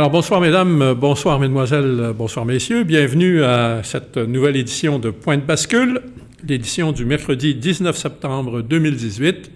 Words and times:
Alors 0.00 0.08
bonsoir 0.08 0.40
mesdames, 0.40 0.80
euh, 0.80 0.94
bonsoir 0.94 1.38
mesdemoiselles, 1.38 1.98
euh, 2.00 2.12
bonsoir 2.14 2.46
messieurs. 2.46 2.84
Bienvenue 2.84 3.44
à 3.44 3.82
cette 3.82 4.16
nouvelle 4.16 4.56
édition 4.56 4.98
de 4.98 5.10
Point 5.10 5.36
de 5.36 5.42
bascule, 5.42 6.00
l'édition 6.48 6.92
du 6.92 7.04
mercredi 7.04 7.54
19 7.54 7.94
septembre 7.94 8.62
2018. 8.62 9.50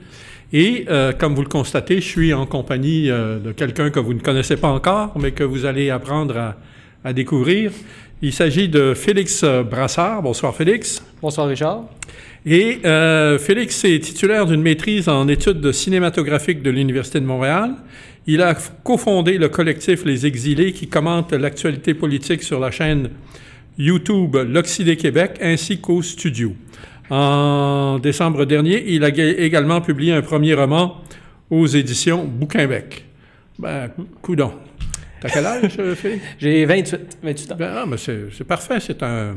Et 0.52 0.84
euh, 0.90 1.12
comme 1.12 1.34
vous 1.34 1.40
le 1.40 1.48
constatez, 1.48 1.96
je 2.02 2.06
suis 2.06 2.34
en 2.34 2.44
compagnie 2.44 3.06
de 3.06 3.52
quelqu'un 3.56 3.88
que 3.88 4.00
vous 4.00 4.12
ne 4.12 4.20
connaissez 4.20 4.58
pas 4.58 4.68
encore, 4.68 5.18
mais 5.18 5.32
que 5.32 5.44
vous 5.44 5.64
allez 5.64 5.88
apprendre 5.88 6.36
à, 6.36 6.56
à 7.04 7.14
découvrir. 7.14 7.72
Il 8.20 8.34
s'agit 8.34 8.68
de 8.68 8.92
Félix 8.92 9.42
Brassard. 9.44 10.20
Bonsoir 10.20 10.54
Félix. 10.54 11.02
Bonsoir 11.22 11.48
Richard. 11.48 11.84
Et 12.46 12.80
euh, 12.84 13.38
Félix 13.38 13.84
est 13.84 14.00
titulaire 14.00 14.44
d'une 14.44 14.60
maîtrise 14.60 15.08
en 15.08 15.28
études 15.28 15.72
cinématographiques 15.72 16.62
de 16.62 16.68
l'Université 16.68 17.18
de 17.18 17.24
Montréal. 17.24 17.70
Il 18.26 18.40
a 18.40 18.54
cofondé 18.82 19.36
le 19.36 19.48
collectif 19.48 20.04
Les 20.04 20.24
Exilés 20.24 20.72
qui 20.72 20.88
commente 20.88 21.32
l'actualité 21.32 21.92
politique 21.92 22.42
sur 22.42 22.58
la 22.58 22.70
chaîne 22.70 23.10
YouTube 23.76 24.36
L'Occidé 24.36 24.96
Québec 24.96 25.38
ainsi 25.42 25.78
qu'au 25.78 26.00
studio. 26.00 26.54
En 27.10 27.98
décembre 27.98 28.46
dernier, 28.46 28.82
il 28.94 29.04
a 29.04 29.08
également 29.08 29.82
publié 29.82 30.14
un 30.14 30.22
premier 30.22 30.54
roman 30.54 31.02
aux 31.50 31.66
éditions 31.66 32.24
Bouquinbec. 32.24 33.04
Ben, 33.58 33.90
coudon. 34.22 34.54
T'as 35.20 35.28
quel 35.28 35.44
âge, 35.44 35.76
Félix? 35.96 36.24
J'ai 36.38 36.64
28, 36.64 37.18
28 37.22 37.52
ans. 37.52 37.56
Ben, 37.58 37.72
ah, 37.76 37.84
mais 37.86 37.96
c'est 37.98 38.44
parfait. 38.44 38.80
C'est 38.80 39.02
un, 39.02 39.36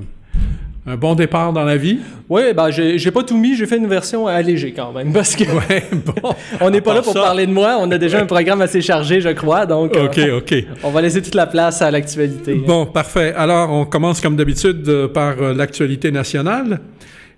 un 0.87 0.95
bon 0.95 1.15
départ 1.15 1.51
dans 1.51 1.65
la 1.65 1.75
vie? 1.75 1.99
Oui, 2.29 2.53
ben 2.55 2.69
j'ai 2.71 3.11
pas 3.11 3.23
tout 3.23 3.37
mis, 3.37 3.55
j'ai 3.55 3.65
fait 3.65 3.77
une 3.77 3.87
version 3.87 4.25
allégée 4.25 4.71
quand 4.71 4.93
même, 4.93 5.11
parce 5.11 5.35
que 5.35 5.43
ouais, 5.43 5.83
bon, 5.93 6.33
on 6.61 6.69
n'est 6.69 6.81
pas 6.81 6.93
là 6.93 7.01
pour 7.01 7.13
parler 7.13 7.45
de 7.45 7.51
moi, 7.51 7.77
on 7.79 7.91
a 7.91 7.97
déjà 7.97 8.21
un 8.21 8.25
programme 8.25 8.61
assez 8.61 8.81
chargé, 8.81 9.19
je 9.19 9.29
crois, 9.29 9.65
donc 9.65 9.95
euh, 9.95 10.05
OK, 10.05 10.19
OK. 10.37 10.55
on 10.83 10.91
va 10.91 11.01
laisser 11.01 11.21
toute 11.21 11.35
la 11.35 11.45
place 11.45 11.81
à 11.81 11.91
l'actualité. 11.91 12.55
Bon, 12.55 12.85
parfait. 12.85 13.33
Alors, 13.35 13.69
on 13.69 13.85
commence 13.85 14.21
comme 14.21 14.37
d'habitude 14.37 14.87
euh, 14.87 15.07
par 15.09 15.41
euh, 15.41 15.53
l'actualité 15.53 16.09
nationale. 16.11 16.79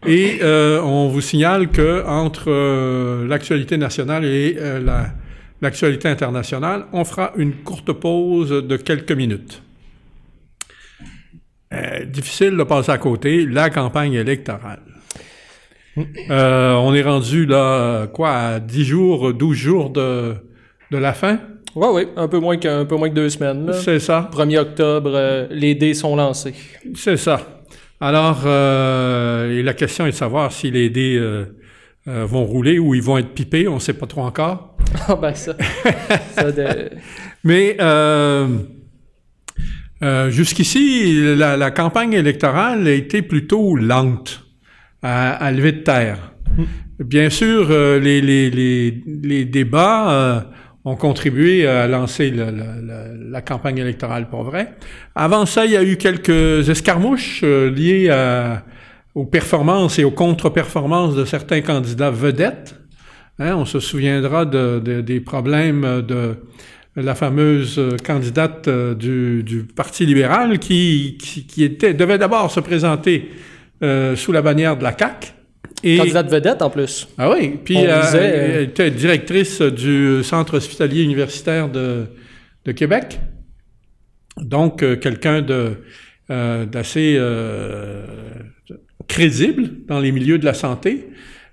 Et 0.08 0.40
on 0.42 1.10
vous 1.10 1.20
signale 1.20 1.68
que 1.68 2.06
entre 2.08 3.26
l'actualité 3.28 3.76
nationale 3.76 4.24
et 4.24 4.56
l'actualité 5.62 6.08
internationale, 6.08 6.86
on 6.94 7.04
fera 7.04 7.34
une 7.36 7.52
courte 7.52 7.92
pause 7.92 8.50
de 8.50 8.78
quelques 8.78 9.12
minutes. 9.12 9.62
Euh, 11.72 12.04
difficile 12.06 12.58
de 12.58 12.64
passer 12.64 12.92
à 12.92 12.98
côté, 12.98 13.46
la 13.46 13.70
campagne 13.70 14.14
électorale. 14.14 14.80
Euh, 16.30 16.74
on 16.74 16.96
est 16.96 17.04
rendu 17.04 17.46
là, 17.46 18.08
quoi, 18.08 18.32
à 18.32 18.60
10 18.60 18.86
jours, 18.86 19.34
12 19.34 19.56
jours 19.56 19.90
de, 19.92 20.34
de 20.90 20.98
la 20.98 21.14
fin? 21.14 21.40
Oui, 21.76 21.88
oui, 21.94 22.08
un 22.16 22.28
peu 22.28 22.40
moins 22.40 22.58
qu'un 22.58 22.86
peu 22.86 22.96
moins 22.96 23.10
que 23.10 23.14
deux 23.14 23.30
semaines. 23.30 23.72
C'est 23.74 24.00
ça. 24.00 24.32
1er 24.34 24.58
octobre, 24.60 25.12
euh, 25.14 25.48
les 25.52 25.76
dés 25.76 25.94
sont 25.94 26.16
lancés. 26.16 26.56
C'est 26.96 27.18
ça. 27.18 27.62
Alors, 28.02 28.48
et 28.48 29.62
la 29.62 29.74
question 29.74 30.08
est 30.08 30.12
de 30.12 30.16
savoir 30.16 30.52
si 30.52 30.72
les 30.72 30.90
dés 30.90 31.22
vont 32.06 32.46
rouler 32.46 32.80
ou 32.80 32.96
ils 32.96 33.04
vont 33.04 33.18
être 33.18 33.34
pipés, 33.34 33.68
on 33.68 33.76
ne 33.76 33.80
sait 33.80 33.94
pas 33.94 34.08
trop 34.08 34.22
encore. 34.22 34.78
Ah 35.08 35.16
ben 35.16 35.36
ça. 35.36 35.54
ça 36.32 36.52
de... 36.52 36.90
Mais 37.44 37.76
euh, 40.02 40.30
jusqu'ici, 40.30 41.36
la, 41.36 41.72
campagne 41.72 42.14
électorale 42.14 42.88
a 42.88 42.92
été 42.92 43.22
plutôt 43.22 43.76
lente 43.76 44.46
à, 45.02 45.52
lever 45.52 45.74
de 45.74 45.80
terre. 45.80 46.34
Bien 47.00 47.30
sûr, 47.30 47.68
euh, 47.70 48.00
les, 48.00 49.46
débats 49.46 50.12
euh, 50.12 50.42
ont 50.86 50.96
contribué 50.96 51.68
à 51.68 51.88
lancer 51.88 52.32
la, 52.32 53.42
campagne 53.42 53.78
électorale 53.78 54.30
pour 54.30 54.44
vrai. 54.44 54.76
Avant 55.16 55.46
ça, 55.46 55.66
il 55.66 55.72
y 55.72 55.78
a 55.78 55.84
eu 55.84 55.98
quelques 55.98 56.70
escarmouches 56.70 57.44
liées 57.44 58.10
aux 59.16 59.26
performances 59.26 60.00
et 60.00 60.06
aux 60.06 60.12
contre-performances 60.12 61.16
de 61.16 61.26
certains 61.26 61.62
candidats 61.62 62.12
vedettes. 62.12 62.76
Hein, 63.38 63.56
on 63.56 63.66
se 63.66 63.80
souviendra 63.80 64.46
de, 64.46 65.02
des 65.02 65.20
problèmes 65.20 66.02
de 66.02 66.36
la 66.96 67.16
fameuse 67.16 67.78
euh, 67.78 67.98
candidate 68.04 68.68
euh, 68.68 68.94
du, 68.96 69.68
Parti 69.76 70.06
libéral 70.06 70.60
qui, 70.60 71.18
qui, 71.20 71.64
était, 71.64 71.94
devait 71.94 72.18
d'abord 72.18 72.52
se 72.52 72.60
présenter 72.60 73.30
euh, 73.84 74.16
sous 74.16 74.32
la 74.32 74.42
bannière 74.42 74.78
de 74.78 74.84
la 74.84 74.98
CAQ. 74.98 75.28
Et, 75.84 75.98
candidate 75.98 76.30
vedette 76.30 76.62
en 76.62 76.70
plus. 76.70 77.08
Ah 77.18 77.32
oui, 77.32 77.58
puis 77.64 77.78
elle 77.78 78.64
était 78.64 78.92
directrice 78.92 79.62
du 79.62 80.24
Centre 80.24 80.58
hospitalier 80.58 81.04
universitaire 81.04 81.70
de, 81.70 82.06
de 82.66 82.72
Québec. 82.74 83.20
Donc, 84.38 84.80
quelqu'un 85.00 85.42
d'assez 86.30 87.22
crédible 89.08 89.70
dans 89.88 90.00
les 90.00 90.12
milieux 90.12 90.38
de 90.38 90.46
la 90.46 90.54
santé. 90.54 91.08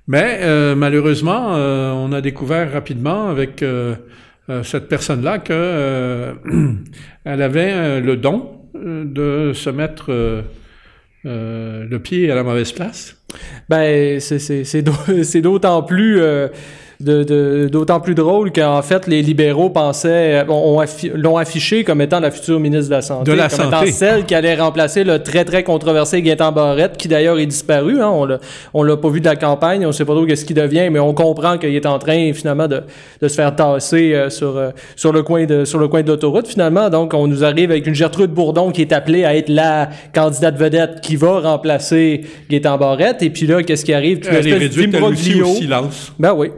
Mais 0.09 0.75
malheureusement, 0.75 1.55
on 1.55 2.13
a 2.13 2.21
découvert 2.21 2.73
rapidement 2.73 3.29
avec 3.29 3.63
cette 4.62 4.89
personne-là 4.89 5.39
qu'elle 5.39 5.57
euh, 5.59 6.34
avait 7.25 7.73
euh, 7.73 8.01
le 8.01 8.17
don 8.17 8.61
de 8.75 9.53
se 9.55 9.71
mettre 9.71 10.12
le 11.25 11.97
pied 11.99 12.31
à 12.31 12.34
la 12.34 12.43
mauvaise 12.45 12.73
place. 12.73 13.17
Ben, 13.69 14.21
c'est 14.21 14.83
d'autant 15.43 15.83
plus 15.83 16.21
d'autant 17.01 18.01
plus 18.01 18.15
drôle 18.15 18.53
qu'en 18.53 18.83
fait, 18.83 19.07
les 19.07 19.23
libéraux 19.23 19.71
pensaient, 19.71 20.45
l'ont 20.47 21.37
affiché 21.37 21.84
comme 21.84 22.01
étant 22.01 22.21
la 22.21 22.31
future 22.31 22.59
ministre 22.59 22.89
de 22.89 22.95
la 22.95 23.03
Santé. 23.03 23.31
De 23.31 23.37
la 23.37 23.49
comme 23.49 23.67
étant 23.67 23.87
celle 23.87 24.25
qui 24.25 24.34
allait 24.34 24.55
remplacer 24.55 25.05
le 25.05 25.23
très, 25.23 25.45
très 25.45 25.62
controversé 25.62 26.23
Gaétan 26.23 26.53
Barrette, 26.53 26.97
qui 26.97 27.09
d'ailleurs 27.09 27.39
est 27.39 27.47
disparu. 27.47 28.01
Hein, 28.01 28.12
on 28.75 28.83
l'a 28.83 28.97
pas 28.97 29.09
vu 29.11 29.21
de 29.21 29.27
la 29.27 29.37
campagne, 29.37 29.87
on 29.87 29.93
sait 29.93 30.05
pas 30.05 30.15
trop 30.15 30.27
qu'est-ce 30.27 30.45
qu'il 30.45 30.56
devient, 30.56 30.89
mais 30.91 30.99
on 30.99 31.15
comprend 31.15 31.59
qu'il 31.59 31.75
est 31.75 31.87
en 31.87 31.99
train, 31.99 32.33
finalement, 32.33 32.69
de, 32.69 32.83
de 33.21 33.29
se 33.29 33.35
faire 33.35 33.55
tasser 33.55 34.15
euh, 34.15 34.31
sur, 34.31 34.56
euh, 34.56 34.71
sur 34.97 35.12
le 35.12 35.23
coin 35.23 35.45
de, 35.45 35.65
sur 35.65 35.79
le 35.79 35.89
coin 35.89 36.03
de 36.03 36.09
l'autoroute, 36.09 36.49
finalement. 36.49 36.89
Donc, 36.91 37.15
on 37.15 37.27
nous 37.27 37.45
arrive 37.45 37.71
avec 37.71 37.87
une 37.87 37.95
Gertrude 37.95 38.31
Bourdon 38.31 38.71
qui 38.71 38.83
est 38.83 38.93
appelée 38.93 39.25
à 39.25 39.37
être 39.37 39.49
la 39.49 39.91
candidate 40.15 40.56
vedette 40.56 41.01
qui 41.03 41.17
va 41.17 41.41
remplacer 41.41 42.23
Gaétan 42.49 42.79
Barrette. 42.79 43.23
Et 43.23 43.31
puis 43.31 43.47
là, 43.47 43.62
qu'est-ce 43.62 43.85
qui 43.85 43.93
arrive? 43.93 44.21
Elle 44.31 44.49
est 44.49 44.55
réduite, 44.55 44.97
au 45.01 45.15
silence. 45.15 46.12
Ben 46.19 46.33
oui. 46.35 46.51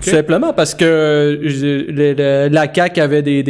Simplement 0.00 0.52
parce 0.52 0.74
que 0.74 1.38
la 2.50 2.72
CAQ 2.72 3.00
avait 3.00 3.22
des, 3.22 3.42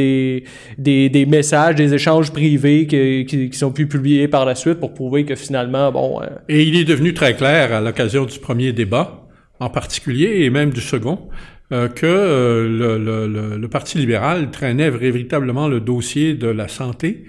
des, 0.79 1.09
des, 1.09 1.27
messages, 1.27 1.75
des 1.75 1.95
échanges 1.95 2.33
privés 2.33 2.87
qui, 2.87 3.25
qui, 3.27 3.57
sont 3.57 3.73
plus 3.73 3.87
publiés 3.87 4.29
par 4.29 4.45
la 4.45 4.55
suite 4.55 4.81
pour 4.81 4.95
prouver 4.95 5.25
que 5.25 5.35
finalement, 5.35 5.91
bon... 5.93 6.23
Euh, 6.23 6.27
et 6.49 6.63
il 6.63 6.77
est 6.77 6.85
devenu 6.85 7.15
très 7.15 7.35
clair 7.35 7.73
à 7.73 7.81
l'occasion 7.81 8.25
du 8.25 8.39
premier 8.39 8.73
débat, 8.73 9.27
en 9.61 9.71
particulier, 9.71 10.43
et 10.45 10.51
même 10.51 10.71
du 10.71 10.81
second, 10.81 11.29
euh, 11.73 11.89
que 11.89 12.07
euh, 12.07 12.69
le, 12.69 12.99
le, 12.99 13.57
le, 13.57 13.69
Parti 13.69 13.99
libéral 13.99 14.51
traînait 14.51 14.91
véritablement 14.91 15.69
le 15.69 15.81
dossier 15.81 16.35
de 16.35 16.49
la 16.49 16.69
santé 16.69 17.25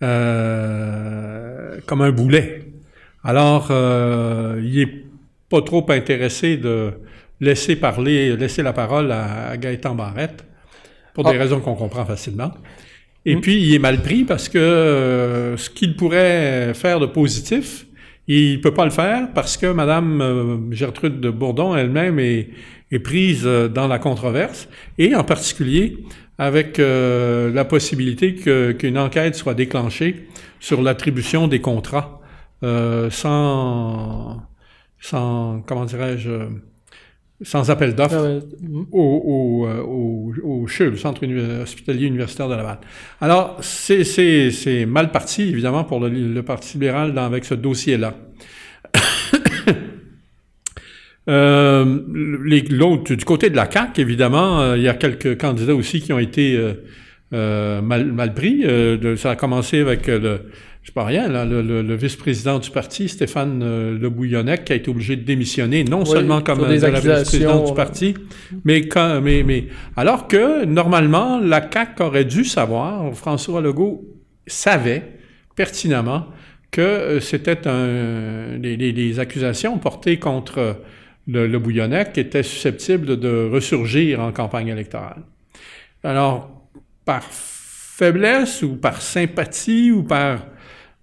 comme 0.00 0.08
un 2.02 2.12
boulet. 2.12 2.60
Alors, 3.24 3.72
il 4.62 4.80
est 4.80 5.04
pas 5.48 5.60
trop 5.62 5.84
intéressé 5.90 6.56
de 6.56 6.92
laisser 7.40 7.76
parler, 7.76 8.36
laisser 8.36 8.62
la 8.62 8.72
parole 8.72 9.10
à, 9.12 9.56
Gaëtan 9.56 9.94
Barrette, 9.94 10.44
pour 11.14 11.24
des 11.24 11.36
ah. 11.36 11.38
raisons 11.38 11.60
qu'on 11.60 11.74
comprend 11.74 12.04
facilement. 12.04 12.52
Et 13.24 13.36
mm. 13.36 13.40
puis, 13.40 13.62
il 13.62 13.74
est 13.74 13.78
mal 13.78 14.02
pris 14.02 14.24
parce 14.24 14.48
que 14.48 14.58
euh, 14.58 15.56
ce 15.56 15.70
qu'il 15.70 15.96
pourrait 15.96 16.72
faire 16.74 17.00
de 17.00 17.06
positif, 17.06 17.86
il 18.26 18.60
peut 18.60 18.74
pas 18.74 18.84
le 18.84 18.90
faire 18.90 19.32
parce 19.34 19.56
que 19.56 19.72
Madame 19.72 20.20
euh, 20.20 20.72
Gertrude 20.72 21.20
de 21.20 21.30
Bourdon 21.30 21.74
elle-même 21.74 22.18
est, 22.18 22.50
est, 22.90 22.98
prise 22.98 23.42
euh, 23.46 23.68
dans 23.68 23.88
la 23.88 23.98
controverse 23.98 24.68
et 24.98 25.14
en 25.14 25.24
particulier 25.24 25.98
avec 26.40 26.78
la 26.78 27.64
possibilité 27.64 28.36
qu'une 28.36 28.96
enquête 28.96 29.34
soit 29.34 29.54
déclenchée 29.54 30.28
sur 30.60 30.82
l'attribution 30.82 31.48
des 31.48 31.60
contrats 31.60 32.20
sans, 32.62 34.40
sans, 35.00 35.64
comment 35.66 35.84
dirais-je, 35.84 36.30
sans 37.42 37.70
appel 37.70 37.94
d'offres 37.94 38.40
ah 38.40 38.44
au, 38.90 39.00
au, 39.00 39.66
au, 39.66 40.32
au 40.42 40.66
CHU, 40.66 40.90
le 40.90 40.96
Centre 40.96 41.24
hospitalier 41.62 42.06
universitaire 42.06 42.48
de 42.48 42.54
Laval. 42.54 42.78
Alors, 43.20 43.58
c'est 43.60 44.86
mal 44.86 45.12
parti, 45.12 45.42
évidemment, 45.42 45.84
pour 45.84 46.00
le, 46.00 46.08
le 46.08 46.42
Parti 46.42 46.72
libéral 46.74 47.14
dans, 47.14 47.24
avec 47.24 47.44
ce 47.44 47.54
dossier-là. 47.54 48.14
euh, 51.28 52.00
l'autre, 52.70 53.14
du 53.14 53.24
côté 53.24 53.50
de 53.50 53.56
la 53.56 53.70
CAQ, 53.70 54.00
évidemment, 54.00 54.60
euh, 54.60 54.76
il 54.76 54.82
y 54.82 54.88
a 54.88 54.94
quelques 54.94 55.40
candidats 55.40 55.76
aussi 55.76 56.00
qui 56.00 56.12
ont 56.12 56.18
été 56.18 56.60
euh, 57.32 57.80
mal, 57.80 58.12
mal, 58.12 58.34
pris. 58.34 58.62
De, 58.62 59.14
ça 59.16 59.30
a 59.32 59.36
commencé 59.36 59.78
avec 59.78 60.08
le, 60.08 60.40
c'est 60.88 60.94
pas 60.94 61.04
rien, 61.04 61.28
là, 61.28 61.44
le, 61.44 61.94
vice-président 61.96 62.58
du 62.58 62.70
parti, 62.70 63.10
Stéphane 63.10 63.60
euh, 63.62 63.98
Le 63.98 64.08
Bouillonnec, 64.08 64.64
qui 64.64 64.72
a 64.72 64.76
été 64.76 64.88
obligé 64.88 65.16
de 65.16 65.22
démissionner, 65.22 65.84
non 65.84 66.06
seulement 66.06 66.40
comme 66.40 66.60
euh, 66.60 66.72
vice-président 66.72 67.62
du 67.62 67.74
parti, 67.74 68.14
mais, 68.64 68.88
mais, 69.22 69.42
mais 69.42 69.66
alors 69.98 70.28
que, 70.28 70.64
normalement, 70.64 71.38
la 71.40 71.60
CAQ 71.70 72.02
aurait 72.02 72.24
dû 72.24 72.42
savoir, 72.46 73.14
François 73.14 73.60
Legault 73.60 74.02
savait 74.46 75.02
pertinemment 75.54 76.28
que 76.70 76.80
euh, 76.80 77.20
c'était 77.20 77.68
un, 77.68 78.56
les, 78.56 79.20
accusations 79.20 79.76
portées 79.76 80.18
contre 80.18 80.80
le, 81.26 81.46
le 81.46 81.58
Bouillonnec 81.58 82.16
étaient 82.16 82.42
susceptibles 82.42 83.20
de 83.20 83.50
ressurgir 83.52 84.20
en 84.20 84.32
campagne 84.32 84.68
électorale. 84.68 85.20
Alors, 86.02 86.48
par 87.04 87.24
faiblesse 87.24 88.62
ou 88.62 88.76
par 88.76 89.02
sympathie 89.02 89.90
ou 89.90 90.02
par 90.02 90.46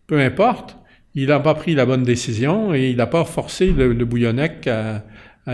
peu 0.07 0.19
importe, 0.19 0.78
il 1.13 1.28
n'a 1.28 1.40
pas 1.40 1.54
pris 1.54 1.75
la 1.75 1.86
bonne 1.86 2.04
décision 2.04 2.74
et 2.74 2.90
il 2.90 2.98
n'a 2.98 3.07
pas 3.07 3.24
forcé 3.24 3.72
le, 3.72 3.94
Bouillonnec 4.06 4.68
à, 4.68 5.04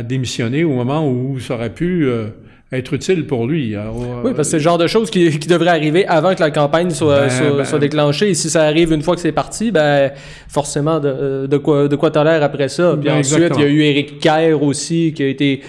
démissionner 0.03 0.63
au 0.63 0.73
moment 0.73 1.07
où 1.09 1.39
ça 1.39 1.55
aurait 1.55 1.73
pu 1.73 2.05
euh, 2.05 2.29
être 2.73 2.93
utile 2.93 3.27
pour 3.27 3.47
lui. 3.47 3.75
Euh, 3.75 3.81
oui, 4.23 4.31
parce 4.33 4.47
que 4.47 4.51
c'est 4.51 4.57
le 4.57 4.63
genre 4.63 4.77
de 4.77 4.87
choses 4.87 5.11
qui, 5.11 5.37
qui 5.37 5.47
devrait 5.47 5.71
arriver 5.71 6.07
avant 6.07 6.33
que 6.33 6.39
la 6.39 6.51
campagne 6.51 6.89
soit, 6.91 7.27
ben, 7.27 7.57
ben, 7.57 7.65
soit, 7.65 7.79
déclenchée. 7.79 8.29
Et 8.29 8.33
si 8.33 8.49
ça 8.49 8.63
arrive 8.63 8.93
une 8.93 9.01
fois 9.01 9.15
que 9.15 9.21
c'est 9.21 9.33
parti, 9.33 9.71
ben 9.71 10.11
forcément, 10.47 11.01
de, 11.01 11.47
de 11.47 11.57
quoi 11.57 11.89
de 11.89 11.95
quoi 11.97 12.11
t'as 12.11 12.23
l'air 12.23 12.43
après 12.43 12.69
ça. 12.69 12.95
Puis 12.99 13.09
ben, 13.09 13.19
ensuite, 13.19 13.51
il 13.57 13.61
y 13.61 13.65
a 13.65 13.67
eu 13.67 13.81
Éric 13.81 14.19
Kerr 14.19 14.63
aussi 14.63 15.11
qui 15.13 15.23
a 15.23 15.27
été 15.27 15.61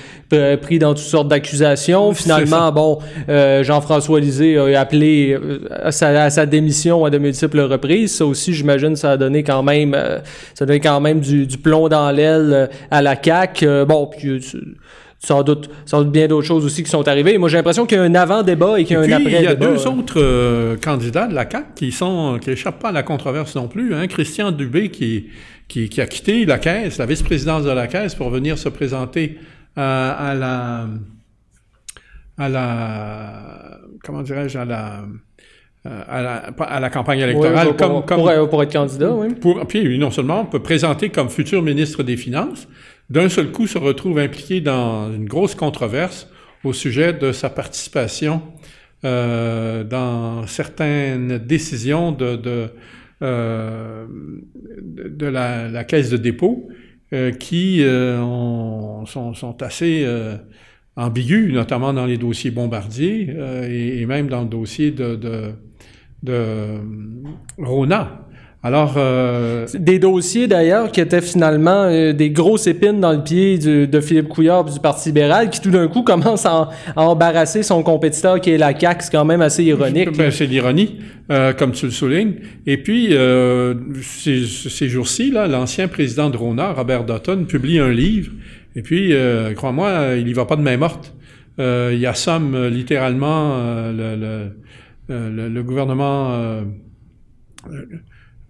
pris 0.63 0.79
dans 0.79 0.95
toutes 0.95 1.05
sortes 1.05 1.29
d'accusations. 1.29 2.15
Finalement, 2.15 2.71
bon, 2.71 2.99
euh, 3.29 3.65
Jean-François 3.65 4.21
Lisée 4.21 4.57
a 4.57 4.81
appelé 4.81 5.33
euh, 5.33 5.59
à 5.71 5.91
sa, 5.91 6.23
à 6.23 6.31
sa, 6.31 6.47
démission 6.47 7.05
à 7.05 7.11
de 7.11 7.19
multiples 7.19 7.61
reprises. 7.61 8.15
Ça 8.15 8.25
aussi, 8.25 8.55
j'imagine, 8.55 8.95
ça 8.95 9.11
a 9.11 9.17
donné 9.17 9.43
quand 9.43 9.65
même, 9.65 9.95
ça 10.55 10.63
a 10.63 10.67
donné 10.67 10.81
quand 10.81 11.01
même 11.01 11.19
du, 11.19 11.47
du 11.47 11.59
plomb 11.59 11.89
dans 11.89 12.11
l'aile 12.13 12.71
à 12.93 13.03
la 13.03 13.21
CAQ. 13.21 13.85
bon, 13.87 14.07
puis 14.07 14.41
sans 15.25 15.43
doute, 15.45 15.71
sans 15.87 16.03
doute 16.03 16.11
bien 16.11 16.27
d'autres 16.27 16.47
choses 16.47 16.65
aussi 16.65 16.83
qui 16.83 16.91
sont 16.91 17.07
arrivées. 17.07 17.39
Moi, 17.39 17.49
j'ai 17.49 17.57
l'impression 17.57 17.87
qu'il 17.87 17.97
y 17.97 18.01
a 18.01 18.05
un 18.05 18.15
avant-débat 18.15 18.81
et 18.81 18.85
qu'il 18.85 18.95
y 18.95 18.97
a 18.97 19.01
un 19.01 19.05
après-débat. 19.05 19.39
Il 19.39 19.45
y 19.45 19.47
a 19.47 19.55
deux 19.55 19.87
autres 19.87 20.21
euh, 20.21 20.77
candidats 20.77 21.29
de 21.29 21.35
la 21.35 21.49
CAQ 21.49 21.67
qui 21.77 21.93
sont 21.93 22.39
qui 22.41 22.51
échappent 22.51 22.81
pas 22.81 22.89
à 22.89 22.93
la 22.93 23.05
controverse 23.05 23.55
non 23.55 23.69
plus. 23.69 23.95
Hein. 23.95 24.09
Christian 24.09 24.51
Dubé 24.51 24.91
qui, 24.91 25.29
qui, 25.69 25.89
qui, 25.89 26.01
a 26.01 26.07
quitté 26.07 26.45
la 26.45 26.59
Caisse, 26.59 26.99
la 26.99 27.07
vice-présidence 27.07 27.63
de 27.63 27.71
la 27.71 27.87
Caisse, 27.87 28.17
pour 28.17 28.31
venir 28.31 28.59
se 28.59 28.69
présenter 28.69 29.39
à, 29.77 30.31
à 30.31 30.35
la 30.35 30.87
à 32.39 32.49
la 32.49 33.79
comment 34.03 34.23
dirais-je 34.23 34.59
à 34.59 34.65
la 34.65 35.05
à 35.85 36.23
la, 36.23 36.37
à 36.61 36.81
la 36.81 36.91
campagne 36.91 37.21
électorale 37.21 37.69
pour, 37.69 37.77
comme, 37.77 38.05
comme 38.05 38.49
pour, 38.49 38.63
être 38.63 38.73
candidat, 38.73 39.13
oui. 39.13 39.35
Pour, 39.35 39.67
puis 39.67 39.99
non 39.99 40.13
seulement 40.13 40.43
on 40.43 40.47
peut 40.47 40.63
présenter 40.63 41.09
comme 41.09 41.29
futur 41.29 41.61
ministre 41.61 42.05
des 42.05 42.17
Finances, 42.17 42.69
d'un 43.11 43.29
seul 43.29 43.53
coup 43.53 43.67
se 43.67 43.79
retrouve 43.79 44.19
impliqué 44.19 44.61
dans 44.61 45.13
une 45.13 45.27
grosse 45.27 45.55
controverse 45.55 46.29
au 46.65 46.73
sujet 46.73 47.13
de 47.13 47.33
sa 47.33 47.51
participation 47.51 48.43
euh, 49.05 49.85
dans 49.85 50.47
certaines 50.47 51.39
décisions 51.39 52.13
de, 52.13 52.71
euh, 53.23 54.07
la, 55.21 55.85
caisse 55.85 56.11
de 56.11 56.17
dépôt 56.17 56.69
euh, 57.13 57.33
qui 57.33 57.83
ont, 57.87 59.05
sont, 59.07 59.63
assez 59.63 60.07
ambiguës, 60.97 61.53
notamment 61.53 61.93
dans 61.93 62.07
les 62.07 62.19
dossiers 62.19 62.51
bombardiers 62.51 63.29
euh, 63.31 63.69
et, 63.69 64.05
même 64.07 64.29
dans 64.29 64.43
le 64.43 64.49
dossier 64.49 64.91
de 64.91 65.55
Rona. 67.59 68.29
Alors, 68.65 68.95
euh, 68.97 69.67
des 69.75 69.99
dossiers 69.99 70.47
d'ailleurs 70.47 70.93
qui 70.93 71.01
étaient 71.01 71.21
finalement 71.21 71.87
euh, 71.87 72.13
des 72.13 72.31
grosses 72.31 72.69
épines 72.69 73.01
dans 73.01 73.11
le 73.11 73.25
pied 73.25 73.59
de 73.59 74.01
Philippe 74.01 74.29
Couillard 74.29 74.65
du 74.65 74.79
Parti 74.79 75.09
libéral, 75.09 75.51
qui 75.51 75.61
tout 75.61 75.71
d'un 75.71 75.89
coup 75.89 76.03
commence 76.05 76.47
à, 76.47 76.71
embarrasser 76.95 77.65
son 77.65 77.83
compétiteur 77.83 78.41
qui 78.41 78.51
est 78.51 78.59
la 78.59 78.79
CAQ, 78.79 79.03
c'est 79.03 79.11
quand 79.11 79.25
même 79.25 79.41
assez 79.43 79.65
ironique. 79.65 80.11
Ben, 80.23 80.31
c'est 80.31 80.47
l'ironie, 80.47 81.01
euh, 81.31 81.53
comme 81.53 81.73
tu 81.73 81.87
le 81.87 81.91
soulignes. 81.91 82.35
Et 82.67 82.77
puis, 82.77 83.09
ces, 84.03 84.47
ces 84.47 84.89
jours-ci, 84.89 85.33
là, 85.33 85.49
l'ancien 85.49 85.89
président 85.89 86.31
de 86.31 86.37
Rona, 86.37 86.73
Robert 86.73 87.05
Dutton, 87.05 87.45
publie 87.45 87.81
un 87.81 87.91
livre. 87.91 88.31
Et 88.77 88.83
puis, 88.83 89.13
crois-moi, 89.57 90.15
il 90.19 90.29
y 90.29 90.33
va 90.33 90.45
pas 90.45 90.57
de 90.57 90.63
main 90.63 90.77
morte. 90.77 91.15
il 91.59 92.07
assomme 92.07 92.69
littéralement 92.69 93.57
le, 93.91 94.53
le, 95.09 95.49
le, 95.49 95.63
gouvernement 95.63 96.63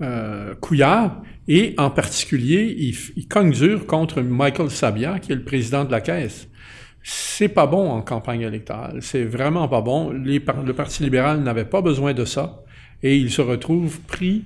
euh, 0.02 0.54
Couillard, 0.60 1.22
et 1.48 1.74
en 1.78 1.90
particulier, 1.90 2.74
il, 2.78 2.94
il, 3.16 3.28
cogne 3.28 3.50
dur 3.52 3.86
contre 3.86 4.20
Michael 4.20 4.70
Sabia, 4.70 5.18
qui 5.18 5.32
est 5.32 5.36
le 5.36 5.44
président 5.44 5.84
de 5.84 5.90
la 5.90 6.00
Caisse. 6.00 6.48
C'est 7.02 7.48
pas 7.48 7.66
bon 7.66 7.90
en 7.90 8.00
campagne 8.02 8.42
électorale. 8.42 8.98
C'est 9.00 9.24
vraiment 9.24 9.68
pas 9.68 9.80
bon. 9.80 10.10
Le 10.10 10.72
Parti 10.72 11.02
libéral 11.02 11.40
n'avait 11.40 11.64
pas 11.64 11.82
besoin 11.82 12.14
de 12.14 12.24
ça, 12.24 12.62
et 13.02 13.16
il 13.16 13.30
se 13.30 13.42
retrouve 13.42 14.00
pris 14.00 14.44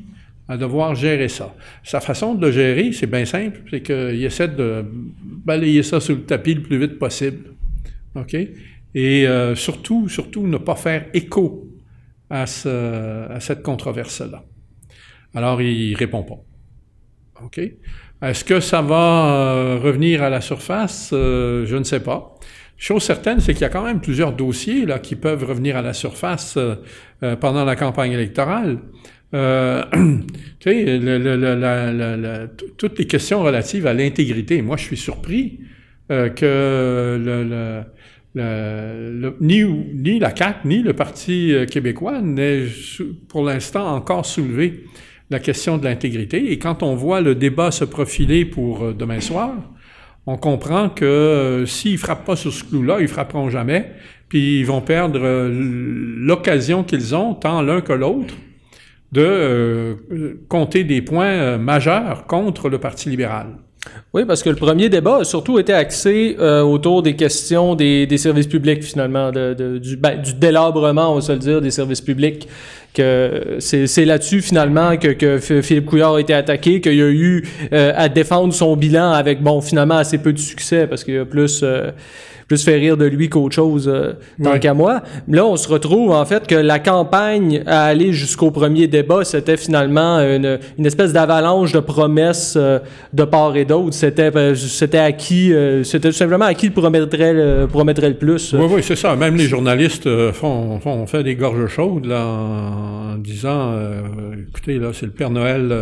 à 0.48 0.56
devoir 0.56 0.94
gérer 0.94 1.28
ça. 1.28 1.54
Sa 1.82 2.00
façon 2.00 2.34
de 2.34 2.46
le 2.46 2.52
gérer, 2.52 2.92
c'est 2.92 3.08
bien 3.08 3.24
simple, 3.24 3.60
c'est 3.70 3.82
qu'il 3.82 4.24
essaie 4.24 4.48
de 4.48 4.84
balayer 5.44 5.82
ça 5.82 6.00
sous 6.00 6.14
le 6.14 6.22
tapis 6.22 6.54
le 6.54 6.62
plus 6.62 6.78
vite 6.78 6.98
possible. 6.98 7.52
OK? 8.14 8.34
Et 8.34 9.26
euh, 9.26 9.54
surtout, 9.54 10.08
surtout, 10.08 10.46
ne 10.46 10.56
pas 10.56 10.76
faire 10.76 11.06
écho 11.12 11.68
à 12.30 12.46
cette 12.46 13.62
controverse-là. 13.62 14.42
Alors, 15.36 15.60
il 15.60 15.94
répond 15.94 16.22
pas. 16.22 16.38
OK? 17.44 17.60
Est-ce 18.22 18.42
que 18.42 18.58
ça 18.60 18.80
va 18.80 19.26
euh, 19.26 19.78
revenir 19.78 20.22
à 20.22 20.30
la 20.30 20.40
surface? 20.40 21.10
Euh, 21.12 21.66
je 21.66 21.76
ne 21.76 21.84
sais 21.84 22.00
pas. 22.00 22.34
Chose 22.78 23.02
certaine, 23.02 23.40
c'est 23.40 23.52
qu'il 23.52 23.60
y 23.60 23.66
a 23.66 23.68
quand 23.68 23.84
même 23.84 24.00
plusieurs 24.00 24.32
dossiers 24.32 24.86
là, 24.86 24.98
qui 24.98 25.14
peuvent 25.14 25.44
revenir 25.44 25.76
à 25.76 25.82
la 25.82 25.92
surface 25.92 26.56
euh, 26.56 27.36
pendant 27.36 27.66
la 27.66 27.76
campagne 27.76 28.12
électorale. 28.12 28.78
toutes 32.78 32.98
les 32.98 33.06
questions 33.06 33.42
relatives 33.42 33.86
à 33.86 33.92
l'intégrité. 33.92 34.62
Moi, 34.62 34.78
je 34.78 34.84
suis 34.84 34.96
surpris 34.96 35.60
que 36.08 37.82
ni, 39.40 39.64
ni 39.64 40.18
la 40.18 40.34
CAQ, 40.34 40.66
ni 40.66 40.82
le 40.82 40.94
Parti 40.94 41.54
québécois 41.70 42.22
n'aient 42.22 42.68
pour 43.28 43.44
l'instant 43.44 43.94
encore 43.94 44.24
soulevé 44.24 44.84
la 45.30 45.38
question 45.38 45.78
de 45.78 45.84
l'intégrité. 45.84 46.52
Et 46.52 46.58
quand 46.58 46.82
on 46.82 46.94
voit 46.94 47.20
le 47.20 47.34
débat 47.34 47.70
se 47.70 47.84
profiler 47.84 48.44
pour 48.44 48.84
euh, 48.84 48.92
demain 48.92 49.20
soir, 49.20 49.52
on 50.26 50.36
comprend 50.36 50.88
que 50.88 51.04
euh, 51.04 51.66
s'ils 51.66 51.92
ne 51.92 51.98
frappent 51.98 52.24
pas 52.24 52.36
sur 52.36 52.52
ce 52.52 52.64
clou-là, 52.64 52.98
ils 53.00 53.08
frapperont 53.08 53.50
jamais, 53.50 53.92
puis 54.28 54.60
ils 54.60 54.66
vont 54.66 54.80
perdre 54.80 55.20
euh, 55.22 55.50
l'occasion 56.18 56.84
qu'ils 56.84 57.14
ont, 57.14 57.34
tant 57.34 57.62
l'un 57.62 57.80
que 57.80 57.92
l'autre, 57.92 58.34
de 59.12 59.96
compter 60.48 60.82
des 60.82 61.00
points 61.00 61.56
majeurs 61.58 62.26
contre 62.26 62.68
le 62.68 62.78
Parti 62.78 63.08
libéral. 63.08 63.46
Oui, 64.12 64.24
parce 64.26 64.42
que 64.42 64.50
le 64.50 64.56
premier 64.56 64.88
débat 64.88 65.18
a 65.18 65.24
surtout 65.24 65.60
été 65.60 65.72
axé 65.72 66.36
autour 66.36 67.02
des 67.02 67.14
questions 67.14 67.76
des, 67.76 68.18
services 68.18 68.48
publics, 68.48 68.82
finalement, 68.82 69.30
du, 69.30 69.96
ben, 69.96 70.20
du 70.20 70.34
délabrement, 70.34 71.12
on 71.12 71.14
va 71.14 71.20
se 71.20 71.30
le 71.30 71.38
dire, 71.38 71.60
des 71.60 71.70
services 71.70 72.00
publics 72.00 72.48
que 72.96 73.56
c'est 73.60 74.04
là-dessus 74.04 74.40
finalement 74.40 74.96
que, 74.96 75.38
Philippe 75.38 75.86
Couillard 75.86 76.14
a 76.14 76.20
été 76.20 76.34
attaqué, 76.34 76.80
qu'il 76.80 77.00
a 77.00 77.08
eu 77.08 77.46
euh, 77.72 77.92
à 77.94 78.08
défendre 78.08 78.52
son 78.54 78.76
bilan 78.76 79.12
avec 79.12 79.42
bon 79.42 79.60
finalement 79.60 79.96
assez 79.96 80.18
peu 80.18 80.32
de 80.32 80.38
succès 80.38 80.86
parce 80.86 81.04
qu'il 81.04 81.14
y 81.14 81.18
a 81.18 81.24
plus 81.24 81.60
euh, 81.62 81.90
plus 82.48 82.64
fait 82.64 82.76
rire 82.76 82.96
de 82.96 83.04
lui 83.04 83.28
qu'autre 83.28 83.54
chose 83.54 83.90
euh, 83.92 84.12
tant 84.42 84.58
qu'à 84.58 84.72
moi. 84.72 85.02
Là, 85.28 85.44
on 85.44 85.56
se 85.56 85.68
retrouve 85.68 86.12
en 86.12 86.24
fait 86.24 86.46
que 86.46 86.54
la 86.54 86.78
campagne 86.78 87.62
à 87.66 87.84
aller 87.84 88.12
jusqu'au 88.12 88.50
premier 88.50 88.86
débat, 88.86 89.24
c'était 89.24 89.56
finalement 89.56 90.18
une, 90.20 90.58
une 90.78 90.86
espèce 90.86 91.12
d'avalanche 91.12 91.72
de 91.72 91.80
promesses 91.80 92.54
euh, 92.56 92.78
de 93.12 93.24
part 93.24 93.56
et 93.56 93.64
d'autre. 93.64 93.94
C'était 93.94 94.34
euh, 94.36 94.54
c'était 94.54 94.98
à 94.98 95.12
qui 95.12 95.52
c'était 95.82 96.08
tout 96.08 96.14
simplement 96.14 96.44
à 96.44 96.54
qui 96.54 96.70
promettrait 96.70 97.32
le, 97.32 97.66
promettrait 97.66 98.10
le 98.10 98.16
plus. 98.16 98.54
Oui, 98.54 98.66
oui, 98.70 98.82
c'est 98.82 98.96
ça. 98.96 99.16
Même 99.16 99.36
les 99.36 99.46
journalistes 99.46 100.08
font, 100.32 100.78
font 100.80 101.06
fait 101.06 101.22
des 101.22 101.34
gorges 101.34 101.66
chaudes 101.66 102.06
là, 102.06 102.24
en, 102.24 103.16
disant 103.16 103.74
écoutez, 104.48 104.78
là, 104.78 104.90
c'est 104.92 105.06
le 105.06 105.12
Père 105.12 105.30
Noël 105.30 105.72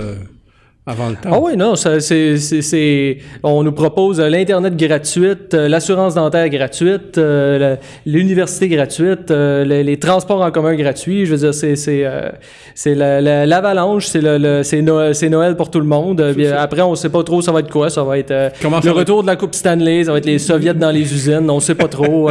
avant 0.87 1.09
le 1.09 1.15
temps. 1.17 1.31
Ah 1.33 1.39
oui, 1.41 1.57
non, 1.57 1.77
ça, 1.77 1.99
c'est, 2.01 3.19
on 3.43 3.63
nous 3.63 3.73
propose 3.73 4.21
euh, 4.21 4.29
l'Internet 4.29 4.77
gratuite, 4.77 5.55
euh, 5.55 5.67
l'assurance 5.67 6.15
dentaire 6.15 6.49
gratuite, 6.51 7.17
euh, 7.17 7.77
l'université 8.05 8.69
gratuite, 8.69 9.31
euh, 9.31 9.65
les, 9.65 9.83
les 9.83 9.97
transports 9.99 10.43
en 10.43 10.51
commun 10.51 10.75
gratuits. 10.75 11.25
Je 11.25 11.31
veux 11.33 11.39
dire, 11.39 11.55
c'est, 11.55 11.77
c'est, 11.77 12.05
euh, 12.05 12.29
c'est 12.75 12.95
la- 12.95 13.23
la- 13.23 13.47
l'avalanche, 13.47 14.07
c'est, 14.07 14.21
le, 14.21 14.37
le- 14.37 14.63
c'est, 14.63 14.83
Noël, 15.31 15.57
pour 15.57 15.71
tout 15.71 15.81
le 15.81 15.87
monde. 15.87 16.21
Après, 16.59 16.83
on 16.83 16.95
sait 16.95 17.09
pas 17.09 17.23
trop 17.23 17.41
ça 17.41 17.51
va 17.53 17.61
être 17.61 17.71
quoi. 17.71 17.89
Ça 17.89 18.05
va 18.05 18.19
être 18.19 18.53
Comment 18.61 18.81
le 18.85 18.91
retour 18.91 19.23
de 19.23 19.27
la 19.29 19.37
Coupe 19.37 19.55
Stanley, 19.55 20.05
ça 20.05 20.13
va 20.13 20.19
être 20.19 20.27
les 20.27 20.39
soviets 20.39 20.75
dans 20.75 20.91
les 20.91 21.01
usines, 21.15 21.49
on 21.49 21.61
sait 21.61 21.75
pas 21.75 21.89
trop. 21.89 22.29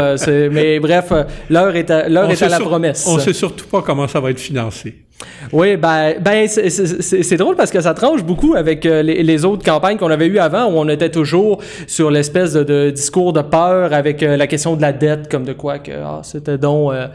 mais 0.52 0.80
bref, 0.80 1.12
l'heure 1.50 1.76
est 1.76 1.90
à, 1.90 2.08
l'heure 2.08 2.30
est 2.30 2.42
à 2.44 2.50
la 2.50 2.58
sur- 2.58 2.68
promesse. 2.68 3.06
On 3.08 3.18
sait 3.18 3.34
surtout 3.34 3.66
pas 3.66 3.82
comment 3.82 4.08
ça 4.08 4.20
va 4.20 4.30
être 4.30 4.40
financé. 4.40 4.94
Oui, 5.52 5.78
ben, 5.78 6.16
ben 6.20 6.48
c'est- 6.48 7.38
drôle 7.38 7.56
parce 7.56 7.72
que 7.72 7.80
ça 7.82 7.94
tranche 7.94 8.24
beaucoup 8.24 8.56
avec 8.56 8.86
euh, 8.86 9.02
les, 9.02 9.24
les 9.24 9.46
autres 9.46 9.64
campagnes 9.64 9.98
qu'on 9.98 10.10
avait 10.12 10.28
eues 10.28 10.40
avant 10.40 10.66
où 10.66 10.74
on 10.78 10.90
était 10.90 11.10
toujours 11.12 11.62
sur 11.88 12.12
l'espèce 12.12 12.54
de, 12.54 12.64
de 12.64 12.90
discours 12.90 13.32
de 13.34 13.42
peur 13.42 13.94
avec 13.94 14.22
euh, 14.24 14.36
la 14.38 14.48
question 14.48 14.76
de 14.76 14.82
la 14.82 14.92
dette, 14.92 15.30
comme 15.32 15.44
de 15.46 15.54
quoi 15.54 15.80
que 15.80 15.92
ah, 15.92 16.22
c'était 16.24 16.58
donc. 16.58 16.94
euh, 16.94 17.08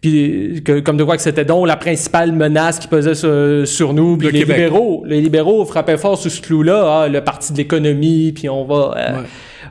puis 0.00 0.62
que, 0.64 0.80
comme 0.80 0.96
de 0.96 1.04
quoi 1.04 1.14
que 1.16 1.22
c'était 1.22 1.44
donc 1.44 1.68
la 1.68 1.76
principale 1.76 2.32
menace 2.32 2.80
qui 2.80 2.88
pesait 2.88 3.14
sur, 3.14 3.62
sur 3.68 3.92
nous. 3.94 4.16
Puis 4.16 4.26
Le 4.28 4.32
les 4.32 4.38
Québec. 4.40 4.56
libéraux, 4.56 5.04
les 5.06 5.20
libéraux 5.20 5.64
frappaient 5.64 5.96
fort 5.98 6.18
sur 6.18 6.30
ce 6.30 6.40
clou-là, 6.40 7.02
ah, 7.04 7.08
le 7.08 7.20
parti 7.22 7.52
de 7.52 7.58
l'économie, 7.58 8.32
puis 8.32 8.48
on 8.48 8.64
va, 8.64 8.90
Ouais. 8.90 9.20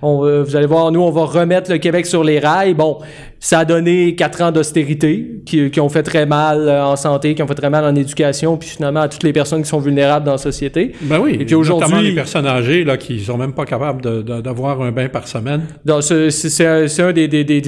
on 0.01 0.21
va- 0.21 0.41
vous 0.43 0.55
allez 0.55 0.67
voir, 0.67 0.89
nous 0.93 1.01
on 1.01 1.11
va 1.11 1.25
remettre 1.25 1.69
le 1.69 1.79
Québec 1.79 2.05
sur 2.05 2.23
les 2.23 2.39
rails. 2.39 2.73
Bon, 2.75 2.99
ça 3.43 3.57
a 3.59 3.65
donné 3.65 4.13
quatre 4.15 4.41
ans 4.43 4.51
d'austérité 4.51 5.41
qui, 5.47 5.71
qui 5.71 5.79
ont 5.81 5.89
fait 5.89 6.03
très 6.03 6.27
mal 6.27 6.69
euh, 6.69 6.85
en 6.85 6.95
santé, 6.95 7.33
qui 7.33 7.41
ont 7.41 7.47
fait 7.47 7.55
très 7.55 7.71
mal 7.71 7.83
en 7.83 7.95
éducation, 7.95 8.55
puis 8.55 8.69
finalement 8.69 9.01
à 9.01 9.07
toutes 9.09 9.23
les 9.23 9.33
personnes 9.33 9.63
qui 9.63 9.67
sont 9.67 9.79
vulnérables 9.79 10.25
dans 10.27 10.33
la 10.33 10.37
société. 10.37 10.91
Ben 11.01 11.19
oui. 11.19 11.37
Et 11.39 11.45
puis 11.45 11.55
aujourd'hui- 11.55 11.81
Notamment 11.87 12.01
les 12.01 12.13
personnes 12.13 12.45
âgées 12.45 12.83
là, 12.83 12.97
qui 12.97 13.19
sont 13.19 13.37
même 13.37 13.53
pas 13.53 13.65
capables 13.65 14.01
de- 14.03 14.21
de- 14.21 14.41
d'avoir 14.41 14.79
un 14.83 14.91
bain 14.91 15.09
par 15.09 15.27
semaine. 15.27 15.61
Donc, 15.83 16.03
c'est 16.03 16.67
un, 16.67 16.87
c'est 16.87 17.01
un 17.01 17.11
des, 17.13 17.27
des- 17.27 17.43
des- 17.43 17.61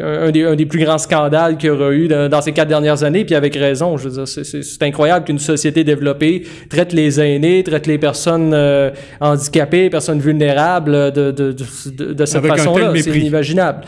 un, 0.00 0.30
des, 0.30 0.44
un 0.44 0.54
des 0.54 0.66
plus 0.66 0.78
grands 0.84 0.98
scandales 0.98 1.56
qu'il 1.56 1.68
y 1.68 1.70
aura 1.70 1.90
eu 1.92 2.06
dans, 2.06 2.28
dans 2.30 2.40
ces 2.40 2.52
quatre 2.52 2.68
dernières 2.68 3.02
années, 3.02 3.24
puis 3.24 3.34
avec 3.34 3.56
raison. 3.56 3.96
Je 3.96 4.04
veux 4.08 4.14
dire, 4.14 4.28
c'est- 4.28 4.44
c'est 4.44 4.62
c'est 4.62 4.82
incroyable 4.84 5.24
qu'une 5.26 5.40
société 5.40 5.82
développée 5.82 6.44
traite 6.70 6.92
les 6.92 7.20
aînés, 7.20 7.64
traite 7.64 7.88
les 7.88 7.98
personnes 7.98 8.52
euh, 8.54 8.90
handicapées, 9.20 9.90
personnes 9.90 10.20
vulnérables 10.20 10.94
euh, 10.94 11.10
de, 11.10 11.30
de, 11.32 11.52
de, 11.52 12.12
de- 12.12 12.24
cette 12.26 12.46
façon-là. 12.46 12.92
C'est 12.96 13.10
inimaginable. 13.18 13.80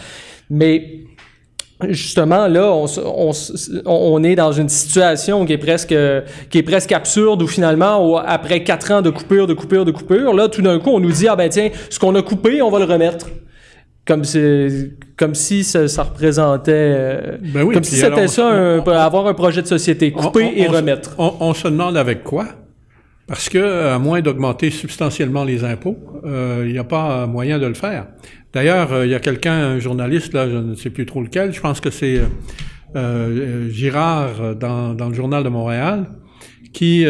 Mais 0.51 1.01
justement 1.89 2.47
là 2.47 2.71
on, 2.75 2.85
on, 3.87 4.23
est 4.23 4.35
dans 4.35 4.53
une 4.53 4.69
situation 4.69 5.47
qui 5.47 5.55
est 5.55 5.59
presque 5.59 5.95
qui 6.51 6.59
est 6.59 6.63
presque 6.63 6.93
absurde 6.93 7.41
où 7.43 7.47
finalement 7.47 8.19
après 8.19 8.63
quatre 8.65 8.93
ans 8.93 9.01
de 9.01 9.09
coupure 9.09 9.47
de 9.47 9.55
coupure 9.55 9.87
de 9.87 9.91
coupure 9.91 10.35
là 10.35 10.49
tout 10.49 10.61
d'un 10.61 10.79
coup 10.79 10.91
on 10.91 11.01
nous 11.01 11.13
dit 11.13 11.27
ah 11.27 11.37
ben 11.37 11.49
tiens 11.49 11.71
ce 11.89 11.99
qu'on 11.99 12.15
a 12.17 12.23
coupé 12.23 12.61
on 12.61 12.69
va 12.71 12.81
le 12.81 12.85
remettre 12.85 13.29
comme 14.07 14.25
si 14.25 14.91
comme 15.17 15.35
si 15.35 15.65
ça, 15.65 15.89
ça 15.89 16.03
représentait 16.03 16.73
euh, 16.75 17.37
Ben 17.41 17.63
oui, 17.63 17.75
comme 17.75 17.85
si 17.85 17.97
c'était 17.97 18.29
ça 18.29 18.49
un- 18.49 18.81
avoir 18.81 19.27
un 19.27 19.35
projet 19.35 19.63
de 19.63 19.67
société 19.67 20.13
couper 20.13 20.53
et 20.57 20.67
remettre 20.67 21.15
On, 21.17 21.33
on 21.41 21.55
se 21.55 21.69
demande 21.69 21.97
avec 21.97 22.25
quoi? 22.25 22.47
Parce 23.31 23.49
que, 23.49 23.87
à 23.87 24.01
moins 24.01 24.23
d'augmenter 24.23 24.71
substantiellement 24.71 25.45
les 25.45 25.63
impôts, 25.63 25.97
euh, 26.25 26.65
il 26.67 26.73
n'y 26.73 26.79
a 26.79 26.85
pas 26.85 27.29
moyen 27.29 27.61
de 27.61 27.67
le 27.67 27.75
faire. 27.75 28.09
D'ailleurs, 28.53 28.93
euh, 28.93 29.07
il 29.07 29.13
y 29.13 29.15
a 29.15 29.21
quelqu'un, 29.21 29.53
un 29.53 29.79
journaliste, 29.79 30.33
là, 30.33 30.51
je 30.51 30.57
ne 30.57 30.75
sais 30.75 30.91
plus 30.91 31.07
trop 31.07 31.23
lequel, 31.23 31.53
je 31.53 31.61
pense 31.61 31.81
que 31.81 31.91
c'est 31.91 32.19
euh, 32.19 32.27
euh, 32.97 33.71
Girard 33.71 34.57
dans, 34.57 34.95
dans 34.95 35.09
le 35.09 35.15
Journal 35.15 35.45
de 35.45 35.49
Montréal, 35.49 36.07
qui, 36.73 37.07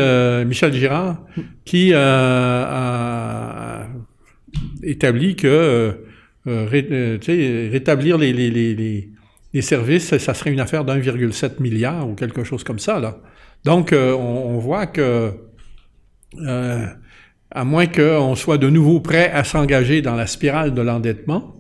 Michel 0.47 0.75
Girard, 0.75 1.25
qui 1.65 1.95
a 1.95 3.87
établi 4.83 5.37
que 5.37 5.97
rétablir 6.45 8.19
les, 8.19 8.35
les, 8.35 8.51
les, 8.51 9.09
les, 9.55 9.63
services, 9.63 10.17
ça 10.19 10.35
serait 10.35 10.53
une 10.53 10.61
affaire 10.61 10.85
d'1,7 10.85 11.63
milliard 11.63 12.07
ou 12.07 12.15
quelque 12.15 12.45
chose 12.45 12.63
comme 12.63 12.79
ça. 12.79 13.01
Là. 13.01 13.19
Donc, 13.65 13.95
on, 13.95 13.97
on 14.17 14.59
voit 14.59 14.87
que, 14.87 15.33
euh, 16.39 16.87
à 17.51 17.65
moins 17.65 17.87
qu'on 17.87 18.35
soit 18.37 18.59
de 18.59 18.69
nouveau 18.69 19.01
prêt 19.01 19.31
à 19.33 19.43
s'engager 19.45 20.03
dans 20.03 20.15
la 20.15 20.27
spirale 20.27 20.73
de 20.73 20.83
l'endettement, 20.83 21.57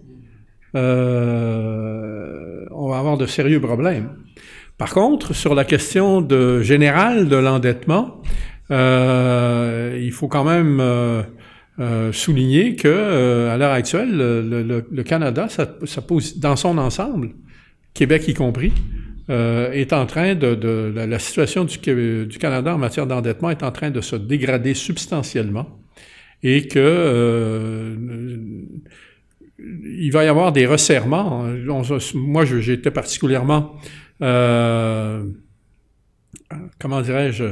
euh, 0.76 2.64
on 2.70 2.88
va 2.88 2.98
avoir 2.98 3.18
de 3.18 3.26
sérieux 3.26 3.60
problèmes. 3.60 4.10
Par 4.78 4.94
contre, 4.94 5.34
sur 5.34 5.54
la 5.54 5.64
question 5.64 6.26
générale 6.62 7.28
de 7.28 7.36
l'endettement, 7.36 8.22
euh, 8.70 9.98
il 10.00 10.12
faut 10.12 10.28
quand 10.28 10.44
même 10.44 10.80
souligner 12.12 12.76
que 12.76 13.48
à 13.48 13.56
l'heure 13.56 13.72
actuelle, 13.72 14.16
le, 14.16 15.02
Canada, 15.02 15.48
ça 15.48 16.02
pose, 16.02 16.38
dans 16.38 16.56
son 16.56 16.78
ensemble, 16.78 17.30
Québec 17.94 18.28
y 18.28 18.34
compris, 18.34 18.72
euh, 19.30 19.70
est 19.70 19.92
en 19.92 20.06
train 20.06 20.34
de, 20.34 20.92
la, 20.92 21.18
situation 21.20 21.64
du, 21.64 22.38
Canada 22.40 22.74
en 22.74 22.78
matière 22.78 23.06
d'endettement 23.06 23.50
est 23.50 23.62
en 23.62 23.70
train 23.70 23.90
de 23.90 24.00
se 24.00 24.16
dégrader 24.16 24.74
substantiellement 24.74 25.78
et 26.42 26.66
que 26.66 26.80
euh, 26.80 27.94
il 29.58 30.10
va 30.10 30.24
y 30.24 30.26
avoir 30.26 30.50
des 30.50 30.66
resserrements. 30.66 31.44
Moi, 32.14 32.44
j'étais 32.44 32.90
particulièrement, 32.90 33.76
euh, 34.20 35.22
comment 36.80 37.00
dirais-je, 37.00 37.44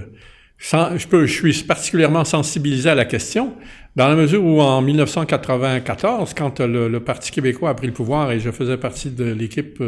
je, 0.57 1.27
je 1.27 1.27
suis 1.27 1.63
particulièrement 1.63 2.25
sensibilisé 2.25 2.91
à 2.91 2.97
la 2.97 3.05
question, 3.05 3.55
dans 3.95 4.09
la 4.09 4.17
mesure 4.17 4.45
où 4.45 4.61
en 4.61 4.83
1994, 4.83 6.35
quand 6.35 6.59
le, 6.59 6.99
Parti 6.99 7.31
québécois 7.31 7.71
a 7.71 7.75
pris 7.75 7.87
le 7.87 7.93
pouvoir 7.93 8.33
et 8.33 8.41
je 8.41 8.51
faisais 8.51 8.79
partie 8.79 9.11
de 9.11 9.31
l'équipe 9.31 9.81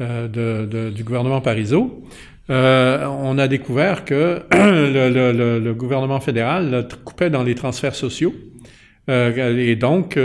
euh, 0.00 0.90
du 0.90 1.04
gouvernement 1.04 1.40
Parizeau, 1.40 2.04
euh, 2.50 3.06
on 3.06 3.38
a 3.38 3.48
découvert 3.48 4.04
que 4.04 4.42
le, 4.52 5.72
gouvernement 5.72 6.20
fédéral 6.20 6.86
coupait 7.04 7.30
dans 7.30 7.42
les 7.42 7.54
transferts 7.54 7.94
sociaux. 7.94 8.34
Euh, 9.08 9.56
et 9.56 9.76
donc, 9.76 10.18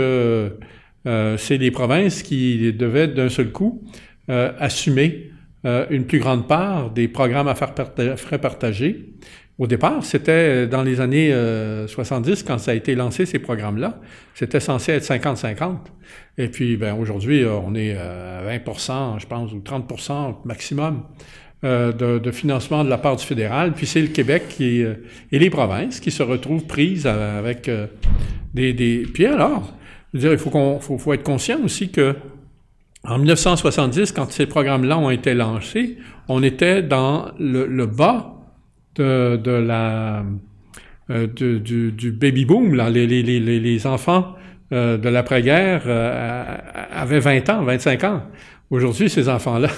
c'est 1.04 1.58
les 1.58 1.70
provinces 1.70 2.22
qui 2.22 2.72
devaient 2.72 3.08
d'un 3.08 3.28
seul 3.28 3.50
coup 3.50 3.82
assumer 4.28 5.30
une 5.64 6.04
plus 6.06 6.18
grande 6.18 6.46
part 6.46 6.90
des 6.90 7.08
programmes 7.08 7.48
à 7.48 7.54
faire 7.54 7.74
parta- 7.74 8.16
frais 8.16 8.38
partagés. 8.38 9.14
Au 9.62 9.68
départ, 9.68 10.04
c'était 10.04 10.66
dans 10.66 10.82
les 10.82 11.00
années 11.00 11.32
euh, 11.32 11.86
70, 11.86 12.42
quand 12.42 12.58
ça 12.58 12.72
a 12.72 12.74
été 12.74 12.96
lancé, 12.96 13.26
ces 13.26 13.38
programmes-là, 13.38 14.00
c'était 14.34 14.58
censé 14.58 14.90
être 14.90 15.04
50-50. 15.04 15.76
Et 16.36 16.48
puis, 16.48 16.76
ben, 16.76 16.96
aujourd'hui, 16.96 17.44
euh, 17.44 17.54
on 17.64 17.76
est 17.76 17.94
euh, 17.96 18.40
à 18.40 18.58
20% 18.58 19.20
je 19.20 19.26
pense, 19.28 19.52
ou 19.52 19.60
30% 19.60 20.38
maximum 20.44 21.04
euh, 21.62 21.92
de, 21.92 22.18
de 22.18 22.30
financement 22.32 22.82
de 22.82 22.90
la 22.90 22.98
part 22.98 23.14
du 23.14 23.24
fédéral. 23.24 23.72
Puis 23.72 23.86
c'est 23.86 24.00
le 24.00 24.08
Québec 24.08 24.56
euh, 24.60 24.96
et 25.30 25.38
les 25.38 25.48
provinces 25.48 26.00
qui 26.00 26.10
se 26.10 26.24
retrouvent 26.24 26.66
prises 26.66 27.06
avec 27.06 27.68
euh, 27.68 27.86
des, 28.52 28.72
des... 28.72 29.06
Puis 29.14 29.26
alors, 29.26 29.72
je 30.12 30.18
veux 30.18 30.22
dire, 30.22 30.32
il 30.32 30.38
faut, 30.38 30.50
qu'on, 30.50 30.80
faut, 30.80 30.98
faut 30.98 31.12
être 31.12 31.22
conscient 31.22 31.62
aussi 31.62 31.92
que 31.92 32.16
en 33.04 33.16
1970, 33.16 34.10
quand 34.10 34.32
ces 34.32 34.46
programmes-là 34.46 34.98
ont 34.98 35.10
été 35.10 35.34
lancés, 35.34 35.98
on 36.26 36.42
était 36.42 36.82
dans 36.82 37.30
le, 37.38 37.66
le 37.66 37.86
bas 37.86 38.41
de, 38.96 39.50
la, 39.50 40.24
euh, 41.10 41.26
du, 41.26 41.92
du 41.92 42.12
baby 42.12 42.44
boom. 42.44 42.74
Là. 42.74 42.90
Les, 42.90 43.06
les, 43.06 43.22
les, 43.22 43.40
les- 43.40 43.86
enfants 43.86 44.34
euh, 44.72 44.96
de 44.98 45.08
l'après-guerre 45.08 45.82
euh, 45.86 46.56
avaient 46.94 47.20
20 47.20 47.48
ans, 47.50 47.62
25 47.64 48.04
ans. 48.04 48.22
Aujourd'hui, 48.70 49.10
ces 49.10 49.28
enfants-là, 49.28 49.68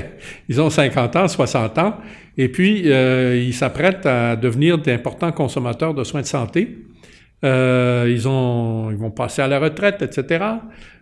ils 0.48 0.60
ont 0.60 0.70
50 0.70 1.16
ans, 1.16 1.26
60 1.28 1.78
ans, 1.78 1.96
et 2.38 2.48
puis 2.48 2.82
ils 2.86 3.52
s'apprêtent 3.54 4.06
à 4.06 4.36
devenir 4.36 4.78
d'importants 4.78 5.32
consommateurs 5.32 5.92
de 5.92 6.04
soins 6.04 6.20
de 6.20 6.26
santé. 6.26 6.78
Ils, 7.42 8.28
ont, 8.28 8.90
ils 8.92 8.96
vont 8.96 9.10
passer 9.10 9.42
à 9.42 9.48
la 9.48 9.58
retraite, 9.58 10.02
etc. 10.02 10.44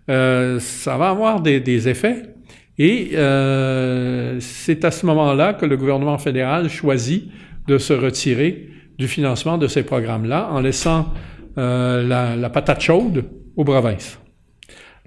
Ça 0.09 0.97
va 0.97 1.11
avoir 1.11 1.41
des, 1.43 1.61
des 1.61 1.91
effets. 1.91 2.23
Et 2.79 3.11
c'est 4.41 4.85
à 4.87 4.91
ce 4.91 5.05
moment-là 5.05 5.53
que 5.53 5.67
le 5.67 5.77
gouvernement 5.77 6.17
fédéral 6.17 6.71
choisit 6.71 7.31
de 7.69 7.79
se 7.79 7.93
retirer 7.93 8.69
du 8.99 9.09
financement 9.09 9.59
de 9.59 9.67
ces 9.69 9.83
programmes-là 9.83 10.49
en 10.53 10.61
laissant 10.61 11.07
euh, 11.59 12.07
la, 12.07 12.37
la 12.37 12.51
patate 12.51 12.81
chaude 12.81 13.25
aux 13.57 13.65
provinces. 13.65 14.19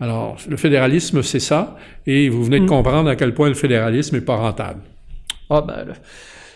Alors, 0.02 0.36
le 0.50 0.58
fédéralisme, 0.58 1.22
c'est 1.24 1.40
ça, 1.40 1.76
et 2.06 2.28
vous 2.30 2.44
venez 2.44 2.60
de 2.60 2.66
Mm. 2.66 2.70
comprendre 2.70 3.10
à 3.10 3.16
quel 3.16 3.34
point 3.34 3.48
le 3.48 3.54
fédéralisme 3.56 4.16
n'est 4.16 4.22
pas 4.22 4.36
rentable. 4.36 4.80
Ah 5.50 5.62
ben 5.66 5.86
là, 5.88 5.94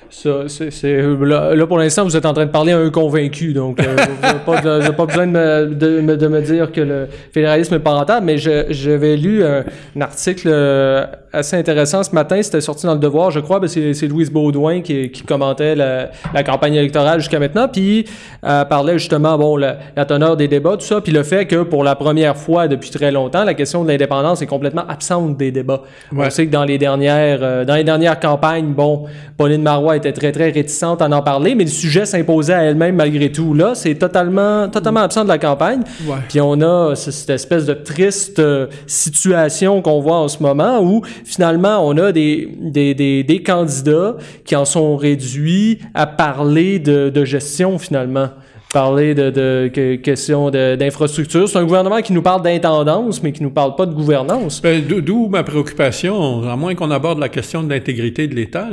ça, 0.09 0.45
c'est, 0.47 1.01
là, 1.01 1.53
là, 1.55 1.67
pour 1.67 1.77
l'instant, 1.77 2.03
vous 2.03 2.17
êtes 2.17 2.25
en 2.25 2.33
train 2.33 2.47
de 2.47 2.51
parler 2.51 2.71
à 2.71 2.79
un 2.79 2.89
convaincu, 2.89 3.53
donc 3.53 3.79
euh, 3.79 3.95
vous 3.95 4.21
n'avez 4.21 4.93
pas, 4.95 5.05
besoin 5.05 5.27
de 5.27 5.31
me, 5.31 5.75
de, 5.75 6.01
me- 6.01 6.17
de 6.17 6.27
me 6.27 6.41
dire 6.41 6.71
que 6.71 6.81
le 6.81 7.07
fédéralisme 7.31 7.75
n'est 7.75 7.79
pas 7.79 7.93
rentable, 7.93 8.25
mais 8.25 8.37
j'avais 8.37 9.15
lu 9.15 9.43
un, 9.43 9.63
un 9.95 10.01
article 10.01 10.47
euh, 10.51 11.05
assez 11.31 11.55
intéressant 11.55 12.03
ce 12.03 12.13
matin. 12.13 12.41
C'était 12.41 12.61
sorti 12.61 12.85
dans 12.85 12.93
le 12.93 12.99
Devoir, 12.99 13.31
je 13.31 13.39
crois. 13.39 13.59
Ben, 13.59 13.67
c'est 13.67 14.07
Louise 14.07 14.31
Baudouin 14.31 14.81
qui, 14.81 15.09
qui 15.11 15.23
commentait 15.23 15.75
la, 15.75 16.09
la, 16.33 16.43
campagne 16.43 16.75
électorale 16.75 17.19
jusqu'à 17.19 17.39
maintenant. 17.39 17.67
Puis 17.67 18.05
elle 18.41 18.67
parlait 18.67 18.97
justement, 18.97 19.37
bon, 19.37 19.57
la, 19.57 19.77
la, 19.95 20.05
teneur 20.05 20.37
des 20.37 20.47
débats, 20.47 20.77
tout 20.77 20.85
ça. 20.85 21.01
Puis 21.01 21.11
le 21.11 21.23
fait 21.23 21.45
que 21.45 21.63
pour 21.63 21.83
la 21.83 21.95
première 21.95 22.37
fois 22.37 22.67
depuis 22.67 22.89
très 22.89 23.11
longtemps, 23.11 23.43
la 23.43 23.53
question 23.53 23.83
de 23.83 23.89
l'indépendance 23.89 24.41
est 24.41 24.47
complètement 24.47 24.85
absente 24.87 25.37
des 25.37 25.51
débats. 25.51 25.81
On 26.15 26.29
sait 26.29 26.47
que 26.47 26.51
dans 26.51 26.65
les 26.65 26.77
dernières, 26.77 27.39
euh, 27.41 27.65
dans 27.65 27.75
les 27.75 27.83
dernières 27.83 28.19
campagnes, 28.19 28.73
bon, 28.73 29.05
Pauline 29.37 29.61
Marois 29.61 29.97
était 29.97 30.11
très, 30.11 30.31
très 30.31 30.49
réticente 30.49 31.01
à 31.01 31.09
en 31.09 31.21
parler, 31.21 31.55
mais 31.55 31.63
le 31.63 31.69
sujet 31.69 32.05
s'imposait 32.05 32.53
à 32.53 32.63
elle-même 32.63 32.95
malgré 32.95 33.31
tout. 33.31 33.53
Là, 33.53 33.73
c'est 33.75 33.95
totalement, 33.95 34.67
totalement 34.69 35.01
absent 35.01 35.23
de 35.23 35.29
la 35.29 35.37
campagne. 35.37 35.81
Puis 36.27 36.41
on 36.41 36.61
a 36.61 36.95
cette 36.95 37.29
espèce 37.29 37.65
de 37.65 37.73
triste 37.73 38.39
euh, 38.39 38.67
situation 38.87 39.81
qu'on 39.81 39.99
voit 39.99 40.17
en 40.17 40.27
ce 40.27 40.41
moment 40.41 40.81
où 40.81 41.01
finalement 41.23 41.87
on 41.87 41.97
a 41.97 42.11
des, 42.11 42.49
des, 42.59 42.93
des, 42.93 43.43
candidats 43.43 44.17
qui 44.45 44.55
en 44.55 44.65
sont 44.65 44.95
réduits 44.97 45.79
à 45.93 46.07
parler 46.07 46.79
de, 46.79 47.25
gestion 47.25 47.77
finalement 47.77 48.29
parler 48.71 49.15
de, 49.15 49.67
questions 49.97 50.51
d'infrastructure. 50.51 51.49
C'est 51.49 51.57
un 51.57 51.65
gouvernement 51.65 52.01
qui 52.01 52.13
nous 52.13 52.21
parle 52.21 52.43
d'intendance, 52.43 53.23
mais 53.23 53.31
qui 53.31 53.41
nous 53.41 53.49
parle 53.49 53.75
pas 53.75 53.85
de 53.85 53.93
gouvernance. 53.93 54.61
Ben, 54.61 54.83
D'où 54.85 55.27
ma 55.27 55.43
préoccupation, 55.43 56.43
à 56.43 56.55
moins 56.55 56.75
qu'on 56.75 56.91
aborde 56.91 57.19
la 57.19 57.29
question 57.29 57.63
de 57.63 57.69
l'intégrité 57.69 58.27
de 58.27 58.35
l'État, 58.35 58.69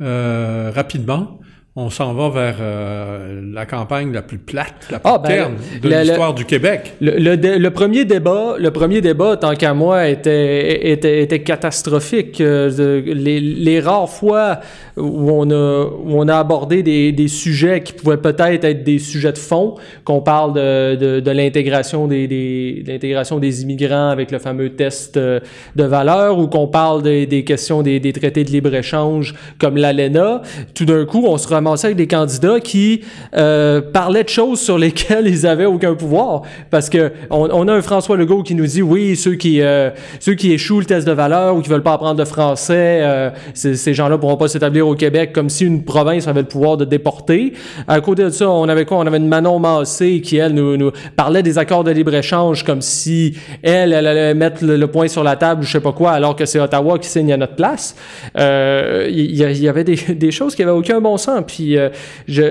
euh, 0.00 0.72
rapidement 0.74 1.38
on 1.76 1.90
s'en 1.90 2.14
va 2.14 2.28
vers 2.28 2.56
euh, 2.60 3.40
la 3.52 3.66
campagne 3.66 4.12
la 4.12 4.22
plus 4.22 4.38
plate, 4.38 4.86
la 4.92 5.00
plus 5.00 5.10
ah, 5.12 5.18
ben, 5.18 5.28
terne 5.28 5.54
de 5.82 5.88
l'histoire 5.88 6.32
du 6.32 6.44
Québec. 6.44 6.92
Le, 7.00 7.34
le, 7.34 7.70
premier 7.70 8.04
débat, 8.04 8.54
le 8.60 8.70
premier 8.70 9.00
débat, 9.00 9.36
tant 9.36 9.56
qu'à 9.56 9.74
moi, 9.74 10.06
était, 10.06 10.92
était, 10.92 11.20
était 11.22 11.42
catastrophique. 11.42 12.40
Euh, 12.40 13.02
les, 13.04 13.40
les, 13.40 13.80
rares 13.80 14.08
fois 14.08 14.60
où 14.96 15.32
on 15.32 15.50
a, 15.50 15.84
où 15.84 16.12
on 16.16 16.28
a 16.28 16.38
abordé 16.38 16.84
des, 16.84 17.10
des 17.10 17.26
sujets 17.26 17.82
qui 17.82 17.92
pouvaient 17.92 18.18
peut-être 18.18 18.64
être 18.64 18.84
des 18.84 19.00
sujets 19.00 19.32
de 19.32 19.38
fond, 19.38 19.74
qu'on 20.04 20.20
parle 20.20 20.52
de, 20.52 20.94
de, 20.94 21.18
de 21.18 21.30
l'intégration 21.32 22.06
des, 22.06 22.28
des, 22.28 22.84
l'intégration 22.86 23.40
des 23.40 23.62
immigrants 23.62 24.10
avec 24.10 24.30
le 24.30 24.38
fameux 24.38 24.70
test 24.76 25.16
euh, 25.16 25.40
de 25.74 25.82
valeur, 25.82 26.38
ou 26.38 26.46
qu'on 26.46 26.68
parle 26.68 27.02
des, 27.02 27.26
des 27.26 27.42
questions 27.42 27.82
des, 27.82 27.98
des 27.98 28.12
traités 28.12 28.44
de 28.44 28.50
libre-échange 28.50 29.34
comme 29.58 29.76
l'ALENA, 29.76 30.42
tout 30.72 30.84
d'un 30.84 31.04
coup, 31.04 31.24
on 31.26 31.36
se 31.36 31.48
avec 31.72 31.96
des 31.96 32.06
candidats 32.06 32.60
qui 32.60 33.02
euh, 33.36 33.80
parlaient 33.80 34.24
de 34.24 34.28
choses 34.28 34.60
sur 34.60 34.78
lesquelles 34.78 35.26
ils 35.26 35.46
avaient 35.46 35.64
aucun 35.64 35.94
pouvoir. 35.94 36.42
Parce 36.70 36.88
que 36.88 37.12
on, 37.30 37.68
a 37.68 37.72
un 37.72 37.82
François 37.82 38.16
Legault 38.16 38.42
qui 38.42 38.54
nous 38.54 38.66
dit 38.66 38.82
oui, 38.82 39.16
ceux 39.16 39.34
qui 39.34 39.60
euh, 39.60 39.90
ceux 40.20 40.34
qui 40.34 40.52
échouent 40.52 40.80
le 40.80 40.86
test 40.86 41.06
de 41.06 41.12
valeur 41.12 41.56
ou 41.56 41.60
qui 41.60 41.68
veulent 41.68 41.82
pas 41.82 41.94
apprendre 41.94 42.18
le 42.18 42.24
français, 42.24 43.00
euh, 43.02 43.30
ces 43.54 43.94
gens-là 43.94 44.18
pourront 44.18 44.36
pas 44.36 44.48
s'établir 44.48 44.86
au 44.86 44.94
Québec 44.94 45.32
comme 45.32 45.48
si 45.48 45.64
une 45.64 45.84
province 45.84 46.28
avait 46.28 46.42
le 46.42 46.48
pouvoir 46.48 46.76
de 46.76 46.84
déporter. 46.84 47.54
À 47.88 48.00
côté 48.00 48.24
de 48.24 48.30
ça, 48.30 48.48
on 48.48 48.68
avait 48.68 48.84
quoi? 48.84 48.98
On 48.98 49.06
avait 49.06 49.18
une 49.18 49.28
Manon 49.28 49.58
Massé 49.58 50.20
qui 50.20 50.36
elle 50.36 50.52
nous, 50.52 50.90
parlait 51.16 51.42
des 51.42 51.58
accords 51.58 51.84
de 51.84 51.90
libre 51.90 52.14
échange 52.14 52.64
comme 52.64 52.82
si 52.82 53.36
elle 53.62 53.92
elle 53.92 54.06
allait 54.06 54.34
mettre 54.34 54.64
le, 54.64 54.84
point 54.86 55.08
sur 55.08 55.24
la 55.24 55.36
table, 55.36 55.64
je 55.64 55.72
sais 55.72 55.80
pas 55.80 55.92
quoi, 55.92 56.12
alors 56.12 56.36
que 56.36 56.44
c'est 56.44 56.60
Ottawa 56.60 56.98
qui 56.98 57.08
signe 57.08 57.32
à 57.32 57.36
notre 57.36 57.56
place. 57.56 57.96
Il 58.36 59.34
y, 59.34 59.68
avait 59.68 59.84
des, 59.84 59.96
des 60.14 60.30
choses 60.30 60.54
qui 60.54 60.62
avaient 60.62 60.70
aucun 60.70 61.00
bon 61.00 61.16
sens. 61.16 61.42
Puis, 61.46 61.53
euh, 61.60 61.88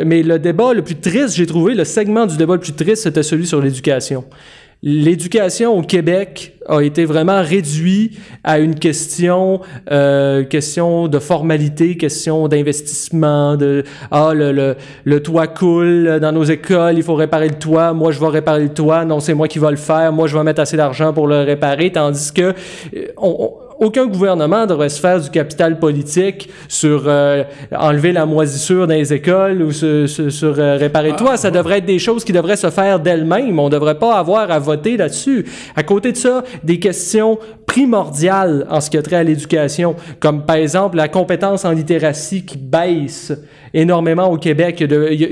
mais 0.06 0.24
le 0.24 0.40
débat 0.40 0.74
le 0.74 0.82
plus 0.82 0.96
triste, 0.96 1.36
j'ai 1.36 1.46
trouvé, 1.46 1.74
le 1.74 1.86
segment 1.86 2.26
du 2.26 2.38
débat 2.38 2.54
le 2.54 2.60
plus 2.60 2.74
triste, 2.74 3.04
c'était 3.04 3.24
celui 3.24 3.48
sur 3.48 3.62
l'éducation. 3.62 4.24
L'éducation 4.86 5.78
au 5.78 5.82
Québec 5.82 6.56
a 6.68 6.82
été 6.82 7.06
vraiment 7.06 7.42
réduit 7.42 8.20
à 8.44 8.60
une 8.60 8.76
question, 8.76 9.62
euh, 9.90 10.44
question 10.44 11.08
de 11.08 11.20
formalité, 11.20 11.96
question 11.96 12.50
d'investissement, 12.50 13.56
de 13.56 13.86
ah 14.12 14.34
le, 14.34 14.52
le, 14.52 14.76
le, 15.06 15.24
toit 15.24 15.48
coule 15.48 16.20
dans 16.22 16.34
nos 16.34 16.44
écoles, 16.44 16.98
il 16.98 17.04
faut 17.04 17.16
réparer 17.16 17.48
le 17.48 17.56
toit, 17.56 17.94
moi 17.94 18.12
je 18.12 18.20
vais 18.20 18.28
réparer 18.28 18.64
le 18.64 18.74
toit, 18.74 19.06
non 19.06 19.22
c'est 19.22 19.34
moi 19.34 19.48
qui 19.48 19.58
vais 19.58 19.72
le 19.72 19.78
faire, 19.78 20.12
moi 20.12 20.28
je 20.28 20.38
vais 20.38 20.44
mettre 20.44 20.60
assez 20.60 20.76
d'argent 20.76 21.14
pour 21.14 21.28
le 21.28 21.44
réparer, 21.44 21.90
tandis 21.94 22.34
que 22.34 22.54
euh, 22.94 23.08
on, 23.16 23.54
aucun 23.84 24.06
gouvernement 24.06 24.66
devrait 24.66 24.90
se 24.90 25.00
faire 25.00 25.20
du 25.20 25.30
capital 25.30 25.80
politique 25.80 26.50
sur 26.68 27.04
euh, 27.06 27.44
enlever 27.76 28.12
la 28.12 28.26
moisissure 28.26 28.88
dans 28.88 28.94
les 28.94 29.14
écoles 29.14 29.62
ou 29.62 29.72
sur, 29.72 30.10
sur, 30.10 30.56
euh, 30.58 30.78
réparer 30.78 31.16
toi. 31.16 31.38
Ça 31.38 31.52
devrait 31.52 31.80
être 31.80 31.86
des 31.86 32.00
choses 32.00 32.24
qui 32.24 32.32
devraient 32.32 32.56
se 32.56 32.70
faire 32.70 33.00
d'elles-mêmes. 33.00 33.60
On 33.60 33.66
ne 33.66 33.72
devrait 33.72 34.00
pas 34.00 34.18
avoir 34.18 34.50
à 34.52 34.60
voter 34.60 34.98
là-dessus. 34.98 35.46
À 35.76 35.84
côté 35.84 36.12
de 36.12 36.18
ça, 36.18 36.44
des 36.64 36.80
questions 36.80 37.38
primordiales 37.66 38.66
en 38.70 38.82
ce 38.82 38.90
qui 38.90 38.98
a 38.98 39.02
trait 39.02 39.18
à 39.18 39.24
l'éducation, 39.24 39.96
comme 40.20 40.46
par 40.46 40.58
exemple 40.58 40.98
la 40.98 41.08
compétence 41.08 41.66
en 41.66 41.72
littératie 41.72 42.46
qui 42.46 42.58
baisse 42.58 43.34
énormément 43.74 44.30
au 44.32 44.38
Québec. 44.38 44.84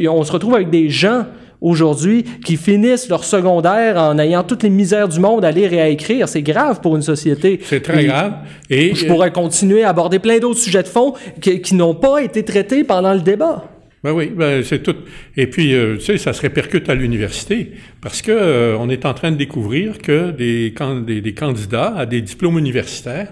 on 0.10 0.24
se 0.24 0.32
retrouve 0.32 0.56
avec 0.56 0.70
des 0.70 0.90
gens 0.90 1.26
aujourd'hui 1.62 2.26
qui 2.44 2.58
finissent 2.58 3.08
leur 3.08 3.24
secondaire 3.24 3.98
en 3.98 4.18
ayant 4.18 4.44
toutes 4.44 4.64
les 4.64 4.70
misères 4.70 5.08
du 5.08 5.20
monde 5.20 5.46
à 5.46 5.52
lire 5.52 5.72
et 5.72 5.82
à 5.82 5.88
écrire. 5.88 6.28
C'est 6.28 6.42
grave 6.42 6.82
pour 6.82 6.96
une 6.96 7.04
société. 7.04 7.60
C'est 7.64 7.82
très 7.82 8.06
grave. 8.06 8.34
Et 8.70 8.96
je 8.96 9.06
pourrais 9.06 9.32
continuer 9.32 9.84
à 9.84 9.90
aborder 9.90 10.20
plein 10.20 10.40
d'autres 10.40 10.60
sujets 10.60 10.84
de 10.84 10.88
fond 10.88 11.14
qui, 11.40 11.76
n'ont 11.76 11.96
pas 11.96 12.22
été 12.22 12.44
traités 12.44 12.84
pendant 12.84 13.14
le 13.14 13.22
débat. 13.22 13.66
Ben 14.04 14.12
oui, 14.14 14.32
ben 14.36 14.64
c'est 14.64 14.82
tout. 14.82 14.96
Et 15.38 15.46
puis, 15.46 15.76
euh, 15.76 15.98
tu 15.98 16.06
sais, 16.06 16.18
ça 16.18 16.34
se 16.34 16.42
répercute 16.42 16.90
à 16.90 16.96
l'université 16.96 17.74
parce 18.02 18.24
que 18.24 18.32
euh, 18.32 18.76
on 18.80 18.90
est 18.90 19.06
en 19.06 19.14
train 19.14 19.32
de 19.32 19.38
découvrir 19.38 20.00
que 20.00 20.32
des, 20.32 20.74
des, 21.22 21.34
candidats 21.36 21.94
à 21.96 22.08
des 22.08 22.22
diplômes 22.22 22.58
universitaires 22.58 23.32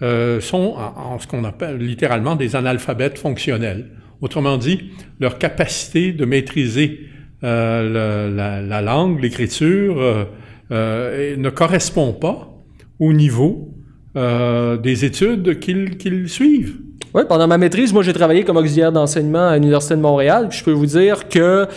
euh, 0.00 0.40
sont 0.40 0.74
en, 0.78 1.18
ce 1.18 1.26
qu'on 1.26 1.44
appelle 1.44 1.76
littéralement 1.78 2.34
des 2.34 2.56
analphabètes 2.56 3.18
fonctionnels. 3.18 3.88
Autrement 4.22 4.56
dit, 4.56 4.90
leur 5.20 5.38
capacité 5.38 6.12
de 6.12 6.24
maîtriser 6.24 7.00
euh, 7.46 8.28
la, 8.34 8.60
la, 8.60 8.82
langue, 8.82 9.20
l'écriture 9.22 10.00
euh, 10.00 10.24
euh, 10.72 11.36
ne 11.36 11.48
correspond 11.48 12.12
pas 12.12 12.52
au 12.98 13.12
niveau 13.12 13.72
des 14.14 15.04
études 15.04 15.60
qu'ils 15.60 16.28
suivent. 16.30 16.76
Oui, 17.12 17.24
pendant 17.28 17.46
ma 17.46 17.58
maîtrise, 17.58 17.92
moi 17.92 18.02
j'ai 18.02 18.14
travaillé 18.14 18.44
comme 18.44 18.56
auxiliaire 18.56 18.90
d'enseignement 18.90 19.48
à 19.48 19.56
l'Université 19.56 19.94
de 19.94 20.00
Montréal. 20.00 20.48
Je 20.50 20.64
peux 20.64 20.72
vous 20.72 20.86
dire 20.86 21.28
que 21.28 21.68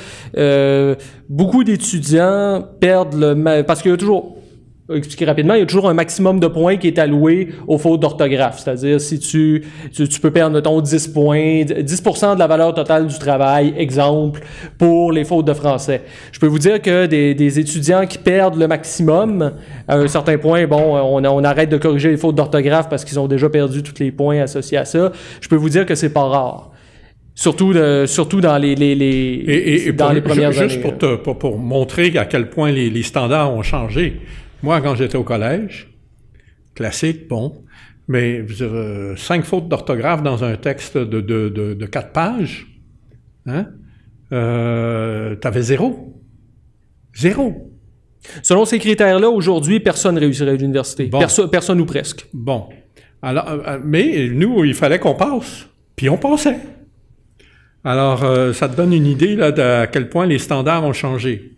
beaucoup 1.27 1.65
d'étudiants 1.65 2.65
perdent 2.79 3.15
le... 3.15 3.63
Parce 3.63 3.81
qu'il 3.81 3.91
y 3.91 3.93
a 3.93 3.97
toujours 3.97 4.37
expliquer 4.95 5.25
rapidement, 5.25 5.53
il 5.53 5.59
y 5.59 5.63
a 5.63 5.65
toujours 5.65 5.89
un 5.89 5.93
maximum 5.93 6.39
de 6.39 6.47
points 6.47 6.77
qui 6.77 6.87
est 6.87 6.99
alloué 6.99 7.49
aux 7.67 7.77
fautes 7.77 7.99
d'orthographe. 7.99 8.59
C'est-à-dire, 8.59 8.99
si 8.99 9.19
tu, 9.19 9.63
tu, 9.93 10.19
peux 10.19 10.31
perdre, 10.31 10.59
ton 10.61 10.81
10 10.81 11.07
points, 11.09 11.63
10% 11.63 12.33
de 12.35 12.39
la 12.39 12.47
valeur 12.47 12.73
totale 12.73 13.07
du 13.07 13.17
travail, 13.19 13.73
exemple, 13.77 14.41
pour 14.77 15.11
les 15.11 15.23
fautes 15.23 15.45
de 15.45 15.53
français. 15.53 16.01
Je 16.31 16.39
peux 16.39 16.47
vous 16.47 16.59
dire 16.59 16.81
que 16.81 17.05
des, 17.05 17.35
des 17.35 17.59
étudiants 17.59 18.05
qui 18.05 18.17
perdent 18.17 18.57
le 18.57 18.67
maximum, 18.67 19.53
à 19.87 19.97
un 19.97 20.07
certain 20.07 20.37
point, 20.37 20.65
bon, 20.65 20.97
on, 20.97 21.23
on 21.23 21.43
arrête 21.43 21.69
de 21.69 21.77
corriger 21.77 22.09
les 22.09 22.17
fautes 22.17 22.35
d'orthographe 22.35 22.89
parce 22.89 23.05
qu'ils 23.05 23.19
ont 23.19 23.27
déjà 23.27 23.49
perdu 23.49 23.83
tous 23.83 23.99
les 23.99 24.11
points 24.11 24.41
associés 24.41 24.77
à 24.77 24.85
ça. 24.85 25.11
Je 25.41 25.47
peux 25.47 25.55
vous 25.55 25.69
dire 25.69 25.85
que 25.85 25.95
c'est 25.95 26.13
pas 26.13 26.23
rare. 26.23 26.71
Surtout, 27.35 27.71
de, 27.73 28.03
surtout 28.05 28.41
dans 28.41 28.57
les, 28.57 28.75
les, 28.75 28.95
les, 28.95 29.05
et, 29.05 29.87
et, 29.87 29.91
dans 29.93 30.11
les 30.11 30.19
premières 30.19 30.51
juste 30.51 30.61
années. 30.61 30.73
Juste 30.73 30.81
pour, 30.81 30.97
te, 30.97 31.15
pour, 31.15 31.37
pour, 31.37 31.57
montrer 31.57 32.17
à 32.17 32.25
quel 32.25 32.49
point 32.49 32.69
les, 32.69 32.89
les 32.89 33.03
standards 33.03 33.53
ont 33.53 33.61
changé. 33.61 34.19
Moi, 34.63 34.81
quand 34.81 34.95
j'étais 34.95 35.17
au 35.17 35.23
collège, 35.23 35.89
classique, 36.75 37.27
bon, 37.27 37.63
mais 38.07 38.43
euh, 38.61 39.15
cinq 39.15 39.45
fautes 39.45 39.67
d'orthographe 39.67 40.23
dans 40.23 40.43
un 40.43 40.55
texte 40.55 40.97
de, 40.97 41.21
de, 41.21 41.49
de, 41.49 41.85
quatre 41.85 42.11
pages, 42.11 42.67
hein, 43.45 43.67
euh, 44.31 45.35
t'avais 45.35 45.61
zéro. 45.61 46.21
Zéro. 47.15 47.71
Selon 48.43 48.65
ces 48.65 48.79
critères-là, 48.79 49.29
aujourd'hui, 49.29 49.79
personne 49.79 50.15
ne 50.15 50.19
réussirait 50.19 50.51
à 50.51 50.55
l'université. 50.55 51.09
personne 51.51 51.79
ou 51.79 51.85
presque. 51.85 52.27
Bon. 52.33 52.67
Alors, 53.21 53.47
euh, 53.49 53.79
mais 53.83 54.29
nous, 54.29 54.63
il 54.63 54.73
fallait 54.73 54.99
qu'on 54.99 55.15
passe. 55.15 55.67
Puis 55.95 56.09
on 56.09 56.17
passait. 56.17 56.59
Alors, 57.83 58.23
euh, 58.23 58.53
ça 58.53 58.67
te 58.67 58.75
donne 58.75 58.93
une 58.93 59.05
idée 59.05 59.35
là, 59.35 59.51
de 59.51 59.61
à 59.61 59.87
quel 59.87 60.09
point 60.09 60.25
les 60.25 60.39
standards 60.39 60.83
ont 60.83 60.93
changé. 60.93 61.57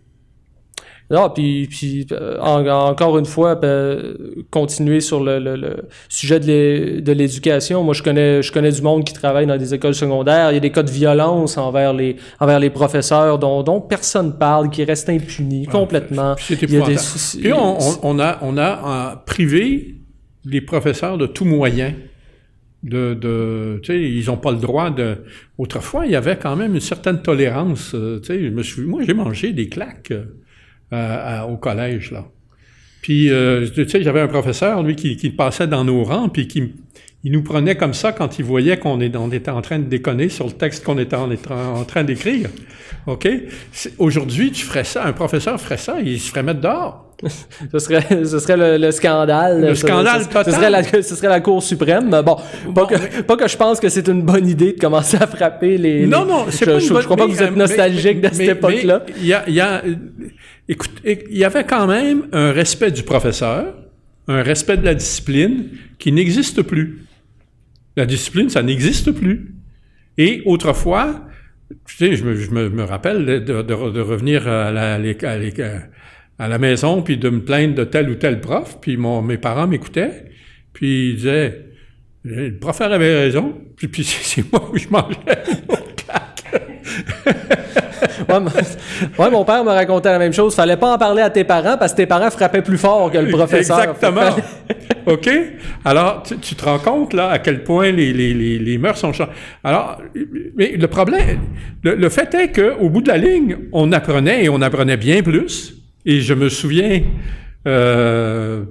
Non, 1.10 1.28
puis, 1.30 1.66
puis 1.68 2.06
euh, 2.12 2.38
encore 2.40 3.18
une 3.18 3.26
fois, 3.26 3.54
ben, 3.54 4.14
continuer 4.50 5.00
sur 5.00 5.22
le, 5.22 5.38
le, 5.38 5.88
sujet 6.08 6.40
de 6.40 7.12
l'éducation. 7.12 7.84
Moi, 7.84 7.94
je 7.94 8.02
connais, 8.02 8.42
je 8.42 8.50
connais 8.50 8.72
du 8.72 8.80
monde 8.82 9.04
qui 9.04 9.12
travaille 9.12 9.46
dans 9.46 9.56
des 9.56 9.74
écoles 9.74 9.94
secondaires. 9.94 10.50
Il 10.50 10.54
y 10.54 10.56
a 10.56 10.60
des 10.60 10.70
cas 10.70 10.82
de 10.82 10.90
violence 10.90 11.58
envers 11.58 11.92
les, 11.92 12.16
envers 12.40 12.58
les 12.58 12.70
professeurs 12.70 13.38
dont, 13.38 13.62
dont 13.62 13.80
personne 13.80 14.38
parle, 14.38 14.70
qui 14.70 14.84
restent 14.84 15.10
impunis 15.10 15.66
complètement. 15.66 16.34
Puis, 16.36 16.56
puis 16.56 17.52
on, 17.52 17.78
on, 18.02 18.18
a, 18.18 18.38
on 18.40 18.56
a 18.56 19.22
privé 19.26 19.96
les 20.44 20.60
professeurs 20.60 21.18
de 21.18 21.26
tout 21.26 21.44
moyen 21.44 21.94
de, 22.82 23.14
de 23.14 23.80
tu 23.82 23.92
sais, 23.92 24.02
ils 24.02 24.26
n'ont 24.26 24.36
pas 24.36 24.50
le 24.50 24.58
droit 24.58 24.90
de. 24.90 25.18
Autrefois, 25.58 26.06
il 26.06 26.12
y 26.12 26.16
avait 26.16 26.36
quand 26.36 26.56
même 26.56 26.74
une 26.74 26.80
certaine 26.80 27.22
tolérance. 27.22 27.94
Euh, 27.94 28.18
tu 28.20 28.26
sais, 28.26 28.42
je 28.42 28.48
me 28.48 28.62
suis, 28.62 28.82
moi, 28.82 29.02
j'ai 29.04 29.14
mangé 29.14 29.52
des 29.52 29.68
claques. 29.68 30.10
Euh, 30.10 30.24
au 31.48 31.56
collège, 31.56 32.12
là. 32.12 32.24
Puis, 33.02 33.30
euh, 33.30 33.66
tu 33.74 33.88
sais, 33.88 34.02
j'avais 34.02 34.20
un 34.20 34.28
professeur, 34.28 34.82
lui, 34.84 34.94
qui, 34.94 35.16
qui 35.16 35.30
passait 35.30 35.66
dans 35.66 35.84
nos 35.84 36.04
rangs, 36.04 36.28
puis 36.28 36.46
qui 36.46 36.72
il 37.24 37.30
nous 37.30 37.42
prenait 37.42 37.76
comme 37.76 37.94
ça 37.94 38.10
quand 38.10 38.38
il 38.40 38.44
voyait 38.44 38.78
qu'on 38.78 39.00
était 39.00 39.50
en 39.50 39.62
train 39.62 39.78
de 39.78 39.84
déconner 39.84 40.28
sur 40.28 40.46
le 40.46 40.52
texte 40.52 40.84
qu'on 40.84 40.98
était 40.98 41.14
en, 41.14 41.30
en, 41.30 41.84
train 41.84 42.02
d'écrire. 42.02 42.48
OK? 43.06 43.28
Aujourd'hui, 43.98 44.50
tu 44.50 44.64
ferais 44.64 44.82
ça, 44.82 45.04
un 45.04 45.12
professeur 45.12 45.60
ferait 45.60 45.76
ça, 45.76 45.96
il 46.04 46.18
se 46.18 46.30
ferait 46.30 46.42
mettre 46.42 46.60
dehors. 46.60 47.06
ce 47.72 47.78
serait, 47.78 48.24
ce 48.24 48.40
serait 48.40 48.78
le, 48.78 48.90
scandale. 48.90 49.60
Le 49.60 49.74
scandale 49.76 50.26
total. 50.26 50.44
Ce 50.46 50.50
serait, 50.50 50.70
la, 50.70 50.82
ce 51.02 51.14
serait 51.14 51.28
la 51.28 51.40
Cour 51.40 51.62
suprême. 51.62 52.10
Bon, 52.10 52.36
pas, 52.74 52.86
que, 52.86 53.22
pas 53.22 53.36
que 53.36 53.46
je 53.46 53.56
pense 53.56 53.78
que 53.78 53.88
c'est 53.88 54.08
une 54.08 54.22
bonne 54.22 54.48
idée 54.48 54.72
de 54.72 54.80
commencer 54.80 55.16
à 55.16 55.28
frapper 55.28 55.78
les... 55.78 56.06
Non, 56.08 56.24
non, 56.24 56.46
c'est 56.50 56.66
pas 56.66 56.74
une 56.74 56.80
je, 56.80 56.92
bonne... 56.92 57.02
Je 57.02 57.04
crois 57.04 57.16
pas 57.16 57.26
que 57.26 57.30
vous 57.30 57.42
êtes 57.42 57.54
nostalgique 57.54 58.20
de 58.20 58.28
cette 58.32 58.48
époque-là. 58.48 59.04
Il 59.18 59.26
y 59.26 59.34
a, 59.34 59.48
y 59.48 59.60
a, 59.60 59.82
écoute, 60.68 60.90
il 61.04 61.36
y 61.36 61.44
avait 61.44 61.64
quand 61.64 61.86
même 61.86 62.28
un 62.32 62.52
respect 62.52 62.90
du 62.90 63.02
professeur, 63.02 63.74
un 64.28 64.42
respect 64.42 64.76
de 64.76 64.84
la 64.84 64.94
discipline 64.94 65.70
qui 65.98 66.12
n'existe 66.12 66.62
plus. 66.62 67.04
La 67.96 68.06
discipline, 68.06 68.48
ça 68.48 68.62
n'existe 68.62 69.12
plus. 69.12 69.54
Et 70.18 70.42
autrefois, 70.44 71.26
je 71.86 72.24
me, 72.24 72.82
rappelle 72.82 73.44
de, 73.44 73.72
revenir 74.02 74.46
à 74.48 74.70
la, 74.72 76.58
maison 76.58 77.02
puis 77.02 77.16
de 77.16 77.28
me 77.28 77.40
plaindre 77.40 77.74
de 77.74 77.84
tel 77.84 78.10
ou 78.10 78.14
tel 78.14 78.40
prof, 78.40 78.78
puis 78.80 78.96
mes 78.96 79.38
parents 79.38 79.66
m'écoutaient, 79.66 80.24
puis 80.72 81.10
ils 81.10 81.16
disaient 81.16 81.66
le 82.24 82.56
prof 82.56 82.80
avait 82.80 83.18
raison, 83.18 83.60
puis, 83.76 83.88
puis 83.88 84.04
c'est 84.22 84.50
moi 84.52 84.70
où 84.72 84.78
je 84.78 84.88
mangeais 84.88 85.16
ouais, 89.18 89.30
mon 89.30 89.44
père 89.44 89.64
me 89.64 89.70
racontait 89.70 90.10
la 90.10 90.18
même 90.18 90.32
chose. 90.32 90.54
Fallait 90.54 90.76
pas 90.76 90.94
en 90.94 90.98
parler 90.98 91.22
à 91.22 91.30
tes 91.30 91.44
parents 91.44 91.76
parce 91.78 91.92
que 91.92 91.98
tes 91.98 92.06
parents 92.06 92.30
frappaient 92.30 92.62
plus 92.62 92.78
fort 92.78 93.10
que 93.10 93.18
le 93.18 93.30
professeur. 93.30 93.78
Exactement. 93.78 94.36
OK? 95.06 95.28
Alors, 95.84 96.22
tu, 96.22 96.54
te 96.54 96.64
rends 96.64 96.78
compte, 96.78 97.12
là, 97.12 97.30
à 97.30 97.38
quel 97.38 97.64
point 97.64 97.90
les, 97.90 98.12
les, 98.12 98.34
les, 98.34 98.58
les 98.58 98.78
mœurs 98.78 98.98
sont 98.98 99.12
changées. 99.12 99.30
Alors, 99.64 100.00
mais 100.56 100.76
le 100.76 100.86
problème, 100.86 101.40
le, 101.82 102.08
fait 102.08 102.32
est 102.34 102.52
qu'au 102.52 102.88
bout 102.88 103.02
de 103.02 103.08
la 103.08 103.18
ligne, 103.18 103.56
on 103.72 103.90
apprenait 103.92 104.44
et 104.44 104.48
on 104.48 104.60
apprenait 104.60 104.96
bien 104.96 105.22
plus. 105.22 105.74
Et 106.04 106.20
je 106.20 106.34
me 106.34 106.48
souviens, 106.48 107.02
euh, 107.66 108.64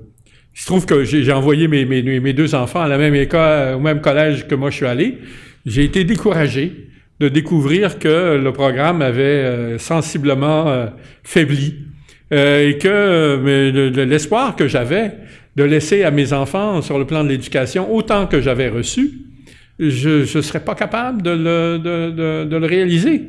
il 0.55 0.59
se 0.59 0.65
trouve 0.65 0.85
que 0.85 1.03
j'ai 1.03 1.31
envoyé 1.31 1.67
mes, 1.67 1.85
mes, 1.85 2.01
mes, 2.19 2.33
deux 2.33 2.55
enfants 2.55 2.81
à 2.81 2.87
la 2.87 2.97
même 2.97 3.15
école, 3.15 3.75
au 3.75 3.79
même 3.79 4.01
collège 4.01 4.47
que 4.47 4.55
moi 4.55 4.69
je 4.69 4.77
suis 4.77 4.85
allé. 4.85 5.19
J'ai 5.65 5.83
été 5.83 6.03
découragé 6.03 6.90
de 7.21 7.29
découvrir 7.29 7.99
que 7.99 8.35
le 8.43 8.51
programme 8.51 9.03
avait 9.03 9.21
euh, 9.21 9.77
sensiblement 9.77 10.67
euh, 10.67 10.87
faibli 11.23 11.75
euh, 12.33 12.67
et 12.67 12.79
que 12.79 14.01
l'espoir 14.03 14.55
que 14.55 14.67
j'avais 14.67 15.11
de 15.55 15.63
laisser 15.63 16.01
à 16.03 16.09
mes 16.09 16.33
enfants 16.33 16.81
sur 16.81 16.97
le 16.97 17.05
plan 17.05 17.23
de 17.23 17.29
l'éducation 17.29 17.93
autant 17.93 18.25
que 18.25 18.41
j'avais 18.41 18.69
reçu, 18.69 19.19
je 19.77 20.35
ne 20.35 20.41
serais 20.41 20.61
pas 20.61 20.73
capable 20.73 21.21
de 21.21 21.29
le, 21.29 21.77
de, 21.77 22.45
de, 22.45 22.57
le 22.57 22.65
réaliser. 22.65 23.21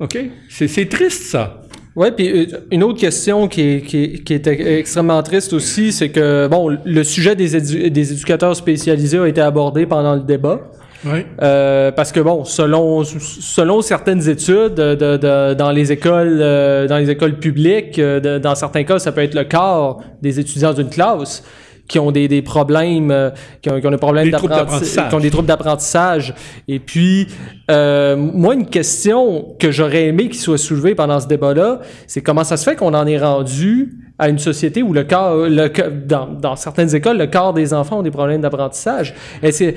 OK? 0.00 0.18
C'est 0.50 0.88
triste, 0.90 1.22
ça. 1.22 1.62
Oui, 1.96 2.08
puis 2.14 2.48
une 2.70 2.82
autre 2.82 3.00
question 3.00 3.48
qui 3.48 3.62
est, 3.62 3.80
qui, 3.80 4.34
extrêmement 4.34 5.22
triste 5.22 5.54
aussi, 5.54 5.92
c'est 5.92 6.10
que, 6.10 6.46
bon, 6.46 6.76
le 6.84 7.04
sujet 7.04 7.34
des, 7.34 7.88
des 7.90 8.12
éducateurs 8.12 8.54
spécialisés 8.54 9.18
a 9.18 9.26
été 9.26 9.40
abordé 9.40 9.86
pendant 9.86 10.14
le 10.14 10.22
débat. 10.22 10.70
Oui. 11.04 11.24
Euh, 11.42 11.92
parce 11.92 12.12
que 12.12 12.20
bon, 12.20 12.44
selon 12.44 13.04
selon 13.04 13.82
certaines 13.82 14.28
études 14.28 14.74
de, 14.74 14.94
de, 14.94 15.54
dans 15.54 15.70
les 15.70 15.92
écoles 15.92 16.38
euh, 16.40 16.86
dans 16.88 16.98
les 16.98 17.10
écoles 17.10 17.38
publiques, 17.38 17.98
euh, 17.98 18.38
dans 18.38 18.54
certains 18.54 18.84
cas, 18.84 18.98
ça 18.98 19.12
peut 19.12 19.22
être 19.22 19.34
le 19.34 19.44
quart 19.44 19.98
des 20.22 20.40
étudiants 20.40 20.72
d'une 20.72 20.90
classe 20.90 21.44
qui 21.88 21.98
ont 21.98 22.12
des, 22.12 22.28
des 22.28 22.42
problèmes, 22.42 23.10
euh, 23.10 23.30
qui, 23.62 23.70
ont, 23.70 23.80
qui, 23.80 23.86
ont, 23.86 23.90
des 23.90 23.96
problèmes 23.96 24.30
d'apprentissage, 24.30 25.08
qui 25.08 25.14
ont 25.14 25.20
des 25.20 25.30
troubles 25.30 25.48
d'apprentissage. 25.48 26.34
Et 26.68 26.78
puis, 26.78 27.28
euh, 27.70 28.14
moi, 28.14 28.54
une 28.54 28.66
question 28.66 29.56
que 29.58 29.72
j'aurais 29.72 30.06
aimé 30.06 30.28
qu'il 30.28 30.38
soit 30.38 30.58
soulevée 30.58 30.94
pendant 30.94 31.18
ce 31.18 31.26
débat-là, 31.26 31.80
c'est 32.06 32.20
comment 32.20 32.44
ça 32.44 32.56
se 32.56 32.68
fait 32.68 32.76
qu'on 32.76 32.94
en 32.94 33.06
est 33.06 33.18
rendu 33.18 33.96
à 34.18 34.28
une 34.28 34.38
société 34.38 34.82
où 34.82 34.92
le 34.92 35.04
corps, 35.04 35.36
le, 35.48 35.70
dans, 36.06 36.26
dans 36.26 36.56
certaines 36.56 36.94
écoles, 36.94 37.18
le 37.18 37.28
corps 37.28 37.52
des 37.52 37.72
enfants 37.72 38.00
ont 38.00 38.02
des 38.02 38.10
problèmes 38.10 38.40
d'apprentissage. 38.40 39.14
Et 39.42 39.52
c'est, 39.52 39.74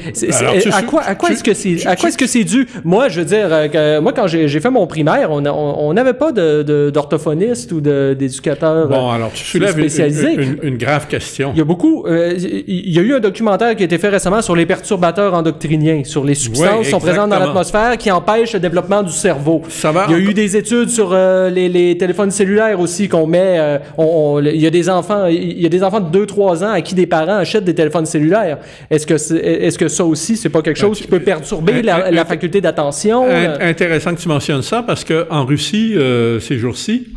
à 0.74 0.82
quoi, 0.82 1.02
à 1.04 1.16
quoi 1.16 1.30
est-ce 1.30 1.44
que 1.44 1.54
c'est, 1.54 1.86
à 1.86 1.96
quoi 1.96 2.10
est-ce 2.10 2.18
que 2.18 2.26
c'est 2.26 2.44
dû? 2.44 2.68
Moi, 2.84 3.10
je 3.10 3.20
veux 3.20 3.26
dire, 3.26 3.48
euh, 3.52 3.68
que, 3.68 4.00
moi, 4.00 4.14
quand 4.14 4.28
j'ai, 4.28 4.48
fait 4.48 4.70
mon 4.70 4.88
primaire, 4.88 5.30
on 5.32 5.94
n'avait 5.94 6.14
pas 6.14 6.32
de, 6.32 6.90
d'orthophoniste 6.90 7.72
ou 7.72 7.82
d'éducateur 7.82 8.88
Bon, 8.88 9.12
alors, 9.12 9.32
tu 9.32 9.44
soulèves 9.44 9.74
spécialisé. 9.74 10.34
Une, 10.34 10.58
une, 10.64 10.78
grave 10.78 11.08
question. 11.08 11.52
Il 11.54 11.60
y 11.60 11.62
a 11.62 11.66
beaucoup, 11.66 12.06
euh, 12.08 12.34
il 12.36 12.92
y 12.92 12.98
a 12.98 13.02
eu 13.02 13.14
un 13.14 13.20
documentaire 13.20 13.76
qui 13.76 13.84
a 13.84 13.86
été 13.86 13.98
fait 13.98 14.10
récemment 14.10 14.42
sur 14.42 14.56
les 14.56 14.66
perturbateurs 14.66 15.34
endocriniens, 15.34 16.04
sur 16.04 16.24
les 16.24 16.36
substances 16.36 16.86
qui 16.86 16.90
sont 16.90 17.00
présentes 17.00 17.30
dans 17.30 17.40
l'atmosphère 17.40 17.98
qui 17.98 18.10
empêchent 18.10 18.54
le 18.54 18.60
développement 18.60 19.04
du 19.04 19.12
cerveau. 19.12 19.62
Ça 19.70 19.92
va 19.92 20.06
il 20.10 20.14
y 20.14 20.16
a 20.16 20.20
eu 20.20 20.34
des 20.34 20.58
études 20.58 20.90
sur 20.90 21.12
euh, 21.14 21.50
les, 21.50 21.70
les, 21.70 21.98
téléphones 21.98 22.32
cellulaires 22.32 22.80
aussi 22.80 23.08
qu'on 23.08 23.28
met, 23.28 23.80
on 23.98 24.31
il 24.40 24.62
y 24.62 24.68
a 24.68 24.70
des 24.70 24.90
enfants, 24.90 25.26
il 25.28 25.62
y 25.62 25.66
a 25.66 25.70
des 25.70 25.84
enfants 25.84 26.00
de 26.00 26.26
2-3 26.26 26.64
ans 26.64 26.72
à 26.72 26.82
qui 26.82 26.96
des 26.96 27.08
parents 27.08 27.38
achètent 27.38 27.66
des 27.66 27.76
téléphones 27.76 28.06
cellulaires. 28.06 28.60
Est-ce 28.90 29.06
que, 29.06 29.14
est, 29.14 29.72
ce 29.72 29.78
que 29.78 29.88
ça 29.88 30.06
aussi, 30.06 30.38
c'est 30.38 30.50
pas 30.50 30.62
quelque 30.62 30.80
chose 30.80 31.00
qui 31.00 31.08
peut 31.08 31.20
perturber 31.20 31.82
la, 31.82 32.26
faculté 32.26 32.62
d'attention? 32.62 33.26
Intéressant 33.60 34.16
que 34.16 34.22
tu 34.22 34.28
mentionnes 34.28 34.62
ça 34.62 34.84
parce 34.84 35.04
que 35.04 35.28
en 35.30 35.46
Russie, 35.46 35.94
euh, 35.96 36.40
ces 36.40 36.58
jours-ci, 36.58 37.10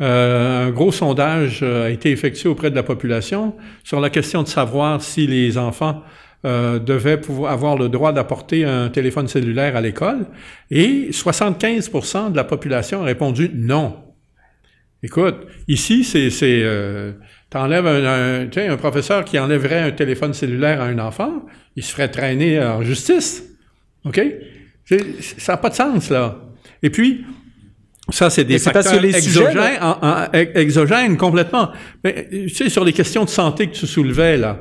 euh, 0.00 0.68
un 0.68 0.70
gros 0.70 0.92
sondage 0.92 1.60
euh, 1.62 1.86
a 1.86 1.90
été 1.90 2.10
effectué 2.10 2.48
auprès 2.48 2.70
de 2.70 2.76
la 2.76 2.82
population 2.82 3.54
sur 3.84 4.00
la 4.00 4.10
question 4.10 4.42
de 4.42 4.48
savoir 4.48 5.02
si 5.02 5.26
les 5.26 5.58
enfants 5.58 6.02
devaient 6.42 7.20
pouvoir 7.20 7.52
avoir 7.52 7.76
le 7.76 7.90
droit 7.90 8.14
d'apporter 8.14 8.64
un 8.64 8.88
téléphone 8.88 9.28
cellulaire 9.28 9.76
à 9.76 9.82
l'école 9.82 10.24
et 10.70 11.10
75% 11.10 12.32
de 12.32 12.36
la 12.36 12.44
population 12.44 13.02
a 13.02 13.04
répondu 13.04 13.50
non. 13.54 13.94
Écoute, 15.02 15.46
ici, 15.66 16.04
c'est, 16.04 16.30
c'est, 16.30 16.60
euh, 16.62 17.12
t'enlèves 17.48 17.86
un, 17.86 18.44
un, 18.44 18.70
un 18.70 18.76
professeur 18.76 19.24
qui 19.24 19.38
enlèverait 19.38 19.80
un 19.80 19.90
téléphone 19.92 20.34
cellulaire 20.34 20.82
à 20.82 20.86
un 20.86 20.98
enfant, 20.98 21.46
il 21.76 21.82
se 21.82 21.92
ferait 21.92 22.10
traîner 22.10 22.62
en 22.62 22.82
justice. 22.82 23.44
OK? 24.04 24.20
ça 25.38 25.52
n'a 25.52 25.56
pas 25.56 25.70
de 25.70 25.74
sens, 25.74 26.10
là. 26.10 26.40
Et 26.82 26.90
puis, 26.90 27.24
ça, 28.08 28.28
c'est 28.28 28.44
des 28.44 28.58
facteurs 28.58 29.04
exogènes, 29.04 29.78
exogènes 30.32 31.16
complètement. 31.16 31.70
Mais, 32.02 32.28
tu 32.30 32.48
sais, 32.48 32.68
sur 32.68 32.84
les 32.84 32.92
questions 32.92 33.24
de 33.24 33.30
santé 33.30 33.68
que 33.68 33.74
tu 33.74 33.86
soulevais, 33.86 34.36
là, 34.36 34.60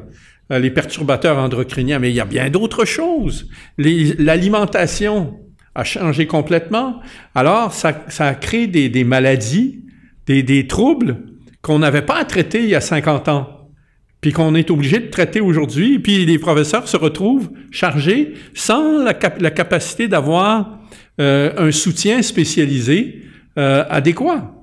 euh, 0.52 0.60
les 0.60 0.72
perturbateurs 0.72 1.38
endocriniens, 1.38 2.00
mais 2.00 2.10
il 2.10 2.16
y 2.16 2.20
a 2.20 2.26
bien 2.26 2.50
d'autres 2.50 2.86
choses. 2.86 3.50
l'alimentation 3.78 5.40
a 5.76 5.84
changé 5.84 6.28
complètement. 6.28 7.02
Alors, 7.36 7.74
ça, 7.74 8.06
ça 8.10 8.28
a 8.28 8.36
créé 8.36 8.68
des, 8.68 8.90
des 8.90 9.04
maladies 9.04 9.86
des, 10.30 10.68
troubles 10.68 11.18
qu'on 11.62 11.80
n'avait 11.80 12.04
pas 12.04 12.18
à 12.18 12.26
traiter 12.26 12.64
il 12.64 12.70
y 12.70 12.76
a 12.76 12.82
50 12.82 13.28
ans, 13.30 13.70
puis 14.22 14.32
qu'on 14.32 14.56
est 14.56 14.70
obligé 14.72 15.00
de 15.00 15.08
traiter 15.08 15.42
aujourd'hui, 15.42 16.00
puis 16.00 16.26
les 16.26 16.38
professeurs 16.38 16.88
se 16.88 16.98
retrouvent 16.98 17.50
chargés 17.72 18.34
sans 18.54 19.04
la, 19.04 19.14
capacité 19.14 20.08
d'avoir 20.08 20.80
euh, 21.20 21.52
un 21.58 21.72
soutien 21.72 22.22
spécialisé 22.22 23.24
euh, 23.58 23.84
adéquat. 23.90 24.54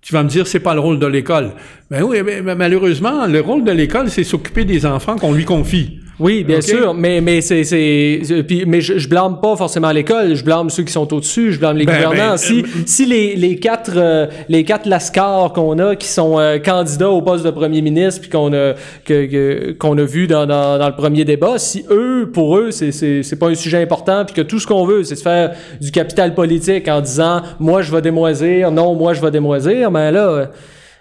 Tu 0.00 0.12
vas 0.12 0.22
me 0.22 0.28
dire, 0.28 0.46
c'est 0.46 0.60
pas 0.60 0.74
le 0.74 0.80
rôle 0.80 0.98
de 0.98 1.06
l'école. 1.06 1.52
Ben 1.90 2.02
oui, 2.02 2.18
mais 2.22 2.54
malheureusement, 2.54 3.26
le 3.26 3.40
rôle 3.40 3.64
de 3.64 3.72
l'école, 3.72 4.08
c'est 4.08 4.24
s'occuper 4.24 4.64
des 4.64 4.86
enfants 4.86 5.16
qu'on 5.16 5.32
lui 5.32 5.44
confie. 5.44 5.98
Oui, 6.18 6.44
bien 6.44 6.62
sûr, 6.62 6.94
mais 6.94 7.20
mais 7.20 7.42
c'est 7.42 7.64
c'est 7.64 8.22
mais 8.66 8.80
je, 8.80 8.98
je 8.98 9.08
blâme 9.08 9.38
pas 9.40 9.54
forcément 9.54 9.90
l'école, 9.90 10.34
je 10.34 10.42
blâme 10.42 10.70
ceux 10.70 10.82
qui 10.82 10.92
sont 10.92 11.12
au-dessus, 11.12 11.52
je 11.52 11.58
blâme 11.58 11.76
les 11.76 11.84
ben, 11.84 11.94
gouvernants. 11.94 12.32
Ben, 12.32 12.36
si 12.38 12.60
euh, 12.60 12.66
si 12.86 13.04
les, 13.04 13.36
les 13.36 13.56
quatre 13.56 13.92
euh, 13.96 14.26
les 14.48 14.64
quatre 14.64 14.86
lascars 14.86 15.52
qu'on 15.52 15.78
a 15.78 15.94
qui 15.94 16.08
sont 16.08 16.38
euh, 16.38 16.58
candidats 16.58 17.10
au 17.10 17.20
poste 17.20 17.44
de 17.44 17.50
premier 17.50 17.82
ministre 17.82 18.22
puis 18.22 18.30
qu'on 18.30 18.54
a 18.54 18.72
que 19.04 19.72
qu'on 19.72 19.98
a 19.98 20.04
vu 20.04 20.26
dans, 20.26 20.46
dans, 20.46 20.78
dans 20.78 20.88
le 20.88 20.96
premier 20.96 21.26
débat, 21.26 21.58
si 21.58 21.84
eux 21.90 22.30
pour 22.32 22.56
eux 22.56 22.70
c'est 22.70 22.92
c'est 22.92 23.22
c'est 23.22 23.36
pas 23.36 23.48
un 23.48 23.54
sujet 23.54 23.82
important 23.82 24.24
puis 24.24 24.34
que 24.34 24.42
tout 24.42 24.58
ce 24.58 24.66
qu'on 24.66 24.86
veut 24.86 25.04
c'est 25.04 25.16
de 25.16 25.20
faire 25.20 25.52
du 25.82 25.90
capital 25.90 26.34
politique 26.34 26.88
en 26.88 27.02
disant 27.02 27.42
moi 27.60 27.82
je 27.82 27.92
vais 27.92 28.00
démoisir, 28.00 28.70
non 28.70 28.94
moi 28.94 29.12
je 29.12 29.20
vais 29.20 29.30
démoisir, 29.30 29.90
mais 29.90 30.10
ben 30.10 30.12
là 30.12 30.50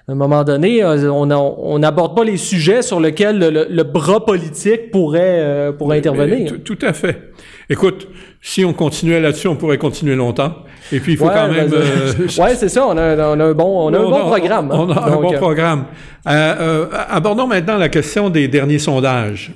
à 0.08 0.12
un 0.12 0.16
moment 0.16 0.44
donné, 0.44 0.84
euh, 0.84 1.10
on 1.12 1.80
n'aborde 1.80 2.16
pas 2.16 2.24
les 2.24 2.38
sujets 2.38 2.84
sur 2.84 3.00
lesquels 3.00 3.40
le, 3.40 3.84
bras 3.84 4.24
politique 4.24 4.92
pourrait, 4.92 5.40
euh, 5.40 5.72
pourrait 5.72 5.98
intervenir. 5.98 6.52
Tout, 6.64 6.78
à 6.84 6.94
fait. 6.94 7.32
Écoute, 7.72 8.08
si 8.40 8.64
on 8.64 8.74
continuait 8.74 9.20
là-dessus, 9.20 9.48
on 9.48 9.56
pourrait 9.56 9.80
continuer 9.80 10.16
longtemps. 10.16 10.54
Et 10.92 11.00
puis, 11.00 11.14
il 11.14 11.18
faut 11.18 11.26
quand 11.26 11.52
même... 11.52 11.70
Ben, 11.70 11.78
euh, 11.82 12.14
ouais, 12.38 12.54
c'est 12.54 12.70
ça. 12.70 12.86
On 12.86 12.96
a, 12.96 13.36
on 13.36 13.40
a, 13.40 13.46
un 13.46 13.54
bon, 13.54 13.90
on 13.90 13.94
a 13.96 13.98
un 13.98 14.04
bon 14.04 14.28
programme. 14.28 14.70
On 14.72 14.92
a 14.92 15.10
un 15.10 15.16
bon 15.16 15.34
programme. 15.34 15.86
abordons 16.24 17.48
maintenant 17.48 17.78
la 17.78 17.90
question 17.90 18.30
des 18.30 18.48
derniers 18.48 18.80
sondages. 18.80 19.54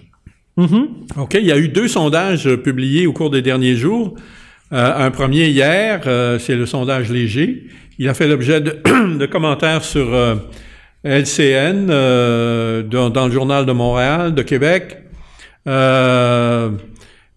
Mm-hmm. 0.58 0.88
OK, 1.22 1.36
il 1.36 1.46
y 1.46 1.52
a 1.52 1.58
eu 1.58 1.70
deux 1.70 1.88
sondages 1.88 2.56
publiés 2.56 3.06
au 3.06 3.14
cours 3.14 3.30
des 3.30 3.44
derniers 3.44 3.76
jours. 3.76 4.16
Un 4.72 5.12
premier 5.12 5.48
hier, 5.48 6.02
c'est 6.40 6.56
le 6.56 6.66
sondage 6.66 7.10
léger, 7.10 7.68
il 7.98 8.08
a 8.08 8.14
fait 8.14 8.28
l'objet 8.28 8.62
de, 8.62 9.26
commentaires 9.32 9.84
sur, 9.84 10.14
euh, 10.14 10.36
LCN, 11.04 11.88
euh, 11.90 12.84
dans, 12.84 13.26
le 13.26 13.32
Journal 13.32 13.66
de 13.66 13.72
Montréal, 13.72 14.36
de 14.36 14.42
Québec. 14.42 14.98
Euh, 15.68 16.72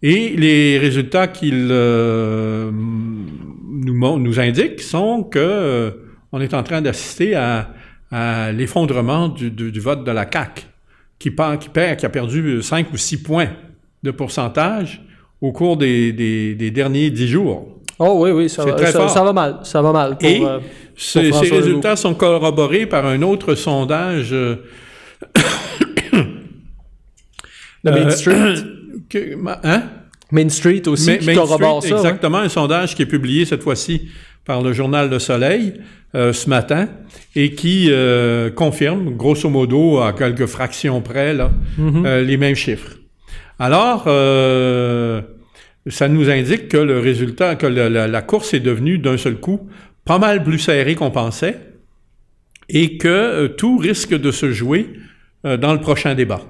et 0.03 0.31
les 0.31 0.79
résultats 0.79 1.29
qu'ils 1.29 1.68
euh, 1.71 2.71
nous, 2.73 4.40
indiquent 4.40 4.81
sont 4.81 5.23
que 5.23 5.38
euh, 5.38 5.90
on 6.33 6.40
est 6.40 6.55
en 6.55 6.62
train 6.62 6.81
d'assister 6.81 7.35
à, 7.37 7.68
l'effondrement 8.53 9.29
du, 9.29 9.81
vote 9.81 10.05
de 10.05 10.11
la 10.11 10.29
CAQ, 10.31 10.64
qui, 11.18 11.31
qui, 11.31 11.68
perd, 11.71 11.97
qui 11.99 12.05
a 12.05 12.11
perdu 12.11 12.61
5 12.61 12.92
ou 12.92 12.99
6 12.99 13.23
points 13.23 13.49
de 14.03 14.11
pourcentage 14.11 15.03
au 15.42 15.52
cours 15.52 15.76
des, 15.76 16.12
des- 16.12 16.55
des 16.55 16.70
derniers 16.70 17.11
10 17.11 17.28
jours. 17.28 17.68
Oh 17.98 18.14
oui, 18.24 18.31
oui, 18.31 18.48
ça, 18.48 18.64
va, 18.64 18.72
très 18.72 18.90
ça, 18.92 19.00
fort. 19.00 19.11
ça 19.11 19.22
va 19.22 19.33
mal. 19.33 19.59
Ça 19.64 19.83
va 19.83 19.92
mal. 19.92 20.16
Pour, 20.18 20.28
Et 20.28 20.42
euh, 20.42 20.59
Ces, 20.96 21.22
Legault. 21.24 21.38
résultats 21.40 21.96
sont 21.96 22.14
corroborés 22.14 22.87
par 22.87 23.05
un 23.07 23.20
autre 23.22 23.55
sondage 23.55 24.33
euh, 24.33 24.57
le 27.85 27.90
Main 27.90 28.07
euh, 28.07 28.11
Street. 28.11 28.55
que- 29.11 29.37
hein? 29.64 29.83
Main 30.31 30.48
Street 30.48 30.83
aussi, 30.87 31.11
Ma- 31.11 31.16
qui 31.18 31.26
Main 31.26 31.35
corrobore 31.35 31.83
Street, 31.83 31.90
ça. 31.90 31.96
Exactement, 31.96 32.38
un 32.38 32.48
sondage 32.48 32.94
qui 32.94 33.02
est 33.02 33.07
publié 33.07 33.44
cette 33.44 33.62
fois-ci 33.62 34.09
par 34.44 34.62
le 34.62 34.72
journal 34.72 35.11
Le 35.11 35.18
Soleil 35.18 35.74
euh, 36.14 36.33
ce 36.33 36.48
matin 36.48 36.88
et 37.37 37.52
qui 37.55 37.88
euh, 37.90 38.50
confirme, 38.50 39.11
grosso 39.16 39.48
modo, 39.50 39.98
à 40.00 40.12
quelques 40.12 40.46
fractions 40.46 41.00
près, 41.02 41.35
là, 41.35 41.50
Mhm. 41.78 42.07
euh, 42.07 42.22
les 42.22 42.37
mêmes 42.37 42.55
chiffres. 42.57 42.96
Alors, 43.59 44.05
ça 45.88 46.09
nous 46.09 46.31
indique 46.31 46.68
que 46.68 46.77
le 46.77 46.99
résultat, 46.99 47.57
que 47.57 47.66
la, 47.66 48.23
course 48.23 48.55
est 48.55 48.61
devenue 48.61 48.99
d'un 48.99 49.16
seul 49.16 49.37
coup 49.37 49.68
pas 50.05 50.18
mal 50.18 50.42
plus 50.42 50.59
serrée 50.59 50.95
qu'on 50.95 51.11
pensait 51.11 51.59
et 52.68 52.99
que 52.99 53.09
euh, 53.09 53.49
tout 53.49 53.77
risque 53.77 54.14
de 54.14 54.31
se 54.31 54.51
jouer 54.51 54.88
euh, 55.45 55.57
dans 55.57 55.73
le 55.73 55.81
prochain 55.81 56.14
débat. 56.14 56.40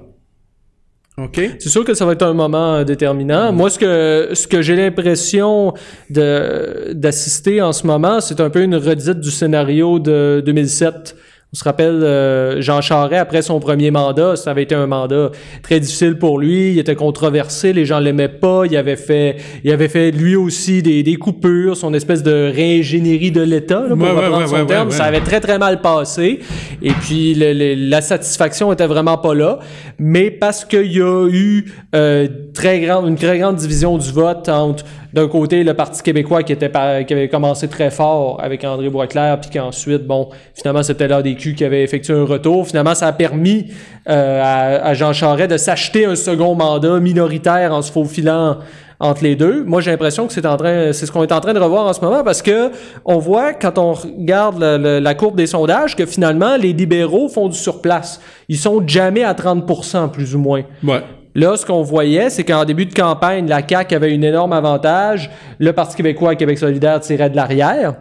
OK? 1.17 1.39
C'est 1.59 1.69
sûr 1.69 1.83
que 1.83 1.93
ça 1.93 2.05
va 2.05 2.13
être 2.13 2.23
un 2.23 2.33
moment 2.33 2.75
euh, 2.75 2.83
déterminant. 2.83 3.51
Moi, 3.51 3.69
ce 3.69 3.77
que, 3.77 4.29
ce 4.33 4.47
que 4.47 4.61
j'ai 4.61 4.75
l'impression 4.75 5.73
d'assister 6.09 7.61
en 7.61 7.73
ce 7.73 7.85
moment, 7.85 8.21
c'est 8.21 8.39
un 8.39 8.49
peu 8.49 8.63
une 8.63 8.75
redite 8.75 9.19
du 9.19 9.29
scénario 9.29 9.99
de 9.99 10.41
2007. 10.45 11.15
On 11.55 11.59
se 11.59 11.63
rappelle, 11.65 12.01
euh, 12.03 12.61
Jean 12.63 12.81
Charest, 12.81 13.21
après 13.21 13.43
son 13.43 13.59
premier 13.59 13.91
mandat, 13.91 14.35
ça 14.35 14.49
avait 14.49 14.63
été 14.63 14.73
un 14.73 14.87
mandat 14.87 15.29
très 15.61 15.79
difficile 15.79 16.17
pour 16.17 16.39
lui. 16.39 16.71
Il 16.71 16.79
était 16.79 16.95
controversé, 16.95 17.73
les 17.73 17.85
gens 17.85 17.99
l'aimaient 17.99 18.27
pas. 18.27 18.63
Il 18.65 18.75
avait 18.75 18.95
fait, 18.95 19.35
il 19.63 19.71
avait 19.71 19.87
fait 19.87 20.09
lui 20.09 20.35
aussi 20.35 20.81
des, 20.81 21.03
des 21.03 21.15
coupures, 21.17 21.77
son 21.77 21.93
espèce 21.93 22.23
de 22.23 22.51
réingénierie 22.51 23.29
de 23.29 23.41
l'État, 23.43 23.83
pour 23.87 23.99
Ouais, 23.99 24.09
reprendre 24.09 24.37
ouais, 24.39 24.47
son 24.47 24.55
ouais, 24.55 24.65
terme. 24.65 24.89
Ça 24.89 25.03
avait 25.03 25.19
très 25.21 25.39
très 25.41 25.59
mal 25.59 25.79
passé. 25.81 26.39
Et 26.81 26.89
puis 26.91 27.35
le- 27.35 27.53
le- 27.53 27.75
la 27.87 28.01
satisfaction 28.01 28.73
était 28.73 28.87
vraiment 28.87 29.19
pas 29.19 29.35
là. 29.35 29.59
Mais 29.99 30.31
parce 30.31 30.65
qu'il 30.65 30.91
y 30.91 31.01
a 31.01 31.27
eu 31.29 31.65
euh, 31.93 32.27
très 32.55 32.79
grande, 32.79 33.07
une 33.07 33.15
très 33.15 33.37
grande 33.37 33.57
division 33.57 33.99
du 33.99 34.11
vote 34.11 34.49
entre 34.49 34.85
d'un 35.13 35.27
côté 35.27 35.63
le 35.63 35.73
Parti 35.75 36.01
québécois 36.01 36.43
qui 36.43 36.51
était 36.53 36.75
avait 36.75 37.29
commencé 37.29 37.67
très 37.67 37.91
fort 37.91 38.39
avec 38.41 38.63
André 38.63 38.89
Boisclair, 38.89 39.39
puis 39.39 39.51
qu'ensuite, 39.51 40.05
bon, 40.07 40.29
finalement 40.55 40.83
c'était 40.83 41.07
l'ADQ 41.07 41.53
qui 41.53 41.63
avait 41.63 41.83
effectué 41.83 42.13
un 42.13 42.25
retour. 42.25 42.67
Finalement, 42.67 42.95
ça 42.95 43.07
a 43.07 43.13
permis 43.13 43.67
euh, 44.09 44.79
à, 44.83 44.93
Jean 44.95 45.13
Charest 45.13 45.51
de 45.51 45.57
s'acheter 45.57 46.05
un 46.05 46.15
second 46.15 46.55
mandat 46.55 46.99
minoritaire 46.99 47.73
en 47.73 47.81
se 47.81 47.91
faufilant 47.91 48.57
entre 48.99 49.23
les 49.23 49.35
deux. 49.35 49.63
Moi, 49.65 49.81
j'ai 49.81 49.91
l'impression 49.91 50.27
que 50.27 50.33
c'est 50.33 50.45
en 50.45 50.55
train, 50.57 50.93
c'est 50.93 51.05
ce 51.05 51.11
qu'on 51.11 51.23
est 51.23 51.31
en 51.31 51.41
train 51.41 51.53
de 51.53 51.59
revoir 51.59 51.85
en 51.87 51.93
ce 51.93 52.01
moment 52.01 52.23
parce 52.23 52.41
que 52.41 52.71
on 53.05 53.17
voit 53.19 53.53
quand 53.53 53.77
on 53.77 53.93
regarde 53.93 54.57
le- 54.59 54.99
la 54.99 55.13
courbe 55.13 55.35
des 55.35 55.47
sondages 55.47 55.95
que 55.95 56.05
finalement 56.05 56.55
les 56.57 56.73
libéraux 56.73 57.27
font 57.27 57.49
du 57.49 57.57
surplace. 57.57 58.19
Ils 58.49 58.57
sont 58.57 58.81
jamais 58.87 59.23
à 59.23 59.33
30% 59.33 60.09
plus 60.09 60.35
ou 60.35 60.39
moins. 60.39 60.61
Ouais. 60.83 61.01
Là, 61.35 61.57
ce 61.57 61.65
qu'on 61.65 61.81
voyait, 61.81 62.29
c'est 62.29 62.43
qu'en 62.43 62.63
début 62.65 62.85
de 62.85 62.93
campagne, 62.93 63.47
la 63.47 63.67
CAQ 63.67 63.95
avait 63.95 64.13
un 64.15 64.21
énorme 64.21 64.53
avantage. 64.53 65.31
Le 65.59 65.73
Parti 65.73 65.95
québécois, 65.95 66.35
Québec 66.35 66.57
solidaire, 66.59 66.99
tirait 66.99 67.29
de 67.29 67.35
l'arrière. 67.35 67.95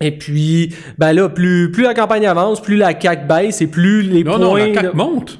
Et 0.00 0.10
puis, 0.16 0.74
ben 0.98 1.12
là, 1.12 1.28
plus, 1.28 1.70
plus 1.70 1.84
la 1.84 1.94
campagne 1.94 2.26
avance, 2.26 2.60
plus 2.60 2.76
la 2.76 2.98
CAQ 2.98 3.26
baisse 3.26 3.60
et 3.60 3.66
plus 3.66 4.02
les 4.02 4.24
Non, 4.24 4.32
points... 4.32 4.40
non, 4.40 4.54
la 4.56 4.64
CAQ 4.74 4.82
là- 4.86 4.92
monte. 4.94 5.38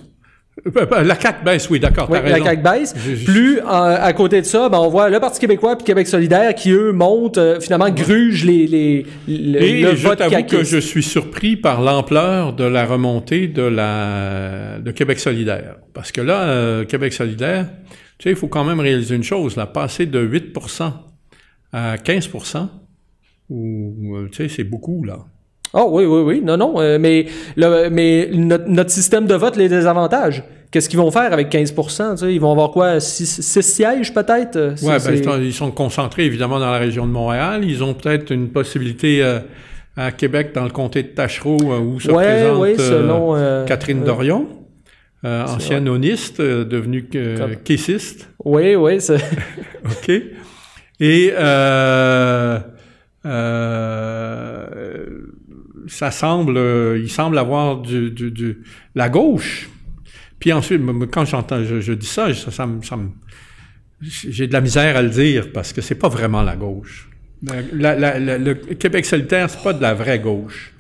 Euh, 0.67 0.87
euh, 0.93 1.03
La 1.05 1.19
CAQ 1.19 1.45
baisse, 1.45 1.71
oui, 1.71 1.81
d'accord, 1.81 2.09
oui, 2.11 2.19
la. 2.31 2.45
CAQ 2.45 2.63
baisse. 2.63 2.95
Je- 2.97 3.25
Plus, 3.25 3.59
euh, 3.59 3.63
à 3.67 4.13
côté 4.13 4.41
de 4.41 4.47
ça, 4.47 4.69
ben, 4.69 4.79
on 4.79 4.89
voit 4.89 5.09
le 5.09 5.19
Parti 5.21 5.41
québécois 5.41 5.77
puis 5.77 5.85
Québec 5.87 6.07
solidaire 6.07 6.55
qui, 6.55 6.71
eux, 6.71 6.93
montent, 6.93 7.39
euh, 7.39 7.61
finalement, 7.61 7.89
grugent 7.91 8.45
les, 8.45 8.67
les, 8.67 9.07
le, 9.29 9.63
Et 9.63 9.81
le 9.83 9.95
je 9.97 10.09
t'avoue 10.09 10.35
que 10.45 10.63
je 10.65 10.79
suis 10.79 11.03
surpris 11.03 11.57
par 11.57 11.81
l'ampleur 11.81 12.53
de 12.53 12.65
la 12.65 12.85
remontée 12.85 13.49
de 13.49 13.63
la 13.63 14.79
de 14.81 14.91
Québec 14.91 15.19
solidaire. 15.19 15.77
Parce 15.95 16.13
que 16.13 16.21
là, 16.21 16.43
euh, 16.49 16.85
Québec 16.85 17.13
solidaire, 17.13 17.67
tu 18.19 18.25
sais, 18.25 18.31
il 18.31 18.37
faut 18.37 18.49
quand 18.49 18.65
même 18.65 18.81
réaliser 18.81 19.15
une 19.17 19.23
chose, 19.25 19.57
là, 19.57 19.67
passer 19.67 20.07
de 20.07 20.21
8 20.21 20.55
à 21.73 21.97
15 21.99 22.29
ou, 23.49 24.17
tu 24.31 24.37
sais, 24.37 24.55
c'est 24.55 24.65
beaucoup, 24.65 25.05
là. 25.05 25.19
Oh 25.73 25.89
oui, 25.93 26.05
oui, 26.05 26.23
oui. 26.23 26.41
Non, 26.45 26.57
non. 26.57 26.81
euh, 26.81 26.99
mais 26.99 27.27
le, 27.57 27.89
mais 27.91 28.29
notre, 28.33 28.69
notre 28.69 28.91
système 28.91 29.27
de 29.27 29.35
vote 29.35 29.57
les 29.57 29.69
désavantage. 29.69 30.43
Qu'est-ce 30.73 30.89
qu'ils 30.89 30.99
vont 30.99 31.11
faire 31.11 31.33
avec 31.33 31.49
15 31.51 31.75
tu 31.75 31.83
sais? 32.17 32.33
Ils 32.35 32.41
vont 32.41 32.53
avoir 32.53 32.71
quoi? 32.71 33.01
6 33.01 33.61
sièges 33.61 34.15
peut-être? 34.15 34.57
Euh, 34.57 34.75
Ouais, 34.83 34.99
ben, 35.05 35.43
ils 35.43 35.53
sont- 35.53 35.71
concentrés 35.73 36.25
évidemment 36.25 36.61
dans 36.61 36.71
la 36.71 36.79
région 36.79 37.07
de 37.07 37.13
Montréal. 37.13 37.65
Ils 37.65 37.83
ont 37.83 37.95
peut-être 37.95 38.31
une 38.33 38.49
possibilité 38.51 39.23
euh, 39.23 39.41
à 39.97 40.13
Québec, 40.13 40.51
dans 40.55 40.65
le 40.65 40.71
comté 40.71 41.03
de 41.03 41.09
Tachereau, 41.09 41.57
où 41.61 41.99
se 42.01 42.11
ouais, 42.11 42.25
présente 42.25 42.59
ouais, 42.61 42.75
selon... 42.77 43.35
euh, 43.37 43.65
Catherine 43.65 44.05
Dorion, 44.05 44.47
ancienne 45.25 45.89
oniste, 45.89 46.39
euh, 46.41 46.65
devenue 46.65 47.09
caissiste. 47.65 48.29
Oui, 48.45 48.77
oui. 48.77 48.99
OK. 49.85 50.13
Et 51.01 51.33
euh, 51.37 52.59
ça 55.91 56.11
semble, 56.11 56.57
euh, 56.57 56.99
il 57.03 57.11
semble 57.11 57.37
avoir 57.39 57.79
du, 57.79 58.11
du- 58.11 58.31
du- 58.31 58.59
la 58.95 59.09
gauche. 59.09 59.69
Puis 60.39 60.53
ensuite, 60.53 60.81
quand 61.11 61.25
j'entends, 61.25 61.63
je, 61.65 61.93
dis 61.93 62.07
ça, 62.07 62.33
ça, 62.35 62.51
ça 62.51 62.67
ça 62.83 62.97
j'ai 64.01 64.47
de 64.47 64.53
la 64.55 64.63
misère 64.63 64.97
à 64.97 65.03
le 65.03 65.11
dire 65.11 65.53
parce 65.53 65.73
que 65.75 65.83
c'est 65.83 65.95
pas 65.95 66.09
vraiment 66.09 66.43
la 66.43 66.57
gauche. 66.57 67.11
Le 67.43 68.55
Québec 68.75 69.05
solitaire, 69.05 69.51
c'est 69.51 69.63
pas 69.63 69.73
de 69.75 69.83
la 69.83 69.93
vraie 69.95 70.19
gauche. 70.19 70.73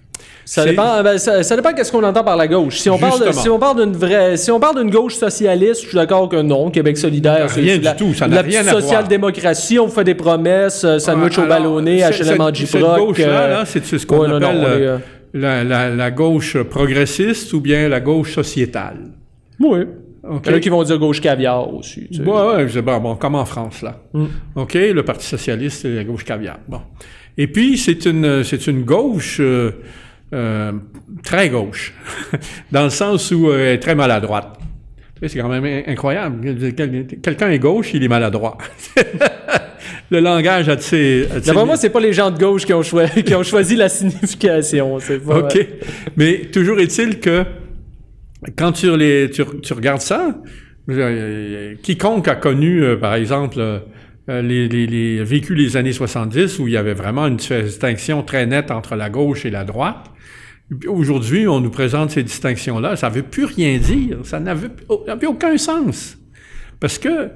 Ça 0.53 0.65
dépend, 0.65 1.01
ben, 1.05 1.17
ça, 1.17 1.45
ça 1.45 1.55
dépend 1.55 1.73
qu'est-ce 1.73 1.93
qu'on 1.93 2.03
entend 2.03 2.25
par 2.25 2.37
la 2.37 2.49
gauche. 2.49 2.79
Si 2.81 2.91
on 2.91 2.99
parle, 2.99 3.25
de- 3.25 3.33
si 3.33 3.49
on 3.49 3.59
parle 3.61 3.85
d'une 3.85 3.97
vraie, 3.97 4.37
si 4.37 4.51
on 4.51 4.59
parle 4.59 4.81
d'une 4.83 4.91
gauche 4.91 5.15
socialiste, 5.15 5.83
je 5.83 5.89
suis 5.89 5.95
d'accord 5.97 6.29
que 6.29 6.43
non. 6.43 6.71
Québec 6.73 6.99
solidaire, 6.99 7.49
c'est 7.49 7.61
Rien 7.61 7.79
du 7.79 7.85
la, 7.85 7.95
tout, 7.95 8.13
ça 8.15 8.27
la 8.27 8.37
n'a 8.37 8.43
rien 8.43 8.61
à 8.67 8.71
voir. 8.73 8.83
social-démocratie. 8.83 9.79
On 9.79 9.87
fait 9.89 10.03
des 10.03 10.17
promesses, 10.17 10.83
euh, 10.83 10.99
sandwich 10.99 11.39
au 11.39 11.43
Alors, 11.43 11.57
ballonné, 11.57 12.01
c'est- 12.01 12.25
HLM 12.25 12.41
en 12.41 12.53
cette- 12.53 12.81
gauche-là, 12.81 13.27
euh, 13.43 13.49
là, 13.51 13.65
c'est 13.65 13.85
ce 13.85 14.05
qu'on 14.05 14.23
ouais, 14.23 14.29
non, 14.29 14.41
non, 14.41 14.49
appelle 14.49 14.65
euh, 14.65 14.99
la, 15.35 15.63
la- 15.63 15.91
la 15.91 16.11
gauche 16.11 16.57
progressiste 16.65 17.53
ou 17.53 17.61
bien 17.61 17.89
la 17.89 18.01
gauche 18.01 18.35
sociétale. 18.35 18.99
Oui. 19.61 19.81
OK? 20.29 20.43
Il 20.47 20.51
y 20.51 20.55
en 20.55 20.57
a 20.57 20.61
qui 20.61 20.69
vont 20.69 20.83
dire 20.83 20.99
gauche 20.99 21.21
caviar 21.21 21.73
aussi. 21.73 22.09
tu 22.09 22.19
sais. 22.19 22.23
Ouais, 22.25 22.83
bon, 22.83 22.99
bon, 22.99 23.15
comme 23.15 23.37
en 23.37 23.45
France, 23.45 23.83
là. 23.83 24.01
Mm. 24.13 24.25
OK, 24.57 24.75
le 24.75 25.03
Parti 25.05 25.27
socialiste 25.29 25.85
et 25.85 25.95
la 25.95 26.03
gauche 26.03 26.25
caviar. 26.25 26.59
Bon. 26.67 26.81
Et 27.39 27.47
puis, 27.47 27.79
c'est 27.79 28.05
une, 28.05 28.43
c'est 28.43 28.67
une 28.67 28.83
gauche 28.83 29.39
euh, 29.41 29.71
euh, 30.33 30.73
très 31.25 31.49
gauche, 31.49 31.93
dans 32.73 32.85
le 32.85 32.91
sens 32.91 33.31
où 33.31 33.49
euh, 33.51 33.59
elle 33.59 33.75
est 33.75 33.79
très 33.79 33.95
maladroite. 33.95 34.59
Tu 35.15 35.21
sais, 35.23 35.29
c'est 35.35 35.41
quand 35.41 35.49
même 35.49 35.65
in- 35.65 35.83
incroyable. 35.93 36.55
Quel- 36.77 37.07
Quelqu'un 37.23 37.51
est 37.51 37.59
gauche, 37.59 37.93
il 37.95 38.03
est 38.03 38.09
maladroit. 38.09 38.57
le 40.11 40.21
langage 40.21 40.69
a 40.69 40.77
de 40.77 40.81
ses... 40.81 41.27
D'après 41.45 41.65
moi, 41.67 41.77
c'est 41.77 41.91
pas 41.91 42.01
les 42.01 42.13
gens 42.13 42.31
de 42.31 42.39
gauche 42.39 42.65
qui 42.65 42.73
ont, 42.73 42.83
choi- 42.83 43.07
qui 43.27 43.35
ont 43.35 43.43
choisi 43.43 43.77
la 43.77 43.89
signification. 43.89 44.99
Pas, 45.27 45.39
OK. 45.41 45.67
Mais 46.17 46.47
toujours 46.53 46.79
est-il 46.81 47.21
que 47.21 47.45
quand 48.57 48.73
tu, 48.73 48.97
les, 48.97 49.31
tu, 49.31 49.43
tu 49.63 49.73
regardes 49.75 50.01
ça, 50.01 50.35
euh, 50.89 51.75
quiconque 51.83 52.27
a 52.29 52.35
connu, 52.37 52.83
euh, 52.83 52.97
par 52.97 53.15
exemple, 53.15 53.61
les, 54.29 54.69
les, 54.69 55.25
vécu 55.25 55.55
les 55.55 55.77
années 55.77 55.93
70 55.93 56.59
où 56.59 56.69
il 56.69 56.75
y 56.75 56.77
avait 56.77 56.95
vraiment 56.95 57.27
une 57.27 57.37
distinction 57.37 58.23
très 58.23 58.47
nette 58.47 58.71
entre 58.71 58.95
la 58.97 59.11
gauche 59.11 59.45
et 59.45 59.51
la 59.51 59.65
droite. 59.65 60.11
Aujourd'hui, 60.87 61.49
on 61.49 61.61
nous 61.61 61.71
présente 61.71 62.11
ces 62.11 62.23
distinctions-là. 62.23 62.95
Ça 62.95 63.11
ne 63.11 63.15
veut 63.15 63.23
plus 63.23 63.45
rien 63.45 63.79
dire. 63.79 64.19
Ça 64.23 64.39
n'avait 64.39 64.69
aucun 65.27 65.57
sens. 65.57 66.17
Parce 66.79 66.99
que 66.99 67.31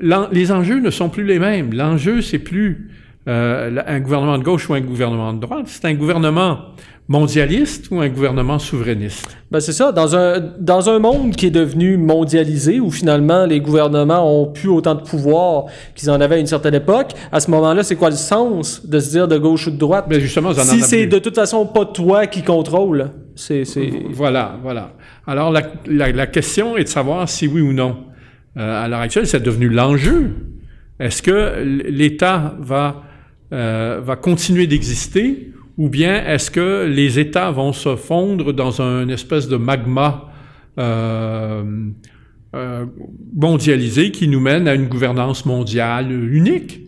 les 0.00 0.52
enjeux 0.52 0.80
ne 0.80 0.90
sont 0.90 1.08
plus 1.08 1.24
les 1.24 1.38
mêmes. 1.38 1.72
L'enjeu, 1.72 2.22
c'est 2.22 2.38
plus 2.38 2.90
euh, 3.28 3.82
un 3.86 4.00
gouvernement 4.00 4.38
de 4.38 4.44
gauche 4.44 4.68
ou 4.68 4.74
un 4.74 4.80
gouvernement 4.80 5.32
de 5.32 5.40
droite. 5.40 5.66
C'est 5.66 5.84
un 5.84 5.94
gouvernement 5.94 6.58
mondialiste 7.08 7.88
ou 7.90 8.00
un 8.00 8.08
gouvernement 8.08 8.58
souverainiste? 8.58 9.36
Ben 9.50 9.60
c'est 9.60 9.72
ça, 9.72 9.92
dans 9.92 10.16
un, 10.16 10.40
dans 10.58 10.88
un 10.90 10.98
monde 10.98 11.36
qui 11.36 11.46
est 11.46 11.50
devenu 11.50 11.96
mondialisé, 11.96 12.80
où 12.80 12.90
finalement 12.90 13.46
les 13.46 13.60
gouvernements 13.60 14.40
ont 14.40 14.46
plus 14.46 14.68
autant 14.68 14.94
de 14.94 15.02
pouvoir 15.02 15.66
qu'ils 15.94 16.10
en 16.10 16.20
avaient 16.20 16.36
à 16.36 16.38
une 16.38 16.46
certaine 16.46 16.74
époque, 16.74 17.12
à 17.30 17.40
ce 17.40 17.50
moment-là, 17.52 17.82
c'est 17.82 17.96
quoi 17.96 18.10
le 18.10 18.16
sens 18.16 18.86
de 18.86 18.98
se 18.98 19.10
dire 19.10 19.28
de 19.28 19.38
gauche 19.38 19.68
ou 19.68 19.70
de 19.70 19.76
droite? 19.76 20.06
Mais 20.08 20.20
justement, 20.20 20.52
ça 20.52 20.64
n'en 20.64 20.70
si 20.70 20.80
c'est 20.82 21.06
de 21.06 21.18
toute 21.18 21.36
façon 21.36 21.66
pas 21.66 21.84
toi 21.84 22.26
qui 22.26 22.42
contrôle. 22.42 23.10
C'est, 23.36 23.64
c'est... 23.64 23.90
Voilà, 24.10 24.56
voilà. 24.62 24.92
Alors, 25.26 25.50
la, 25.50 25.62
la, 25.86 26.10
la, 26.10 26.26
question 26.26 26.76
est 26.76 26.84
de 26.84 26.88
savoir 26.88 27.28
si 27.28 27.46
oui 27.46 27.60
ou 27.60 27.72
non. 27.72 27.96
Euh, 28.56 28.84
à 28.84 28.88
l'heure 28.88 29.00
actuelle, 29.00 29.26
c'est 29.26 29.42
devenu 29.42 29.68
l'enjeu. 29.68 30.30
Est-ce 30.98 31.22
que 31.22 31.62
l'État 31.62 32.54
va, 32.58 33.02
euh, 33.52 34.00
va 34.02 34.16
continuer 34.16 34.66
d'exister 34.66 35.52
ou 35.78 35.88
bien 35.88 36.24
est-ce 36.24 36.50
que 36.50 36.86
les 36.86 37.18
États 37.18 37.50
vont 37.50 37.72
se 37.72 37.96
fondre 37.96 38.52
dans 38.52 38.80
un 38.80 39.08
espèce 39.08 39.48
de 39.48 39.56
magma 39.56 40.30
euh, 40.78 41.62
euh, 42.54 42.86
mondialisé 43.34 44.10
qui 44.10 44.28
nous 44.28 44.40
mène 44.40 44.66
à 44.68 44.74
une 44.74 44.88
gouvernance 44.88 45.44
mondiale 45.44 46.10
unique? 46.10 46.80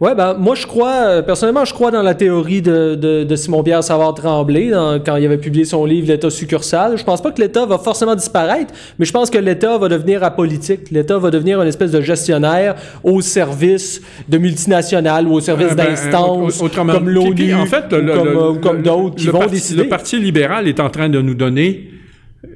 Ouais, 0.00 0.14
ben 0.14 0.34
moi 0.34 0.54
je 0.54 0.66
crois, 0.66 1.04
euh, 1.06 1.22
personnellement, 1.22 1.64
je 1.64 1.74
crois 1.74 1.90
dans 1.90 2.02
la 2.02 2.14
théorie 2.14 2.62
de, 2.62 2.94
de, 2.94 3.24
de 3.24 3.36
Simon-Pierre 3.36 3.82
Savard-Tremblay 3.82 4.70
quand 5.04 5.16
il 5.16 5.24
avait 5.24 5.38
publié 5.38 5.64
son 5.64 5.84
livre 5.84 6.08
L'État 6.08 6.30
succursal. 6.30 6.96
Je 6.96 7.04
pense 7.04 7.22
pas 7.22 7.30
que 7.30 7.40
l'État 7.40 7.66
va 7.66 7.78
forcément 7.78 8.14
disparaître, 8.14 8.72
mais 8.98 9.04
je 9.04 9.12
pense 9.12 9.30
que 9.30 9.38
l'État 9.38 9.78
va 9.78 9.88
devenir 9.88 10.22
apolitique. 10.24 10.90
L'État 10.90 11.18
va 11.18 11.30
devenir 11.30 11.60
une 11.60 11.68
espèce 11.68 11.90
de 11.90 12.00
gestionnaire 12.00 12.76
au 13.02 13.20
service 13.20 14.00
de 14.28 14.38
multinationales 14.38 15.26
ou 15.26 15.32
au 15.32 15.40
service 15.40 15.72
euh, 15.72 15.74
ben, 15.74 15.88
d'instances 15.88 16.62
comme 16.74 17.08
l'ONU 17.08 17.54
en 17.54 17.66
fait, 17.66 17.88
comme, 17.88 18.60
comme 18.60 18.82
d'autres 18.82 19.16
qui 19.16 19.28
vont 19.28 19.40
parti, 19.40 19.54
décider. 19.54 19.82
Le 19.84 19.88
Parti 19.88 20.18
libéral 20.18 20.68
est 20.68 20.80
en 20.80 20.90
train 20.90 21.08
de 21.08 21.20
nous 21.20 21.34
donner 21.34 21.90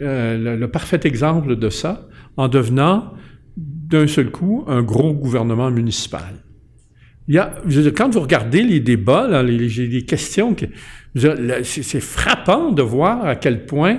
euh, 0.03 0.37
le, 0.39 0.57
le 0.57 0.69
parfait 0.69 1.01
exemple 1.05 1.57
de 1.57 1.71
ça 1.71 2.07
en 2.37 2.49
devenant 2.49 3.13
d'un 3.57 4.07
seul 4.07 4.31
coup 4.31 4.65
un 4.69 4.83
gros 4.83 5.13
gouvernement 5.13 5.71
municipal. 5.71 6.35
Il 7.29 7.35
y 7.35 7.39
a, 7.39 7.53
quand 7.97 8.11
vous 8.11 8.21
regardez 8.21 8.63
les 8.63 8.81
débats, 8.81 9.43
les, 9.43 10.05
questions, 10.05 10.55
c'est 11.15 12.01
frappant 12.01 12.71
de 12.71 12.83
voir 12.83 13.25
à 13.25 13.35
quel 13.35 13.67
point 13.67 13.99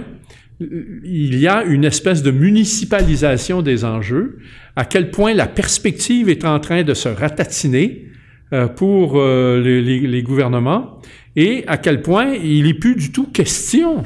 il 0.59 1.37
y 1.37 1.47
a 1.47 1.63
une 1.63 1.83
espèce 1.83 2.23
de 2.23 2.31
municipalisation 2.31 3.61
des 3.61 3.85
enjeux, 3.85 4.39
à 4.75 4.85
quel 4.85 5.11
point 5.11 5.33
la 5.33 5.47
perspective 5.47 6.29
est 6.29 6.45
en 6.45 6.59
train 6.59 6.83
de 6.83 6.93
se 6.93 7.09
ratatiner 7.09 8.07
euh, 8.53 8.67
pour 8.67 9.19
euh, 9.19 9.59
les, 9.61 9.99
les, 9.99 10.23
gouvernements, 10.23 10.99
et 11.35 11.63
à 11.67 11.77
quel 11.77 12.01
point 12.01 12.33
il 12.33 12.63
n'est 12.63 12.73
plus 12.73 12.95
du 12.95 13.11
tout 13.11 13.27
question 13.27 14.03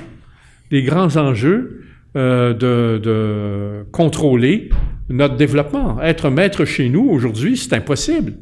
des 0.72 0.84
grands 0.84 1.16
enjeux 1.16 1.84
euh, 2.18 2.54
de, 2.54 2.98
de 2.98 3.86
contrôler 3.92 4.70
notre 5.10 5.36
développement. 5.36 6.02
Être 6.02 6.30
maître 6.30 6.66
chez 6.66 6.90
nous 6.90 7.08
aujourd'hui, 7.08 7.56
c'est 7.56 7.74
impossible. 7.74 8.34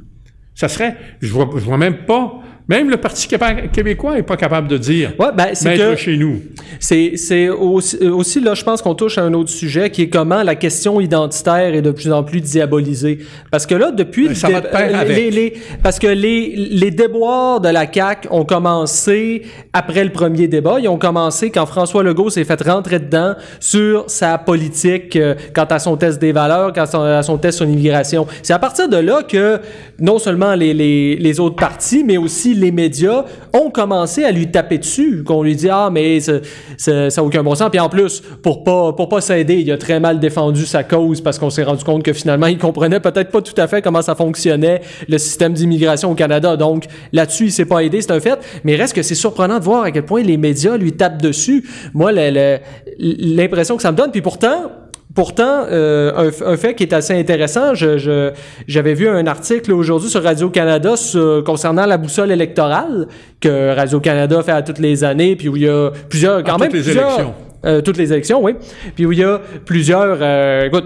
Ça 0.60 0.68
serait, 0.68 0.98
je 1.22 1.32
vois, 1.32 1.78
même 1.78 2.00
pas 2.06 2.42
même 2.70 2.90
le 2.90 2.98
Parti 2.98 3.28
québécois 3.74 4.14
n'est 4.14 4.24
pas 4.24 4.38
capable 4.38 4.68
de 4.68 4.78
dire 4.78 5.14
ouais, 5.18 5.30
ben, 5.36 5.48
c'est 5.54 5.76
que 5.76 5.96
chez 5.96 6.16
nous. 6.18 6.40
C'est, 6.80 7.14
c'est 7.16 7.50
aussi, 7.50 7.98
aussi, 8.08 8.40
là, 8.40 8.54
je 8.54 8.64
pense 8.64 8.82
qu'on 8.84 8.94
touche 8.94 9.18
à 9.18 9.24
un 9.24 9.34
autre 9.34 9.50
sujet 9.50 9.90
qui 9.90 10.04
est 10.04 10.10
comment 10.10 10.44
la 10.44 10.54
question 10.56 11.02
identitaire 11.02 11.74
est 11.74 11.82
de 11.82 11.90
plus 11.90 12.12
en 12.12 12.24
plus 12.24 12.42
diabolisée. 12.42 13.20
Parce 13.50 13.66
que 13.66 13.74
là, 13.74 13.92
depuis... 13.92 14.28
Ben, 14.28 14.36
ça 14.36 14.50
va 14.50 14.60
avec. 14.60 15.18
Les, 15.18 15.32
les, 15.32 15.54
parce 15.82 15.98
que 15.98 16.08
les, 16.08 16.54
les 16.56 16.92
déboires 16.92 17.60
de 17.60 17.70
la 17.70 17.92
CAQ 17.92 18.28
ont 18.30 18.46
commencé 18.46 19.42
après 19.74 20.04
le 20.04 20.12
premier 20.12 20.48
débat. 20.48 20.80
Ils 20.80 20.88
ont 20.88 21.00
commencé 21.00 21.50
quand 21.50 21.66
François 21.66 22.04
Legault 22.04 22.30
s'est 22.30 22.44
fait 22.44 22.62
rentrer 22.62 23.00
dedans 23.00 23.34
sur 23.60 24.06
sa 24.08 24.38
politique 24.38 25.16
euh, 25.16 25.34
quant 25.56 25.66
à 25.66 25.80
son 25.80 25.98
test 25.98 26.22
des 26.22 26.32
valeurs, 26.32 26.72
quant 26.74 26.86
à 27.04 27.24
son 27.24 27.38
test 27.40 27.58
sur 27.58 27.66
l'immigration. 27.66 28.28
C'est 28.44 28.54
à 28.54 28.60
partir 28.60 28.88
de 28.88 28.98
là 28.98 29.24
que 29.24 29.60
non 30.00 30.20
seulement 30.20 30.54
les, 30.54 30.76
les, 30.76 31.16
les 31.16 31.40
autres 31.40 31.56
partis, 31.56 32.04
mais 32.04 32.18
aussi 32.18 32.54
les 32.60 32.72
médias 32.72 33.26
ont 33.54 33.70
commencé 33.70 34.24
à 34.24 34.32
lui 34.32 34.52
taper 34.52 34.78
dessus, 34.78 35.24
qu'on 35.24 35.44
lui 35.44 35.56
dit 35.56 35.70
ah 35.70 35.90
mais 35.92 36.20
ça 36.20 36.40
n'a 36.88 37.24
aucun 37.24 37.44
bon 37.44 37.56
sens. 37.56 37.70
Puis 37.70 37.80
en 37.80 37.90
plus 37.90 38.22
pour 38.42 38.64
pas 38.64 38.94
pour 38.94 39.10
pas 39.10 39.22
s'aider, 39.22 39.56
il 39.56 39.72
a 39.72 39.78
très 39.78 40.00
mal 40.00 40.20
défendu 40.20 40.66
sa 40.66 40.84
cause 40.84 41.22
parce 41.22 41.40
qu'on 41.40 41.50
s'est 41.50 41.64
rendu 41.64 41.84
compte 41.84 42.04
que 42.04 42.14
finalement 42.14 42.48
il 42.48 42.58
comprenait 42.58 43.00
peut-être 43.00 43.32
pas 43.32 43.42
tout 43.42 43.60
à 43.60 43.68
fait 43.68 43.82
comment 43.82 44.02
ça 44.02 44.16
fonctionnait 44.16 44.82
le 45.08 45.18
système 45.18 45.54
d'immigration 45.54 46.12
au 46.12 46.16
Canada. 46.16 46.58
Donc 46.58 46.86
là-dessus 47.14 47.46
il 47.46 47.52
s'est 47.52 47.66
pas 47.66 47.84
aidé, 47.84 48.02
c'est 48.02 48.12
un 48.12 48.20
fait. 48.20 48.40
Mais 48.64 48.76
reste 48.76 48.96
que 48.96 49.04
c'est 49.04 49.16
surprenant 49.16 49.60
de 49.60 49.64
voir 49.64 49.84
à 49.84 49.92
quel 49.92 50.06
point 50.06 50.22
les 50.22 50.38
médias 50.38 50.78
lui 50.78 50.94
tapent 50.94 51.22
dessus. 51.22 51.66
Moi 51.94 52.12
l'impression 52.12 53.76
que 53.76 53.82
ça 53.82 53.92
me 53.92 53.98
donne. 53.98 54.12
Puis 54.12 54.22
pourtant 54.22 54.72
Pourtant, 55.20 55.66
euh, 55.70 56.14
un, 56.16 56.54
un, 56.54 56.56
fait 56.56 56.76
qui 56.76 56.84
est 56.84 56.94
assez 56.94 57.14
intéressant, 57.14 57.74
j'avais 57.74 58.94
vu 58.94 59.10
un 59.10 59.28
article 59.28 59.74
aujourd'hui 59.74 60.10
sur 60.10 60.24
Radio-Canada 60.24 60.94
concernant 61.46 61.86
la 61.86 61.98
boussole 61.98 62.32
électorale 62.32 63.06
que 63.42 63.76
Radio-Canada 63.76 64.42
fait 64.44 64.54
à 64.54 64.62
toutes 64.62 64.80
les 64.80 65.04
années, 65.04 65.36
puis 65.36 65.50
où 65.50 65.58
il 65.58 65.64
y 65.64 65.68
a 65.68 65.92
plusieurs, 66.08 66.42
quand 66.42 66.56
à 66.56 66.58
même 66.60 66.70
toutes 66.70 66.78
les 66.78 66.84
plusieurs, 66.84 67.06
élections. 67.08 67.34
Euh, 67.66 67.82
toutes 67.82 67.98
les 67.98 68.14
élections, 68.14 68.42
oui. 68.42 68.54
Puis 68.96 69.06
où 69.06 69.12
il 69.12 69.20
y 69.20 69.26
a 69.26 69.42
plusieurs, 69.66 70.20
euh, 70.22 70.68
écoute, 70.68 70.86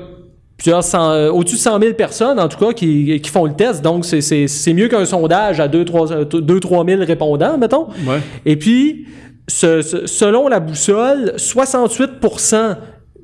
plusieurs 0.57 0.83
cent, 0.83 1.27
au-dessus 1.29 1.57
de 1.57 1.61
100 1.61 1.79
000 1.79 1.93
personnes, 1.93 2.39
en 2.39 2.47
tout 2.47 2.57
cas, 2.57 2.73
qui, 2.73 3.21
qui 3.21 3.29
font 3.29 3.45
le 3.45 3.53
test. 3.53 3.83
Donc, 3.83 4.03
c'est 4.03 4.73
mieux 4.73 4.87
qu'un 4.87 5.05
sondage 5.05 5.59
à 5.59 5.67
2-3 5.67 6.89
000 6.89 7.03
répondants, 7.05 7.59
mettons. 7.59 7.85
Ouais. 8.07 8.17
Et 8.47 8.55
puis, 8.55 9.05
ce, 9.47 9.83
ce, 9.83 10.07
selon 10.07 10.47
la 10.47 10.59
boussole, 10.59 11.33
68 11.37 12.13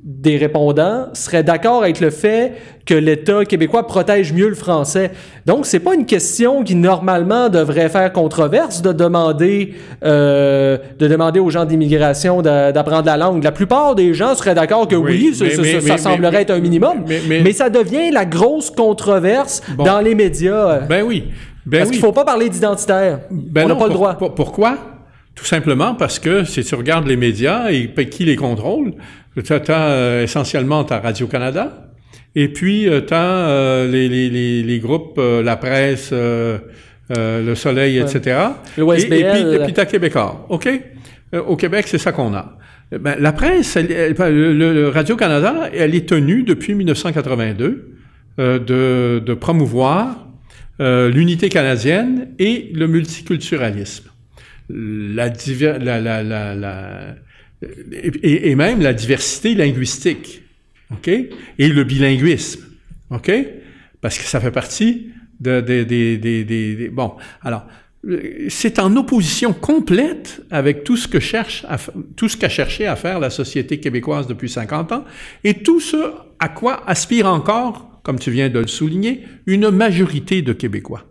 des 0.04 0.38
répondants 0.38 1.08
seraient 1.14 1.44
d'accord 1.44 1.84
avec 1.84 2.00
le 2.00 2.10
fait 2.10 2.54
que 2.86 2.94
l'État 2.94 3.46
québécois 3.46 3.86
protège 3.86 4.34
mieux 4.34 4.48
le 4.48 4.56
français. 4.56 5.12
Donc, 5.46 5.66
c'est 5.66 5.80
pas 5.80 5.94
une 5.94 6.06
question 6.06 6.64
qui 6.64 6.76
normalement 6.76 7.50
devrait 7.50 7.90
faire 7.90 8.12
controverse 8.14 8.82
de 8.82 8.94
demander 8.94 9.74
euh, 10.04 10.78
de 10.98 11.08
demander 11.08 11.40
aux 11.40 11.50
gens 11.50 11.66
d'immigration 11.66 12.42
d'apprendre 12.42 13.06
la 13.06 13.18
langue. 13.18 13.44
La 13.44 13.52
plupart 13.52 13.96
des 13.96 14.14
gens 14.14 14.36
seraient 14.36 14.56
d'accord 14.56 14.88
que 14.88 14.96
oui, 14.96 15.28
mais, 15.30 15.34
ça, 15.36 15.46
mais, 15.46 15.52
ça, 15.52 15.62
mais, 15.62 15.82
ça 15.82 15.98
semblerait 15.98 16.44
être 16.44 16.52
un 16.52 16.60
minimum. 16.60 17.06
Mais, 17.28 17.54
ça 17.54 17.70
devient 17.70 18.12
la 18.12 18.26
grosse 18.26 18.70
controverse 18.72 19.62
bon. 19.76 19.84
dans 19.84 20.00
les 20.00 20.16
médias. 20.16 20.80
Ben 20.82 21.04
oui. 21.04 21.26
Ben 21.66 21.80
Parce 21.80 21.90
oui. 21.90 21.98
qu'il 21.98 22.06
faut 22.06 22.14
pas 22.14 22.26
parler 22.26 22.50
d'identitaire. 22.50 23.20
Ben 23.30 23.66
On 23.66 23.68
n'a 23.68 23.76
pas 23.76 23.88
le 23.88 23.94
droit. 23.94 24.14
pour, 24.16 24.34
pourquoi? 24.34 24.78
Tout 25.36 25.46
simplement 25.46 25.94
parce 25.94 26.20
que 26.20 26.44
si 26.44 26.64
tu 26.64 26.76
regardes 26.76 27.08
les 27.08 27.16
médias 27.16 27.70
et 27.70 27.94
qui 28.10 28.26
les 28.26 28.36
contrôle, 28.36 28.94
tu 29.42 29.54
as, 29.54 29.90
euh, 29.90 30.24
essentiellement 30.24 30.84
ta 30.84 31.00
Radio-Canada, 31.00 31.92
et 32.36 32.48
puis 32.50 32.88
euh, 32.88 33.02
tu 33.02 33.14
as 33.14 33.48
euh, 33.50 33.92
les, 33.92 34.08
les, 34.10 34.30
les, 34.30 34.64
les, 34.64 34.80
groupes, 34.80 35.20
la 35.20 35.56
presse, 35.58 36.12
Le 36.12 37.56
Soleil, 37.56 37.98
etc. 37.98 38.40
Le 38.78 38.84
Et, 39.04 39.64
puis, 39.66 39.74
tu 39.74 39.80
as 39.80 39.86
Québécois. 39.86 40.46
OK? 40.50 40.70
Au 41.48 41.56
Québec, 41.56 41.86
c'est 41.88 41.98
ça 41.98 42.12
qu'on 42.12 42.34
a. 42.34 42.58
Ben, 42.92 43.16
la 43.20 43.32
presse, 43.34 43.76
elle- 43.76 43.92
elle- 43.92 44.58
le, 44.58 44.90
Radio-Canada, 44.90 45.70
elle 45.74 45.94
est 45.94 46.10
tenue 46.10 46.42
depuis 46.44 46.74
1982 46.74 47.90
euh, 48.40 48.58
de, 48.58 49.20
de 49.24 49.34
promouvoir 49.36 50.28
euh, 50.82 51.10
l'unité 51.10 51.50
canadienne 51.50 52.30
et 52.40 52.72
le 52.74 52.88
multiculturalisme. 52.88 54.10
La, 54.70 55.28
la, 55.28 56.00
la- 56.56 57.16
et, 57.62 58.50
et 58.52 58.56
même 58.56 58.82
la 58.82 58.94
diversité 58.94 59.54
linguistique, 59.56 60.42
OK? 60.92 61.08
Et 61.08 61.68
le 61.68 61.84
bilinguisme, 61.84 62.62
OK? 63.12 63.32
Parce 64.02 64.18
que 64.18 64.24
ça 64.24 64.40
fait 64.40 64.52
partie 64.52 65.10
de, 65.40 65.62
de, 65.62 65.84
de, 65.84 66.16
de- 66.18 66.44
de- 66.44 66.90
bon, 66.90 67.14
alors, 67.42 67.66
euh, 68.08 68.46
c'est 68.50 68.80
en 68.80 68.96
opposition 68.96 69.52
complète 69.54 70.42
avec 70.52 70.84
tout 70.86 70.96
ce 70.96 71.08
que 71.08 71.20
cherche 71.20 71.66
à 71.68 71.78
tout 72.16 72.30
ce 72.30 72.38
qu'a 72.38 72.48
cherché 72.50 72.88
à 72.88 72.96
faire 72.96 73.20
la 73.20 73.30
société 73.30 73.80
québécoise 73.80 74.26
depuis 74.26 74.50
50 74.50 74.92
ans 74.94 75.04
et 75.44 75.56
tout 75.56 75.82
ce 75.82 75.98
à 76.40 76.48
quoi 76.48 76.90
aspire 76.90 77.26
encore, 77.28 78.00
comme 78.04 78.18
tu 78.18 78.32
viens 78.32 78.48
de 78.50 78.60
le 78.60 78.68
souligner, 78.68 79.24
une 79.46 79.70
majorité 79.70 80.42
de 80.42 80.54
Québécois. 80.54 81.06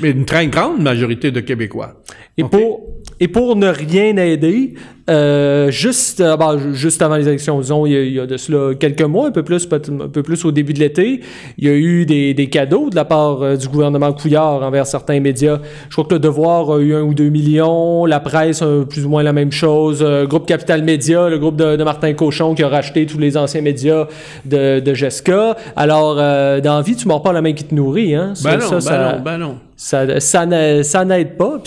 Mais 0.00 0.10
une 0.10 0.24
très 0.24 0.46
grande 0.48 0.82
majorité 0.82 1.30
de 1.30 1.40
Québécois. 1.40 2.02
Et, 2.36 2.42
pour, 2.44 2.96
et 3.18 3.28
pour 3.28 3.56
ne 3.56 3.66
rien 3.68 4.16
aider, 4.16 4.74
euh, 5.10 5.70
juste, 5.70 6.20
euh, 6.20 6.36
bon, 6.36 6.72
juste 6.72 7.02
avant 7.02 7.16
les 7.16 7.26
élections, 7.28 7.60
disons, 7.60 7.84
il 7.86 7.92
y, 7.92 7.96
a, 7.96 8.02
il 8.02 8.12
y 8.12 8.20
a 8.20 8.26
de 8.26 8.36
cela 8.36 8.74
quelques 8.74 9.02
mois, 9.02 9.26
un 9.28 9.30
peu 9.32 9.42
plus, 9.42 9.68
un 9.72 10.08
peu 10.08 10.22
plus 10.22 10.44
au 10.44 10.52
début 10.52 10.72
de 10.72 10.78
l'été, 10.78 11.20
il 11.58 11.64
y 11.66 11.68
a 11.68 11.74
eu 11.74 12.06
des, 12.06 12.32
des 12.34 12.48
cadeaux 12.48 12.88
de 12.90 12.96
la 12.96 13.04
part 13.04 13.42
euh, 13.42 13.56
du 13.56 13.68
gouvernement 13.68 14.12
Couillard 14.12 14.62
envers 14.62 14.86
certains 14.86 15.20
médias. 15.20 15.58
Je 15.88 15.94
crois 15.94 16.04
que 16.04 16.14
le 16.14 16.20
Devoir 16.20 16.70
a 16.70 16.78
eu 16.78 16.94
un 16.94 17.02
ou 17.02 17.12
deux 17.14 17.28
millions, 17.28 18.06
la 18.06 18.20
presse 18.20 18.62
a 18.62 18.84
plus 18.88 19.04
ou 19.04 19.08
moins 19.08 19.22
la 19.22 19.32
même 19.32 19.52
chose, 19.52 20.04
groupe 20.28 20.46
Capital 20.46 20.82
Média, 20.82 21.28
le 21.28 21.38
groupe 21.38 21.56
de, 21.56 21.76
de 21.76 21.84
Martin 21.84 22.12
Cochon 22.14 22.54
qui 22.54 22.62
a 22.62 22.68
racheté 22.68 23.06
tous 23.06 23.18
les 23.18 23.36
anciens 23.36 23.62
médias 23.62 24.06
de, 24.44 24.80
de 24.80 24.94
Jessica. 24.94 25.56
Alors, 25.76 26.16
dans 26.16 26.76
la 26.76 26.82
vie, 26.82 26.94
tu 26.96 27.08
mords 27.08 27.22
pas 27.22 27.32
la 27.32 27.42
main 27.42 27.52
qui 27.52 27.64
te 27.64 27.74
nourrit, 27.74 28.14
hein? 28.14 28.32
Ça- 28.34 28.50
Ben 28.50 28.58
non, 28.58 28.66
ça, 28.68 28.74
ben 28.74 28.80
ça- 28.80 29.12
non, 29.16 29.22
ben 29.24 29.38
non. 29.38 29.54
ça, 29.76 30.20
ça, 30.20 30.46
n'a- 30.46 30.82
ça 30.82 31.04
n'aide 31.04 31.36
pas. 31.36 31.60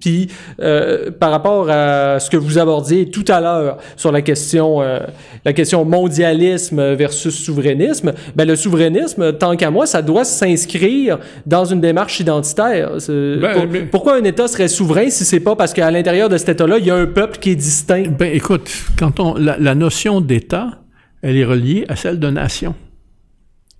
Puis, 0.00 0.28
euh, 0.60 1.10
par 1.18 1.30
rapport 1.30 1.66
à 1.70 2.18
ce 2.20 2.30
que 2.30 2.36
vous 2.36 2.51
vous 2.52 2.58
abordiez 2.58 3.10
tout 3.10 3.24
à 3.28 3.40
l'heure 3.40 3.78
sur 3.96 4.12
la 4.12 4.22
question, 4.22 4.82
euh, 4.82 5.00
la 5.44 5.52
question 5.52 5.84
mondialisme 5.84 6.94
versus 6.94 7.34
souverainisme, 7.34 8.12
ben 8.36 8.46
le 8.46 8.56
souverainisme, 8.56 9.32
tant 9.34 9.56
qu'à 9.56 9.70
moi, 9.70 9.86
ça 9.86 10.02
doit 10.02 10.24
s'inscrire 10.24 11.18
dans 11.46 11.64
une 11.64 11.80
démarche 11.80 12.20
identitaire. 12.20 12.92
Ben, 13.08 13.88
pourquoi 13.90 14.16
un 14.16 14.24
État 14.24 14.48
serait 14.48 14.68
souverain 14.68 15.10
si 15.10 15.24
c'est 15.24 15.40
pas 15.40 15.56
parce 15.56 15.72
qu'à 15.72 15.90
l'intérieur 15.90 16.28
de 16.28 16.36
cet 16.36 16.50
État-là, 16.50 16.78
il 16.78 16.86
y 16.86 16.90
a 16.90 16.96
un 16.96 17.06
peuple 17.06 17.38
qui 17.38 17.50
est 17.50 17.56
distinct? 17.56 18.04
Ben, 18.18 18.32
écoute, 18.34 18.70
quand 18.98 19.20
on, 19.20 19.34
la, 19.34 19.58
la 19.58 19.74
notion 19.74 20.20
d'État, 20.20 20.82
elle 21.22 21.36
est 21.36 21.44
reliée 21.44 21.84
à 21.88 21.96
celle 21.96 22.18
de 22.18 22.28
nation. 22.28 22.74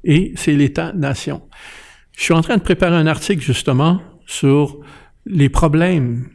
Et 0.04 0.32
c'est 0.36 0.52
l'État-nation. 0.52 1.42
Je 2.16 2.22
suis 2.22 2.34
en 2.34 2.40
train 2.42 2.56
de 2.56 2.62
préparer 2.62 2.96
un 2.96 3.06
article 3.06 3.42
justement 3.42 4.00
sur 4.26 4.78
les 5.26 5.48
problèmes 5.48 6.28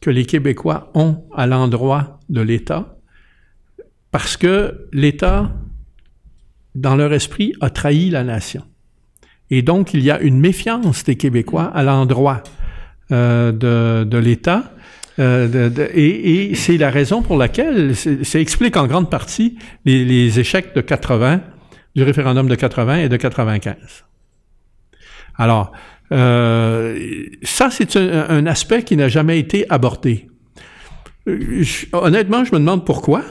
que 0.00 0.10
les 0.10 0.24
Québécois 0.24 0.90
ont 0.94 1.24
à 1.34 1.46
l'endroit 1.46 2.20
de 2.28 2.40
l'État, 2.40 2.96
parce 4.10 4.36
que 4.36 4.88
l'État, 4.92 5.52
dans 6.74 6.96
leur 6.96 7.12
esprit, 7.12 7.54
a 7.60 7.70
trahi 7.70 8.10
la 8.10 8.24
nation. 8.24 8.64
Et 9.50 9.62
donc, 9.62 9.94
il 9.94 10.00
y 10.00 10.10
a 10.10 10.20
une 10.20 10.38
méfiance 10.38 11.04
des 11.04 11.16
Québécois 11.16 11.64
à 11.64 11.82
l'endroit 11.82 12.42
euh, 13.10 13.52
de, 14.04 14.18
l'État. 14.18 14.72
Euh, 15.18 15.70
et, 15.94 16.54
c'est 16.54 16.76
la 16.76 16.90
raison 16.90 17.22
pour 17.22 17.36
laquelle, 17.36 17.94
ça 17.96 18.38
explique 18.38 18.76
en 18.76 18.86
grande 18.86 19.10
partie 19.10 19.58
les, 19.84 20.04
les, 20.04 20.38
échecs 20.38 20.74
de 20.74 20.80
80, 20.80 21.40
du 21.96 22.02
référendum 22.02 22.48
de 22.48 22.54
80 22.54 22.98
et 22.98 23.08
de 23.08 23.16
95. 23.16 23.76
Alors, 25.36 25.72
ça, 26.10 27.70
c'est 27.70 27.96
un, 27.96 28.46
aspect 28.46 28.82
qui 28.82 28.96
n'a 28.96 29.08
jamais 29.08 29.38
été 29.38 29.66
abordé. 29.70 30.28
Euh, 31.28 31.62
honnêtement, 31.92 32.44
je 32.44 32.54
me 32.54 32.58
demande 32.58 32.86
pourquoi. 32.86 33.22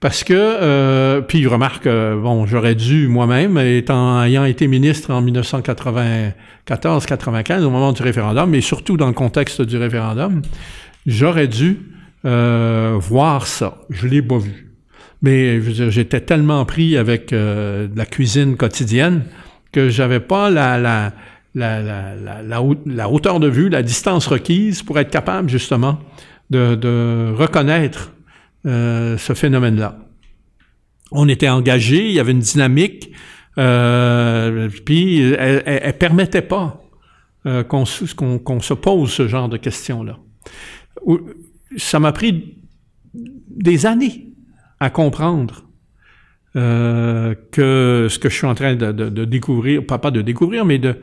Parce 0.00 0.24
que, 0.24 0.34
euh, 0.34 1.20
puis 1.22 1.46
remarque, 1.46 1.86
euh, 1.86 2.20
bon, 2.20 2.44
j'aurais 2.44 2.74
dû 2.74 3.08
moi-même, 3.08 3.56
étant 3.56 4.22
ayant 4.22 4.44
été 4.44 4.66
ministre 4.66 5.10
en 5.10 5.22
1994-95 5.22 7.64
au 7.64 7.70
moment 7.70 7.94
du 7.94 8.02
référendum, 8.02 8.50
mais 8.50 8.60
surtout 8.60 8.98
dans 8.98 9.06
le 9.06 9.14
contexte 9.14 9.62
du 9.62 9.78
référendum, 9.78 10.42
j'aurais 11.06 11.48
dû 11.48 11.78
euh, 12.26 12.98
voir 13.00 13.46
ça. 13.46 13.78
Je 13.88 14.06
l'ai 14.06 14.20
pas 14.20 14.36
vu. 14.36 14.74
Mais 15.22 15.62
j'étais 15.90 16.20
tellement 16.20 16.66
pris 16.66 16.98
avec 16.98 17.32
la 17.32 18.04
cuisine 18.04 18.56
quotidienne 18.56 19.24
que 19.72 19.88
j'avais 19.88 20.20
pas 20.20 20.50
la, 20.50 20.76
la 20.78 21.14
la, 21.56 23.08
hauteur 23.10 23.40
de 23.40 23.48
vue, 23.48 23.68
la 23.68 23.82
distance 23.82 24.26
requise 24.26 24.82
pour 24.82 24.98
être 24.98 25.10
capable 25.10 25.48
justement 25.48 25.98
de, 26.50 27.32
reconnaître 27.34 28.12
euh, 28.66 29.16
ce 29.18 29.32
phénomène-là. 29.32 29.98
On 31.12 31.28
était 31.28 31.48
engagé, 31.48 32.06
il 32.06 32.12
y 32.12 32.20
avait 32.20 32.32
une 32.32 32.40
dynamique, 32.40 33.12
euh, 33.58 34.68
puis 34.84 35.20
elle, 35.20 35.62
elle, 35.64 35.98
permettait 35.98 36.42
pas 36.42 36.82
euh, 37.46 37.62
qu'on 37.62 37.84
se 37.86 38.74
pose 38.74 39.12
ce 39.12 39.28
genre 39.28 39.48
de 39.48 39.56
questions-là. 39.56 40.18
Ça 41.76 42.00
m'a 42.00 42.12
pris 42.12 42.58
des 43.14 43.86
années 43.86 44.28
à 44.80 44.90
comprendre 44.90 45.64
euh, 46.56 47.34
que 47.50 48.06
ce 48.08 48.18
que 48.18 48.30
je 48.30 48.34
suis 48.34 48.46
en 48.46 48.54
train 48.54 48.74
de, 48.76 49.24
découvrir, 49.24 49.84
pas, 49.84 49.98
pas 49.98 50.10
de 50.10 50.22
découvrir, 50.22 50.64
mais 50.64 50.78
de 50.78 50.96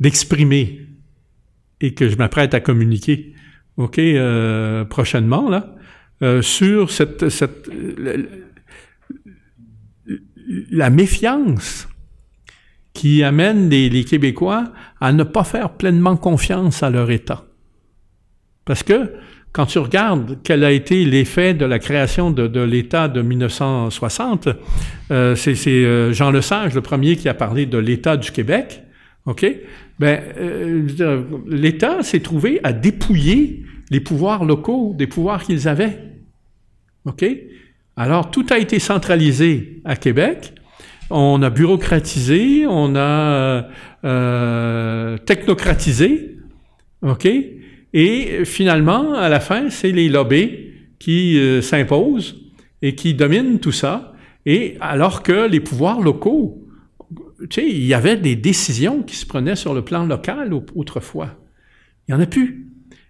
d'exprimer 0.00 0.86
et 1.80 1.94
que 1.94 2.08
je 2.08 2.16
m'apprête 2.16 2.52
à 2.52 2.60
communiquer, 2.60 3.34
ok, 3.78 3.98
euh, 3.98 4.84
prochainement 4.84 5.48
là, 5.48 5.74
euh, 6.22 6.42
sur 6.42 6.90
cette, 6.90 7.30
cette 7.30 7.70
la 10.70 10.90
méfiance 10.90 11.88
qui 12.92 13.22
amène 13.22 13.70
les, 13.70 13.88
les, 13.88 14.04
Québécois 14.04 14.72
à 15.00 15.12
ne 15.12 15.22
pas 15.22 15.44
faire 15.44 15.70
pleinement 15.70 16.16
confiance 16.16 16.82
à 16.82 16.90
leur 16.90 17.10
État. 17.10 17.44
Parce 18.66 18.82
que 18.82 19.14
quand 19.52 19.66
tu 19.66 19.78
regardes 19.78 20.38
quel 20.42 20.64
a 20.64 20.70
été 20.70 21.04
l'effet 21.04 21.54
de 21.54 21.64
la 21.64 21.78
création 21.78 22.30
de, 22.30 22.60
l'État 22.60 23.08
de 23.08 23.22
1960, 23.22 24.48
euh, 25.10 25.34
c'est 25.34 25.66
euh, 25.66 26.12
Jean 26.12 26.30
Lesage, 26.30 26.74
le 26.74 26.80
premier, 26.80 27.16
qui 27.16 27.28
a 27.28 27.34
parlé 27.34 27.66
de 27.66 27.78
l'État 27.78 28.16
du 28.16 28.30
Québec. 28.30 28.82
OK? 29.26 29.46
Ben, 29.98 30.20
euh, 30.38 30.86
l'État 31.48 32.02
s'est 32.02 32.20
trouvé 32.20 32.60
à 32.62 32.72
dépouiller 32.72 33.64
les 33.90 34.00
pouvoirs 34.00 34.44
locaux 34.44 34.94
des 34.96 35.06
pouvoirs 35.06 35.42
qu'ils 35.42 35.66
avaient. 35.66 35.98
OK? 37.04 37.24
Alors, 37.96 38.30
tout 38.30 38.46
a 38.50 38.58
été 38.58 38.78
centralisé 38.78 39.80
à 39.84 39.96
Québec. 39.96 40.52
On 41.10 41.42
a 41.42 41.50
bureaucratisé, 41.50 42.66
on 42.68 42.94
a 42.96 43.66
technocratisé. 45.24 46.36
OK? 47.02 47.26
Et 47.92 48.44
finalement, 48.44 49.14
à 49.14 49.28
la 49.28 49.40
fin, 49.40 49.70
c'est 49.70 49.92
les 49.92 50.08
lobbies 50.08 50.50
qui 50.98 51.38
euh, 51.38 51.62
s'imposent 51.62 52.36
et 52.82 52.94
qui 52.94 53.14
dominent 53.14 53.60
tout 53.60 53.72
ça. 53.72 54.12
Et 54.46 54.76
alors 54.80 55.22
que 55.22 55.48
les 55.48 55.60
pouvoirs 55.60 56.00
locaux, 56.00 56.66
tu 57.50 57.60
sais, 57.60 57.68
il 57.68 57.84
y 57.84 57.94
avait 57.94 58.16
des 58.16 58.36
décisions 58.36 59.02
qui 59.02 59.16
se 59.16 59.26
prenaient 59.26 59.56
sur 59.56 59.74
le 59.74 59.82
plan 59.82 60.04
local 60.04 60.52
autrefois. 60.74 61.36
Il 62.06 62.14
n'y 62.14 62.20
en 62.20 62.22
a 62.22 62.26
plus. 62.26 62.66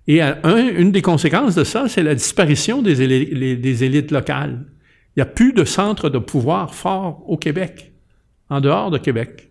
Et 0.06 0.22
une 0.22 0.90
des 0.90 1.02
conséquences 1.02 1.54
de 1.54 1.64
ça, 1.64 1.86
c'est 1.86 2.02
la 2.02 2.14
disparition 2.14 2.80
des, 2.80 3.56
des 3.56 3.84
élites 3.84 4.10
locales. 4.10 4.64
Il 5.14 5.18
n'y 5.18 5.22
a 5.22 5.26
plus 5.26 5.52
de 5.52 5.64
centre 5.64 6.08
de 6.08 6.18
pouvoir 6.18 6.74
fort 6.74 7.24
au 7.28 7.36
Québec, 7.36 7.92
en 8.48 8.60
dehors 8.60 8.90
de 8.90 8.98
Québec. 8.98 9.50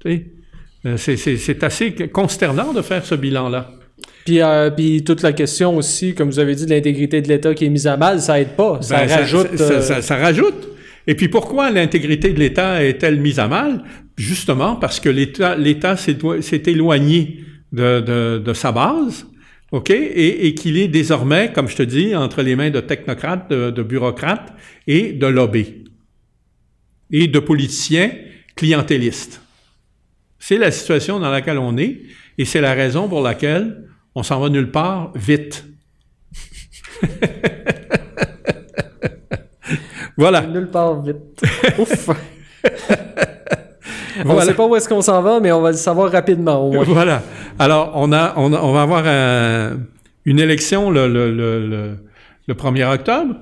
Tu 0.00 0.10
sais, 0.10 0.26
c'est 0.96 1.64
assez 1.64 1.92
consternant 2.08 2.72
de 2.72 2.82
faire 2.82 3.04
ce 3.04 3.14
bilan-là. 3.14 3.70
Puis, 4.24 4.40
euh, 4.40 4.70
puis 4.70 5.04
toute 5.04 5.22
la 5.22 5.32
question 5.32 5.76
aussi, 5.76 6.14
comme 6.14 6.30
vous 6.30 6.38
avez 6.38 6.54
dit, 6.54 6.64
de 6.64 6.70
l'intégrité 6.70 7.20
de 7.20 7.28
l'État 7.28 7.54
qui 7.54 7.66
est 7.66 7.70
mise 7.70 7.86
à 7.86 7.96
mal, 7.96 8.20
ça 8.20 8.40
aide 8.40 8.56
pas. 8.56 8.80
Ça 8.80 9.04
ben, 9.04 9.14
rajoute. 9.14 9.56
Ça, 9.56 9.82
ça, 9.82 10.02
ça, 10.02 10.16
rajoute. 10.16 10.68
Et 11.06 11.14
puis 11.14 11.28
pourquoi 11.28 11.70
l'intégrité 11.70 12.32
de 12.32 12.38
l'État 12.38 12.82
est-elle 12.82 13.20
mise 13.20 13.38
à 13.38 13.48
mal? 13.48 13.84
Justement 14.16 14.76
parce 14.76 15.00
que 15.00 15.10
l'État 15.10 15.96
s'est 15.96 16.62
éloigné 16.66 17.40
de, 17.72 18.00
de, 18.00 18.38
de, 18.38 18.52
sa 18.54 18.72
base, 18.72 19.26
OK? 19.72 19.90
Et, 19.90 20.46
et 20.46 20.54
qu'il 20.54 20.78
est 20.78 20.88
désormais, 20.88 21.52
comme 21.52 21.68
je 21.68 21.76
te 21.76 21.82
dis, 21.82 22.14
entre 22.14 22.42
les 22.42 22.56
mains 22.56 22.70
de 22.70 22.80
technocrates, 22.80 23.50
de, 23.50 23.70
de 23.70 23.82
bureaucrates 23.82 24.52
et 24.86 25.12
de 25.12 25.26
lobbies. 25.26 25.84
Et 27.10 27.26
de 27.26 27.38
politiciens 27.38 28.10
clientélistes. 28.56 29.43
C'est 30.46 30.58
la 30.58 30.70
situation 30.70 31.20
dans 31.20 31.30
laquelle 31.30 31.56
on 31.56 31.78
est 31.78 32.02
et 32.36 32.44
c'est 32.44 32.60
la 32.60 32.74
raison 32.74 33.08
pour 33.08 33.22
laquelle 33.22 33.88
on 34.14 34.22
s'en 34.22 34.38
va 34.40 34.50
nulle 34.50 34.70
part 34.70 35.10
vite. 35.14 35.64
voilà. 40.18 40.42
Nulle 40.42 40.68
part 40.68 41.00
vite. 41.00 41.16
Ouf. 41.78 42.10
on 44.22 44.34
ne 44.34 44.40
sait 44.42 44.52
pas 44.52 44.66
où 44.66 44.76
est-ce 44.76 44.86
qu'on 44.86 45.00
s'en 45.00 45.22
va, 45.22 45.40
mais 45.40 45.50
on 45.50 45.62
va 45.62 45.70
le 45.70 45.78
savoir 45.78 46.12
rapidement. 46.12 46.68
Voilà. 46.68 47.22
Alors, 47.58 47.92
on, 47.94 48.12
a, 48.12 48.34
on, 48.36 48.72
va 48.74 48.82
avoir 48.82 49.06
une 50.26 50.38
élection 50.38 50.90
le, 50.90 51.08
le, 51.08 51.34
le, 51.34 51.96
le, 52.46 52.54
1er 52.54 52.92
octobre. 52.92 53.36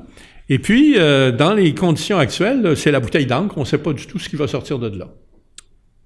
Et 0.48 0.60
puis, 0.60 0.94
euh, 0.98 1.32
dans 1.32 1.52
les 1.52 1.74
conditions 1.74 2.18
actuelles, 2.18 2.76
c'est 2.76 2.92
la 2.92 3.00
bouteille 3.00 3.26
d'encre. 3.26 3.58
On 3.58 3.62
ne 3.62 3.66
sait 3.66 3.78
pas 3.78 3.92
du 3.92 4.06
tout 4.06 4.20
ce 4.20 4.28
qui 4.28 4.36
va 4.36 4.46
sortir 4.46 4.78
de 4.78 4.96
là. 4.96 5.08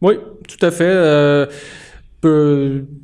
Oui, 0.03 0.15
tout 0.49 0.65
à 0.65 0.71
fait. 0.71 0.85
Euh, 0.85 1.47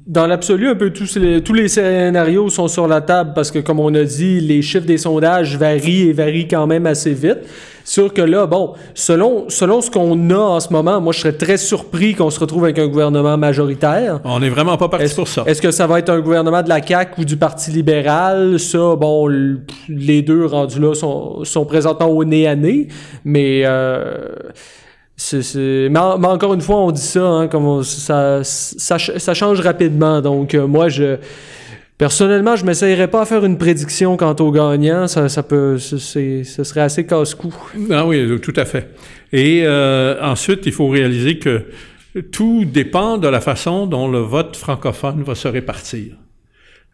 dans 0.07 0.26
l'absolu, 0.26 0.68
un 0.68 0.74
peu 0.74 0.90
tous 0.90 1.16
les, 1.16 1.43
tous 1.43 1.53
les 1.53 1.68
scénarios 1.68 2.49
sont 2.51 2.68
sur 2.68 2.88
la 2.88 3.01
table 3.01 3.32
parce 3.34 3.51
que, 3.51 3.59
comme 3.59 3.80
on 3.80 3.95
a 3.95 4.05
dit, 4.05 4.40
les 4.40 4.62
chiffres 4.62 4.86
des 4.86 4.99
sondages 4.99 5.57
varient 5.57 6.09
et 6.09 6.12
varient 6.12 6.49
quand 6.49 6.66
même 6.66 6.86
assez 6.86 7.12
vite. 7.12 7.38
Sûr 7.84 8.12
que 8.12 8.22
là, 8.22 8.47
bon, 8.47 8.74
selon, 8.95 9.47
selon 9.49 9.80
ce 9.80 9.90
qu'on 9.90 10.30
a 10.30 10.38
en 10.38 10.61
ce 10.61 10.72
moment, 10.72 11.01
moi, 11.01 11.12
je 11.12 11.20
serais 11.20 11.32
très 11.32 11.57
surpris 11.57 12.14
qu'on 12.14 12.30
se 12.30 12.38
retrouve 12.38 12.64
avec 12.64 12.78
un 12.78 12.86
gouvernement 12.86 13.36
majoritaire. 13.36 14.20
On 14.24 14.40
n'est 14.40 14.51
vraiment 14.51 14.76
pas 14.76 14.88
parti 14.88 15.14
pour 15.14 15.28
ça. 15.28 15.45
Est-ce 15.47 15.61
que 15.61 15.70
ça 15.70 15.86
va 15.86 15.99
être 15.99 16.11
un 16.11 16.20
gouvernement 16.20 16.62
de 16.62 16.68
la 16.68 16.84
CAQ 16.84 17.20
ou 17.20 17.24
du 17.24 17.36
Parti 17.36 17.70
libéral? 17.70 18.59
Ça, 18.61 18.97
bon, 18.97 19.28
les 19.88 20.22
deux 20.22 20.47
rendus 20.47 20.80
là 20.80 20.95
sont, 20.95 21.45
sont 21.45 21.64
présentement 21.64 22.09
au 22.09 22.24
nez 22.24 22.47
à 22.47 22.57
nez, 22.57 22.88
mais... 23.24 23.62
Euh, 23.64 24.28
Mais, 25.33 25.99
encore 25.99 26.55
une 26.55 26.61
fois, 26.61 26.77
on 26.77 26.91
dit 26.91 27.01
ça, 27.01 27.25
hein, 27.25 27.49
comme 27.49 27.83
ça, 27.83 28.43
ça, 28.45 29.35
change 29.35 29.61
rapidement. 29.61 30.20
Donc, 30.20 30.55
euh, 30.55 30.66
moi, 30.66 30.89
je. 30.89 31.16
Personnellement, 31.99 32.57
je 32.57 32.64
m'essayerais 32.64 33.07
pas 33.07 33.23
à 33.23 33.27
faire 33.27 33.45
une 33.45 33.59
prédiction 33.59 34.16
quant 34.16 34.35
au 34.41 34.51
gagnant. 34.51 35.07
Ça, 35.07 35.29
ça 35.29 35.43
peut, 35.45 35.79
c'est, 35.79 36.43
ce 36.43 36.64
serait 36.64 36.81
assez 36.81 37.07
casse-cou. 37.07 37.55
Ah 37.91 38.05
oui, 38.07 38.41
tout 38.41 38.55
à 38.57 38.64
fait. 38.64 38.89
Et 39.33 39.62
euh, 39.64 40.20
ensuite, 40.20 40.66
il 40.66 40.73
faut 40.73 40.89
réaliser 40.89 41.39
que 41.39 41.64
tout 42.33 42.64
dépend 42.64 43.18
de 43.18 43.29
la 43.29 43.41
façon 43.41 43.87
dont 43.87 44.09
le 44.09 44.18
vote 44.18 44.57
francophone 44.57 45.23
va 45.23 45.35
se 45.35 45.49
répartir. 45.49 46.16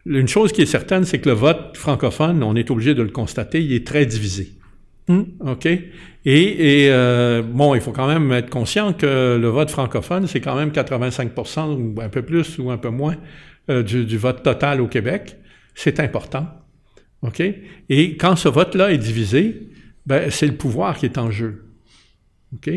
une 0.05 0.27
chose 0.27 0.51
qui 0.51 0.61
est 0.61 0.67
certaine, 0.67 1.05
c'est 1.05 1.19
que 1.19 1.29
le 1.29 1.35
vote 1.35 1.75
francophone, 1.75 2.43
on 2.43 2.55
est 2.55 2.69
obligé 2.69 2.93
de 2.93 3.01
le 3.01 3.09
constater, 3.09 3.61
il 3.61 3.73
est 3.73 3.87
très 3.87 4.05
divisé. 4.05 4.58
Hmm. 5.09 5.23
OK? 5.39 5.65
Et, 5.65 5.81
et 6.25 6.91
euh, 6.91 7.41
bon, 7.41 7.73
il 7.73 7.81
faut 7.81 7.91
quand 7.91 8.07
même 8.07 8.31
être 8.31 8.51
conscient 8.51 8.93
que 8.93 9.37
le 9.41 9.47
vote 9.47 9.71
francophone, 9.71 10.27
c'est 10.27 10.39
quand 10.39 10.55
même 10.55 10.71
85 10.71 11.31
ou 11.57 11.99
un 11.99 12.09
peu 12.09 12.21
plus 12.21 12.59
ou 12.59 12.69
un 12.69 12.77
peu 12.77 12.89
moins 12.89 13.17
euh, 13.71 13.81
du, 13.81 14.17
vote 14.17 14.43
total 14.43 14.81
au 14.81 14.87
Québec. 14.87 15.37
C'est 15.73 15.99
important. 15.99 16.47
OK? 17.23 17.41
Et 17.89 18.17
quand 18.17 18.35
ce 18.35 18.49
vote-là 18.49 18.91
est 18.91 18.99
divisé, 18.99 19.69
ben, 20.05 20.29
c'est 20.29 20.45
le 20.45 20.55
pouvoir 20.55 20.95
qui 20.95 21.07
est 21.07 21.17
en 21.17 21.31
jeu. 21.31 21.65
OK? 22.53 22.69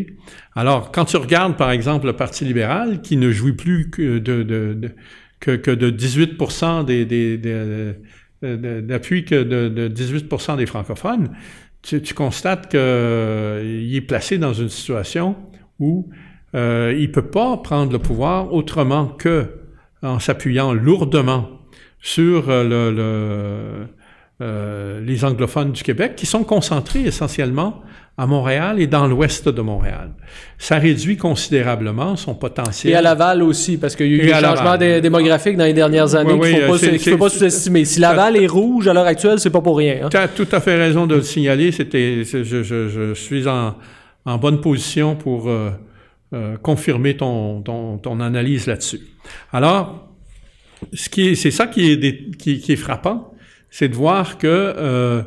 Alors, 0.55 0.91
quand 0.91 1.05
tu 1.05 1.19
regardes, 1.19 1.59
par 1.59 1.71
exemple, 1.71 2.07
le 2.07 2.15
Parti 2.15 2.47
libéral, 2.47 3.03
qui 3.03 3.19
ne 3.19 3.31
jouit 3.31 3.53
plus 3.53 3.91
que 3.91 4.19
de, 4.19 4.95
que, 5.39 5.71
de 5.71 5.91
18 5.91 6.39
des, 6.87 7.05
des, 7.05 7.37
des 7.37 7.93
d'appui 8.43 9.25
que 9.25 9.43
de, 9.43 9.69
de 9.69 9.89
18% 9.89 10.57
des 10.57 10.67
francophones, 10.67 11.31
tu, 11.83 12.15
constates 12.15 12.69
qu'il 12.71 12.79
euh, 12.81 13.95
est 13.95 14.01
placé 14.01 14.39
dans 14.39 14.53
une 14.53 14.69
situation 14.69 15.37
où 15.81 16.09
euh, 16.55 16.95
il 16.97 17.11
peut 17.11 17.27
pas 17.27 17.57
prendre 17.57 17.93
le 17.93 17.99
pouvoir 17.99 18.53
autrement 18.53 19.07
que 19.07 19.59
en 20.03 20.19
s'appuyant 20.19 20.73
lourdement 20.73 21.49
sur 22.01 22.47
euh, 22.49 23.87
les 25.01 25.25
anglophones 25.25 25.73
du 25.73 25.83
Québec, 25.83 26.17
qui 26.17 26.27
sont 26.27 26.45
concentrés 26.45 27.03
essentiellement 27.03 27.83
à 28.19 28.27
Montréal 28.27 28.79
et 28.79 28.87
dans 28.87 29.07
l'ouest 29.07 29.49
de 29.49 29.63
Montréal. 29.63 30.11
Ça 30.59 30.79
réduit 30.79 31.17
considérablement 31.17 32.15
son 32.17 32.35
potentiel. 32.35 32.93
Et 32.93 32.97
à 32.97 33.03
Laval 33.03 33.43
aussi, 33.43 33.79
parce 33.79 33.97
qu'il 33.97 34.07
y 34.09 34.21
a 34.21 34.25
eu 34.25 34.27
des 34.27 34.35
changements 34.35 34.77
démographiques 34.77 35.57
dans 35.57 35.65
les 35.65 35.73
dernières 35.73 36.15
années 36.15 36.39
qu'il 36.39 36.93
ne 36.93 36.99
faut, 36.99 37.19
pas 37.19 37.31
sous-estimer. 37.31 37.85
Si 37.85 38.01
Laval 38.01 38.37
est 38.37 38.47
rouge 38.47 38.87
à 38.87 38.93
l'heure 38.93 39.07
actuelle, 39.07 39.41
c'est 39.41 39.51
pas 39.51 39.63
pour 39.63 39.79
rien. 39.79 40.01
Hein? 40.05 40.09
Tu 40.11 40.17
as 40.17 40.29
tout 40.29 40.49
à 40.53 40.61
fait 40.61 40.77
raison 40.77 41.07
de 41.07 41.17
le 41.17 41.23
signaler. 41.23 41.73
C'était, 41.73 42.23
je, 42.25 42.45
je, 42.45 42.63
je, 42.63 43.15
suis 43.15 43.49
en, 43.49 43.77
en, 44.27 44.39
bonne 44.39 44.61
position 44.61 45.17
pour 45.17 45.49
euh, 45.49 45.71
euh, 46.35 46.57
confirmer 46.59 47.17
ton, 47.17 47.63
ton, 47.63 47.97
ton 47.97 48.21
analyse 48.21 48.67
là-dessus. 48.67 49.01
Alors, 49.53 50.09
ce 50.93 51.09
qui 51.09 51.29
est, 51.29 51.35
c'est 51.35 51.51
ça 51.51 51.67
qui 51.67 51.93
est, 51.93 52.37
qui, 52.37 52.61
qui 52.61 52.73
est 52.73 52.77
frappant, 52.77 53.33
c'est 53.71 53.89
de 53.89 53.95
voir 53.95 54.37
que 54.37 54.47
euh, 54.47 55.23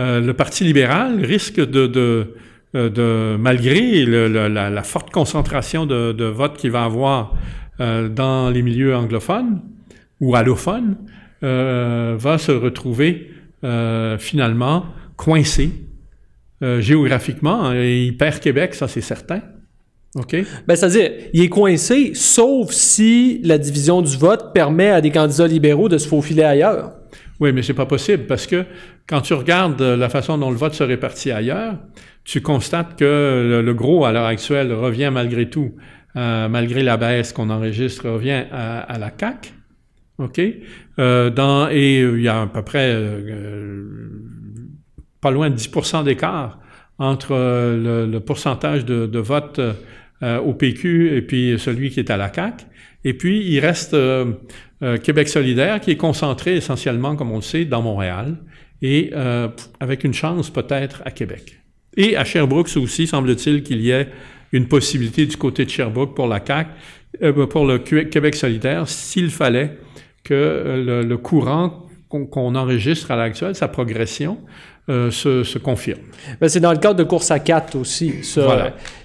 euh, 0.00 0.20
le 0.20 0.32
Parti 0.32 0.64
libéral 0.64 1.22
risque 1.22 1.60
de, 1.60 2.34
euh, 2.74 3.38
malgré 3.38 4.06
la, 4.06 4.82
forte 4.82 5.10
concentration 5.10 5.84
de, 5.84 6.24
votes 6.24 6.56
qu'il 6.56 6.70
va 6.70 6.84
avoir 6.84 7.34
euh, 7.80 8.08
dans 8.08 8.50
les 8.50 8.62
milieux 8.62 8.96
anglophones 8.96 9.60
ou 10.20 10.34
allophones, 10.36 10.96
va 11.42 12.38
se 12.38 12.52
retrouver 12.52 13.30
finalement 14.18 14.86
coincé 15.16 15.70
géographiquement. 16.62 17.72
Et 17.72 18.04
il 18.04 18.16
perd 18.16 18.40
Québec, 18.40 18.74
ça 18.74 18.88
c'est 18.88 19.00
certain. 19.00 19.40
OK? 20.16 20.36
Ben, 20.66 20.76
c'est-à-dire, 20.76 21.10
il 21.32 21.42
est 21.42 21.48
coincé, 21.48 22.12
sauf 22.14 22.72
si 22.72 23.40
la 23.44 23.58
division 23.58 24.02
du 24.02 24.16
vote 24.16 24.52
permet 24.52 24.90
à 24.90 25.00
des 25.00 25.10
candidats 25.10 25.46
libéraux 25.46 25.88
de 25.88 25.98
se 25.98 26.08
faufiler 26.08 26.42
ailleurs. 26.42 26.99
Oui, 27.40 27.52
mais 27.52 27.62
c'est 27.62 27.74
pas 27.74 27.86
possible 27.86 28.26
parce 28.26 28.46
que 28.46 28.66
quand 29.08 29.22
tu 29.22 29.32
regardes 29.32 29.80
la 29.80 30.08
façon 30.10 30.36
dont 30.36 30.50
le 30.50 30.56
vote 30.56 30.74
se 30.74 30.84
répartit 30.84 31.30
ailleurs, 31.30 31.78
tu 32.24 32.42
constates 32.42 32.98
que 32.98 33.62
le, 33.64 33.74
gros 33.74 34.04
à 34.04 34.12
l'heure 34.12 34.26
actuelle 34.26 34.72
revient 34.72 35.10
malgré 35.10 35.48
tout, 35.48 35.74
euh, 36.16 36.48
malgré 36.48 36.82
la 36.82 36.98
baisse 36.98 37.32
qu'on 37.32 37.48
enregistre, 37.48 38.08
revient 38.10 38.44
à, 38.52 38.98
la 38.98 39.10
CAC. 39.10 39.54
OK? 40.18 40.38
Euh, 40.98 41.68
et 41.70 42.00
il 42.00 42.20
y 42.20 42.28
a 42.28 42.42
à 42.42 42.46
peu 42.46 42.62
près 42.62 42.92
euh, 42.92 43.84
pas 45.22 45.30
loin 45.30 45.48
de 45.48 45.56
10% 45.56 46.04
d'écart 46.04 46.60
entre 46.98 47.32
le, 47.32 48.18
pourcentage 48.18 48.84
de, 48.84 49.18
vote 49.18 49.58
au 50.22 50.52
PQ 50.52 51.16
et 51.16 51.22
puis 51.22 51.58
celui 51.58 51.88
qui 51.88 52.00
est 52.00 52.10
à 52.10 52.18
la 52.18 52.28
CAC. 52.28 52.66
Et 53.04 53.14
puis, 53.14 53.44
il 53.46 53.60
reste 53.60 53.94
euh, 53.94 54.32
Québec 55.02 55.28
solidaire, 55.28 55.80
qui 55.80 55.90
est 55.90 55.96
concentré 55.96 56.56
essentiellement, 56.56 57.16
comme 57.16 57.30
on 57.30 57.36
le 57.36 57.42
sait, 57.42 57.64
dans 57.64 57.82
Montréal, 57.82 58.36
et 58.82 59.10
euh, 59.14 59.48
avec 59.78 60.04
une 60.04 60.14
chance 60.14 60.50
peut-être 60.50 61.02
à 61.04 61.10
Québec. 61.10 61.60
Et 61.96 62.16
à 62.16 62.24
Sherbrooke 62.24 62.70
aussi, 62.76 63.06
semble-t-il 63.06 63.62
qu'il 63.62 63.80
y 63.80 63.90
ait 63.90 64.08
une 64.52 64.68
possibilité 64.68 65.26
du 65.26 65.36
côté 65.36 65.64
de 65.64 65.70
Sherbrooke 65.70 66.14
pour 66.14 66.28
la 66.28 66.40
CAC, 66.40 66.68
euh, 67.22 67.46
pour 67.46 67.66
le 67.66 67.78
Québec 67.78 68.34
solidaire, 68.34 68.88
s'il 68.88 69.30
fallait 69.30 69.78
que 70.24 70.82
le, 70.86 71.02
le 71.02 71.16
courant 71.18 71.86
qu'on 72.08 72.54
enregistre 72.56 73.12
à 73.12 73.16
l'actuel, 73.16 73.54
sa 73.54 73.68
progression, 73.68 74.38
euh, 74.90 75.10
se, 75.10 75.44
se, 75.44 75.58
confirme. 75.58 76.00
Ben, 76.40 76.48
c'est 76.48 76.60
dans 76.60 76.72
le 76.72 76.78
cadre 76.78 76.96
de 76.96 77.04
course 77.04 77.30
à 77.30 77.38
4 77.38 77.76
aussi. 77.76 78.12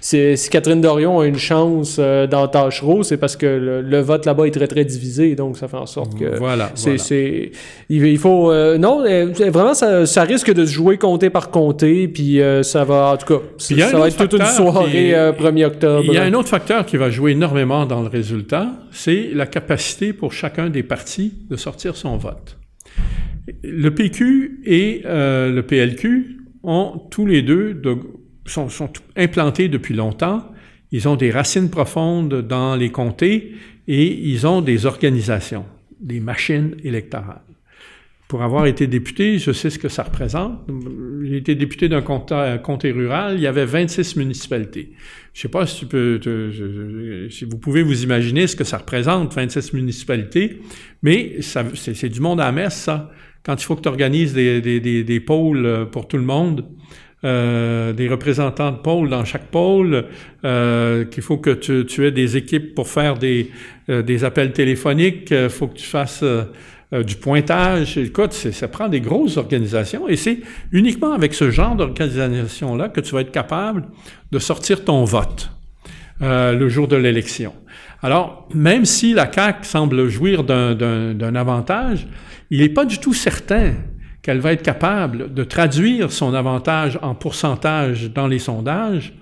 Si 0.00 0.50
Catherine 0.50 0.80
Dorion 0.80 1.20
a 1.20 1.26
une 1.26 1.38
chance 1.38 1.96
euh, 1.98 2.26
dans 2.26 2.46
Tachereau, 2.48 3.02
c'est 3.02 3.16
parce 3.16 3.36
que 3.36 3.46
le, 3.46 4.00
vote 4.00 4.26
là-bas 4.26 4.46
est 4.46 4.50
très, 4.50 4.66
très 4.66 4.84
divisé. 4.84 5.34
Donc, 5.34 5.56
ça 5.56 5.68
fait 5.68 5.76
en 5.76 5.86
sorte 5.86 6.18
que. 6.18 6.36
Voilà. 6.38 6.70
C'est, 6.74 7.52
il, 7.88 8.18
faut. 8.18 8.52
Euh, 8.52 8.78
non, 8.78 9.02
euh, 9.06 9.32
vraiment, 9.50 9.74
ça, 9.74 10.06
ça, 10.06 10.22
risque 10.22 10.52
de 10.52 10.64
se 10.64 10.72
jouer 10.72 10.98
comté 10.98 11.30
par 11.30 11.50
comté. 11.50 12.08
Puis 12.08 12.40
ça 12.62 12.84
va. 12.84 13.12
En 13.12 13.16
tout 13.16 13.38
cas, 13.38 13.44
ça, 13.58 13.98
va 13.98 14.08
être 14.08 14.16
toute 14.16 14.40
une 14.40 14.46
soirée 14.46 15.12
1er 15.12 15.64
octobre. 15.66 16.04
Il 16.06 16.14
y 16.14 16.18
a 16.18 16.24
un 16.24 16.34
autre 16.34 16.48
facteur 16.48 16.84
qui 16.84 16.96
va 16.96 17.10
jouer 17.10 17.32
énormément 17.32 17.86
dans 17.86 18.02
le 18.02 18.08
résultat 18.08 18.66
c'est 18.96 19.30
la 19.34 19.46
capacité 19.46 20.12
pour 20.12 20.32
chacun 20.32 20.70
des 20.70 20.82
partis 20.82 21.34
de 21.48 21.56
sortir 21.56 21.96
son 21.96 22.16
vote. 22.16 22.56
Le 23.68 23.90
PQ 23.90 24.60
et 24.64 25.02
euh, 25.04 25.52
le 25.52 25.62
PLQ 25.62 26.38
ont 26.62 27.00
tous 27.10 27.26
les 27.26 27.42
deux 27.42 27.74
de, 27.74 27.96
sont, 28.46 28.68
implantés 29.16 29.68
depuis 29.68 29.94
longtemps. 29.94 30.50
Ils 30.92 31.08
ont 31.08 31.16
des 31.16 31.30
racines 31.30 31.70
profondes 31.70 32.42
dans 32.46 32.76
les 32.76 32.90
comtés 32.90 33.54
et 33.88 34.28
ils 34.28 34.46
ont 34.46 34.60
des 34.60 34.86
organisations, 34.86 35.64
des 36.00 36.20
machines 36.20 36.76
électorales. 36.84 37.42
Pour 38.28 38.42
avoir 38.42 38.66
été 38.66 38.88
député, 38.88 39.38
je 39.38 39.52
sais 39.52 39.70
ce 39.70 39.78
que 39.78 39.88
ça 39.88 40.02
représente. 40.02 40.58
J'ai 41.22 41.36
été 41.36 41.54
député 41.54 41.88
d'un 41.88 42.02
comté 42.02 42.90
rural, 42.90 43.34
il 43.36 43.42
y 43.42 43.46
avait 43.46 43.64
26 43.64 44.16
municipalités. 44.16 44.92
Je 45.32 45.42
sais 45.42 45.48
pas 45.48 45.64
si 45.64 45.86
si 47.30 47.44
vous 47.44 47.58
pouvez 47.58 47.82
vous 47.82 48.02
imaginer 48.02 48.48
ce 48.48 48.56
que 48.56 48.64
ça 48.64 48.78
représente, 48.78 49.32
26 49.32 49.74
municipalités, 49.74 50.60
mais 51.02 51.36
c'est 51.40 52.08
du 52.08 52.20
monde 52.20 52.40
à 52.40 52.46
la 52.46 52.52
messe, 52.52 52.74
ça 52.74 53.12
quand 53.46 53.62
il 53.62 53.64
faut 53.64 53.76
que 53.76 53.82
tu 53.82 53.88
organises 53.88 54.34
des, 54.34 54.60
des, 54.60 55.04
des, 55.04 55.20
pôles 55.20 55.64
euh, 55.64 55.84
pour 55.84 56.08
tout 56.08 56.16
le 56.16 56.24
monde, 56.24 56.64
euh, 57.24 57.92
des 57.92 58.08
représentants 58.08 58.72
de 58.72 58.78
pôles 58.78 59.08
dans 59.08 59.24
chaque 59.24 59.46
pôle, 59.46 60.06
euh, 60.44 61.04
qu'il 61.04 61.22
faut 61.22 61.38
que 61.38 61.50
tu, 61.50 61.86
tu, 61.86 62.04
aies 62.06 62.10
des 62.10 62.36
équipes 62.36 62.74
pour 62.74 62.88
faire 62.88 63.16
des, 63.16 63.50
des 63.88 64.24
appels 64.24 64.52
téléphoniques, 64.52 65.30
il 65.30 65.48
faut 65.48 65.68
que 65.68 65.76
tu 65.76 65.86
fasses 65.86 66.24
du 66.92 67.14
pointage. 67.16 67.96
Écoute, 67.98 68.32
ça 68.32 68.68
prend 68.68 68.88
des 68.88 69.00
grosses 69.00 69.36
organisations 69.36 70.08
et 70.08 70.16
c'est 70.16 70.40
uniquement 70.72 71.12
avec 71.12 71.34
ce 71.34 71.50
genre 71.50 71.76
d'organisation-là 71.76 72.88
que 72.88 73.00
tu 73.00 73.14
vas 73.14 73.20
être 73.20 73.32
capable 73.32 73.86
de 74.32 74.38
sortir 74.38 74.84
ton 74.84 75.04
vote 75.04 75.50
le 76.20 76.68
jour 76.68 76.88
de 76.88 76.96
l'élection. 76.96 77.52
Alors, 78.02 78.48
même 78.54 78.84
si 78.84 79.14
la 79.14 79.30
CAQ 79.30 79.64
semble 79.64 80.08
jouir 80.08 80.44
d'un 80.44 81.34
avantage, 81.34 82.06
il 82.50 82.60
n'est 82.60 82.68
pas 82.68 82.84
du 82.84 82.98
tout 82.98 83.14
certain 83.14 83.74
qu'elle 84.22 84.40
va 84.40 84.52
être 84.52 84.62
capable 84.62 85.32
de 85.32 85.44
traduire 85.44 86.12
son 86.12 86.34
avantage 86.34 86.98
en 87.02 87.14
pourcentage 87.14 88.10
dans 88.10 88.26
les 88.26 88.38
sondages 88.38 89.14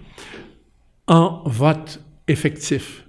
en 1.07 1.43
vote 1.45 2.01
effectif. 2.27 3.05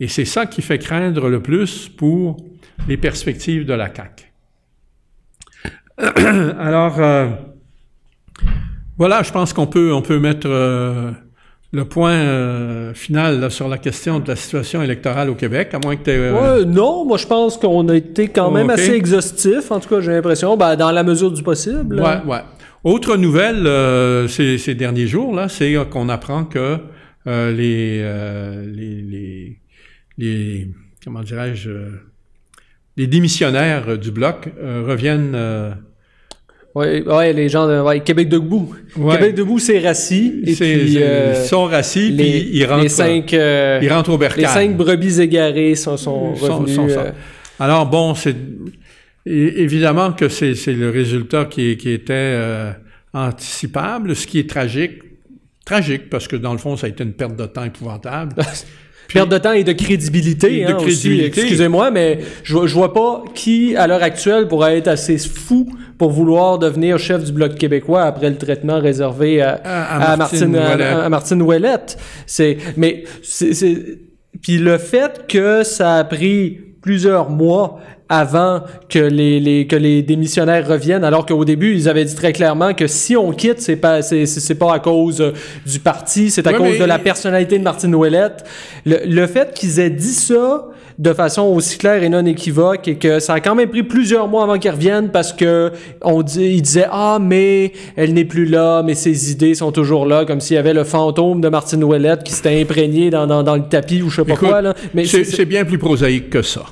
Et 0.00 0.08
c'est 0.08 0.24
ça 0.24 0.46
qui 0.46 0.62
fait 0.62 0.78
craindre 0.78 1.28
le 1.28 1.42
plus 1.42 1.88
pour 1.88 2.36
les 2.86 2.96
perspectives 2.96 3.64
de 3.64 3.72
la 3.72 3.92
CAQ. 3.92 4.24
Alors, 6.58 7.00
euh, 7.00 7.30
voilà, 8.96 9.22
je 9.22 9.32
pense 9.32 9.52
qu'on 9.52 9.66
peut, 9.66 9.92
on 9.92 10.02
peut 10.02 10.18
mettre 10.18 10.48
euh, 10.48 11.10
le 11.70 11.84
point 11.84 12.12
euh, 12.12 12.94
final 12.94 13.40
là, 13.40 13.50
sur 13.50 13.68
la 13.68 13.76
question 13.76 14.20
de 14.20 14.28
la 14.28 14.36
situation 14.36 14.82
électorale 14.82 15.28
au 15.28 15.34
Québec, 15.34 15.70
à 15.74 15.78
moins 15.82 15.96
que 15.96 16.04
tu 16.04 16.10
euh... 16.10 16.64
Non, 16.64 17.04
moi 17.04 17.18
je 17.18 17.26
pense 17.26 17.58
qu'on 17.58 17.88
a 17.88 17.96
été 17.96 18.28
quand 18.28 18.50
même 18.50 18.70
assez 18.70 18.92
exhaustif, 18.92 19.70
en 19.70 19.78
tout 19.78 19.88
cas 19.88 20.00
j'ai 20.00 20.12
l'impression, 20.12 20.56
ben, 20.56 20.76
dans 20.76 20.90
la 20.90 21.02
mesure 21.02 21.30
du 21.30 21.42
possible. 21.42 22.00
Ouais, 22.00 22.22
ouais. 22.26 22.40
Autre 22.84 23.16
nouvelle 23.16 23.66
euh, 23.66 24.28
ces, 24.28 24.56
ces, 24.56 24.74
derniers 24.74 25.06
jours, 25.06 25.34
là, 25.34 25.48
c'est 25.48 25.74
qu'on 25.90 26.08
apprend 26.08 26.44
que 26.44 26.78
euh, 27.26 27.52
les, 27.52 28.02
les, 28.72 29.02
les, 29.02 29.60
les, 30.16 30.70
comment 31.04 31.20
dirais-je, 31.20 31.70
les 32.96 33.06
démissionnaires 33.06 33.98
du 33.98 34.10
bloc 34.10 34.48
reviennent 34.62 35.36
oui, 36.78 37.02
ouais, 37.02 37.32
les 37.32 37.48
gens 37.48 37.66
de 37.66 37.80
ouais, 37.80 38.00
Québec 38.00 38.28
debout. 38.28 38.72
Québec 38.94 39.34
debout, 39.34 39.58
c'est 39.58 39.80
Rassi. 39.80 40.42
Et 40.46 40.54
puis, 40.54 41.02
euh, 41.02 41.34
ils 41.36 41.48
sont 41.48 41.64
Rassi, 41.64 42.14
puis 42.16 42.50
ils 42.52 42.64
rentrent, 42.64 42.82
les 42.82 42.88
cinq, 42.88 43.34
euh, 43.34 43.80
ils 43.82 43.92
rentrent 43.92 44.10
au 44.10 44.18
bercail. 44.18 44.44
Les 44.44 44.48
cinq 44.48 44.76
brebis 44.76 45.20
égarées 45.20 45.74
sont, 45.74 45.96
sont 45.96 46.34
revenus. 46.34 46.76
Sont, 46.76 46.88
sont, 46.88 46.98
euh, 46.98 47.10
Alors 47.58 47.86
bon, 47.86 48.14
c'est 48.14 48.36
évidemment 49.26 50.12
que 50.12 50.28
c'est 50.28 50.54
c'est 50.54 50.72
le 50.72 50.90
résultat 50.90 51.46
qui, 51.46 51.76
qui 51.76 51.90
était 51.90 52.38
anticipable, 53.12 54.14
ce 54.14 54.26
qui 54.26 54.38
est 54.38 54.48
tragique. 54.48 55.02
Tragique, 55.64 56.08
parce 56.08 56.28
que 56.28 56.36
dans 56.36 56.52
le 56.52 56.58
fond, 56.58 56.76
ça 56.76 56.86
a 56.86 56.90
été 56.90 57.02
une 57.02 57.12
perte 57.12 57.36
de 57.36 57.44
temps 57.44 57.64
épouvantable. 57.64 58.34
Perte 59.14 59.30
de 59.30 59.38
temps 59.38 59.52
et 59.52 59.64
de 59.64 59.72
crédibilité, 59.72 60.60
Et 60.60 60.64
de 60.66 60.72
hein, 60.72 60.76
crédibilité. 60.78 61.40
Excusez-moi, 61.40 61.90
mais 61.90 62.18
je, 62.42 62.52
vois- 62.54 62.66
je 62.66 62.74
vois 62.74 62.92
pas 62.92 63.24
qui, 63.34 63.74
à 63.74 63.86
l'heure 63.86 64.02
actuelle, 64.02 64.46
pourrait 64.48 64.76
être 64.78 64.88
assez 64.88 65.16
fou 65.18 65.66
pour 65.96 66.10
vouloir 66.10 66.58
devenir 66.58 66.98
chef 66.98 67.24
du 67.24 67.32
Bloc 67.32 67.54
québécois 67.56 68.02
après 68.04 68.28
le 68.30 68.36
traitement 68.36 68.78
réservé 68.80 69.40
à, 69.40 69.60
À- 69.64 70.12
à 70.12 70.16
Martine 70.16 70.54
à- 70.56 70.70
Ouellette. 70.74 70.96
à 71.04 71.08
Martine 71.08 71.42
Ouellette. 71.42 71.98
C'est, 72.26 72.58
mais 72.76 73.04
c'est, 73.22 73.54
c'est- 73.54 73.98
puis 74.42 74.58
le 74.58 74.76
fait 74.78 75.24
que 75.26 75.64
ça 75.64 75.96
a 75.96 76.04
pris 76.04 76.58
plusieurs 76.82 77.30
mois 77.30 77.80
avant 78.08 78.62
que 78.88 78.98
les, 78.98 79.38
les 79.40 79.66
que 79.66 79.76
les 79.76 80.02
démissionnaires 80.02 80.66
reviennent, 80.66 81.04
alors 81.04 81.26
qu'au 81.26 81.44
début 81.44 81.74
ils 81.74 81.88
avaient 81.88 82.04
dit 82.04 82.14
très 82.14 82.32
clairement 82.32 82.72
que 82.74 82.86
si 82.86 83.16
on 83.16 83.32
quitte, 83.32 83.60
c'est 83.60 83.76
pas 83.76 84.02
c'est, 84.02 84.24
c'est 84.26 84.54
pas 84.54 84.72
à 84.74 84.78
cause 84.78 85.20
euh, 85.20 85.32
du 85.66 85.78
parti, 85.78 86.30
c'est 86.30 86.46
à 86.46 86.52
Ouais, 86.52 86.56
cause 86.56 86.68
mais- 86.72 86.78
de 86.78 86.84
la 86.84 86.98
personnalité 86.98 87.58
de 87.58 87.64
Martine 87.64 87.94
Ouellette. 87.94 88.44
Le, 88.86 88.96
le 89.06 89.26
fait 89.26 89.52
qu'ils 89.54 89.78
aient 89.80 89.90
dit 89.90 90.14
ça 90.14 90.66
de 90.98 91.12
façon 91.12 91.42
aussi 91.42 91.78
claire 91.78 92.02
et 92.02 92.08
non 92.08 92.26
équivoque 92.26 92.88
et 92.88 92.96
que 92.96 93.20
ça 93.20 93.34
a 93.34 93.40
quand 93.40 93.54
même 93.54 93.68
pris 93.68 93.84
plusieurs 93.84 94.26
mois 94.26 94.42
avant 94.42 94.58
qu'ils 94.58 94.72
reviennent 94.72 95.10
parce 95.10 95.32
que 95.32 95.70
on 96.02 96.22
dit, 96.22 96.54
ils 96.56 96.62
disaient 96.62 96.88
ah 96.90 97.18
mais 97.20 97.72
elle 97.94 98.14
n'est 98.14 98.24
plus 98.24 98.46
là, 98.46 98.82
mais 98.82 98.94
ses 98.96 99.30
idées 99.30 99.54
sont 99.54 99.70
toujours 99.70 100.06
là, 100.06 100.24
comme 100.24 100.40
s'il 100.40 100.56
y 100.56 100.58
avait 100.58 100.74
le 100.74 100.82
fantôme 100.82 101.40
de 101.40 101.48
Martine 101.48 101.84
Ouellette 101.84 102.24
qui 102.24 102.32
s'était 102.32 102.60
imprégné 102.60 103.10
dans, 103.10 103.28
dans, 103.28 103.44
dans 103.44 103.54
le 103.54 103.62
tapis 103.68 104.02
ou 104.02 104.08
je 104.10 104.16
sais 104.16 104.24
pas 104.24 104.32
Écoute, 104.32 104.48
quoi 104.48 104.60
là. 104.62 104.74
Mais 104.94 105.04
c'est 105.04 105.44
bien 105.44 105.64
plus 105.64 105.78
prosaïque 105.78 106.30
que 106.30 106.42
ça. 106.42 106.62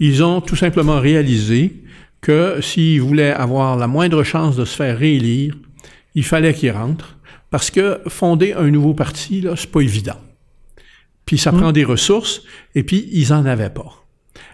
Ils 0.00 0.24
ont 0.24 0.40
tout 0.40 0.56
simplement 0.56 0.98
réalisé 0.98 1.82
que 2.20 2.60
s'ils 2.60 3.00
voulaient 3.00 3.32
avoir 3.32 3.76
la 3.76 3.86
moindre 3.86 4.22
chance 4.24 4.56
de 4.56 4.64
se 4.64 4.74
faire 4.76 4.98
réélire, 4.98 5.54
il 6.14 6.24
fallait 6.24 6.52
qu'ils 6.54 6.70
rentrent, 6.72 7.16
parce 7.50 7.70
que 7.70 8.00
fonder 8.08 8.52
un 8.54 8.70
nouveau 8.70 8.94
parti, 8.94 9.40
là, 9.40 9.54
c'est 9.56 9.70
pas 9.70 9.80
évident. 9.80 10.18
Puis 11.26 11.38
ça 11.38 11.52
prend 11.52 11.72
des 11.72 11.84
ressources, 11.84 12.42
et 12.74 12.82
puis 12.82 13.08
ils 13.12 13.32
en 13.32 13.44
avaient 13.46 13.70
pas. 13.70 14.04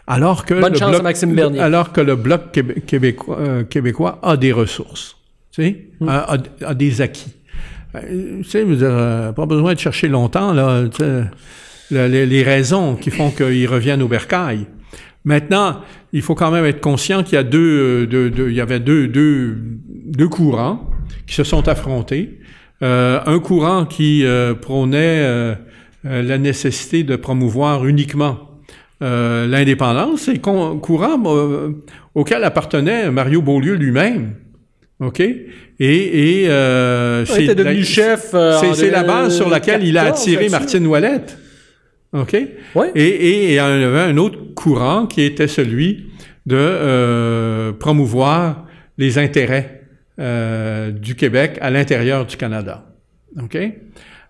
Alors 0.06 0.44
que 0.44 0.54
Bonne 0.54 0.72
le 0.72 0.78
chance 0.78 0.90
bloc, 0.90 1.00
à 1.00 1.02
Maxime 1.02 1.34
Bernier. 1.34 1.60
Alors 1.60 1.92
que 1.92 2.00
le 2.00 2.16
bloc 2.16 2.52
québé- 2.52 2.80
québécois, 2.80 3.38
euh, 3.40 3.64
québécois 3.64 4.18
a 4.22 4.36
des 4.36 4.52
ressources, 4.52 5.16
tu 5.52 5.62
sais, 5.62 5.86
a, 6.06 6.34
a- 6.34 6.66
a 6.70 6.74
des 6.74 7.00
acquis. 7.00 7.32
Euh, 7.94 8.38
tu 8.42 8.44
sais, 8.44 8.62
veux 8.62 8.76
dire, 8.76 8.86
euh, 8.90 9.32
pas 9.32 9.46
besoin 9.46 9.74
de 9.74 9.78
chercher 9.78 10.08
longtemps, 10.08 10.52
là, 10.52 10.84
tu 10.88 10.98
sais, 10.98 11.22
le- 11.90 12.06
les, 12.08 12.26
les 12.26 12.42
raisons 12.42 12.94
qui 12.96 13.10
font 13.10 13.30
qu'ils 13.30 13.66
reviennent 13.68 14.02
au 14.02 14.08
bercail. 14.08 14.66
Maintenant, 15.26 15.80
il 16.14 16.22
faut 16.22 16.34
quand 16.34 16.50
même 16.50 16.64
être 16.64 16.80
conscient 16.80 17.22
qu'il 17.22 17.34
y 17.34 17.38
a 17.38 17.42
deux, 17.42 17.58
euh, 17.58 18.06
deux- 18.06 18.30
deux- 18.30 18.48
il 18.48 18.54
y 18.56 18.60
avait 18.60 18.80
deux, 18.80 19.08
deux, 19.08 19.58
deux 19.58 20.28
courants 20.28 20.88
qui 21.26 21.34
se 21.34 21.44
sont 21.44 21.66
affrontés. 21.68 22.38
Euh, 22.82 23.18
un 23.26 23.38
courant 23.40 23.86
qui 23.86 24.24
euh, 24.24 24.54
prônait 24.54 25.20
euh, 25.24 25.54
euh, 26.06 26.22
la 26.22 26.38
nécessité 26.38 27.02
de 27.02 27.16
promouvoir 27.16 27.86
uniquement 27.86 28.38
euh, 29.02 29.46
l'indépendance, 29.46 30.28
et 30.28 30.38
courant 30.38 31.22
auquel 32.14 32.44
appartenait 32.44 33.10
Mario 33.10 33.42
Beaulieu 33.42 33.74
lui-même. 33.74 34.34
OK? 35.00 35.20
Et, 35.20 35.34
et 35.80 36.46
euh, 36.48 37.24
était 37.26 37.54
devenu 37.54 37.80
la- 37.80 37.84
chef. 37.84 38.30
euh, 38.32 38.58
c'est 38.60 38.74
c'est 38.74 38.90
la 38.90 39.02
base 39.02 39.36
sur 39.36 39.50
laquelle 39.50 39.82
il 39.84 39.98
a 39.98 40.04
2014 40.04 40.20
attiré. 40.22 40.48
Martine 40.48 40.86
Ouellette. 40.86 41.36
OK? 42.16 42.36
Ouais. 42.74 42.90
Et, 42.94 43.48
il 43.48 43.52
y 43.54 43.58
avait 43.58 44.00
un 44.00 44.16
autre 44.16 44.38
courant 44.54 45.06
qui 45.06 45.22
était 45.22 45.48
celui 45.48 46.06
de 46.46 46.56
euh, 46.56 47.72
promouvoir 47.72 48.64
les 48.98 49.18
intérêts 49.18 49.82
euh, 50.18 50.90
du 50.90 51.14
Québec 51.14 51.58
à 51.60 51.70
l'intérieur 51.70 52.24
du 52.24 52.36
Canada. 52.36 52.86
OK? 53.42 53.58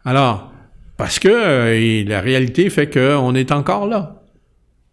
Alors, 0.05 0.53
parce 0.97 1.19
que 1.19 1.29
euh, 1.31 2.05
la 2.07 2.21
réalité 2.21 2.71
fait 2.71 2.93
qu'on 2.93 3.35
est 3.35 3.53
encore 3.53 3.87
là. 3.87 4.23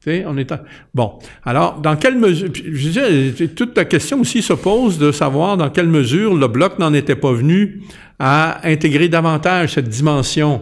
Tu 0.03 0.11
sais, 0.11 0.25
on 0.27 0.37
est 0.37 0.51
en- 0.51 0.59
Bon, 0.93 1.17
alors, 1.45 1.79
dans 1.79 1.95
quelle 1.95 2.17
mesure... 2.17 2.49
Je 2.53 2.89
dire, 2.89 3.49
toute 3.55 3.75
la 3.77 3.85
question 3.85 4.19
aussi 4.19 4.41
se 4.41 4.53
pose 4.53 4.99
de 4.99 5.11
savoir 5.13 5.55
dans 5.55 5.69
quelle 5.69 5.87
mesure 5.87 6.35
le 6.35 6.47
Bloc 6.47 6.77
n'en 6.77 6.93
était 6.93 7.15
pas 7.15 7.31
venu 7.31 7.81
à 8.19 8.67
intégrer 8.67 9.07
davantage 9.07 9.73
cette 9.75 9.87
dimension, 9.87 10.61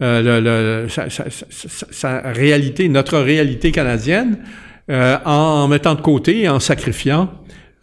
le- 0.00 0.40
le- 0.40 0.88
sa, 0.88 1.08
sa- 1.10 1.30
sa- 1.30 1.86
sa- 1.90 2.20
réalité, 2.32 2.88
notre 2.88 3.18
réalité 3.18 3.70
canadienne, 3.72 4.38
euh, 4.90 5.16
en 5.24 5.68
mettant 5.68 5.94
de 5.94 6.00
côté 6.00 6.48
en 6.48 6.60
sacrifiant 6.60 7.30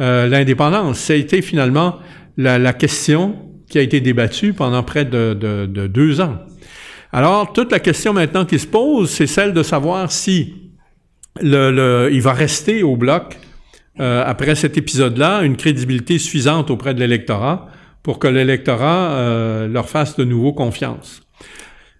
euh, 0.02 0.28
l'indépendance. 0.28 1.10
Été 1.10 1.42
finalement 1.42 1.98
la, 2.38 2.58
la 2.60 2.74
question 2.74 3.36
qui 3.70 3.80
a 3.80 3.82
été 3.82 4.02
débattue 4.02 4.54
pendant 4.54 4.84
près 4.84 5.06
de, 5.06 5.34
de- 5.34 5.66
de 5.66 5.88
deux 5.88 6.20
ans. 6.22 6.38
Alors, 7.14 7.54
toute 7.54 7.72
la 7.72 7.80
question 7.80 8.14
maintenant 8.14 8.46
qui 8.46 8.60
se 8.60 8.68
pose, 8.68 9.10
c'est 9.10 9.28
celle 9.28 9.54
de 9.54 9.64
savoir 9.64 10.12
si 10.12 10.54
le, 11.42 11.72
le- 11.72 12.10
il 12.12 12.22
va 12.22 12.34
rester 12.34 12.84
au 12.84 12.96
bloc 12.98 13.38
euh, 14.00 14.24
après 14.26 14.56
cet 14.56 14.78
épisode-là 14.78 15.42
une 15.44 15.56
crédibilité 15.58 16.18
suffisante 16.20 16.70
auprès 16.72 16.94
de 16.94 17.00
l'électorat 17.00 17.68
pour 18.04 18.20
que 18.20 18.28
l'électorat 18.28 19.12
euh, 19.12 19.68
leur 19.68 19.90
fasse 19.90 20.16
de 20.18 20.24
nouveau 20.24 20.54
confiance. 20.54 21.22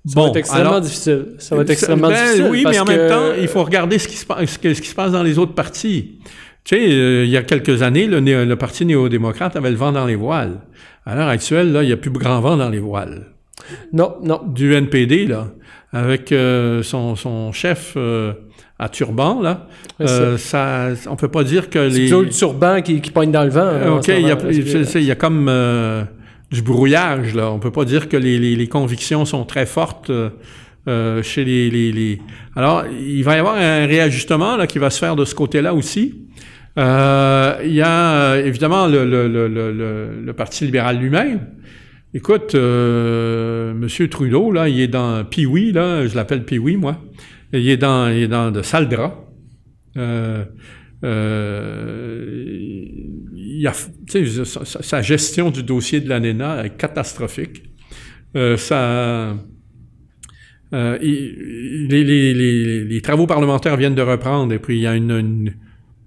Ça 0.06 0.20
va 0.22 0.28
être 0.30 0.36
extrêmement 0.38 0.70
alors- 0.70 0.82
difficile. 0.82 1.26
Ça 1.38 1.56
va 1.56 1.62
être 1.62 1.70
extrêmement 1.70 2.08
Ben 2.10 2.24
difficile. 2.24 2.48
Oui, 2.50 2.64
parce 2.64 2.76
mais 2.76 2.82
en 2.82 2.86
que- 2.86 2.92
même 2.92 3.10
temps, 3.10 3.32
il 3.40 3.48
faut 3.48 3.64
regarder 3.64 4.00
ce 4.00 4.08
qui 4.08 4.18
se 4.18 4.26
passe, 4.26 4.50
ce 4.52 4.58
que- 4.60 4.74
ce 4.74 4.82
qui 4.82 4.88
se 4.88 4.96
passe 4.96 5.12
dans 5.12 5.24
les 5.24 5.38
autres 5.38 5.54
partis. 5.54 6.20
Tu 6.64 6.76
sais, 6.76 6.82
euh, 6.92 7.24
il 7.26 7.30
y 7.30 7.38
a 7.38 7.44
quelques 7.44 7.82
années, 7.82 8.08
le, 8.08 8.56
Parti 8.56 8.86
néo-démocrate 8.86 9.56
avait 9.56 9.70
le 9.72 9.76
vent 9.78 9.92
dans 9.92 10.06
les 10.06 10.16
voiles. 10.16 10.62
À 11.06 11.16
l'heure 11.16 11.28
actuelle, 11.28 11.72
là, 11.72 11.84
il 11.84 11.88
n'y 11.88 11.92
a 11.92 11.98
plus 11.98 12.12
grand 12.12 12.40
vent 12.40 12.58
dans 12.58 12.70
les 12.70 12.80
voiles. 12.80 13.28
Non, 13.94 14.16
non. 14.24 14.42
Du 14.48 14.74
NPD, 14.74 15.26
là, 15.28 15.48
avec 15.94 16.32
euh, 16.32 16.84
son, 16.84 17.16
son 17.16 17.52
chef 17.52 17.94
euh, 17.98 18.34
à 18.80 18.90
turban, 18.90 19.42
là, 19.42 19.68
euh, 20.02 20.38
ça, 20.38 20.90
on 21.10 21.16
peut 21.16 21.28
pas 21.30 21.44
dire 21.44 21.70
que 21.70 21.90
C'est 21.90 21.96
les... 21.98 22.02
plutôt 22.06 22.22
le 22.22 22.30
turban 22.30 22.82
qui, 22.82 23.02
qui 23.02 23.12
pogne 23.12 23.32
dans 23.32 23.44
le 23.44 23.50
vent. 23.50 23.62
Hein, 23.62 23.92
OK, 23.98 24.08
il 24.08 24.28
y, 24.28 24.32
a, 24.32 24.38
c'est- 24.40 24.84
c'est- 24.86 25.02
il 25.04 25.10
y 25.10 25.16
comme 25.16 25.48
du 26.52 26.62
brouillage, 26.62 27.34
là. 27.34 27.52
On 27.52 27.60
peut 27.60 27.72
pas 27.72 27.86
dire 27.86 28.10
que 28.10 28.18
les, 28.18 28.68
convictions 28.68 29.26
sont 29.26 29.46
très 29.46 29.66
fortes 29.66 30.10
euh, 30.10 30.30
euh, 30.88 31.24
chez 31.24 31.46
les, 31.46 31.70
les- 31.70 32.22
Alors, 32.56 32.84
il 32.88 33.24
va 33.24 33.36
y 33.36 33.40
avoir 33.40 33.56
un 33.56 33.86
réajustement 33.86 34.58
là, 34.58 34.68
qui 34.68 34.80
va 34.80 34.90
se 34.90 35.00
faire 35.00 35.16
de 35.16 35.26
ce 35.26 35.34
côté-là 35.34 35.74
aussi. 35.74 36.28
Euh, 36.78 37.56
il 37.64 37.74
y 37.74 37.82
a 37.82 38.38
évidemment 38.40 38.88
le, 38.88 40.32
Parti 40.36 40.66
libéral 40.66 41.00
lui-même. 41.00 41.48
Écoute, 42.14 42.56
euh, 42.56 43.74
Monsieur 43.74 44.10
Trudeau, 44.10 44.52
là, 44.52 44.68
il 44.68 44.82
est 44.82 44.88
dans 44.88 45.24
Pee-Wee, 45.24 45.72
là, 45.72 46.06
je 46.08 46.16
l'appelle 46.16 46.44
Pee-Wee, 46.44 46.76
moi. 46.76 46.98
Il 47.54 47.70
est 47.70 47.78
dans, 47.78 48.10
il 48.10 48.24
est 48.24 48.28
dans 48.28 48.52
de 48.52 48.62
sales 48.62 48.90
sa, 53.70 55.02
gestion 55.02 55.52
du 55.52 55.64
dossier 55.64 56.00
de 56.00 56.10
l'ANENA 56.10 56.66
est 56.66 56.78
catastrophique. 56.78 57.64
Euh, 58.36 58.58
ça, 58.58 59.36
euh, 60.74 60.98
les, 61.02 63.02
travaux 63.04 63.28
parlementaires 63.28 63.76
viennent 63.76 63.96
de 63.96 64.02
reprendre 64.02 64.54
et 64.54 64.60
puis 64.60 64.78
il 64.78 64.82
y 64.82 64.88
a 64.88 64.96
une, 64.96 65.54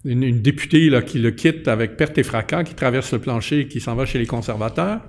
députée 0.05 0.89
là, 0.89 1.03
qui 1.03 1.19
le 1.19 1.31
quitte 1.31 1.69
avec 1.69 1.97
perte 1.97 2.17
et 2.19 2.23
fracas, 2.23 2.65
qui 2.65 2.75
traverse 2.75 3.13
le 3.13 3.19
plancher 3.19 3.61
et 3.61 3.69
qui 3.69 3.81
s'en 3.81 3.95
va 3.95 4.07
chez 4.07 4.19
les 4.19 4.27
conservateurs. 4.27 5.01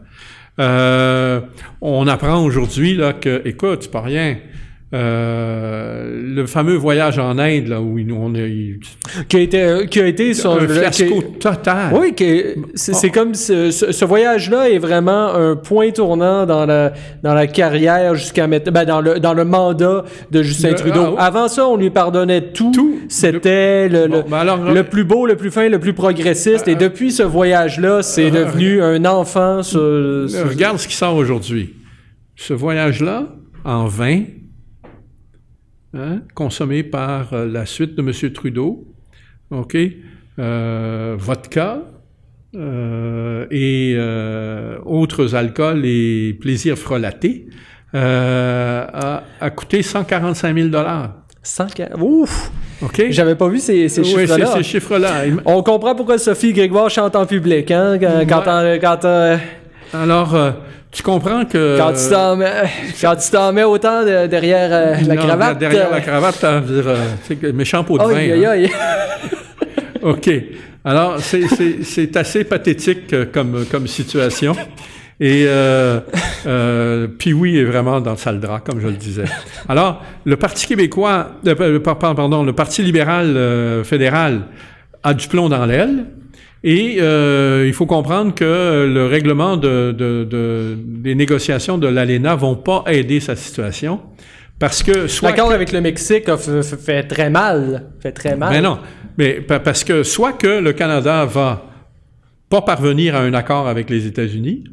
Euh, 0.60 1.42
on 1.82 2.08
apprend 2.08 2.44
aujourd'hui 2.44 3.00
que, 3.22 3.42
écoute, 3.46 3.84
c'est 3.84 3.92
pas 3.92 4.02
rien. 4.02 4.38
Euh, 4.94 6.22
le 6.36 6.46
fameux 6.46 6.76
voyage 6.76 7.18
en 7.18 7.38
Inde 7.40 7.68
là 7.68 7.82
où 7.82 7.98
on 8.18 8.36
est 8.36 8.50
il- 8.50 8.80
Qui 9.28 9.38
a 9.38 9.40
été, 9.40 9.88
qui 9.90 10.00
a 10.00 10.06
été 10.08 10.34
son, 10.34 10.58
un 10.60 10.68
fiasco 10.68 11.22
qui- 11.22 11.40
total. 11.40 11.94
Oui, 11.94 12.14
c'est 12.76 12.94
c'est 12.94 13.10
comme 13.10 13.34
ce, 13.34 14.06
voyage-là 14.06 14.70
est 14.70 14.78
vraiment 14.78 15.34
un 15.34 15.56
point 15.56 15.90
tournant 15.92 16.46
dans 16.46 16.66
la 16.66 16.94
dans 17.24 17.34
la 17.34 17.48
carrière 17.48 18.16
jusqu'à 18.16 18.46
maintenant, 18.48 18.72
ben 18.72 18.86
dans 18.86 19.02
le 19.02 19.20
dans 19.20 19.34
le 19.34 19.44
mandat 19.44 20.06
de 20.32 20.44
Justin 20.44 20.70
Le- 20.70 20.76
Trudeau. 20.76 21.02
ah, 21.04 21.10
oui. 21.12 21.16
Avant 21.18 21.48
ça, 21.48 21.68
on 21.68 21.78
lui 21.78 21.90
pardonnait 21.90 22.52
tout. 22.54 22.72
Tout. 22.72 23.00
C'était 23.10 23.90
le, 23.90 24.08
ben 24.08 24.38
alors, 24.38 24.72
le 24.72 24.84
plus 24.84 25.04
beau, 25.04 25.26
le 25.26 25.36
plus 25.36 25.52
fin, 25.52 25.68
le 25.68 25.80
plus 25.80 25.94
progressiste. 25.94 26.68
Et 26.68 26.76
depuis 26.76 27.12
ce 27.12 27.24
voyage-là, 27.24 28.04
c'est 28.04 28.28
euh, 28.32 28.46
devenu 28.46 28.82
un 28.82 29.04
enfant. 29.06 29.64
sur- 29.64 29.80
Euh, 29.82 30.28
sur- 30.28 30.48
Regarde 30.48 30.78
ce 30.78 30.88
qui 30.88 30.96
sort 30.96 31.16
aujourd'hui. 31.16 31.74
Ce 32.36 32.54
voyage-là, 32.54 33.28
en 33.64 33.86
vin, 33.88 34.22
hein, 35.96 36.22
consommé 36.34 36.84
par 36.84 37.34
euh, 37.34 37.48
la 37.48 37.66
suite 37.66 37.96
de 37.96 38.02
M. 38.02 38.32
Trudeau, 38.32 38.86
OK, 39.52 39.78
euh, 40.40 41.16
vodka 41.18 41.80
euh, 42.56 43.46
et 43.52 43.98
autres 44.86 45.36
alcools 45.36 45.86
et 45.86 46.38
plaisirs 46.40 46.78
frelatés, 46.78 47.48
a, 47.94 49.24
a 49.40 49.50
coûté 49.52 49.82
145 49.82 50.58
000 50.58 50.70
100 51.44 51.68
ca- 51.78 51.96
Ouf! 51.98 52.52
OK? 52.82 53.06
J'avais 53.10 53.36
pas 53.36 53.48
vu 53.48 53.60
ces, 53.60 53.88
ces 53.88 54.02
Oui, 54.02 54.08
chiffres-là. 54.08 54.48
ces 54.48 54.64
chiffres-là. 54.64 55.24
On 55.46 55.64
comprend 55.64 55.96
pourquoi 55.96 56.18
Sophie 56.18 56.52
Grégoire 56.54 56.90
chante 56.90 57.16
en 57.16 57.26
public, 57.26 57.72
hein? 57.72 57.98
Quand, 58.00 58.44
quand, 58.82 59.06
euh, 59.06 59.38
Alors, 59.94 60.36
euh, 60.36 60.52
tu 60.96 61.04
comprends 61.04 61.44
que... 61.46 61.78
quand 61.78 61.92
tu 61.94 62.10
t'en 62.10 62.36
mets, 62.38 62.52
quand 63.02 63.16
tu 63.18 63.30
t'en 63.30 63.52
mets 63.52 63.64
autant 63.64 64.04
de- 64.04 64.28
derrière 64.28 64.70
euh, 64.72 64.96
la 65.06 65.16
Non, 65.16 65.22
cravate. 65.28 65.58
Derrière 65.60 65.90
la 65.92 65.98
euh, 65.98 66.00
cravate, 66.00 66.44
veut 66.66 66.82
dire, 66.82 66.92
euh, 67.44 67.54
méchant 67.54 67.84
pot 67.84 67.98
de 67.98 68.04
vin. 68.04 68.16
aïe, 68.16 68.46
hein. 68.46 68.50
aïe. 68.52 68.72
OK. 70.02 70.30
Alors, 70.84 71.20
c'est- 71.20 71.48
c'est 71.48 71.84
c'est 71.84 72.16
assez 72.16 72.44
pathétique 72.44 73.12
euh, 73.14 73.26
comme, 73.32 73.66
comme 73.72 73.88
situation. 73.88 74.56
Et 75.20 75.46
euh, 75.48 76.00
euh, 76.46 77.08
puis 77.08 77.34
oui 77.34 77.58
est 77.58 77.64
vraiment 77.64 78.02
dans 78.02 78.12
le 78.12 78.18
sale 78.18 78.40
drap, 78.40 78.60
comme 78.60 78.80
je 78.82 78.88
le 78.88 78.94
disais. 78.94 79.24
Alors, 79.70 80.02
le 80.26 80.36
Parti 80.36 80.68
québécois, 80.68 81.28
euh, 81.48 81.80
pardon, 81.80 82.44
le 82.44 82.54
Parti 82.54 82.84
libéral 82.84 83.82
fédéral 83.84 84.42
a 85.04 85.14
du 85.14 85.28
plomb 85.28 85.50
dans 85.50 85.66
l'aile. 85.66 86.06
Et 86.68 86.98
euh, 87.00 87.64
il 87.68 87.74
faut 87.74 87.86
comprendre 87.86 88.34
que 88.34 88.90
le 88.92 89.06
règlement 89.06 89.56
de, 89.56 89.92
de- 89.96 90.24
de- 90.28 90.76
des 90.84 91.14
négociations 91.14 91.78
de 91.78 91.88
l'ALENA 91.88 92.36
vont 92.36 92.56
pas 92.56 92.84
aider 92.88 93.20
sa 93.20 93.36
situation. 93.36 94.00
Parce 94.58 94.82
que 94.82 95.06
soit 95.08 95.30
L'accord 95.30 95.52
avec 95.52 95.72
le 95.72 95.80
Mexique 95.82 96.28
a 96.28 96.38
fait, 96.38 97.04
très 97.04 97.30
mal. 97.30 97.84
Fait 98.02 98.12
très 98.12 98.36
mal. 98.36 98.52
mais 98.52 98.62
non, 98.62 98.80
mais 99.16 99.42
pa- 99.42 99.60
parce 99.60 99.84
que 99.84 100.02
soit 100.02 100.34
que 100.34 100.60
le 100.60 100.74
Canada 100.74 101.24
va 101.26 101.66
pas 102.50 102.62
parvenir 102.62 103.16
à 103.16 103.20
un 103.20 103.34
accord 103.36 103.68
avec 103.68 103.90
les 103.92 104.08
États-Unis, 104.08 104.64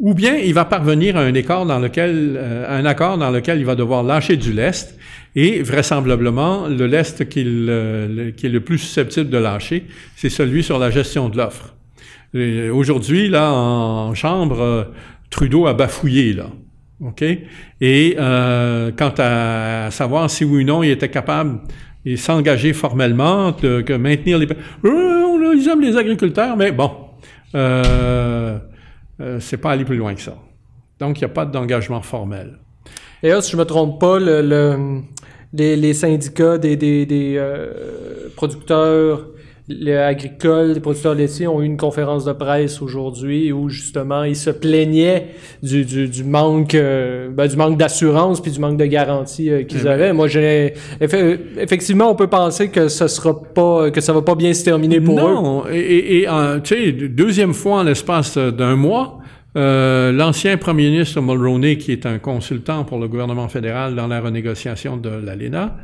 ou 0.00 0.14
bien 0.14 0.36
il 0.36 0.54
va 0.54 0.64
parvenir 0.64 1.16
à 1.16 1.20
un 1.20 1.34
accord 1.34 1.66
dans 1.66 1.78
lequel, 1.78 2.34
euh, 2.36 2.80
un 2.80 2.84
accord 2.84 3.18
dans 3.18 3.30
lequel 3.30 3.58
il 3.58 3.64
va 3.64 3.74
devoir 3.74 4.02
lâcher 4.02 4.36
du 4.36 4.52
lest, 4.52 4.98
et 5.36 5.62
vraisemblablement 5.62 6.68
le 6.68 6.86
lest 6.86 7.20
euh, 7.22 8.30
qui 8.32 8.46
est 8.46 8.50
le 8.50 8.60
plus 8.60 8.78
susceptible 8.78 9.30
de 9.30 9.38
lâcher, 9.38 9.86
c'est 10.16 10.30
celui 10.30 10.62
sur 10.62 10.78
la 10.78 10.90
gestion 10.90 11.28
de 11.28 11.36
l'offre. 11.36 11.74
Et 12.34 12.68
Aujourd'hui, 12.70 13.28
là, 13.28 13.52
en 13.52 14.14
chambre, 14.14 14.60
euh, 14.60 14.84
Trudeau 15.30 15.66
a 15.66 15.74
bafouillé, 15.74 16.32
là. 16.32 16.46
OK? 17.00 17.22
Et 17.80 18.16
euh, 18.18 18.90
quant 18.96 19.12
à 19.18 19.90
savoir 19.90 20.30
si 20.30 20.44
oui 20.44 20.62
ou 20.62 20.66
non 20.66 20.82
il 20.82 20.90
était 20.90 21.08
capable 21.08 21.60
de 22.06 22.16
s'engager 22.16 22.72
formellement, 22.72 23.52
de, 23.52 23.96
maintenir 23.96 24.38
les... 24.38 24.46
Euh, 24.46 25.24
on 25.26 25.52
ils 25.52 25.68
aiment 25.68 25.80
les 25.80 25.96
agriculteurs, 25.96 26.56
mais 26.56 26.72
bon, 26.72 26.90
euh, 27.54 28.58
euh, 29.20 29.40
c'est 29.40 29.56
pas 29.56 29.70
aller 29.72 29.84
plus 29.84 29.96
loin 29.96 30.14
que 30.14 30.20
ça. 30.20 30.36
Donc, 31.00 31.18
il 31.20 31.24
n'y 31.24 31.30
a 31.30 31.34
pas 31.34 31.46
d'engagement 31.46 32.02
formel. 32.02 32.58
D'ailleurs, 33.22 33.42
si 33.42 33.52
je 33.52 33.56
me 33.56 33.64
trompe 33.64 34.00
pas, 34.00 34.18
le, 34.18 34.42
le- 34.42 35.00
les, 35.52 35.94
syndicats 35.94 36.58
des, 36.58 37.36
euh, 37.38 38.28
producteurs 38.36 39.28
les 39.66 39.94
agricoles, 39.96 40.72
les 40.74 40.80
producteurs 40.80 41.14
laitiers 41.14 41.46
ont 41.48 41.62
eu 41.62 41.64
une 41.64 41.78
conférence 41.78 42.26
de 42.26 42.32
presse 42.32 42.82
aujourd'hui 42.82 43.50
où 43.50 43.70
justement 43.70 44.22
ils 44.24 44.36
se 44.36 44.50
plaignaient 44.50 45.28
du, 45.62 45.86
du, 45.86 46.06
du 46.08 46.22
manque 46.22 46.74
euh, 46.74 47.30
ben, 47.30 47.46
du 47.46 47.56
manque 47.56 47.78
d'assurance 47.78 48.42
puis 48.42 48.50
du 48.52 48.60
manque 48.60 48.76
de 48.76 48.84
garantie 48.84 49.50
euh, 49.50 49.62
qu'ils 49.62 49.80
Eh 49.80 49.84
ben. 49.84 49.90
avaient. 49.92 50.12
Moi, 50.12 50.28
j'ai 50.28 50.74
effe- 51.00 51.38
effectivement, 51.58 52.10
on 52.10 52.14
peut 52.14 52.26
penser 52.26 52.68
que 52.68 52.88
ce 52.88 53.08
sera 53.08 53.42
pas 53.42 53.90
que 53.90 54.02
ça 54.02 54.12
va 54.12 54.20
pas 54.20 54.34
bien 54.34 54.52
se 54.52 54.64
terminer 54.64 55.00
pour 55.00 55.18
eux. 55.18 55.22
non, 55.22 55.64
et, 55.72 56.22
et, 56.24 56.28
tu 56.62 56.74
sais, 56.74 56.92
deuxième 56.92 57.54
fois 57.54 57.78
en 57.78 57.82
l'espace 57.84 58.36
d'un 58.36 58.76
mois, 58.76 59.18
euh, 59.56 60.12
l'ancien 60.12 60.56
premier 60.58 60.90
ministre 60.90 61.20
Mulroney, 61.22 61.78
qui 61.78 61.92
est 61.92 62.04
un 62.06 62.18
consultant 62.18 62.84
pour 62.84 62.98
le 62.98 63.08
gouvernement 63.08 63.48
fédéral 63.48 63.94
dans 63.94 64.08
la 64.08 64.20
renégociation 64.20 64.96
de 64.98 65.08
l'ALENA, 65.08 65.76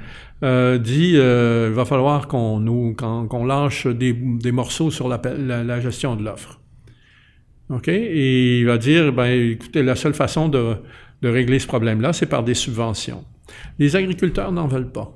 euh, 0.42 0.78
dit 0.78 1.12
euh, 1.16 1.68
il 1.70 1.74
va 1.74 1.84
falloir 1.84 2.28
qu'on 2.28 2.60
nous 2.60 2.94
qu'on, 2.94 3.44
lâche 3.44 3.86
des, 3.86 4.12
des 4.12 4.52
morceaux 4.52 4.90
sur 4.90 5.08
la, 5.08 5.20
la, 5.38 5.64
la 5.64 5.80
gestion 5.80 6.16
de 6.16 6.24
l'offre. 6.24 6.60
OK? 7.68 7.88
Et 7.88 8.60
il 8.60 8.66
va 8.66 8.78
dire, 8.78 9.12
ben, 9.12 9.26
écoutez, 9.26 9.82
la 9.82 9.94
seule 9.94 10.14
façon 10.14 10.48
de, 10.48 10.76
de 11.22 11.28
régler 11.28 11.58
ce 11.58 11.66
problème-là, 11.66 12.12
c'est 12.12 12.26
par 12.26 12.42
des 12.42 12.54
subventions. 12.54 13.24
Les 13.78 13.96
agriculteurs 13.96 14.52
n'en 14.52 14.66
veulent 14.66 14.92
pas. 14.92 15.12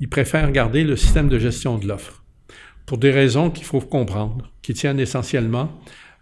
Ils 0.00 0.08
préfèrent 0.08 0.50
garder 0.52 0.84
le 0.84 0.96
système 0.96 1.28
de 1.28 1.38
gestion 1.38 1.78
de 1.78 1.86
l'offre 1.86 2.24
pour 2.86 2.98
des 2.98 3.10
raisons 3.10 3.50
qu'il 3.50 3.64
faut 3.64 3.80
comprendre, 3.80 4.50
qui 4.62 4.74
tiennent 4.74 5.00
essentiellement 5.00 5.70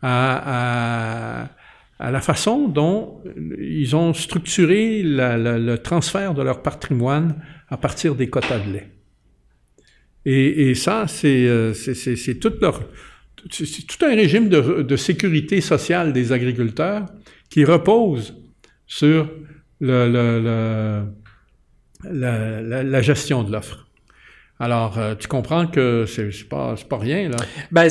à, 0.02 1.42
à, 1.42 1.48
à 2.02 2.10
la 2.10 2.20
façon 2.20 2.66
dont 2.66 3.22
ils 3.60 3.94
ont 3.94 4.12
structuré 4.12 5.02
le 5.04 5.76
transfert 5.76 6.34
de 6.34 6.42
leur 6.42 6.60
patrimoine 6.60 7.36
à 7.68 7.76
partir 7.76 8.16
des 8.16 8.28
quotas 8.28 8.58
de 8.58 8.72
lait. 8.72 8.88
Et, 10.24 10.74
ça, 10.74 11.06
c'est 11.06 11.46
euh, 11.46 11.72
c'est- 11.74 12.40
tout 12.40 12.54
un 12.64 14.14
régime 14.16 14.48
de, 14.48 14.96
sécurité 14.96 15.60
sociale 15.60 16.12
des 16.12 16.32
agriculteurs 16.32 17.06
qui 17.48 17.64
repose 17.64 18.34
sur 18.86 19.30
la 19.80 21.04
gestion 23.00 23.44
de 23.44 23.52
l'offre. 23.52 23.86
Alors, 24.58 24.98
euh, 24.98 25.14
tu 25.18 25.28
comprends 25.28 25.66
que 25.66 26.04
c'est 26.06 26.48
pas, 26.48 26.74
pas 26.88 26.98
rien, 26.98 27.28
là. 27.28 27.36
Ben, 27.72 27.88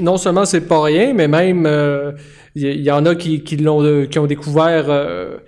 non 0.00 0.16
seulement 0.16 0.44
c'est 0.44 0.68
pas 0.68 0.82
rien, 0.82 1.14
mais 1.14 1.28
même 1.28 1.64
euh, 1.66 2.12
il 2.54 2.62
y, 2.62 2.82
y 2.82 2.90
en 2.90 3.06
a 3.06 3.14
qui, 3.14 3.56
l'ont 3.56 3.82
euh, 3.82 4.06
ont 4.18 4.26
découvert 4.26 4.86
euh, 4.88 5.38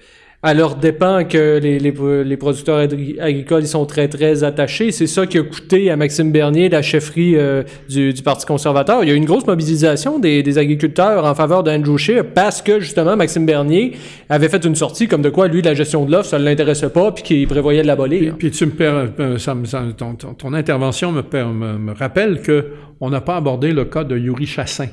à 0.47 0.55
leur 0.55 0.77
dépens 0.77 1.25
que 1.25 1.59
les, 1.59 1.81
les, 1.81 1.93
les 2.25 2.37
producteurs 2.37 2.79
agri- 2.79 3.19
agricoles 3.21 3.63
ils 3.65 3.69
sont 3.69 3.85
très 3.85 4.07
très 4.07 4.45
attachés. 4.45 4.93
C'est 4.93 5.09
ça 5.09 5.27
qui 5.27 5.39
a 5.39 5.43
coûté 5.43 5.91
à 5.91 5.97
Maxime 5.97 6.31
Bernier 6.31 6.69
la 6.69 6.83
chefferie 6.83 7.35
euh, 7.37 7.65
du, 7.89 8.13
du 8.13 8.23
Parti 8.23 8.47
conservateur. 8.47 9.03
Il 9.03 9.09
y 9.09 9.11
a 9.11 9.15
eu 9.15 9.17
une 9.17 9.25
grosse 9.25 9.47
mobilisation 9.47 10.21
des, 10.21 10.45
des 10.45 10.57
agriculteurs 10.59 11.25
en 11.25 11.35
faveur 11.35 11.65
d'Andrew 11.65 11.99
Scheer 11.99 12.23
parce 12.33 12.63
que 12.63 12.79
justement 12.79 13.17
Maxime 13.17 13.45
Bernier 13.45 13.97
avait 14.29 14.49
fait 14.49 14.65
une 14.65 14.77
sortie 14.77 15.09
comme 15.09 15.23
de 15.23 15.31
quoi 15.31 15.49
lui 15.49 15.63
la 15.63 15.75
gestion 15.75 16.05
de 16.05 16.13
l'offre 16.13 16.29
ça 16.31 16.39
ne 16.39 16.45
l'intéressait 16.45 16.91
pas 16.91 17.11
puis 17.11 17.25
qu'il 17.25 17.49
prévoyait 17.49 17.83
de 17.83 17.89
l'abolir. 17.89 18.35
Puis 18.39 18.53
tu 18.53 18.67
me 18.67 18.71
per- 18.71 19.07
euh, 19.19 19.39
ça 19.39 19.57
ça- 19.65 19.83
ton, 19.99 20.15
ton- 20.15 20.53
intervention 20.55 21.11
me, 21.11 21.23
me, 21.23 21.77
me 21.79 21.93
rappelle 21.93 22.41
que 22.41 22.67
on 23.01 23.11
n'a 23.11 23.21
pas 23.21 23.35
abordé 23.37 23.73
le 23.73 23.85
cas 23.85 24.05
de 24.05 24.17
Yuri 24.17 24.47
Chassin 24.47 24.87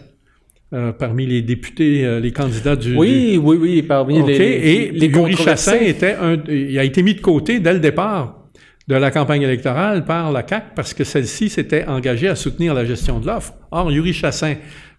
euh, 0.74 0.92
parmi 0.92 1.26
les 1.26 1.42
députés, 1.42 2.04
euh, 2.06 2.20
les 2.20 2.32
candidats 2.32 2.76
du. 2.76 2.96
Oui, 2.96 3.40
oui, 3.42 3.58
oui, 3.62 3.82
parmi 3.84 4.22
les, 4.26 4.38
les, 4.38 4.46
Et 4.46 4.92
les 4.92 5.08
Yuri 5.08 5.36
Chassin 5.36 5.78
était 5.80 6.16
un, 6.20 6.38
il 6.50 6.78
a 6.80 6.84
été 6.84 7.04
mis 7.04 7.14
de 7.14 7.22
côté 7.22 7.60
dès 7.60 7.74
le 7.74 7.80
départ 7.80 8.40
de 8.88 8.96
la 8.96 9.12
campagne 9.12 9.44
électorale 9.44 10.04
par 10.06 10.32
la 10.32 10.44
CAC 10.44 10.76
parce 10.76 10.94
que 10.94 11.04
celle-ci 11.04 11.50
s'était 11.50 11.86
engagée 11.86 12.28
à 12.28 12.36
soutenir 12.36 12.74
la 12.74 12.86
gestion 12.86 13.20
de 13.20 13.28
l'offre. 13.28 13.54
Or, 13.72 13.92
Yuri 13.92 14.14
Chassin, 14.14 14.56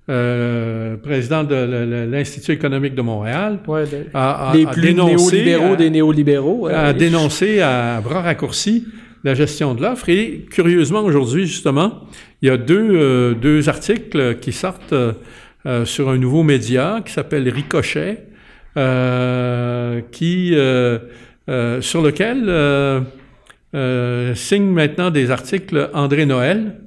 euh, 0.08 0.96
président 0.96 1.44
de 1.44 2.08
l'Institut 2.10 2.52
économique 2.52 2.94
de 2.94 3.02
Montréal, 3.02 3.58
Ouais, 3.66 3.84
a, 4.12 4.50
a- 4.50 4.54
les 4.56 4.66
a 4.66 4.70
plus 4.70 4.82
dénoncé, 4.82 5.36
néolibéraux 5.36 5.72
a- 5.72 5.76
des 5.76 5.90
néolibéraux. 5.90 6.66
a 6.68 6.92
dénoncé 6.92 7.60
à 7.60 8.00
bras 8.02 8.20
raccourcis 8.22 8.86
la 9.24 9.34
gestion 9.34 9.74
de 9.74 9.80
l'offre. 9.82 10.08
Et 10.10 10.44
curieusement, 10.50 11.00
aujourd'hui, 11.02 11.46
justement, 11.46 12.00
il 12.42 12.48
y 12.48 12.50
a 12.50 12.56
deux, 12.58 12.88
euh, 12.92 13.34
deux 13.34 13.68
articles 13.70 14.36
qui 14.40 14.52
sortent 14.52 14.92
euh, 14.92 15.12
euh, 15.66 15.86
sur 15.86 16.10
un 16.10 16.18
nouveau 16.18 16.42
média 16.42 17.00
qui 17.06 17.10
s'appelle 17.10 17.48
Ricochet, 17.48 18.26
euh, 18.76 20.02
qui, 20.12 20.54
euh, 20.54 20.98
sur 21.80 22.02
lequel 22.02 22.44
signe 24.36 24.70
maintenant 24.70 25.10
des 25.10 25.30
articles 25.30 25.88
André 25.94 26.26
Noël. 26.26 26.80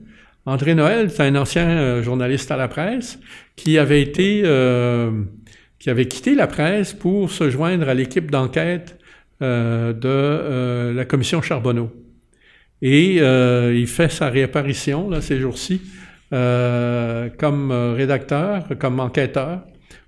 André 0.46 0.76
Noël, 0.76 1.10
c'est 1.10 1.24
un 1.24 1.36
ancien 1.36 2.04
journaliste 2.04 2.52
à 2.52 2.58
la 2.58 2.68
presse 2.68 3.20
qui 3.56 3.80
avait 3.80 4.02
été, 4.02 4.44
qui 5.80 5.90
avait 5.90 6.08
quitté 6.08 6.36
la 6.36 6.48
presse 6.48 6.94
pour 6.94 7.32
se 7.32 7.50
joindre 7.50 7.90
à 7.90 7.94
l'équipe 7.94 8.30
d'enquête 8.32 8.98
de 9.42 10.94
la 10.96 11.06
commission 11.06 11.42
Charbonneau. 11.42 11.92
Et 12.82 13.16
il 13.16 13.88
fait 13.88 14.10
sa 14.10 14.30
réapparition 14.30 15.10
là, 15.10 15.20
ces 15.20 15.40
jours-ci 15.40 15.82
euh, 16.34 17.30
comme 17.38 17.72
rédacteur, 17.72 18.66
comme 18.80 19.00
enquêteur 19.00 19.62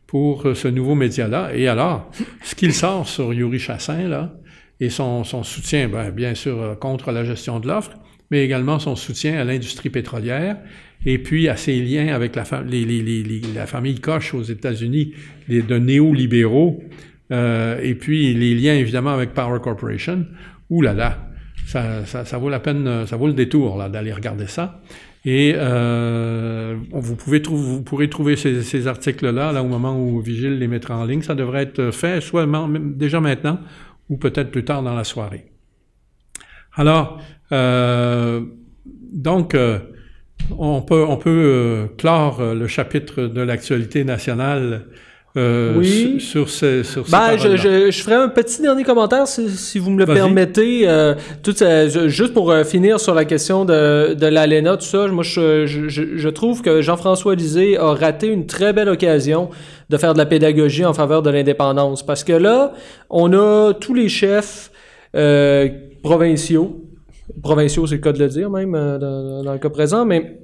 pour 0.07 0.47
ce 0.55 0.67
nouveau 0.67 0.95
média-là. 0.95 1.51
Et 1.53 1.67
alors, 1.67 2.11
ce 2.43 2.55
qu'il 2.55 2.73
sort 2.73 3.07
sur 3.07 3.31
Yuri 3.31 3.59
Chassin, 3.59 4.07
là, 4.07 4.33
et 4.79 4.89
son, 4.89 5.23
soutien, 5.43 5.89
ben, 5.89 6.09
bien 6.11 6.35
sûr, 6.35 6.61
euh, 6.61 6.75
contre 6.75 7.11
la 7.11 7.23
gestion 7.25 7.59
de 7.59 7.67
l'offre, 7.67 7.91
mais 8.31 8.43
également 8.45 8.79
son 8.79 8.95
soutien 8.95 9.39
à 9.39 9.43
l'industrie 9.43 9.89
pétrolière, 9.89 10.57
et 11.05 11.17
puis 11.17 11.49
à 11.49 11.57
ses 11.57 11.81
liens 11.81 12.13
avec 12.13 12.35
la, 12.35 12.45
famille 12.45 13.99
Koch 13.99 14.33
aux 14.33 14.43
États-Unis, 14.43 15.13
de 15.49 15.77
néolibéraux, 15.77 16.83
euh, 17.31 17.79
et 17.81 17.95
puis 17.95 18.33
les 18.33 18.55
liens 18.55 18.75
évidemment 18.75 19.11
avec 19.11 19.33
Power 19.33 19.59
Corporation. 19.61 20.25
Ouh 20.69 20.81
là 20.81 20.93
là, 20.93 21.29
ça, 21.65 22.37
vaut 22.37 22.49
la 22.49 22.59
peine, 22.59 23.05
ça 23.05 23.15
vaut 23.15 23.27
le 23.27 23.33
détour 23.33 23.77
là 23.77 23.89
d'aller 23.89 24.11
regarder 24.11 24.47
ça. 24.47 24.81
Et 25.25 25.53
euh, 25.55 26.77
vous, 26.91 27.15
pouvez 27.15 27.41
vous 27.41 27.83
pourrez 27.83 28.09
trouver 28.09 28.35
ces, 28.35 28.63
ces 28.63 28.87
articles-là 28.87 29.51
là, 29.51 29.61
au 29.61 29.67
moment 29.67 29.99
où 29.99 30.21
Vigile 30.21 30.59
les 30.59 30.67
mettra 30.67 30.97
en 30.97 31.05
ligne. 31.05 31.21
Ça 31.21 31.35
devrait 31.35 31.63
être 31.63 31.91
fait 31.91 32.21
soit 32.21 32.47
déjà 32.95 33.19
maintenant 33.19 33.59
ou 34.09 34.17
peut-être 34.17 34.49
plus 34.49 34.63
tard 34.63 34.81
dans 34.81 34.95
la 34.95 35.03
soirée. 35.03 35.45
Alors, 36.73 37.21
donc, 37.51 39.57
on 40.57 40.81
peut, 40.81 41.05
on 41.07 41.17
peut 41.17 41.89
clore 41.97 42.55
le 42.55 42.67
chapitre 42.67 43.23
de 43.23 43.41
l'actualité 43.41 44.03
nationale 44.03 44.87
euh, 45.37 45.75
oui. 45.77 46.19
sur, 46.19 46.49
ces, 46.49 46.83
sur 46.83 47.03
ben, 47.07 47.37
je, 47.37 47.55
je, 47.55 47.91
je, 47.91 48.01
ferai 48.01 48.15
un 48.15 48.29
petit 48.29 48.63
dernier 48.63 48.83
commentaire 48.83 49.27
si, 49.27 49.47
si 49.51 49.77
vous 49.77 49.91
me 49.91 49.99
le 49.99 50.07
permettez. 50.07 50.87
Euh, 50.87 51.13
tout, 51.43 51.53
juste 52.07 52.33
pour 52.33 52.49
euh, 52.49 52.63
finir 52.63 52.99
sur 52.99 53.13
la 53.13 53.25
question 53.25 53.63
de, 53.63 54.15
de 54.15 54.25
l'ALENA, 54.25 54.77
tout 54.77 54.85
ça, 54.85 55.07
moi 55.07 55.23
je, 55.23 56.29
trouve 56.29 56.63
que 56.63 56.81
Jean-François 56.81 57.35
Lisée 57.35 57.77
a 57.77 57.93
raté 57.93 58.27
une 58.27 58.47
très 58.47 58.73
belle 58.73 58.89
occasion 58.89 59.49
de 59.89 59.97
faire 59.97 60.13
de 60.13 60.17
la 60.17 60.25
pédagogie 60.25 60.85
en 60.85 60.93
faveur 60.93 61.21
de 61.21 61.29
l'indépendance. 61.29 62.03
Parce 62.03 62.23
que 62.23 62.33
là, 62.33 62.73
on 63.11 63.31
a 63.33 63.73
tous 63.73 63.93
les 63.93 64.09
chefs 64.09 64.71
provinciaux, 66.01 66.85
provinciaux 67.43 67.85
c'est 67.85 67.95
le 67.95 68.01
cas 68.01 68.13
de 68.13 68.19
le 68.19 68.29
dire 68.29 68.49
même 68.49 68.71
dans, 68.71 69.43
dans 69.43 69.53
le 69.53 69.59
cas 69.59 69.69
présent, 69.69 70.05
mais 70.05 70.39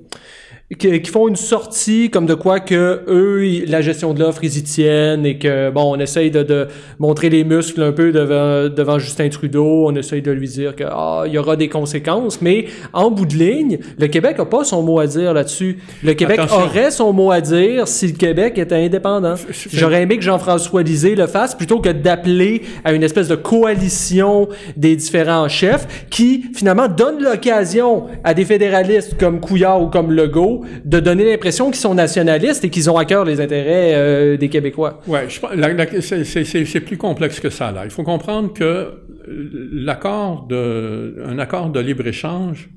qui, 0.73 0.99
font 1.11 1.27
une 1.27 1.35
sortie 1.35 2.09
comme 2.09 2.25
de 2.25 2.33
quoi 2.33 2.59
que 2.59 3.03
eux, 3.07 3.65
la 3.67 3.81
gestion 3.81 4.15
de 4.15 4.19
l'offre, 4.19 4.43
ils 4.43 4.57
y 4.57 4.63
tiennent 4.63 5.23
et 5.23 5.37
que, 5.37 5.69
bon, 5.69 5.95
on 5.95 5.99
essaye 5.99 6.31
de, 6.31 6.41
de, 6.41 6.67
montrer 6.97 7.29
les 7.29 7.43
muscles 7.43 7.83
un 7.83 7.91
peu 7.91 8.11
devant, 8.11 8.67
devant 8.67 8.97
Justin 8.97 9.29
Trudeau, 9.29 9.85
on 9.87 9.95
essaye 9.95 10.23
de 10.23 10.31
lui 10.31 10.47
dire 10.47 10.75
que, 10.75 10.83
ah, 10.87 11.25
il 11.27 11.33
y 11.33 11.37
aura 11.37 11.55
des 11.55 11.69
conséquences, 11.69 12.41
mais 12.41 12.65
en 12.93 13.11
bout 13.11 13.27
de 13.27 13.35
ligne, 13.35 13.77
le 13.99 14.07
Québec 14.07 14.37
a 14.39 14.45
pas 14.45 14.63
son 14.63 14.81
mot 14.81 14.99
à 14.99 15.05
dire 15.05 15.35
là-dessus. 15.35 15.77
Le 16.03 16.15
Québec 16.15 16.39
aurait 16.51 16.89
son 16.89 17.13
mot 17.13 17.29
à 17.29 17.41
dire 17.41 17.87
si 17.87 18.07
le 18.07 18.13
Québec 18.13 18.57
était 18.57 18.75
indépendant. 18.75 19.35
J'aurais 19.71 20.01
aimé 20.01 20.17
que 20.17 20.23
Jean-François 20.23 20.81
Lisée 20.81 21.13
le 21.13 21.27
fasse 21.27 21.53
plutôt 21.53 21.79
que 21.79 21.89
d'appeler 21.89 22.63
à 22.83 22.93
une 22.93 23.03
espèce 23.03 23.27
de 23.27 23.35
coalition 23.35 24.49
des 24.75 24.95
différents 24.95 25.47
chefs 25.47 26.07
qui, 26.09 26.45
finalement, 26.55 26.87
donne 26.87 27.21
l'occasion 27.21 28.05
à 28.23 28.33
des 28.33 28.45
fédéralistes 28.45 29.15
comme 29.19 29.39
Couillard 29.39 29.83
ou 29.83 29.87
comme 29.87 30.11
Legault 30.11 30.54
de 30.83 30.99
donner 30.99 31.25
l'impression 31.25 31.67
qu'ils 31.67 31.81
sont 31.81 31.95
nationalistes 31.95 32.63
et 32.63 32.69
qu'ils 32.69 32.89
ont 32.89 32.97
à 32.97 33.05
cœur 33.05 33.25
les 33.25 33.41
intérêts 33.41 33.93
euh, 33.95 34.37
des 34.37 34.49
Québécois. 34.49 35.01
Oui, 35.07 35.19
c'est 35.29 36.81
plus 36.81 36.97
complexe 36.97 37.39
que 37.39 37.49
ça. 37.49 37.71
Là. 37.71 37.85
Il 37.85 37.91
faut 37.91 38.03
comprendre 38.03 38.53
que 38.53 38.89
l'accord 39.27 40.47
un 40.51 41.39
accord 41.39 41.69
de 41.69 41.79
libre-échange 41.79 42.69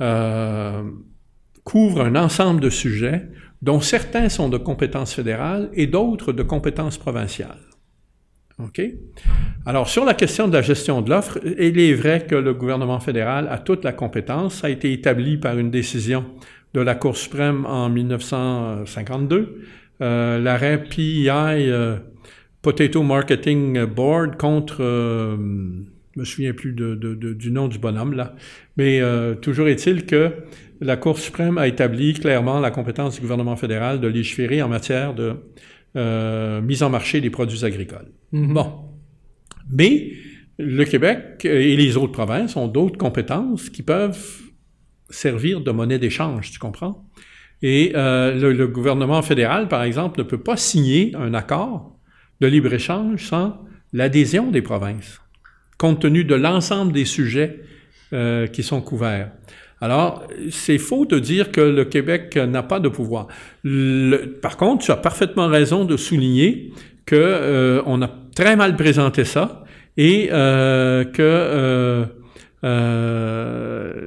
euh, 0.00 0.82
couvre 1.64 2.02
un 2.02 2.16
ensemble 2.16 2.60
de 2.60 2.70
sujets 2.70 3.28
dont 3.62 3.80
certains 3.80 4.28
sont 4.28 4.48
de 4.48 4.58
compétences 4.58 5.14
fédérales 5.14 5.70
et 5.74 5.86
d'autres 5.86 6.32
de 6.32 6.42
compétences 6.42 6.98
provinciales. 6.98 7.58
OK? 8.58 8.80
Alors, 9.66 9.88
sur 9.88 10.04
la 10.04 10.14
question 10.14 10.48
de 10.48 10.54
la 10.54 10.62
gestion 10.62 11.02
de 11.02 11.10
l'offre, 11.10 11.38
il 11.44 11.78
est 11.78 11.92
vrai 11.92 12.26
que 12.26 12.34
le 12.34 12.54
gouvernement 12.54 13.00
fédéral 13.00 13.48
a 13.50 13.58
toute 13.58 13.84
la 13.84 13.92
compétence. 13.92 14.60
Ça 14.60 14.68
a 14.68 14.70
été 14.70 14.92
établi 14.92 15.36
par 15.36 15.58
une 15.58 15.70
décision 15.70 16.24
de 16.76 16.80
la 16.82 16.94
Cour 16.94 17.16
suprême 17.16 17.64
en 17.64 17.88
1952, 17.88 19.62
euh, 20.02 20.38
l'arrêt 20.38 20.84
PEI, 20.84 21.70
euh, 21.70 21.96
Potato 22.60 23.02
Marketing 23.02 23.86
Board, 23.86 24.36
contre, 24.36 24.82
euh, 24.82 25.36
je 26.14 26.20
me 26.20 26.24
souviens 26.26 26.52
plus 26.52 26.72
de, 26.72 26.94
du 26.94 27.50
nom 27.50 27.68
du 27.68 27.78
bonhomme 27.78 28.12
là, 28.12 28.34
mais 28.76 29.00
euh, 29.00 29.34
toujours 29.34 29.68
est-il 29.68 30.04
que 30.04 30.32
la 30.82 30.98
Cour 30.98 31.18
suprême 31.18 31.56
a 31.56 31.66
établi 31.66 32.12
clairement 32.12 32.60
la 32.60 32.70
compétence 32.70 33.14
du 33.14 33.22
gouvernement 33.22 33.56
fédéral 33.56 33.98
de 33.98 34.08
légiférer 34.08 34.60
en 34.60 34.68
matière 34.68 35.14
de 35.14 35.32
mise 36.60 36.82
en 36.82 36.90
marché 36.90 37.22
des 37.22 37.30
produits 37.30 37.64
agricoles. 37.64 38.12
Mm-hmm. 38.34 38.52
Bon. 38.52 38.70
Mais 39.70 40.12
le 40.58 40.84
Québec 40.84 41.40
et 41.44 41.74
les 41.74 41.96
autres 41.96 42.12
provinces 42.12 42.54
ont 42.54 42.68
d'autres 42.68 42.98
compétences 42.98 43.70
qui 43.70 43.82
peuvent 43.82 44.45
servir 45.10 45.60
de 45.60 45.70
monnaie 45.70 45.98
d'échange, 45.98 46.50
tu 46.50 46.58
comprends? 46.58 47.04
Et 47.62 47.92
euh, 47.94 48.52
le, 48.52 48.66
gouvernement 48.66 49.22
fédéral, 49.22 49.68
par 49.68 49.82
exemple, 49.82 50.18
ne 50.18 50.24
peut 50.24 50.38
pas 50.38 50.56
signer 50.56 51.12
un 51.16 51.32
accord 51.34 51.96
de 52.40 52.46
libre-échange 52.46 53.24
sans 53.24 53.58
l'adhésion 53.92 54.50
des 54.50 54.62
provinces, 54.62 55.20
compte 55.78 56.00
tenu 56.00 56.24
de 56.24 56.34
l'ensemble 56.34 56.92
des 56.92 57.06
sujets 57.06 57.60
euh, 58.12 58.46
qui 58.46 58.62
sont 58.62 58.82
couverts. 58.82 59.32
Alors, 59.80 60.26
c'est 60.50 60.78
faux 60.78 61.06
de 61.06 61.18
dire 61.18 61.50
que 61.50 61.60
le 61.60 61.84
Québec 61.84 62.36
n'a 62.36 62.62
pas 62.62 62.80
de 62.80 62.88
pouvoir. 62.88 63.28
par 64.40 64.56
contre, 64.56 64.84
tu 64.84 64.90
as 64.90 64.96
parfaitement 64.96 65.48
raison 65.48 65.84
de 65.84 65.96
souligner 65.96 66.72
que 67.04 67.14
euh, 67.16 67.82
on 67.84 68.00
a 68.02 68.10
très 68.34 68.56
mal 68.56 68.76
présenté 68.76 69.24
ça 69.24 69.64
et 69.98 70.28
que 70.28 71.14
euh, 71.20 72.04
les, 72.62 73.98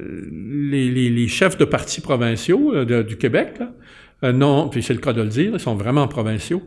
les, 0.90 1.10
les, 1.10 1.28
chefs 1.28 1.56
de 1.56 1.64
partis 1.64 2.00
provinciaux 2.00 2.74
euh, 2.74 3.02
du 3.02 3.16
Québec, 3.16 3.54
là, 3.58 3.70
euh, 4.22 4.32
non, 4.32 4.68
puis 4.68 4.82
c'est 4.82 4.92
le 4.92 5.00
cas 5.00 5.12
de 5.12 5.22
le 5.22 5.28
dire, 5.28 5.52
ils 5.54 5.60
sont 5.60 5.74
vraiment 5.74 6.06
provinciaux, 6.08 6.62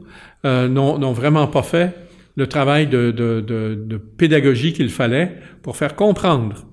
euh, 0.45 0.67
n'ont 0.67 1.13
vraiment 1.13 1.47
pas 1.47 1.63
fait 1.63 1.95
le 2.35 2.47
travail 2.47 2.87
de, 2.87 3.11
de, 3.11 3.41
de, 3.41 3.75
de 3.75 3.97
pédagogie 3.97 4.73
qu'il 4.73 4.89
fallait 4.89 5.35
pour 5.61 5.77
faire 5.77 5.95
comprendre 5.95 6.65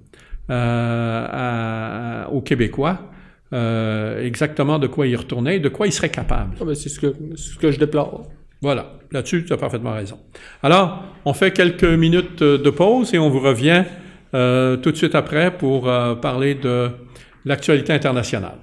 euh, 0.51 2.25
aux 2.27 2.41
Québécois 2.41 3.11
euh, 3.53 4.25
exactement 4.25 4.79
de 4.79 4.87
quoi 4.87 5.07
ils 5.07 5.17
retournaient 5.17 5.57
et 5.57 5.61
de 5.61 5.69
quoi 5.69 5.87
ils 5.87 5.93
seraient 5.93 6.09
capables. 6.09 6.57
Ah 6.61 6.65
ben 6.65 6.75
c'est 6.75 6.89
ce 6.89 6.99
que, 6.99 7.15
ce 7.35 7.59
que 7.59 7.71
je 7.71 7.79
déplore. 7.79 8.29
Voilà, 8.63 8.99
là-dessus, 9.11 9.45
tu 9.45 9.53
as 9.53 9.57
parfaitement 9.57 9.93
raison. 9.93 10.19
Alors, 10.63 11.05
on 11.25 11.33
fait 11.33 11.51
quelques 11.51 11.85
minutes 11.85 12.43
de 12.43 12.71
pause 12.71 13.13
et 13.15 13.19
on 13.19 13.29
vous 13.29 13.41
revient 13.41 13.85
euh, 14.35 14.77
tout 14.77 14.93
de 14.93 14.97
suite 14.97 15.15
après 15.15 15.57
pour 15.57 15.89
euh, 15.89 16.15
parler 16.15 16.55
de 16.55 16.91
l'actualité 17.45 17.93
internationale. 17.93 18.59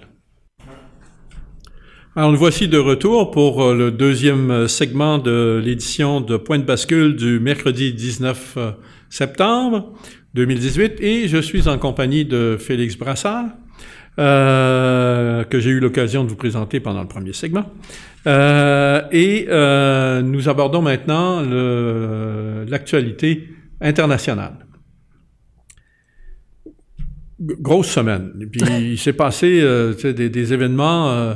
Alors, 2.15 2.31
nous 2.31 2.37
voici 2.37 2.67
de 2.67 2.77
retour 2.77 3.31
pour 3.31 3.63
euh, 3.63 3.75
le 3.75 3.91
deuxième 3.91 4.67
segment 4.67 5.17
de 5.19 5.61
l'édition 5.63 6.21
de 6.21 6.37
Point 6.37 6.59
de 6.59 6.63
bascule 6.63 7.15
du 7.15 7.39
mercredi 7.39 7.93
19 7.93 8.57
septembre 9.09 9.93
2018 10.33 10.99
et 10.99 11.27
je 11.27 11.37
suis 11.37 11.67
en 11.67 11.77
compagnie 11.77 12.25
de 12.25 12.57
Félix 12.59 12.97
Brassard, 12.97 13.45
euh, 14.19 15.43
que 15.43 15.59
j'ai 15.59 15.69
eu 15.69 15.79
l'occasion 15.79 16.23
de 16.23 16.29
vous 16.29 16.35
présenter 16.35 16.79
pendant 16.79 17.01
le 17.01 17.07
premier 17.07 17.33
segment. 17.33 17.65
Euh, 18.25 19.03
et 19.11 19.45
euh, 19.47 20.23
nous 20.23 20.49
abordons 20.49 20.81
maintenant 20.81 21.41
l'actualité 22.67 23.49
internationale 23.79 24.66
grosse 27.39 27.87
semaine. 27.87 28.33
Et 28.41 28.45
puis 28.45 28.61
il 28.91 28.97
s'est 28.97 29.13
passé 29.13 29.59
euh, 29.61 29.93
des, 29.93 30.29
des, 30.29 30.53
événements 30.53 31.09
euh, 31.09 31.33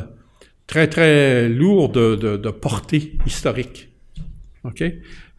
très, 0.68 0.88
très 0.88 1.50
lourds 1.50 1.90
de, 1.90 2.16
de, 2.16 2.38
de 2.38 2.50
portée 2.50 3.18
historique. 3.26 3.90
OK? 4.64 4.84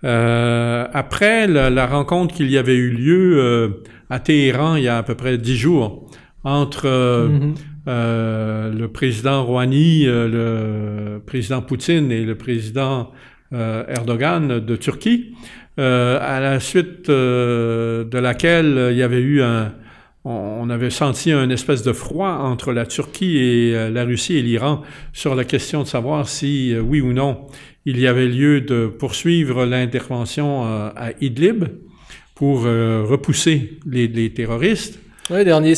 Euh, 0.04 0.86
après 0.92 1.46
la, 1.46 1.70
la 1.70 1.86
rencontre 1.86 2.34
qu'il 2.34 2.50
y 2.50 2.58
avait 2.58 2.74
eu 2.74 2.90
lieu 2.90 3.84
à 4.10 4.18
Téhéran 4.18 4.74
il 4.74 4.82
y 4.82 4.88
a 4.88 4.98
à 4.98 5.04
peu 5.04 5.14
près 5.14 5.38
dix 5.38 5.56
jours 5.56 6.10
entre 6.42 6.88
mm-hmm. 6.88 7.54
le 7.86 8.86
président 8.88 9.44
Rouhani, 9.44 10.06
le 10.06 11.22
président 11.24 11.62
Poutine 11.62 12.10
et 12.10 12.24
le 12.24 12.34
président 12.34 13.12
Erdogan 13.52 14.58
de 14.58 14.74
Turquie, 14.76 15.36
à 15.78 16.40
la 16.40 16.58
suite 16.58 17.08
de 17.08 18.18
laquelle 18.18 18.88
il 18.90 18.96
y 18.96 19.04
avait 19.04 19.20
eu 19.20 19.40
un, 19.40 19.72
on 20.24 20.70
avait 20.70 20.90
senti 20.90 21.32
un 21.32 21.50
espèce 21.50 21.82
de 21.82 21.92
froid 21.92 22.28
entre 22.28 22.72
la 22.72 22.86
Turquie 22.86 23.38
et 23.38 23.74
euh, 23.74 23.90
la 23.90 24.04
Russie 24.04 24.36
et 24.36 24.42
l'Iran 24.42 24.82
sur 25.12 25.34
la 25.34 25.44
question 25.44 25.82
de 25.82 25.88
savoir 25.88 26.28
si, 26.28 26.72
euh, 26.72 26.80
oui 26.80 27.00
ou 27.00 27.12
non, 27.12 27.38
il 27.86 27.98
y 27.98 28.06
avait 28.06 28.28
lieu 28.28 28.60
de 28.60 28.86
poursuivre 28.86 29.64
l'intervention 29.64 30.64
euh, 30.64 30.90
à 30.94 31.10
Idlib 31.20 31.64
pour 32.36 32.62
repousser 32.62 33.78
les, 33.86 34.32
terroristes. 34.32 34.98
Oui, 35.30 35.44
dernier, 35.44 35.74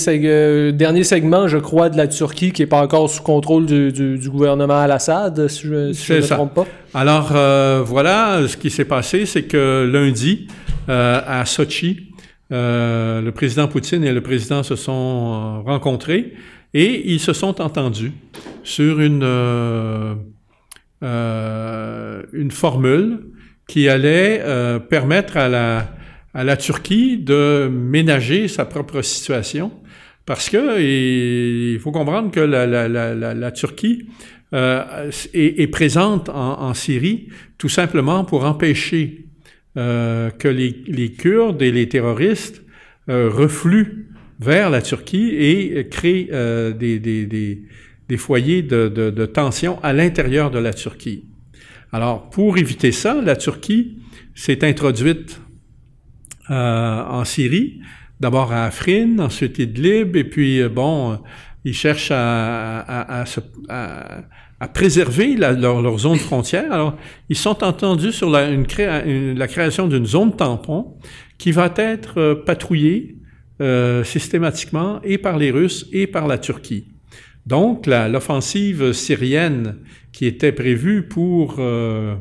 dernier 0.73 1.05
segment, 1.05 1.47
je 1.47 1.59
crois, 1.59 1.91
de 1.91 1.99
la 1.99 2.09
Turquie 2.09 2.53
qui 2.53 2.63
n'est 2.63 2.67
pas 2.67 2.81
encore 2.81 3.11
sous 3.11 3.23
contrôle 3.23 3.67
du, 3.67 4.31
gouvernement 4.31 4.79
Al-Assad, 4.79 5.47
si 5.49 5.67
je, 5.67 5.69
ne 5.69 5.89
me 5.89 6.27
trompe 6.27 6.55
pas. 6.55 6.67
Alors, 6.95 7.33
voilà, 7.85 8.49
ce 8.49 8.57
qui 8.57 8.71
s'est 8.71 8.87
passé, 8.87 9.27
c'est 9.27 9.43
que 9.43 9.87
lundi, 9.93 10.47
à 10.89 11.45
Sochi, 11.45 12.14
euh, 12.53 13.23
le 13.23 13.33
président 13.33 13.69
Poutine 13.69 14.05
et 14.05 14.13
le 14.13 14.21
président 14.21 14.63
se 14.63 14.77
sont 14.77 14.93
euh, 14.93 15.61
rencontrés 15.63 16.35
et 16.75 17.11
ils 17.13 17.21
se 17.21 17.33
sont 17.33 17.61
entendus 17.63 18.13
sur 18.63 19.01
une, 19.01 19.23
euh, 19.25 20.15
une 22.33 22.51
formule 22.51 23.21
qui 23.67 23.89
allait 23.89 24.45
permettre 24.91 25.39
à 25.39 25.49
la, 25.49 25.95
à 26.35 26.45
la 26.45 26.57
Turquie 26.59 27.17
de 27.17 27.71
ménager 27.73 28.47
sa 28.49 28.67
propre 28.67 29.01
situation 29.01 29.73
parce 30.27 30.51
que 30.51 30.81
il 30.81 31.79
faut 31.79 31.93
comprendre 31.93 32.31
que 32.31 32.41
la, 32.41 32.67
la, 32.67 32.89
la, 32.89 33.53
Turquie 33.53 34.07
est, 34.53 35.71
présente 35.71 36.29
en, 36.29 36.61
en, 36.61 36.75
Syrie 36.75 37.29
tout 37.57 37.71
simplement 37.71 38.25
pour 38.25 38.45
empêcher 38.45 39.24
euh, 39.77 40.31
que 40.31 40.49
les, 40.49 40.83
les, 40.87 41.13
Kurdes 41.13 41.61
et 41.63 41.73
les 41.73 41.89
terroristes 41.89 42.63
euh, 43.09 43.29
refluent 43.29 44.09
vers 44.41 44.71
la 44.71 44.83
Turquie 44.83 45.31
et 45.31 45.89
créent 45.89 46.29
des, 46.79 46.99
des, 46.99 47.27
des, 47.27 47.63
des, 48.09 48.17
foyers 48.17 48.63
de, 48.63 48.89
de, 48.89 49.11
de 49.11 49.27
tension 49.27 49.83
à 49.83 49.93
l'intérieur 49.93 50.51
de 50.51 50.59
la 50.59 50.73
Turquie. 50.73 51.25
Alors, 51.93 52.29
pour 52.31 52.59
éviter 52.59 52.93
ça, 52.93 53.21
la 53.23 53.37
Turquie 53.37 53.99
s'est 54.35 54.65
introduite 54.65 55.41
en 56.49 57.25
Syrie, 57.25 57.81
d'abord 58.21 58.53
à 58.53 58.67
Afrin, 58.67 59.19
ensuite 59.19 59.59
Idlib, 59.61 60.17
et 60.17 60.25
puis, 60.25 60.69
bon, 60.69 61.19
ils 61.65 61.75
cherchent 61.75 62.11
à, 62.11 62.81
à, 62.81 63.23
à, 63.23 63.25
à 63.69 64.25
préserver 64.69 65.37
la, 65.37 65.53
leur, 65.53 65.99
zone 65.99 66.19
frontière. 66.19 66.73
Alors, 66.73 66.97
ils 67.29 67.37
sont 67.37 67.63
entendus 67.65 68.13
sur 68.13 68.31
la, 68.31 69.47
création 69.49 69.89
d'une 69.89 70.07
zone 70.07 70.37
tampon 70.37 70.95
qui 71.39 71.53
va 71.53 71.73
être 71.77 72.19
euh, 72.19 72.35
patrouillée 72.35 73.17
euh, 73.61 74.05
systématiquement 74.05 75.01
et 75.03 75.19
par 75.19 75.39
les 75.39 75.51
Russes 75.51 75.87
et 75.93 76.07
par 76.07 76.27
la 76.27 76.39
Turquie. 76.39 76.89
Donc, 77.47 77.87
l'offensive 77.87 78.93
syrienne 78.93 79.77
qui 80.13 80.27
était 80.27 80.53
prévue 80.53 81.07
pour 81.07 81.57
euh, 81.59 82.15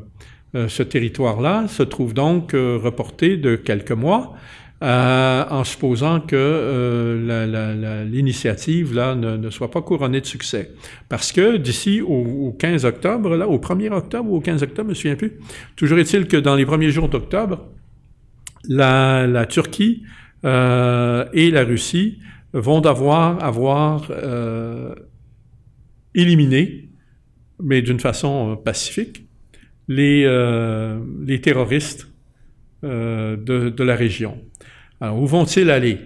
ce 0.54 0.84
territoire-là 0.84 1.68
se 1.68 1.82
trouve 1.82 2.14
donc 2.14 2.52
reportée 2.52 3.38
de 3.38 3.56
quelques 3.56 3.94
mois 3.94 4.36
euh, 4.84 5.46
en 5.50 5.64
supposant 5.64 6.20
que 6.20 6.36
euh, 6.36 8.04
l'initiative 8.04 8.94
ne, 8.94 9.38
ne, 9.38 9.50
soit 9.50 9.72
pas 9.72 9.82
couronnée 9.82 10.20
de 10.20 10.26
succès. 10.26 10.72
Parce 11.08 11.32
que 11.32 11.56
d'ici 11.56 12.02
au, 12.02 12.48
au, 12.48 12.52
15 12.52 12.84
octobre, 12.84 13.38
là, 13.38 13.48
au 13.48 13.60
1er 13.60 13.94
octobre 13.94 14.30
ou 14.30 14.36
au 14.36 14.42
15 14.42 14.62
octobre, 14.62 14.90
je 14.90 14.90
me 14.90 14.94
souviens 14.94 15.16
plus, 15.16 15.40
toujours 15.78 16.00
est-il 16.00 16.28
que 16.28 16.36
dans 16.36 16.56
les 16.56 16.66
premiers 16.66 16.90
jours 16.90 17.08
d'octobre, 17.08 17.66
la, 18.68 19.46
Turquie 19.48 20.04
euh, 20.44 21.24
et 21.32 21.50
la 21.50 21.64
Russie 21.64 22.20
vont 22.52 22.82
devoir 22.82 23.42
avoir 23.42 24.12
éliminé, 26.14 26.90
mais 27.62 27.82
d'une 27.82 28.02
façon 28.02 28.58
pacifique, 28.58 29.26
les, 29.88 30.24
terroristes 31.42 32.10
de, 32.84 33.84
la 33.84 33.96
région. 33.96 34.42
Alors, 35.04 35.20
où 35.20 35.28
vont-ils 35.28 35.70
aller? 35.70 35.98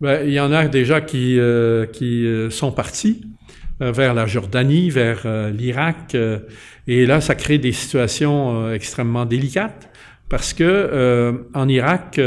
Ben, 0.00 0.20
il 0.24 0.32
y 0.32 0.38
en 0.38 0.52
a 0.52 0.68
déjà 0.68 1.00
qui, 1.00 1.40
euh, 1.40 1.86
qui 1.86 2.24
euh, 2.24 2.50
sont 2.50 2.70
partis 2.70 3.22
euh, 3.82 3.90
vers 3.90 4.14
la 4.14 4.26
Jordanie, 4.26 4.90
vers 4.90 5.26
l'Irak, 5.52 6.16
et 6.86 7.04
là, 7.04 7.20
ça 7.20 7.34
crée 7.34 7.58
des 7.58 7.72
situations 7.72 8.70
extrêmement 8.70 9.26
délicates 9.26 9.90
parce 10.28 10.52
que 10.52 11.44
en 11.52 11.68
Irak, 11.68 12.20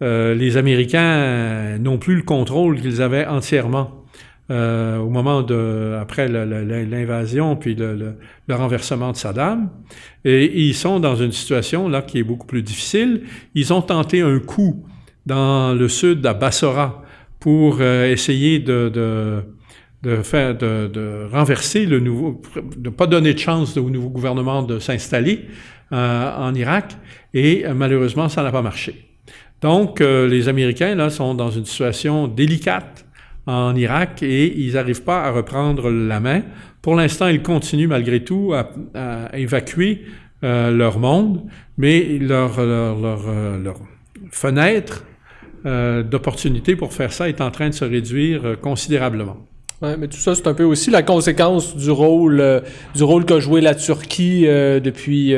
les 0.00 0.56
Américains 0.58 1.78
n'ont 1.78 1.96
plus 1.96 2.16
le 2.16 2.22
contrôle 2.22 2.80
qu'ils 2.80 3.00
avaient 3.00 3.26
entièrement. 3.26 4.04
Au 4.50 5.08
moment 5.08 5.42
de 5.42 5.96
après 5.98 6.28
l'invasion 6.28 7.56
puis 7.56 7.74
le, 7.74 8.16
renversement 8.50 9.12
de 9.12 9.16
Saddam 9.16 9.70
et 10.26 10.66
ils 10.66 10.74
sont 10.74 11.00
dans 11.00 11.16
une 11.16 11.32
situation 11.32 11.88
là 11.88 12.02
qui 12.02 12.18
est 12.18 12.24
beaucoup 12.24 12.46
plus 12.46 12.60
difficile 12.60 13.22
ils 13.54 13.72
ont 13.72 13.80
tenté 13.80 14.20
un 14.20 14.38
coup 14.40 14.84
dans 15.26 15.72
le 15.72 15.88
sud, 15.88 16.24
à 16.26 16.34
Bassora, 16.34 17.02
pour 17.40 17.78
euh, 17.80 18.10
essayer 18.10 18.58
de, 18.58 18.88
de, 20.02 20.22
faire, 20.22 20.56
de, 20.56 20.88
de, 20.92 21.28
renverser 21.30 21.86
le 21.86 22.00
nouveau, 22.00 22.40
de 22.76 22.90
pas 22.90 23.06
donner 23.06 23.34
de 23.34 23.38
chance 23.38 23.76
au 23.76 23.90
nouveau 23.90 24.10
gouvernement 24.10 24.62
de 24.62 24.78
s'installer 24.78 25.46
euh, 25.92 26.36
en 26.38 26.54
Irak, 26.54 26.96
et 27.32 27.66
euh, 27.66 27.74
malheureusement, 27.74 28.28
ça 28.28 28.42
n'a 28.42 28.50
pas 28.50 28.62
marché. 28.62 29.10
Donc, 29.60 30.00
les 30.00 30.48
Américains, 30.48 30.94
là, 30.94 31.08
sont 31.08 31.34
dans 31.34 31.50
une 31.50 31.64
situation 31.64 32.28
délicate 32.28 33.06
en 33.46 33.74
Irak 33.74 34.22
et 34.22 34.58
ils 34.58 34.74
n'arrivent 34.74 35.04
pas 35.04 35.22
à 35.22 35.30
reprendre 35.30 35.90
la 35.90 36.20
main. 36.20 36.42
Pour 36.82 36.96
l'instant, 36.96 37.28
ils 37.28 37.40
continuent 37.40 37.88
malgré 37.88 38.22
tout 38.24 38.52
à, 38.52 39.30
évacuer 39.32 40.02
leur 40.42 40.98
monde, 40.98 41.46
mais 41.78 42.18
leur, 42.20 42.62
leur, 42.62 43.00
leur, 43.00 43.58
leur 43.58 43.76
fenêtre 44.30 45.04
euh, 45.66 46.02
d'opportunités 46.02 46.76
pour 46.76 46.92
faire 46.92 47.12
ça 47.12 47.28
est 47.28 47.40
en 47.40 47.50
train 47.50 47.70
de 47.70 47.74
se 47.74 47.84
réduire 47.84 48.44
euh, 48.44 48.54
considérablement. 48.56 49.38
Ouais, 49.80 49.96
mais 49.96 50.08
tout 50.08 50.18
ça, 50.18 50.34
c'est 50.34 50.46
un 50.46 50.54
peu 50.54 50.64
aussi 50.64 50.90
la 50.90 51.02
conséquence 51.02 51.74
du 51.76 51.90
rôle, 51.90 52.40
euh, 52.40 52.60
du 52.94 53.02
rôle 53.02 53.24
qu'a 53.24 53.40
joué 53.40 53.60
la 53.62 53.74
Turquie 53.74 54.42
depuis, 54.42 55.34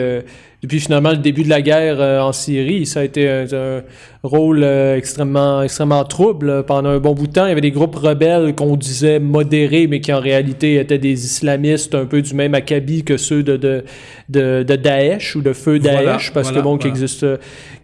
depuis 0.67 0.81
finalement 0.81 1.11
le 1.11 1.19
début 1.19 1.45
de 1.45 1.49
la 1.49 1.62
guerre 1.62 2.01
en 2.25 2.33
Syrie. 2.33 2.87
Ça 2.87 3.01
a 3.01 3.05
été 3.05 3.29
un, 3.29 3.45
un 3.53 3.83
rôle 4.25 4.64
extrêmement, 4.64 5.62
extrêmement 5.62 6.03
trouble 6.05 6.64
pendant 6.67 6.91
un 6.91 6.99
bon 6.99 7.14
bout 7.14 7.29
de 7.29 7.33
temps. 7.33 7.47
Il 7.47 7.51
y 7.51 7.53
avait 7.53 7.61
des 7.61 7.71
groupes 7.71 7.95
rebelles 7.95 8.53
qu'on 8.57 8.77
disait 8.77 9.21
modérés, 9.21 9.87
mais 9.87 10.01
qui 10.01 10.12
en 10.12 10.19
réalité 10.19 10.81
étaient 10.81 10.99
des 10.99 11.25
islamistes 11.25 11.95
un 11.95 12.07
peu 12.07 12.21
du 12.21 12.35
même 12.35 12.55
acabit 12.55 13.05
que 13.05 13.17
ceux 13.17 13.45
de, 13.45 13.57
de, 13.57 13.85
de, 14.29 14.64
de 14.64 14.77
Daesh 14.77 15.37
ou 15.37 15.41
de 15.41 15.53
feu 15.53 15.79
Daesh, 15.79 15.93
voilà, 15.95 16.19
parce 16.35 16.49
voilà, 16.49 16.59
que 16.59 16.64
bon, 16.64 16.71
voilà. 16.71 16.83
qui 16.83 16.89
existe, 16.89 17.27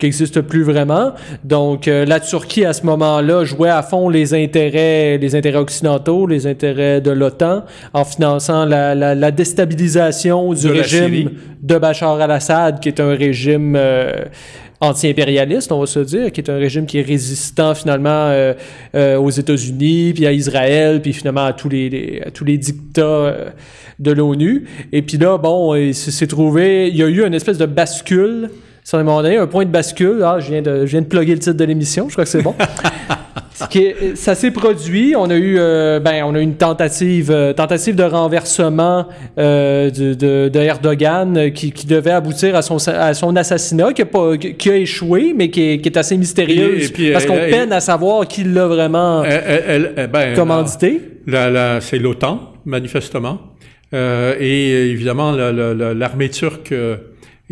qui 0.00 0.06
existe 0.06 0.40
plus 0.40 0.64
vraiment. 0.64 1.12
Donc, 1.44 1.86
la 1.86 2.18
Turquie 2.18 2.64
à 2.64 2.72
ce 2.72 2.84
moment-là 2.86 3.44
jouait 3.44 3.70
à 3.70 3.82
fond 3.82 4.08
les 4.08 4.34
intérêts, 4.34 5.18
les 5.18 5.36
intérêts 5.36 5.58
occidentaux, 5.58 6.26
les 6.26 6.48
intérêts 6.48 7.00
de 7.00 7.12
l'OTAN 7.12 7.62
en 7.92 8.04
finançant 8.04 8.64
la, 8.64 8.96
la, 8.96 9.14
la 9.14 9.30
déstabilisation 9.30 10.52
du 10.52 10.66
de 10.66 10.72
régime 10.72 11.30
de 11.62 11.78
Bachar 11.78 12.20
al-Assad, 12.20 12.71
qui 12.80 12.88
est 12.88 13.00
un 13.00 13.14
régime 13.14 13.74
euh, 13.76 14.24
anti-impérialiste, 14.80 15.72
on 15.72 15.80
va 15.80 15.86
se 15.86 16.00
dire, 16.00 16.32
qui 16.32 16.40
est 16.40 16.50
un 16.50 16.58
régime 16.58 16.86
qui 16.86 16.98
est 16.98 17.02
résistant 17.02 17.74
finalement 17.74 18.08
euh, 18.10 18.54
euh, 18.94 19.16
aux 19.16 19.30
États-Unis, 19.30 20.12
puis 20.14 20.26
à 20.26 20.32
Israël, 20.32 21.00
puis 21.00 21.12
finalement 21.12 21.44
à 21.44 21.52
tous 21.52 21.68
les, 21.68 22.22
tous 22.34 22.44
les 22.44 22.58
dictats 22.58 23.52
de 23.98 24.10
l'ONU. 24.10 24.64
Et 24.92 25.02
puis 25.02 25.18
là, 25.18 25.38
bon, 25.38 25.74
il 25.74 25.94
s'est 25.94 26.26
trouvé, 26.26 26.88
il 26.88 26.96
y 26.96 27.02
a 27.02 27.06
eu 27.06 27.24
une 27.24 27.34
espèce 27.34 27.58
de 27.58 27.66
bascule 27.66 28.50
sur 28.84 28.98
un 28.98 29.04
moment 29.04 29.22
donné, 29.22 29.36
un 29.36 29.46
point 29.46 29.64
de 29.64 29.70
bascule. 29.70 30.22
Ah, 30.24 30.38
je 30.40 30.50
viens 30.50 30.62
de, 30.62 30.86
je 30.86 30.90
viens 30.90 31.02
de 31.02 31.06
plugger 31.06 31.34
le 31.34 31.38
titre 31.38 31.56
de 31.56 31.64
l'émission, 31.64 32.08
je 32.08 32.14
crois 32.14 32.24
que 32.24 32.30
c'est 32.30 32.42
bon. 32.42 32.54
Est, 33.74 34.16
ça 34.16 34.34
s'est 34.34 34.50
produit. 34.50 35.14
On 35.16 35.30
a 35.30 35.36
eu, 35.36 35.56
euh, 35.58 36.00
ben, 36.00 36.24
on 36.24 36.34
a 36.34 36.40
eu 36.40 36.42
une 36.42 36.56
tentative, 36.56 37.30
euh, 37.30 37.52
tentative 37.52 37.94
de 37.94 38.02
renversement 38.02 39.06
euh, 39.38 39.90
de, 39.90 40.14
de, 40.14 40.48
de, 40.48 40.60
Erdogan 40.60 41.52
qui, 41.52 41.72
qui, 41.72 41.86
devait 41.86 42.10
aboutir 42.10 42.56
à 42.56 42.62
son, 42.62 42.76
à 42.88 43.14
son 43.14 43.36
assassinat, 43.36 43.92
qui 43.92 44.02
a, 44.02 44.06
pas, 44.06 44.36
qui 44.36 44.70
a 44.70 44.76
échoué, 44.76 45.32
mais 45.36 45.50
qui 45.50 45.62
est, 45.62 45.78
qui 45.78 45.88
est 45.88 45.96
assez 45.96 46.16
mystérieuse. 46.16 46.92
Et, 46.98 47.08
et 47.08 47.12
parce 47.12 47.24
qu'on 47.24 47.36
peine 47.36 47.72
à 47.72 47.80
savoir 47.80 48.26
qui 48.26 48.44
l'a 48.44 48.66
vraiment 48.66 49.22
elle, 49.24 49.92
elle, 49.96 50.08
ben, 50.08 50.34
commandité. 50.34 51.00
C'est 51.80 51.98
l'OTAN, 51.98 52.54
manifestement. 52.64 53.38
Euh, 53.94 54.34
et 54.40 54.90
évidemment, 54.90 55.32
l'armée 55.32 56.30
turque 56.30 56.74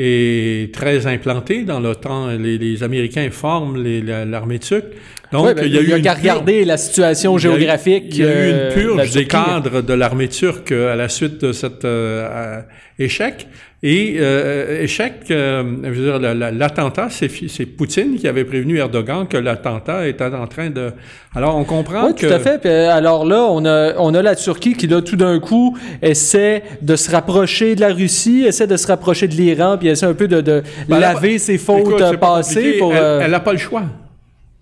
est 0.03 0.75
très 0.75 1.07
implantée 1.07 1.65
dans 1.65 1.79
l'OTAN. 1.79 2.29
Les, 2.39 2.57
les, 2.57 2.83
Américains 2.83 3.29
forment 3.31 3.83
l'armée 3.83 4.59
turque. 4.59 4.87
Donc, 5.33 5.45
ouais, 5.45 5.55
ben, 5.55 5.65
il 5.67 5.75
y 5.75 5.79
a, 5.79 5.99
eu 5.99 6.03
qu'à 6.03 6.15
regarder 6.15 6.65
la 6.65 6.77
situation 6.77 7.39
géographique. 7.39 8.07
Il 8.11 8.17
y 8.19 8.25
a 8.25 8.49
eu, 8.49 8.51
une 8.51 8.75
purge 8.75 9.11
des 9.13 9.27
cadres 9.27 9.83
de 9.83 9.93
l'armée 9.93 10.29
turque 10.29 10.73
à 10.73 10.97
la 10.97 11.09
suite 11.09 11.45
de 11.45 11.53
cet 11.53 11.85
euh, 11.85 12.61
échec. 12.99 13.47
Et 13.83 14.17
euh, 14.19 14.83
échec, 14.83 15.15
euh, 15.31 15.63
je 15.85 15.89
veux 15.89 16.19
dire, 16.19 16.35
l'attentat, 16.35 17.09
c'est 17.11 17.65
Poutine 17.65 18.17
qui 18.17 18.29
avait 18.29 18.45
prévenu 18.45 18.77
Erdogan 18.77 19.27
que 19.27 19.39
l'attentat 19.39 20.07
était 20.07 20.25
en 20.25 20.47
train 20.47 20.69
de. 20.69 20.93
Alors 21.35 21.57
on 21.57 21.65
comprend 21.65 22.09
oui, 22.09 22.15
que. 22.15 22.27
tout 22.27 22.33
à 22.33 22.39
fait. 22.41 22.61
Puis, 22.61 22.71
alors 22.71 23.25
là, 23.25 23.47
on 23.49 23.65
a 23.65 23.95
on 23.97 24.13
a 24.13 24.21
la 24.21 24.37
Turquie 24.37 24.75
qui 24.75 24.87
là 24.87 25.01
tout 25.01 25.17
d'un 25.17 25.41
coup 25.41 25.79
essaie 26.03 26.63
de 26.83 26.95
se 26.95 27.11
rapprocher 27.11 27.75
de 27.75 27.81
la 27.81 27.95
Russie, 27.95 28.45
essaie 28.47 28.67
de 28.67 28.77
se 28.77 28.87
rapprocher 28.87 29.29
de 29.29 29.35
l'Iran, 29.35 29.79
puis 29.79 29.89
essaie 29.89 30.07
un 30.07 30.15
peu 30.15 30.29
de, 30.29 30.43
de 30.43 30.63
ben, 30.87 30.99
laver 30.99 31.39
ses 31.39 31.57
fautes 31.57 31.81
écoute, 31.81 32.17
passées 32.19 32.75
pour. 32.79 32.95
Elle 32.95 33.31
n'a 33.31 33.41
pas 33.41 33.53
le 33.53 33.59
choix 33.59 33.85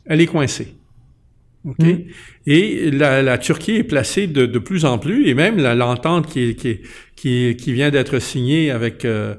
elle 0.09 0.21
est 0.21 0.27
coincée. 0.27 0.75
OK? 1.65 1.79
Mmh. 1.81 1.99
Et 2.47 2.91
la, 2.91 3.23
la, 3.23 3.39
Turquie 3.39 3.77
est 3.77 3.85
placée 3.85 4.27
de, 4.27 4.47
de, 4.47 4.59
plus 4.59 4.85
en 4.85 4.99
plus, 4.99 5.29
et 5.29 5.35
même 5.35 5.59
l'entente 5.59 6.27
qui, 6.27 6.55
qui, 6.55 6.81
qui, 7.17 7.57
qui, 7.57 7.73
vient 7.73 7.91
d'être 7.91 8.19
signée 8.21 8.71
avec 8.71 9.05
euh, 9.05 9.35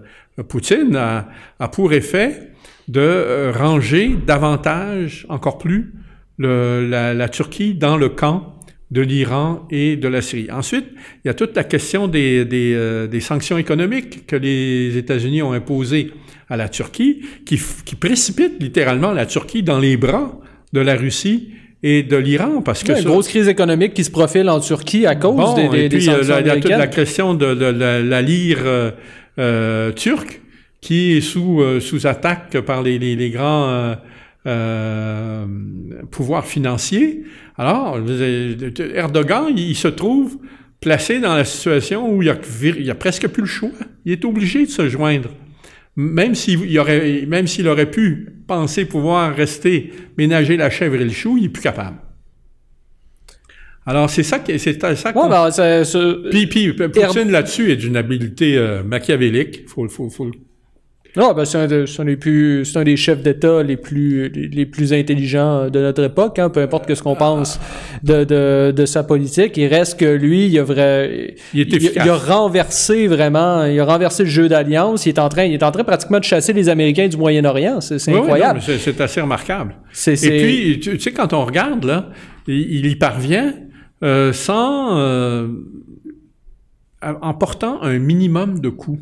Poutine 0.48 0.96
a, 0.96 1.30
a, 1.60 1.68
pour 1.70 1.94
effet 1.94 2.52
de 2.88 3.00
euh, 3.00 3.52
ranger 3.56 4.16
davantage, 4.26 5.26
encore 5.30 5.58
plus, 5.58 5.94
le, 6.38 6.88
la, 6.88 7.14
la, 7.14 7.30
Turquie 7.30 7.74
dans 7.74 7.98
le 7.98 8.10
camp 8.10 8.56
de 8.92 9.02
l'Iran 9.02 9.68
et 9.70 9.96
de 9.96 10.08
la 10.08 10.22
Syrie. 10.22 10.50
Ensuite, 10.52 10.86
il 11.24 11.28
y 11.28 11.30
a 11.30 11.34
toute 11.34 11.56
la 11.56 11.64
question 11.64 12.08
des, 12.08 12.46
des, 12.46 12.74
euh, 12.74 13.08
des 13.08 13.20
sanctions 13.20 13.58
économiques 13.58 14.26
que 14.26 14.36
les 14.36 14.98
États-Unis 14.98 15.42
ont 15.42 15.54
imposées 15.54 16.12
à 16.50 16.58
la 16.58 16.68
Turquie, 16.68 17.22
qui, 17.46 17.62
qui 17.86 17.96
précipitent 17.96 18.60
littéralement 18.60 19.12
la 19.12 19.26
Turquie 19.26 19.62
dans 19.62 19.80
les 19.80 19.96
bras 19.98 20.40
de 20.74 20.80
la 20.80 20.96
Russie 20.96 21.54
et 21.82 22.04
de 22.04 22.18
l'Iran 22.18 22.62
parce 22.62 22.84
que 22.84 22.92
une 22.92 23.06
grosse 23.06 23.28
crise 23.28 23.48
économique 23.48 23.94
qui 23.94 24.04
se 24.04 24.12
profile 24.12 24.50
en 24.50 24.60
Turquie 24.60 25.06
à 25.06 25.16
cause 25.16 25.36
bon, 25.36 25.54
des, 25.54 25.70
des, 25.70 25.86
et 25.86 25.90
puis, 25.90 26.00
des 26.00 26.06
sanctions 26.06 26.34
euh, 26.34 26.42
il 26.42 26.48
y 26.48 26.50
a 26.50 26.56
toute 26.60 26.72
la 26.72 26.88
question 26.88 27.34
de, 27.34 27.54
de, 27.54 27.72
de 27.72 27.80
la, 27.80 28.02
la, 28.02 28.22
lire 28.22 28.60
euh, 28.64 28.92
euh, 29.40 29.92
turque 29.92 30.42
qui 30.82 31.14
est 31.14 31.22
sous 31.22 31.62
euh, 31.62 31.80
sous 31.80 32.06
attaque 32.08 32.60
par 32.62 32.84
les, 32.84 33.00
les, 33.00 33.16
les 33.16 33.30
grands 33.30 33.96
euh, 34.48 35.46
pouvoir 36.12 36.46
financier. 36.46 37.24
Alors, 37.58 38.00
Erdogan, 38.96 39.48
il 39.56 39.76
se 39.76 39.90
trouve 39.90 40.38
placé 40.80 41.20
dans 41.20 41.36
la 41.36 41.44
situation 41.44 42.10
où 42.10 42.24
il 42.24 42.26
n'y 42.82 42.90
a, 42.90 42.94
a, 42.94 42.96
presque 42.96 43.28
plus 43.28 43.42
le 43.42 43.48
choix. 43.48 43.70
Il 44.06 44.14
est 44.14 44.24
obligé 44.24 44.66
de 44.66 44.72
se 44.72 44.88
joindre. 44.88 45.30
Même 46.02 46.34
s'il 46.34 46.80
aurait, 46.80 47.26
même 47.28 47.46
s'il 47.46 47.68
aurait 47.68 47.92
pu 47.92 48.30
penser 48.48 48.86
pouvoir 48.86 49.36
rester 49.36 49.92
ménager 50.18 50.56
la 50.56 50.70
chèvre 50.70 50.96
et 50.96 51.04
le 51.04 51.10
chou, 51.10 51.36
il 51.36 51.44
n'est 51.44 51.50
plus 51.50 51.62
capable. 51.62 51.98
Alors, 53.86 54.10
c'est 54.10 54.24
ça, 54.24 54.42
c'est 54.46 54.80
ça. 54.80 55.12
Ouais, 55.14 55.30
ben, 55.30 56.30
Puis, 56.32 56.48
puis, 56.48 56.72
Poutine 56.72 57.32
là-dessus 57.32 57.72
est 57.72 57.76
d'une 57.76 57.98
habileté 57.98 58.58
euh, 58.58 58.82
machiavélique. 58.82 59.68
Faut, 59.68 59.90
faut, 59.90 60.10
faut, 60.10 60.32
non, 61.16 61.34
ben 61.34 61.44
c'est 61.44 61.58
un, 61.58 61.68
des 62.06 62.18
plus, 62.18 62.66
c'est 62.66 62.78
un 62.78 62.84
des 62.84 62.96
chefs 62.96 63.22
d'État 63.24 63.64
les 63.64 63.78
plus, 63.78 64.30
les, 64.30 64.66
plus 64.68 64.94
intelligents 64.94 65.68
de 65.70 65.80
notre 65.80 66.04
époque, 66.04 66.38
hein, 66.38 66.50
peu 66.50 66.62
importe 66.62 66.86
que 66.86 66.94
ce 66.94 67.02
qu'on 67.02 67.16
pense 67.16 67.60
de, 68.04 68.24
de, 68.24 68.72
de, 68.76 68.86
sa 68.86 69.04
politique. 69.04 69.58
Il 69.58 69.68
reste 69.68 70.00
que 70.00 70.06
lui, 70.06 70.48
il 70.48 70.60
a 70.60 70.64
vrai, 70.64 71.36
il, 71.54 71.62
il, 71.62 72.00
a 72.00 72.16
renversé 72.16 73.08
vraiment, 73.08 73.66
il 73.66 73.80
a 73.80 73.86
renversé 73.86 74.24
le 74.24 74.30
jeu 74.30 74.48
d'alliance. 74.48 75.08
Il 75.08 75.10
est 75.10 75.20
en 75.20 75.30
train, 75.30 75.46
il 75.46 75.54
est 75.54 75.64
en 75.64 75.72
train 75.72 75.84
pratiquement 75.84 76.20
de 76.20 76.24
chasser 76.24 76.54
les 76.54 76.70
Américains 76.70 77.08
du 77.08 77.18
Moyen-Orient. 77.18 77.82
C'est, 77.82 77.98
c'est 77.98 78.14
incroyable. 78.14 78.62
c'est, 78.62 79.02
assez 79.02 79.22
remarquable. 79.22 79.78
C'est, 79.92 80.24
Et 80.24 80.42
puis, 80.44 80.80
tu, 80.80 81.00
sais, 81.00 81.12
quand 81.12 81.34
on 81.34 81.44
regarde 81.44 81.86
là, 81.86 82.10
il, 82.48 82.86
y 82.86 82.96
parvient 82.96 83.56
euh, 84.04 84.32
sans, 84.32 85.00
euh, 85.00 85.48
en 87.02 87.34
portant 87.34 87.82
un 87.82 87.98
minimum 87.98 88.60
de 88.60 88.70
coûts 88.70 89.00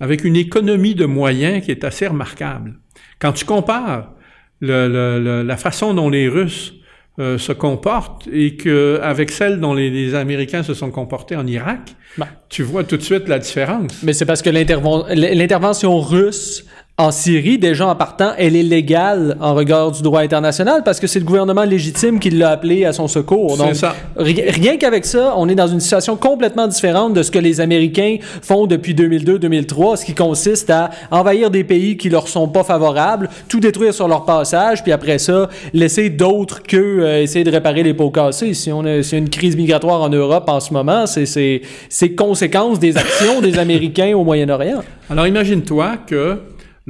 avec 0.00 0.24
une 0.24 0.36
économie 0.36 0.94
de 0.94 1.06
moyens 1.06 1.64
qui 1.64 1.70
est 1.70 1.84
assez 1.84 2.06
remarquable. 2.06 2.74
Quand 3.18 3.32
tu 3.32 3.44
compares 3.44 4.12
la 4.60 5.56
façon 5.56 5.94
dont 5.94 6.10
les 6.10 6.28
Russes 6.28 6.74
euh, 7.18 7.38
se 7.38 7.52
comportent 7.52 8.28
et 8.32 8.56
que 8.56 8.98
avec 9.02 9.30
celle 9.30 9.60
dont 9.60 9.74
les, 9.74 10.14
Américains 10.14 10.62
se 10.62 10.74
sont 10.74 10.90
comportés 10.90 11.36
en 11.36 11.46
Irak, 11.46 11.94
ben. 12.16 12.26
tu 12.48 12.62
vois 12.62 12.84
tout 12.84 12.96
de 12.96 13.02
suite 13.02 13.28
la 13.28 13.38
différence. 13.38 14.02
Mais 14.02 14.12
c'est 14.12 14.24
parce 14.24 14.42
que 14.42 14.48
l'intervention 14.48 16.00
russe 16.00 16.64
en 17.00 17.10
Syrie, 17.12 17.56
déjà 17.56 17.88
en 17.88 17.96
partant, 17.96 18.32
elle 18.36 18.54
est 18.54 18.62
légale 18.62 19.34
en 19.40 19.54
regard 19.54 19.90
du 19.90 20.02
droit 20.02 20.20
international 20.20 20.82
parce 20.84 21.00
que 21.00 21.06
c'est 21.06 21.18
le 21.18 21.24
gouvernement 21.24 21.64
légitime 21.64 22.18
qui 22.18 22.28
l'a 22.28 22.50
appelé 22.50 22.84
à 22.84 22.92
son 22.92 23.08
secours. 23.08 23.56
Donc, 23.56 23.74
ça. 23.74 23.94
rien 24.16 24.76
qu'avec 24.76 25.06
ça, 25.06 25.32
on 25.38 25.48
est 25.48 25.54
dans 25.54 25.66
une 25.66 25.80
situation 25.80 26.16
complètement 26.16 26.66
différente 26.66 27.14
de 27.14 27.22
ce 27.22 27.30
que 27.30 27.38
les 27.38 27.62
Américains 27.62 28.18
font 28.42 28.66
depuis 28.66 28.92
2002-2003, 28.92 29.96
ce 29.96 30.04
qui 30.04 30.14
consiste 30.14 30.68
à 30.68 30.90
envahir 31.10 31.50
des 31.50 31.64
pays 31.64 31.96
qui 31.96 32.10
leur 32.10 32.28
sont 32.28 32.48
pas 32.48 32.64
favorables, 32.64 33.30
tout 33.48 33.60
détruire 33.60 33.94
sur 33.94 34.06
leur 34.06 34.26
passage, 34.26 34.82
puis 34.82 34.92
après 34.92 35.18
ça, 35.18 35.48
laisser 35.72 36.10
d'autres 36.10 36.62
que 36.62 36.76
euh, 36.76 37.22
essayer 37.22 37.44
de 37.44 37.50
réparer 37.50 37.82
les 37.82 37.94
pots 37.94 38.10
cassés. 38.10 38.52
Si 38.52 38.70
on 38.70 38.84
a, 38.84 39.02
si 39.02 39.16
une 39.16 39.30
crise 39.30 39.56
migratoire 39.56 40.02
en 40.02 40.10
Europe 40.10 40.44
en 40.48 40.60
ce 40.60 40.74
moment, 40.74 41.06
c'est 41.06 42.10
conséquences 42.14 42.78
des 42.78 42.98
actions 42.98 43.40
des 43.40 43.58
Américains 43.58 44.14
au 44.14 44.22
Moyen-Orient. 44.22 44.82
Alors 45.08 45.26
imagine-toi 45.26 45.96
que 46.06 46.36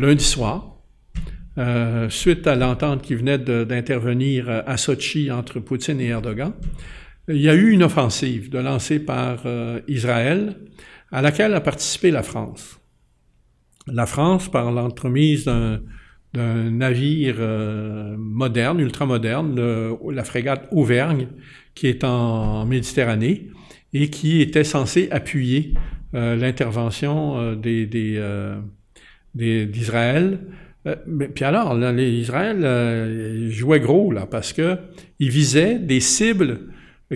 lundi 0.00 0.24
soir, 0.24 0.78
euh, 1.58 2.08
suite 2.08 2.46
à 2.46 2.56
l'entente 2.56 3.02
qui 3.02 3.14
venait 3.14 3.38
d'intervenir 3.38 4.48
à 4.48 4.76
Sochi 4.76 5.30
entre 5.30 5.60
Poutine 5.60 6.00
et 6.00 6.06
Erdogan, 6.06 6.52
il 7.28 7.36
y 7.36 7.50
a 7.50 7.54
eu 7.54 7.70
une 7.70 7.82
offensive 7.82 8.50
lancée 8.56 8.98
par 8.98 9.42
euh, 9.44 9.80
Israël 9.88 10.56
à 11.12 11.20
laquelle 11.20 11.54
a 11.54 11.60
participé 11.60 12.10
la 12.10 12.22
France. 12.22 12.80
La 13.86 14.06
France, 14.06 14.50
par 14.50 14.72
l'entremise 14.72 15.44
d'un 15.44 16.70
navire 16.70 17.36
euh, 17.38 18.16
moderne, 18.16 18.80
ultramoderne, 18.80 19.60
la 20.10 20.24
frégate 20.24 20.66
Auvergne, 20.72 21.28
qui 21.74 21.88
est 21.88 22.04
en, 22.04 22.64
Méditerranée 22.64 23.50
et 23.92 24.08
qui 24.08 24.40
était 24.40 24.64
censée 24.64 25.08
appuyer 25.10 25.74
l'intervention 26.12 27.54
des 27.54 27.86
d'Israël. 29.34 30.40
Euh, 30.86 30.96
puis 31.34 31.44
alors, 31.44 31.74
là, 31.74 31.92
Israël 31.92 32.60
euh, 32.62 33.50
jouait 33.50 33.80
gros 33.80 34.12
là 34.12 34.26
parce 34.26 34.52
que 34.52 34.78
il 35.18 35.30
visait 35.30 35.78
des 35.78 36.00
cibles 36.00 36.60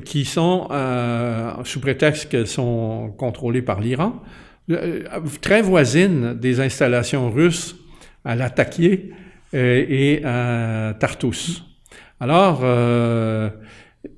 qui 0.05 0.25
sont 0.25 0.69
euh, 0.71 1.53
sous 1.65 1.81
prétexte 1.81 2.29
qu'elles 2.29 2.49
sont 2.49 3.15
contrôlées 3.17 3.63
par 3.63 3.81
l'Iran, 3.81 4.23
très 5.41 5.63
voisines 5.63 6.35
des 6.35 6.61
installations 6.61 7.31
russes 7.31 7.77
à 8.25 8.35
Latakia 8.35 8.97
et 9.53 10.21
à 10.25 10.97
Tartus. 10.99 11.63
Alors, 12.19 12.65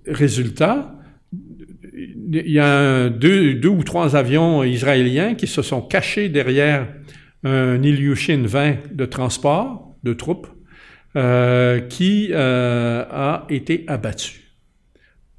résultat, 0.07 0.95
il 1.93 2.51
y 2.51 2.59
a 2.59 3.11
deux, 3.11 3.69
ou 3.69 3.83
trois 3.83 4.17
avions 4.17 4.65
israéliens 4.65 5.35
qui 5.35 5.47
se 5.47 5.61
sont 5.61 5.83
cachés 5.83 6.29
derrière 6.31 6.87
un 7.45 7.83
Ilyushin 7.83 8.43
20 8.47 8.95
de 8.95 9.05
transport 9.05 9.95
de 10.03 10.13
troupes 10.13 10.49
euh, 11.17 11.81
qui 11.81 12.31
euh, 12.33 13.05
a 13.11 13.47
été 13.49 13.85
abattu. 13.87 14.43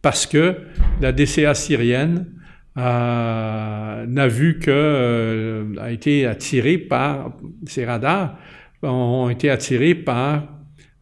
Parce 0.01 0.25
que 0.25 0.55
la 1.01 1.11
DCA 1.11 1.53
syrienne 1.53 2.27
n'a 2.75 4.27
vu 4.27 4.59
que 4.59 4.69
euh, 4.71 5.75
a 5.79 5.91
été 5.91 6.25
attirée 6.25 6.77
par 6.77 7.35
ces 7.65 7.85
radars 7.85 8.37
ont 8.83 9.29
été 9.29 9.49
attirés 9.49 9.95
par 9.95 10.47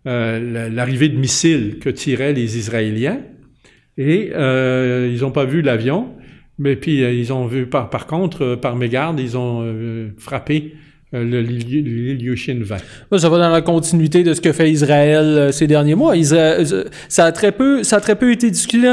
l'arrivée 0.05 1.09
de 1.09 1.17
missiles 1.17 1.79
que 1.79 1.89
tiraient 1.89 2.33
les 2.33 2.57
Israéliens. 2.57 3.19
Et 3.97 4.31
ils 4.31 5.19
n'ont 5.21 5.31
pas 5.31 5.45
vu 5.45 5.61
l'avion 5.61 6.15
mais 6.57 6.75
puis 6.75 7.01
ils 7.01 7.33
ont 7.33 7.47
vu 7.47 7.67
par, 7.67 7.89
par 7.89 8.07
contre 8.07 8.55
par 8.55 8.75
mégarde 8.75 9.19
ils 9.19 9.37
ont 9.37 10.09
frappé 10.17 10.73
euh, 10.73 10.84
le 11.23 11.41
l'Ilyushin 11.41 12.59
20. 12.61 13.17
Ça 13.17 13.29
va 13.29 13.37
dans 13.37 13.49
la 13.49 13.61
continuité 13.61 14.23
de 14.23 14.33
ce 14.33 14.41
que 14.41 14.51
fait 14.51 14.69
Israël 14.69 15.23
euh, 15.23 15.51
ces 15.51 15.67
derniers 15.67 15.95
mois. 15.95 16.15
Israël, 16.15 16.65
euh, 16.71 16.83
ça, 17.09 17.25
a 17.25 17.31
très 17.31 17.51
peu, 17.51 17.83
ça 17.83 17.97
a 17.97 17.99
très 17.99 18.15
peu 18.15 18.31
été 18.31 18.51
discuté, 18.51 18.87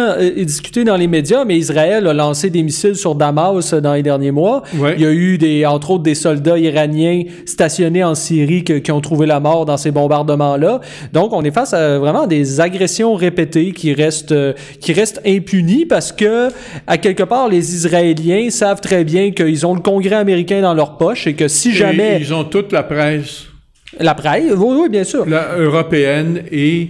discuté 0.44 0.84
dans 0.84 0.96
les 0.96 1.06
médias, 1.06 1.44
mais 1.44 1.56
Israël 1.56 2.06
a 2.06 2.12
lancé 2.12 2.50
des 2.50 2.62
missiles 2.62 2.96
sur 2.96 3.14
Damas 3.14 3.74
dans 3.74 3.94
les 3.94 4.02
derniers 4.02 4.30
mois. 4.30 4.62
Il 4.74 5.00
y 5.00 5.06
a 5.06 5.12
eu, 5.12 5.38
des, 5.38 5.66
entre 5.66 5.92
autres, 5.92 6.02
des 6.02 6.14
soldats 6.14 6.58
iraniens 6.58 7.22
stationnés 7.46 8.04
en 8.04 8.14
Syrie 8.14 8.64
qui 8.64 8.92
ont 8.92 9.00
trouvé 9.00 9.26
la 9.26 9.40
mort 9.40 9.64
dans 9.64 9.76
ces 9.76 9.90
bombardements-là. 9.90 10.80
Donc, 11.12 11.32
on 11.32 11.42
est 11.42 11.50
face 11.50 11.74
à 11.74 11.98
vraiment 11.98 12.26
des 12.26 12.60
agressions 12.60 13.14
répétées 13.14 13.72
qui 13.72 13.94
restent, 13.94 14.34
qui 14.80 14.92
restent 14.92 15.20
impunies 15.26 15.86
parce 15.86 16.12
que, 16.12 16.48
à 16.86 16.98
quelque 16.98 17.22
part, 17.22 17.48
les 17.48 17.74
Israéliens 17.74 18.50
savent 18.50 18.80
très 18.80 19.04
bien 19.04 19.30
qu'ils 19.30 19.66
ont 19.66 19.74
le 19.74 19.80
Congrès 19.80 20.16
américain 20.16 20.62
dans 20.62 20.74
leur 20.74 20.96
poche 20.96 21.26
et 21.26 21.34
que 21.34 21.48
si 21.48 21.72
jamais 21.72 22.11
ils 22.20 22.34
ont 22.34 22.44
toute 22.44 22.72
la 22.72 22.82
presse. 22.82 23.46
La 23.98 24.14
presse, 24.14 24.52
oui, 24.56 24.76
oui, 24.82 24.88
bien 24.88 25.04
sûr. 25.04 25.26
La 25.26 25.56
européenne 25.56 26.44
et 26.50 26.88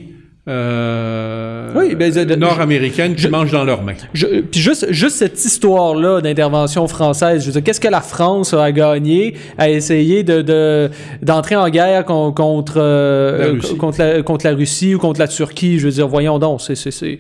euh, 0.48 1.70
oui, 1.76 1.94
ben, 1.94 2.12
nord-américaines 2.34 3.14
qui 3.14 3.28
mangent 3.28 3.52
dans 3.52 3.62
leurs 3.62 3.82
mains. 3.82 3.94
puis 4.12 4.60
juste, 4.60 4.90
juste 4.90 5.16
cette 5.16 5.42
histoire-là 5.44 6.20
d'intervention 6.20 6.88
française, 6.88 7.42
je 7.42 7.46
veux 7.46 7.52
dire, 7.52 7.62
qu'est-ce 7.62 7.80
que 7.80 7.86
la 7.86 8.00
France 8.00 8.52
a 8.52 8.72
gagné 8.72 9.34
à 9.56 9.70
essayer 9.70 10.24
de, 10.24 10.90
d'entrer 11.22 11.54
en 11.54 11.68
guerre 11.68 12.04
contre, 12.04 12.74
euh, 12.78 13.60
contre, 13.78 14.00
la, 14.00 14.22
contre 14.22 14.46
la 14.46 14.54
Russie 14.54 14.96
ou 14.96 14.98
contre 14.98 15.20
la 15.20 15.28
Turquie? 15.28 15.78
Je 15.78 15.84
veux 15.84 15.92
dire, 15.92 16.08
voyons 16.08 16.40
donc, 16.40 16.60
c'est, 16.60 16.74
c'est, 16.74 16.90
c'est, 16.90 17.18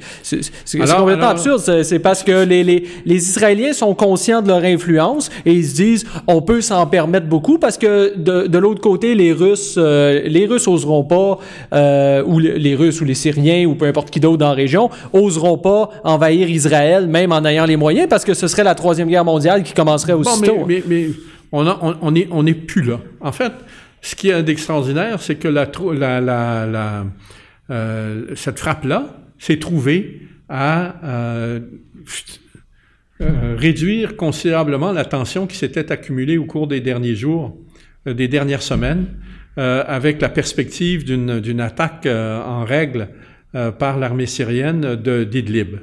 c'est, 0.64 0.78
complètement 0.80 1.28
absurde. 1.28 1.60
C'est, 1.60 2.00
parce 2.00 2.24
que 2.24 2.42
les, 2.44 2.64
les, 2.64 2.88
les 3.06 3.28
Israéliens 3.28 3.72
sont 3.72 3.94
conscients 3.94 4.42
de 4.42 4.48
leur 4.48 4.64
influence 4.64 5.30
et 5.46 5.52
ils 5.52 5.66
se 5.66 5.76
disent, 5.76 6.06
on 6.26 6.42
peut 6.42 6.60
s'en 6.60 6.88
permettre 6.88 7.26
beaucoup 7.26 7.58
parce 7.58 7.78
que 7.78 8.14
de, 8.16 8.48
de 8.48 8.58
l'autre 8.58 8.80
côté, 8.80 9.14
les 9.14 9.32
Russes, 9.32 9.76
euh, 9.78 10.22
les 10.24 10.44
Russes 10.46 10.66
oseront 10.66 11.04
pas, 11.04 11.38
ou 12.26 12.40
les 12.40 12.74
Russes 12.74 13.00
ou 13.00 13.04
les 13.04 13.11
les 13.12 13.14
Syriens 13.14 13.66
ou 13.66 13.74
peu 13.74 13.86
importe 13.86 14.10
qui 14.10 14.20
d'autre 14.20 14.38
dans 14.38 14.48
la 14.48 14.54
région 14.54 14.90
oseront 15.12 15.58
pas 15.58 15.90
envahir 16.02 16.48
Israël, 16.48 17.06
même 17.06 17.32
en 17.32 17.44
ayant 17.44 17.66
les 17.66 17.76
moyens, 17.76 18.08
parce 18.08 18.24
que 18.24 18.34
ce 18.34 18.48
serait 18.48 18.64
la 18.64 18.74
troisième 18.74 19.08
guerre 19.08 19.24
mondiale 19.24 19.62
qui 19.62 19.74
commencerait 19.74 20.14
aussitôt. 20.14 20.64
mais, 20.66 20.82
mais, 20.86 21.08
on, 21.52 21.66
on, 22.00 22.14
est, 22.14 22.28
on 22.30 22.46
est 22.46 22.54
plus 22.54 22.82
là. 22.82 22.98
En 23.20 23.32
fait, 23.32 23.52
ce 24.00 24.16
qui 24.16 24.30
est 24.30 24.42
d'extraordinaire, 24.42 25.20
c'est 25.20 25.36
que 25.36 25.48
la, 25.48 25.68
la, 26.20 27.04
euh, 27.70 28.26
cette 28.34 28.58
frappe-là 28.58 29.16
s'est 29.38 29.58
trouvée 29.58 30.22
à 30.48 30.96
euh, 31.04 31.60
euh, 33.20 33.54
réduire 33.56 34.16
considérablement 34.16 34.92
la 34.92 35.04
tension 35.04 35.46
qui 35.46 35.56
s'était 35.56 35.92
accumulée 35.92 36.38
au 36.38 36.46
cours 36.46 36.66
des 36.66 36.80
derniers 36.80 37.14
jours, 37.14 37.56
des 38.06 38.28
dernières 38.28 38.62
semaines. 38.62 39.06
Euh, 39.58 39.84
avec 39.86 40.22
la 40.22 40.30
perspective 40.30 41.04
d'une 41.04 41.60
attaque 41.60 42.06
euh, 42.06 42.42
en 42.42 42.64
règle 42.64 43.08
euh, 43.54 43.70
par 43.70 43.98
l'armée 43.98 44.24
syrienne 44.24 44.96
d'Idlib. 44.96 45.76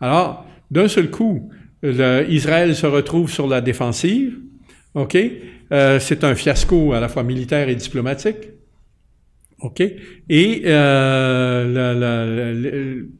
Alors, 0.00 0.44
d'un 0.72 0.88
seul 0.88 1.08
coup, 1.08 1.48
Israël 1.84 2.74
se 2.74 2.86
retrouve 2.86 3.30
sur 3.30 3.46
la 3.46 3.60
défensive. 3.60 4.38
OK? 4.94 5.16
C'est 5.70 6.24
un 6.24 6.34
fiasco 6.34 6.92
à 6.92 7.00
la 7.00 7.08
fois 7.08 7.22
militaire 7.22 7.68
et 7.68 7.76
diplomatique. 7.76 8.50
OK? 9.60 9.80
Et 10.28 10.62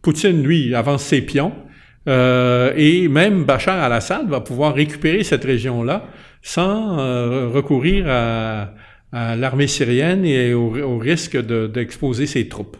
Poutine, 0.02 0.42
lui, 0.42 0.74
avance 0.74 1.04
ses 1.04 1.22
pions. 1.22 1.52
Et 2.06 3.08
même 3.08 3.44
Bachar 3.44 3.82
al-Assad 3.82 4.28
va 4.28 4.40
pouvoir 4.40 4.74
récupérer 4.74 5.22
cette 5.22 5.44
région-là 5.44 6.08
sans 6.42 6.96
recourir 7.52 8.06
à, 8.08 8.74
l'armée 9.12 9.66
syrienne 9.66 10.24
et 10.24 10.54
au, 10.54 10.98
risque 10.98 11.36
d'exposer 11.36 12.26
ses 12.26 12.48
troupes. 12.48 12.76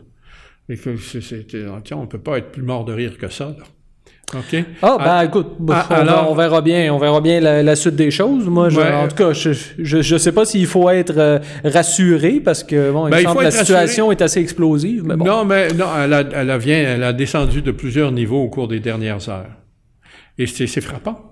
Et 0.68 0.76
que 0.76 1.94
on 1.94 2.00
ne 2.02 2.06
peut 2.06 2.18
pas 2.18 2.38
être 2.38 2.52
plus 2.52 2.62
mort 2.62 2.84
de 2.84 2.92
rire 2.92 3.18
que 3.18 3.28
ça. 3.28 3.54
Là. 3.58 3.64
OK? 4.34 4.64
Ah, 4.80 4.96
ben 4.98 5.04
ah, 5.06 5.24
écoute, 5.24 5.48
ah, 5.68 5.86
on, 5.90 5.94
alors, 5.94 6.30
on, 6.30 6.34
verra 6.34 6.62
bien, 6.62 6.92
on 6.94 6.98
verra 6.98 7.20
bien 7.20 7.40
la, 7.40 7.76
suite 7.76 7.96
des 7.96 8.10
choses. 8.10 8.46
Moi, 8.46 8.68
en 8.72 9.08
tout 9.08 9.16
cas, 9.16 9.32
je 9.32 9.52
je, 9.78 10.16
sais 10.16 10.32
pas 10.32 10.44
s'il 10.44 10.66
faut 10.66 10.88
être 10.88 11.18
euh, 11.18 11.38
rassuré 11.64 12.40
parce 12.40 12.64
que 12.64 12.90
bon, 12.90 13.08
il 13.08 13.10
ben, 13.10 13.22
semble 13.22 13.40
que 13.40 13.44
la 13.44 13.50
situation 13.50 14.10
est 14.10 14.22
assez 14.22 14.40
explosive. 14.40 15.04
Mais 15.04 15.16
bon. 15.16 15.24
Non, 15.24 15.44
mais 15.44 15.68
non, 15.74 15.86
elle 16.02 16.14
a, 16.14 16.24
elle 16.34 16.50
a, 16.50 16.58
vient, 16.58 16.78
elle 16.78 17.02
a 17.02 17.12
descendu 17.12 17.60
de 17.60 17.72
plusieurs 17.72 18.10
niveaux 18.10 18.42
au 18.42 18.48
cours 18.48 18.68
des 18.68 18.80
dernières 18.80 19.28
heures. 19.28 19.50
Et 20.38 20.46
c'est 20.46 20.80
frappant. 20.80 21.31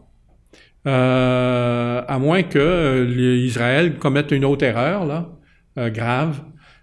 Euh, 0.86 2.02
à 2.06 2.18
moins 2.18 2.42
que 2.42 2.58
euh, 2.58 3.36
Israël 3.36 3.96
commette 3.98 4.30
une 4.30 4.44
autre 4.44 4.64
erreur, 4.64 5.04
là, 5.06 5.30
euh, 5.78 5.90
grave. 5.90 6.42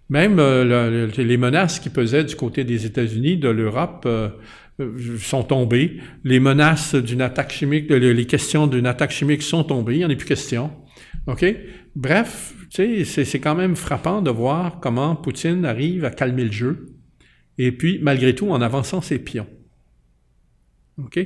Même 0.09 0.37
euh, 0.39 1.07
les 1.17 1.37
menaces 1.37 1.79
qui 1.79 1.89
pesaient 1.89 2.23
du 2.23 2.35
côté 2.35 2.63
des 2.63 2.85
États-Unis, 2.85 3.37
de 3.37 3.49
l'Europe, 3.49 4.07
sont 5.19 5.43
tombées. 5.43 5.97
Les 6.23 6.39
menaces 6.39 6.95
d'une 6.95 7.21
attaque 7.21 7.51
chimique, 7.51 7.89
les 7.89 8.25
questions 8.25 8.67
d'une 8.67 8.85
attaque 8.85 9.11
chimique 9.11 9.41
sont 9.41 9.63
tombées. 9.63 9.95
Il 9.95 9.97
n'y 9.99 10.05
en 10.05 10.09
a 10.09 10.15
plus 10.15 10.27
question. 10.27 10.71
OK? 11.25 11.43
Bref, 11.95 12.53
c'est 12.69 13.39
quand 13.39 13.55
même 13.55 13.75
frappant 13.75 14.21
de 14.21 14.29
voir 14.29 14.79
comment 14.79 15.15
Poutine 15.15 15.65
arrive 15.65 16.05
à 16.05 16.11
calmer 16.11 16.45
le 16.45 16.51
jeu. 16.51 16.85
Et 17.57 17.71
puis, 17.73 17.99
malgré 18.01 18.33
tout, 18.33 18.49
en 18.49 18.61
avançant 18.61 19.01
ses 19.01 19.19
pions. 19.19 19.47
OK? 21.03 21.19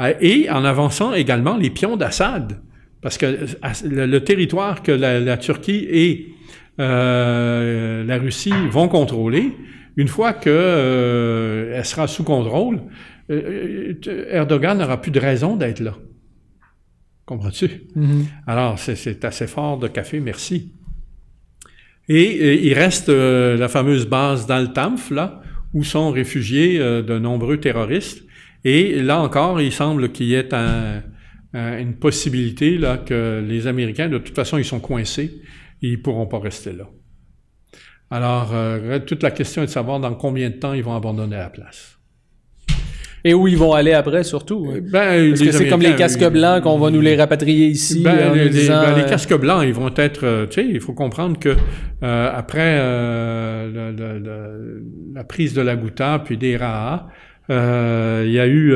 Euh, 0.00 0.14
et 0.20 0.50
en 0.50 0.64
avançant 0.64 1.12
également 1.12 1.56
les 1.56 1.70
pions 1.70 1.96
d'Assad. 1.96 2.60
Parce 3.02 3.16
que 3.16 3.26
euh, 3.26 4.06
le, 4.06 4.20
territoire 4.20 4.82
que 4.82 4.92
la, 4.92 5.36
Turquie 5.36 5.86
et 5.90 6.34
euh, 6.78 8.04
la 8.04 8.18
Russie 8.18 8.52
vont 8.70 8.88
contrôler, 8.88 9.52
une 9.96 10.08
fois 10.08 10.32
qu'elle 10.32 10.52
euh, 10.52 11.82
sera 11.82 12.06
sous 12.06 12.24
contrôle, 12.24 12.82
euh, 13.30 13.94
Erdogan 14.30 14.78
n'aura 14.78 15.00
plus 15.00 15.10
de 15.10 15.20
raison 15.20 15.56
d'être 15.56 15.80
là. 15.80 15.96
Comprends-tu? 17.26 17.66
Mm-hmm. 17.96 18.24
Alors, 18.46 18.78
c'est 18.78 19.24
assez 19.24 19.46
fort 19.46 19.78
de 19.78 19.88
café, 19.88 20.20
merci. 20.20 20.72
Et, 22.08 22.66
il 22.66 22.74
reste 22.74 23.08
la 23.08 23.68
fameuse 23.68 24.06
base 24.06 24.46
d'Al-Tamf, 24.46 25.10
là, 25.10 25.42
où 25.74 25.84
sont 25.84 26.10
réfugiés 26.10 26.78
de 26.78 27.18
nombreux 27.20 27.58
terroristes. 27.58 28.24
Et 28.64 29.00
là 29.02 29.20
encore, 29.20 29.60
il 29.60 29.72
semble 29.72 30.12
qu'il 30.12 30.26
y 30.26 30.34
ait 30.34 30.48
une 31.54 31.94
possibilité 31.94 32.78
là, 32.78 32.98
que 32.98 33.44
les 33.46 33.66
Américains, 33.66 34.08
de 34.08 34.18
toute 34.18 34.34
façon, 34.34 34.58
ils 34.58 34.64
sont 34.64 34.80
coincés, 34.80 35.40
et 35.82 35.88
ils 35.88 35.98
ne 35.98 36.02
pourront 36.02 36.26
pas 36.26 36.38
rester 36.38 36.72
là. 36.72 36.84
Alors, 38.10 38.50
euh, 38.52 38.98
toute 38.98 39.22
la 39.22 39.30
question 39.30 39.62
est 39.62 39.66
de 39.66 39.70
savoir 39.70 40.00
dans 40.00 40.12
combien 40.14 40.50
de 40.50 40.56
temps 40.56 40.72
ils 40.72 40.82
vont 40.82 40.96
abandonner 40.96 41.36
la 41.36 41.48
place. 41.48 41.96
Et 43.22 43.34
où 43.34 43.46
ils 43.46 43.56
vont 43.56 43.74
aller 43.74 43.92
après, 43.92 44.24
surtout. 44.24 44.66
Hein? 44.68 44.80
Ben, 44.90 45.28
Parce 45.28 45.42
que 45.42 45.52
c'est 45.52 45.68
comme 45.68 45.82
les 45.82 45.94
casques 45.94 46.26
blancs 46.30 46.62
qu'on 46.62 46.78
va 46.78 46.90
nous 46.90 47.02
les 47.02 47.16
rapatrier 47.16 47.66
ici. 47.66 48.02
Ben, 48.02 48.32
les, 48.34 48.48
ben, 48.66 48.70
euh, 48.70 49.08
casques 49.08 49.38
blancs, 49.38 49.62
ils 49.64 49.74
vont 49.74 49.92
être. 49.94 50.24
Euh, 50.24 50.46
tu 50.46 50.62
sais, 50.62 50.66
il 50.68 50.80
faut 50.80 50.94
comprendre 50.94 51.38
que 51.38 51.54
après 52.00 52.78
la 55.14 55.24
prise 55.24 55.52
de 55.52 55.60
la 55.60 55.76
Ghouta 55.76 56.22
puis 56.24 56.38
des 56.38 56.56
Raha, 56.56 57.08
il 57.50 58.30
y 58.30 58.38
a 58.38 58.46
eu 58.46 58.74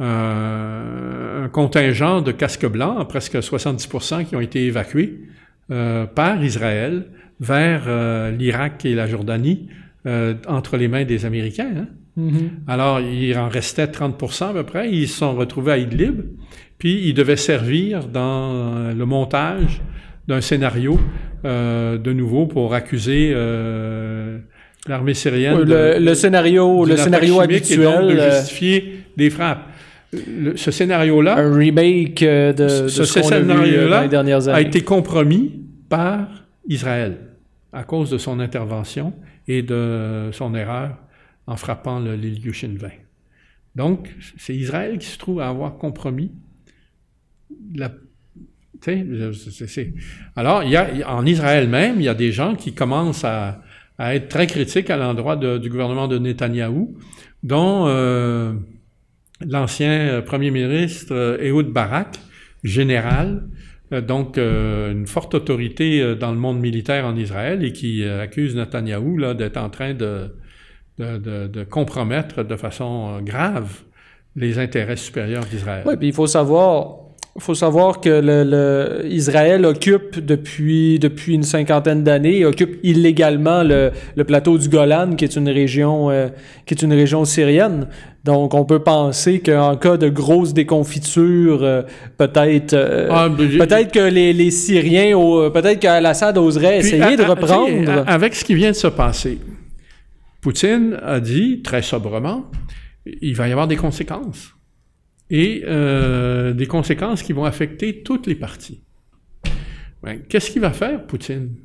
un 0.00 1.48
contingent 1.52 2.22
de 2.22 2.32
casques 2.32 2.66
blancs, 2.66 3.06
presque 3.08 3.36
70% 3.36 4.24
qui 4.24 4.34
ont 4.34 4.40
été 4.40 4.64
évacués 4.64 5.20
par 5.68 6.42
Israël 6.42 7.04
vers 7.40 7.84
euh, 7.86 8.30
l'Irak 8.30 8.84
et 8.84 8.94
la 8.94 9.06
Jordanie 9.06 9.68
euh, 10.06 10.34
entre 10.46 10.76
les 10.76 10.88
mains 10.88 11.04
des 11.04 11.24
Américains. 11.24 11.72
Hein? 11.76 11.86
Mm-hmm. 12.18 12.48
Alors, 12.68 13.00
il 13.00 13.36
en 13.38 13.48
restait 13.48 13.86
30% 13.86 14.50
à 14.50 14.52
peu 14.52 14.62
près. 14.62 14.90
Ils 14.90 15.08
se 15.08 15.18
sont 15.18 15.34
retrouvés 15.34 15.72
à 15.72 15.78
Idlib, 15.78 16.20
puis 16.78 17.08
ils 17.08 17.14
devaient 17.14 17.36
servir 17.36 18.06
dans 18.06 18.92
le 18.94 19.04
montage 19.06 19.80
d'un 20.28 20.40
scénario 20.40 21.00
euh, 21.44 21.98
de 21.98 22.12
nouveau 22.12 22.46
pour 22.46 22.74
accuser 22.74 23.32
l'armée 24.90 25.14
syrienne. 25.14 25.62
le, 25.62 26.14
scénario, 26.14 26.84
le 26.84 26.96
scénario 26.96 27.40
habituel. 27.40 27.80
Et 27.80 27.84
donc 27.84 28.10
de 28.10 28.30
justifier 28.30 29.04
des 29.16 29.30
frappes. 29.30 29.68
ce 30.56 30.70
scénario-là. 30.70 31.38
Un 31.38 31.54
remake 31.54 32.22
de, 32.22 32.68
ce, 32.68 32.88
ce 32.88 33.22
scénario-là 33.22 34.08
a 34.52 34.60
été 34.60 34.82
compromis 34.82 35.64
par 35.88 36.28
Israël 36.68 37.16
à 37.72 37.84
cause 37.84 38.10
de 38.10 38.18
son 38.18 38.40
intervention 38.40 39.14
et 39.46 39.62
de 39.62 40.30
son 40.32 40.54
erreur 40.54 40.96
en 41.46 41.56
frappant 41.56 42.00
le 42.00 42.16
l'Ilyushin 42.16 42.74
20. 42.76 42.88
Donc, 43.76 44.08
c'est 44.36 44.54
Israël 44.54 44.98
qui 44.98 45.06
se 45.06 45.18
trouve 45.18 45.40
à 45.40 45.48
avoir 45.48 45.78
compromis 45.78 46.32
la, 47.74 47.90
alors, 50.36 50.62
il 50.62 50.70
y 50.70 50.76
a, 50.76 51.14
en 51.14 51.26
Israël 51.26 51.68
même, 51.68 51.96
il 51.98 52.04
y 52.04 52.08
a 52.08 52.14
des 52.14 52.32
gens 52.32 52.54
qui 52.54 52.72
commencent 52.72 53.24
à, 53.24 53.60
être 54.00 54.28
très 54.28 54.46
critiques 54.46 54.90
à 54.90 54.96
l'endroit 54.96 55.36
du 55.36 55.68
gouvernement 55.68 56.08
de 56.08 56.18
Netanyahou, 56.18 56.96
dont 57.42 57.86
euh, 57.86 58.52
l'ancien 59.46 60.22
premier 60.22 60.50
ministre 60.50 61.14
euh, 61.14 61.38
Ehud 61.40 61.68
Barak, 61.68 62.18
général, 62.62 63.42
euh, 63.92 64.00
donc 64.00 64.38
euh, 64.38 64.92
une 64.92 65.06
forte 65.06 65.34
autorité 65.34 66.00
euh, 66.00 66.14
dans 66.14 66.30
le 66.30 66.38
monde 66.38 66.60
militaire 66.60 67.06
en 67.06 67.16
Israël 67.16 67.64
et 67.64 67.72
qui 67.72 68.04
accuse 68.04 68.54
Netanyahou 68.54 69.34
d'être 69.34 69.56
en 69.56 69.70
train 69.70 69.94
de, 69.94 70.32
compromettre 71.70 72.42
de 72.44 72.56
façon 72.56 73.20
grave 73.22 73.80
les 74.36 74.58
intérêts 74.58 74.96
supérieurs 74.96 75.44
d'Israël. 75.44 75.82
Oui, 75.86 75.96
puis 75.96 76.08
il 76.08 76.14
faut 76.14 76.28
savoir, 76.28 76.99
il 77.36 77.42
faut 77.42 77.54
savoir 77.54 78.00
que 78.00 78.08
le, 78.08 79.06
Israël 79.06 79.64
occupe 79.64 80.18
depuis, 80.18 80.98
depuis 80.98 81.34
une 81.34 81.44
cinquantaine 81.44 82.02
d'années, 82.02 82.44
occupe 82.44 82.80
illégalement 82.82 83.62
le, 83.62 83.92
le, 84.16 84.24
plateau 84.24 84.58
du 84.58 84.68
Golan, 84.68 85.14
qui 85.14 85.24
est 85.24 85.36
une 85.36 85.48
région, 85.48 86.10
euh, 86.10 86.28
qui 86.66 86.74
est 86.74 86.82
une 86.82 86.92
région 86.92 87.24
syrienne. 87.24 87.86
Donc, 88.24 88.52
on 88.52 88.64
peut 88.64 88.80
penser 88.80 89.40
qu'en 89.40 89.76
cas 89.76 89.96
de 89.96 90.08
grosse 90.08 90.52
déconfiture, 90.52 91.62
euh, 91.62 91.82
peut-être, 92.18 92.74
euh, 92.74 93.08
ah, 93.10 93.28
peut-être 93.30 93.92
que 93.92 94.10
les, 94.10 94.32
les 94.32 94.50
Syriens, 94.50 95.16
peut-être 95.50 95.78
qu'Al-Assad 95.78 96.36
oserait 96.36 96.78
essayer 96.78 97.16
de 97.16 97.22
reprendre. 97.22 98.04
Avec 98.08 98.34
ce 98.34 98.44
qui 98.44 98.54
vient 98.54 98.72
de 98.72 98.76
se 98.76 98.88
passer, 98.88 99.38
Poutine 100.40 100.98
a 101.02 101.20
dit 101.20 101.62
très 101.62 101.82
sobrement, 101.82 102.50
il 103.06 103.36
va 103.36 103.48
y 103.48 103.52
avoir 103.52 103.68
des 103.68 103.76
conséquences 103.76 104.54
et 105.30 105.62
euh, 105.66 106.52
des 106.52 106.66
conséquences 106.66 107.22
qui 107.22 107.32
vont 107.32 107.44
affecter 107.44 108.02
toutes 108.02 108.26
les 108.26 108.34
parties. 108.34 108.82
Ben, 110.02 110.20
Qu'est-ce 110.28 110.50
qu'il 110.50 110.60
va 110.60 110.72
faire, 110.72 111.06
Poutine, 111.06 111.56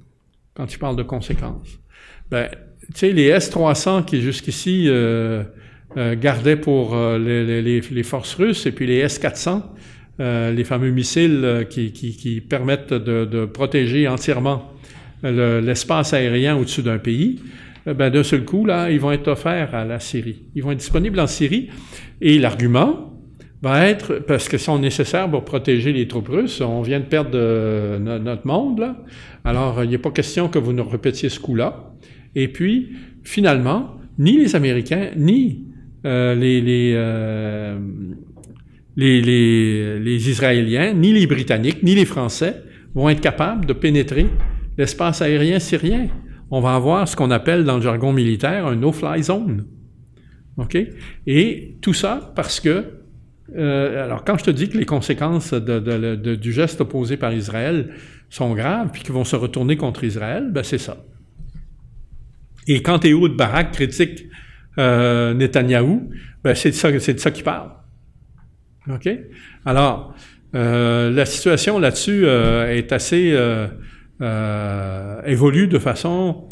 quand 0.53 0.71
il 0.71 0.77
parle 0.77 0.95
de 0.95 1.03
conséquences? 1.03 1.79
Ben, 2.29 2.49
tu 2.93 2.99
sais, 2.99 3.11
les 3.11 3.25
S-300 3.27 4.05
qui 4.05 4.21
jusqu'ici 4.21 4.85
euh, 4.87 5.43
euh, 5.97 6.15
gardaient 6.15 6.57
pour 6.57 6.93
euh, 6.93 7.17
les, 7.17 8.03
forces 8.03 8.33
russes, 8.33 8.65
et 8.65 8.73
puis 8.73 8.85
les 8.85 8.97
S-400, 8.97 9.61
euh, 10.19 10.51
les 10.51 10.65
fameux 10.65 10.91
missiles 10.91 11.65
qui, 11.69 11.93
qui, 11.93 12.17
qui 12.17 12.41
permettent 12.41 12.93
de, 12.93 13.23
de, 13.23 13.45
protéger 13.45 14.07
entièrement 14.07 14.71
l'espace 15.23 16.13
aérien 16.13 16.57
au-dessus 16.57 16.83
d'un 16.83 16.97
pays, 16.97 17.39
ben, 17.85 18.09
d'un 18.09 18.23
seul 18.23 18.43
coup, 18.43 18.65
là, 18.65 18.91
ils 18.91 18.99
vont 18.99 19.11
être 19.11 19.29
offerts 19.29 19.73
à 19.73 19.85
la 19.85 19.99
Syrie. 19.99 20.43
Ils 20.53 20.63
vont 20.63 20.71
être 20.71 20.79
disponibles 20.79 21.19
en 21.19 21.27
Syrie. 21.27 21.69
Et 22.19 22.37
l'argument, 22.39 23.14
va 23.61 23.87
être, 23.87 24.19
parce 24.19 24.47
que 24.47 24.57
sont 24.57 24.79
nécessaires 24.79 25.29
pour 25.29 25.43
protéger 25.45 25.93
les 25.93 26.07
troupes 26.07 26.27
russes. 26.27 26.61
On 26.61 26.81
vient 26.81 26.99
de 26.99 27.05
perdre 27.05 27.31
euh, 27.33 27.99
notre 27.99 28.45
monde, 28.45 28.79
là. 28.79 28.97
Alors, 29.43 29.83
il 29.83 29.89
n'est 29.89 29.97
pas 29.97 30.11
question 30.11 30.49
que 30.49 30.59
vous 30.59 30.73
nous 30.73 30.83
répétiez 30.83 31.29
ce 31.29 31.39
coup-là. 31.39 31.93
Et 32.35 32.47
puis, 32.47 32.89
finalement, 33.23 33.97
ni 34.17 34.37
les 34.37 34.55
Américains, 34.55 35.11
ni 35.15 35.65
euh, 36.05 36.35
euh, 36.35 37.79
les, 38.95 39.21
les, 39.99 40.29
Israéliens, 40.29 40.93
ni 40.93 41.13
les 41.13 41.27
Britanniques, 41.27 41.83
ni 41.83 41.95
les 41.95 42.05
Français 42.05 42.61
vont 42.93 43.09
être 43.09 43.21
capables 43.21 43.65
de 43.65 43.73
pénétrer 43.73 44.27
l'espace 44.77 45.21
aérien 45.21 45.59
syrien. 45.59 46.07
On 46.51 46.61
va 46.61 46.75
avoir 46.75 47.07
ce 47.07 47.15
qu'on 47.15 47.31
appelle 47.31 47.63
dans 47.63 47.77
le 47.77 47.81
jargon 47.81 48.13
militaire 48.13 48.67
un 48.67 48.75
no-fly 48.75 49.23
zone. 49.23 49.65
OK? 50.57 50.77
Et 51.27 51.77
tout 51.81 51.93
ça 51.93 52.31
parce 52.35 52.59
que 52.59 52.85
euh, 53.55 54.03
alors, 54.03 54.23
quand 54.23 54.37
je 54.37 54.45
te 54.45 54.51
dis 54.51 54.69
que 54.69 54.77
les 54.77 54.85
conséquences 54.85 55.53
du 55.53 56.51
geste 56.51 56.81
opposé 56.81 57.17
par 57.17 57.33
Israël 57.33 57.93
sont 58.29 58.53
graves, 58.53 58.89
puis 58.91 59.03
qu'ils 59.03 59.13
vont 59.13 59.23
se 59.23 59.35
retourner 59.35 59.77
contre 59.77 60.03
Israël, 60.03 60.49
ben 60.51 60.63
c'est 60.63 60.79
ça. 60.79 60.97
Et 62.67 62.81
quand 62.81 63.05
Ehud 63.05 63.35
Barak 63.35 63.71
critique 63.73 64.25
euh, 64.77 65.33
Netanyahou, 65.33 66.09
ben 66.43 66.55
c'est 66.55 66.71
de 66.71 66.75
ça, 66.75 66.99
c'est 66.99 67.13
de 67.13 67.19
ça 67.19 67.31
qu'il 67.31 67.43
parle. 67.43 67.71
OK? 68.89 69.09
Alors, 69.65 70.15
euh, 70.55 71.11
la 71.11 71.25
situation 71.25 71.79
là-dessus 71.79 72.25
euh, 72.25 72.75
est 72.75 72.91
assez 72.91 73.31
euh, 73.33 73.67
euh, 74.21 75.21
évolue 75.25 75.67
de 75.67 75.79
façon 75.79 76.47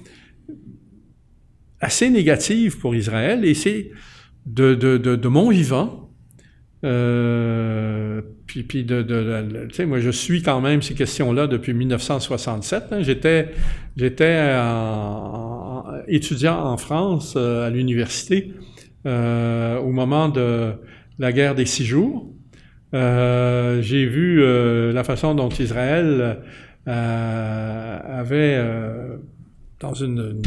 assez 1.79 2.09
négative 2.09 2.79
pour 2.79 2.95
Israël 2.95 3.45
et 3.45 3.53
c'est 3.53 3.91
de, 4.45 4.75
de, 4.75 4.97
de, 4.97 5.15
de 5.15 5.27
mon 5.27 5.49
vivant. 5.49 6.02
Euh, 6.83 8.21
puis, 8.45 8.63
puis 8.63 8.83
de, 8.83 9.01
tu 9.69 9.75
sais, 9.75 9.85
moi 9.85 9.99
je 9.99 10.09
suis 10.09 10.41
quand 10.41 10.59
même 10.59 10.81
ces 10.81 10.95
questions-là 10.95 11.47
depuis 11.47 11.73
1967. 11.73 12.83
Hein. 12.91 13.01
J'étais, 13.01 13.49
j'étais 13.95 14.53
étudiant 16.07 16.59
en 16.59 16.77
France 16.77 17.35
euh, 17.37 17.65
à 17.65 17.69
l'université 17.69 18.53
euh, 19.05 19.77
au 19.79 19.91
moment 19.91 20.27
de 20.27 20.73
la 21.19 21.31
guerre 21.31 21.55
des 21.55 21.65
six 21.65 21.85
jours. 21.85 22.29
J'ai 22.91 24.05
vu 24.05 24.43
la 24.93 25.03
façon 25.03 25.33
dont 25.35 25.49
Israël 25.49 26.37
avait, 26.85 28.61
dans 29.79 29.93
une, 29.93 30.41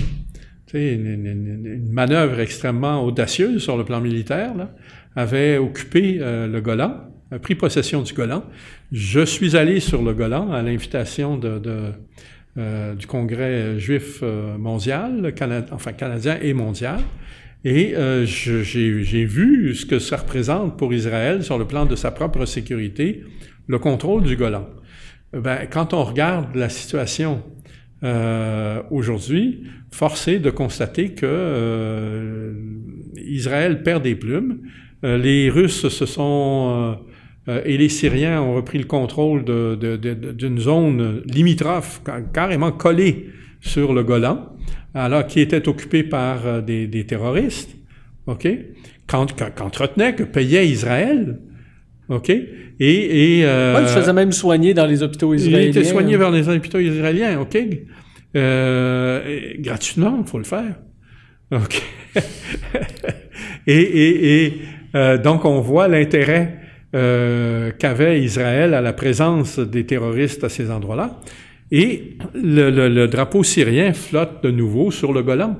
une, 0.74 1.06
une, 1.06 1.66
une, 1.66 1.90
manœuvre 1.90 2.38
extrêmement 2.38 3.02
audacieuse 3.02 3.62
sur 3.62 3.76
le 3.76 3.84
plan 3.84 4.00
militaire, 4.00 4.54
là, 4.54 4.70
avait 5.16 5.59
occupé 5.59 6.18
euh, 6.20 6.47
le 6.47 6.60
Golan, 6.60 7.01
a 7.32 7.38
pris 7.38 7.55
possession 7.55 8.02
du 8.02 8.12
Golan. 8.12 8.44
Je 8.93 9.24
suis 9.24 9.56
allé 9.56 9.80
sur 9.80 10.02
le 10.02 10.14
Golan 10.14 10.52
à 10.52 10.62
l'invitation 10.62 11.36
de, 11.36 11.59
de 11.59 11.78
euh, 12.59 12.94
du 12.94 13.06
Congrès 13.06 13.78
juif 13.78 14.22
mondial, 14.59 15.34
Canada, 15.34 15.66
enfin 15.72 15.93
canadien 15.93 16.38
et 16.40 16.55
mondial. 16.55 17.01
Et 17.64 17.97
euh, 17.97 18.24
j'ai 18.24 19.24
vu 19.24 19.74
ce 19.74 19.86
que 19.86 19.98
ça 19.98 20.18
représente 20.18 20.76
pour 20.78 20.94
Israël 20.94 21.43
sur 21.43 21.59
le 21.59 21.66
plan 21.66 21.84
de 21.84 21.97
sa 21.97 22.12
propre 22.12 22.44
sécurité, 22.44 23.24
le 23.66 23.78
contrôle 23.80 24.22
du 24.22 24.36
Golan. 24.36 24.68
Ben, 25.32 25.66
quand 25.68 25.93
on 25.93 26.05
regarde 26.05 26.55
la 26.55 26.68
situation 26.68 27.43
euh, 28.05 28.82
aujourd'hui, 28.90 29.64
forcé 29.90 30.38
de 30.38 30.51
constater 30.51 31.14
que 31.14 31.26
euh, 31.26 32.52
Israël 33.16 33.82
perd 33.82 34.02
des 34.02 34.14
plumes. 34.14 34.60
Euh, 35.06 35.16
les 35.16 35.48
Russes 35.48 35.88
se 35.88 36.04
sont 36.04 36.98
euh, 37.48 37.62
et 37.64 37.78
les 37.78 37.88
Syriens 37.88 38.42
ont 38.42 38.54
repris 38.56 38.78
le 38.78 38.84
contrôle 38.84 39.44
d'une 39.44 40.58
zone 40.58 41.22
limitrophe, 41.26 42.02
carrément 42.34 42.72
collée 42.72 43.30
sur 43.60 43.94
le 43.94 44.02
Golan 44.02 44.56
alors 44.96 45.26
qui 45.26 45.40
était 45.40 45.68
occupé 45.68 46.02
par 46.02 46.46
euh, 46.46 46.60
des, 46.60 46.86
des, 46.86 47.04
terroristes, 47.04 47.76
OK, 48.26 48.48
qu'entretenait, 49.06 50.14
que 50.14 50.24
payait 50.24 50.66
Israël, 50.66 51.38
OK, 52.08 52.30
et... 52.30 52.40
et 52.78 53.44
euh, 53.44 53.76
ouais, 53.76 53.82
il 53.82 53.88
se 53.88 53.98
faisait 53.98 54.12
même 54.12 54.32
soigner 54.32 54.74
dans 54.74 54.86
les 54.86 55.02
hôpitaux 55.02 55.34
israéliens. 55.34 55.60
Il 55.60 55.68
était 55.68 55.84
soigné 55.84 56.16
vers 56.16 56.30
les 56.30 56.48
hôpitaux 56.48 56.78
israéliens, 56.78 57.40
OK, 57.40 57.58
euh, 58.36 59.52
gratuitement, 59.58 60.18
il 60.24 60.28
faut 60.28 60.38
le 60.38 60.44
faire. 60.44 60.76
OK. 61.52 61.82
et 63.66 63.80
et, 63.80 64.46
et 64.46 64.60
euh, 64.97 65.18
donc, 65.18 65.44
on 65.44 65.60
voit 65.60 65.89
l'intérêt 65.89 66.59
euh, 66.94 67.70
qu'avait 67.78 68.23
Israël 68.23 68.73
à 68.73 68.81
la 68.81 68.94
présence 68.94 69.59
des 69.59 69.85
terroristes 69.85 70.43
à 70.43 70.48
ces 70.48 70.70
endroits-là. 70.70 71.20
Et 71.70 72.16
le, 72.35 72.70
le, 72.70 72.89
le, 72.89 73.06
drapeau 73.06 73.43
syrien 73.43 73.93
flotte 73.93 74.43
de 74.43 74.51
nouveau 74.51 74.90
sur 74.90 75.12
le 75.12 75.23
Golan. 75.23 75.56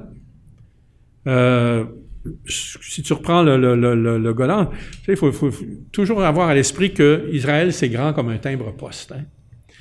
Euh, 1.27 1.85
si 2.49 3.03
tu 3.03 3.13
reprends 3.13 3.43
le, 3.43 3.57
le 3.57 4.35
Golan, 4.35 4.71
il 5.07 5.17
faut, 5.17 5.31
faut, 5.33 5.51
toujours 5.93 6.25
avoir 6.25 6.49
à 6.49 6.55
l'esprit 6.55 6.93
que 6.95 7.29
Israël, 7.33 7.73
c'est 7.73 7.89
grand 7.89 8.13
comme 8.13 8.31
un 8.31 8.39
timbre-poste. 8.39 9.13
Hein. 9.13 9.25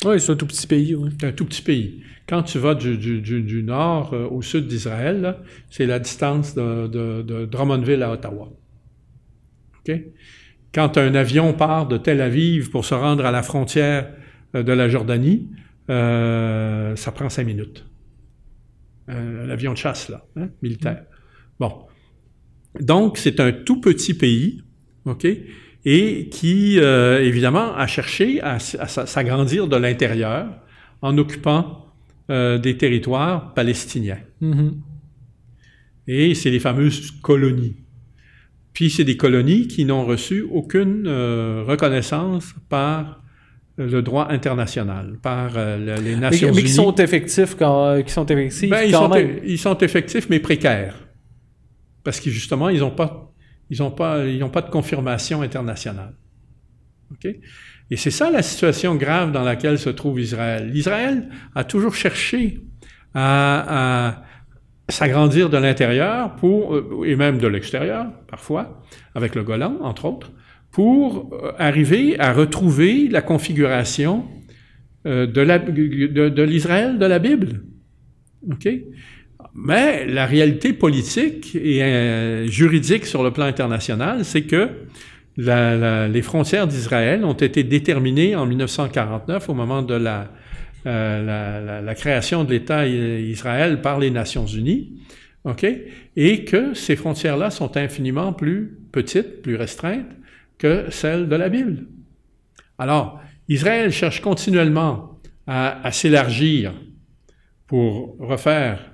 Oui, 0.06 0.20
c'est 0.20 0.32
un 0.32 0.36
tout 0.36 0.48
petit 0.48 0.68
pays. 0.68 0.96
Oui. 0.96 1.12
C'est 1.20 1.28
un 1.28 1.32
tout 1.32 1.46
petit 1.46 1.62
pays. 1.62 2.04
Quand 2.28 2.44
tu 2.44 2.58
vas 2.58 2.76
du, 2.76 2.98
du, 2.98 3.22
du, 3.22 3.42
du 3.42 3.64
nord 3.64 4.14
au 4.32 4.42
sud 4.42 4.68
d'Israël, 4.68 5.38
c'est 5.70 5.86
la 5.86 6.00
distance 6.00 6.56
de, 6.56 6.88
de, 6.88 7.22
de, 7.22 7.46
Drummondville 7.46 8.04
à 8.04 8.12
Ottawa. 8.12 8.50
Quand 10.74 10.98
un 10.98 11.16
avion 11.16 11.54
part 11.54 11.88
de 11.88 11.98
Tel 11.98 12.22
Aviv 12.22 12.70
pour 12.70 12.84
se 12.86 12.94
rendre 12.94 13.26
à 13.26 13.32
la 13.32 13.44
frontière 13.44 14.12
euh, 14.56 14.64
de 14.64 14.74
la 14.74 14.90
Jordanie, 14.90 15.50
euh, 15.90 16.96
ça 16.96 17.12
prend 17.12 17.30
cinq 17.30 17.46
minutes. 17.46 17.86
Euh, 19.10 19.46
L'avion 19.46 19.74
de 19.74 19.78
chasse, 19.78 20.10
là, 20.10 20.26
hein, 20.36 20.50
militaire. 20.62 21.04
Bon. 21.60 21.72
Donc, 22.80 23.18
c'est 23.18 23.40
un 23.40 23.52
tout 23.52 23.80
petit 23.80 24.14
pays, 24.16 24.64
OK, 25.06 25.26
et 25.86 26.30
qui, 26.30 26.80
euh, 26.80 27.24
évidemment, 27.24 27.76
a 27.76 27.88
cherché 27.88 28.42
à, 28.42 28.56
à 28.56 28.88
s'agrandir 28.88 29.68
de 29.68 29.78
l'intérieur 29.78 30.48
en 31.02 31.18
occupant 31.18 31.82
des 32.28 32.76
territoires 32.76 33.54
palestiniens. 33.54 34.18
Mm 34.42 34.54
-hmm. 34.54 34.72
Et 36.08 36.34
c'est 36.34 36.50
les 36.50 36.60
fameuses 36.60 37.12
colonies. 37.22 37.76
Puis 38.76 38.92
c'est 38.92 39.06
des 39.06 39.18
colonies 39.18 39.68
qui 39.68 39.86
n'ont 39.86 40.06
reçu 40.06 40.42
aucune 40.52 41.06
euh, 41.08 41.64
reconnaissance 41.66 42.54
par 42.70 43.24
le 43.78 44.02
droit 44.02 44.28
international 44.30 45.18
par 45.22 45.54
euh, 45.58 45.98
les 45.98 46.16
Nations 46.16 46.50
mais, 46.50 46.54
mais 46.56 46.62
Unies. 46.62 46.70
qui 46.70 46.76
sont 46.76 46.96
effectifs 46.96 47.56
quand, 47.56 47.88
euh, 47.88 48.02
qui 48.02 48.12
sont 48.12 48.26
effectifs 48.26 48.70
ben, 48.70 48.84
ils, 48.84 48.92
quand 48.92 49.10
sont 49.10 49.14
même. 49.16 49.40
ils 49.46 49.58
sont 49.58 49.78
effectifs 49.80 50.28
mais 50.30 50.40
précaires 50.40 50.96
parce 52.04 52.20
que 52.20 52.30
justement 52.30 52.70
ils 52.70 52.80
n'ont 52.80 52.92
pas 52.92 53.34
ils 53.70 53.82
ont 53.82 53.92
pas 53.92 54.26
ils 54.26 54.44
ont 54.44 54.50
pas 54.50 54.62
de 54.62 54.70
confirmation 54.70 55.42
internationale. 55.42 56.14
OK? 57.12 57.34
Et 57.92 57.98
c'est 57.98 58.12
ça 58.12 58.30
la 58.30 58.42
situation 58.42 58.96
grave 58.96 59.32
dans 59.32 59.44
laquelle 59.44 59.78
se 59.80 59.90
trouve 59.90 60.20
Israël. 60.20 60.72
Israël 60.74 61.30
a 61.54 61.64
toujours 61.64 61.96
cherché 61.96 62.60
à, 63.14 64.10
à 64.10 64.25
s'agrandir 64.90 65.50
de 65.50 65.58
l'intérieur 65.58 66.36
pour 66.36 67.06
et 67.06 67.16
même 67.16 67.40
de 67.40 67.48
l'extérieur 67.48 68.08
parfois 68.28 68.84
avec 69.16 69.34
le 69.36 69.44
Golan 69.44 69.78
entre 69.82 70.06
autres 70.06 70.32
pour 70.72 71.32
arriver 71.58 72.20
à 72.20 72.34
retrouver 72.34 73.08
la 73.08 73.22
configuration 73.22 74.26
euh, 75.08 75.28
de, 75.28 76.42
l'Israël 76.42 76.98
de 76.98 77.06
la 77.06 77.20
Bible. 77.20 77.62
OK? 78.52 78.68
Mais 79.54 80.06
la 80.08 80.26
réalité 80.26 80.74
politique 80.74 81.56
et 81.56 81.84
euh, 81.84 82.48
juridique 82.48 83.06
sur 83.06 83.24
le 83.24 83.30
plan 83.30 83.46
international, 83.46 84.26
c'est 84.26 84.44
que 84.44 84.70
les 85.38 86.22
frontières 86.24 86.66
d'Israël 86.66 87.24
ont 87.24 87.34
été 87.34 87.64
déterminées 87.64 88.36
en 88.36 88.48
1949 88.48 89.48
au 89.48 89.54
moment 89.54 89.84
de 89.84 89.94
la, 89.94 90.32
euh, 90.86 91.82
la 91.82 91.96
création 91.96 92.44
de 92.44 92.52
l'État 92.52 92.88
Israël 92.88 93.82
par 93.82 94.00
les 94.00 94.12
Nations 94.12 94.46
Unies. 94.46 94.94
OK? 95.46 95.66
Et 96.16 96.44
que 96.44 96.74
ces 96.74 96.96
frontières-là 96.96 97.50
sont 97.52 97.78
infiniment 97.78 98.34
plus 98.34 98.80
petites, 98.92 99.42
plus 99.42 99.56
restreintes 99.56 100.12
que 100.58 100.88
celle 100.90 101.30
de 101.30 101.36
la 101.36 101.50
Bible. 101.50 101.86
Alors, 102.78 103.22
Israël 103.48 103.92
cherche 103.92 104.22
continuellement 104.22 105.20
à, 105.48 105.92
s'élargir 105.92 106.74
pour 107.68 108.18
refaire 108.20 108.92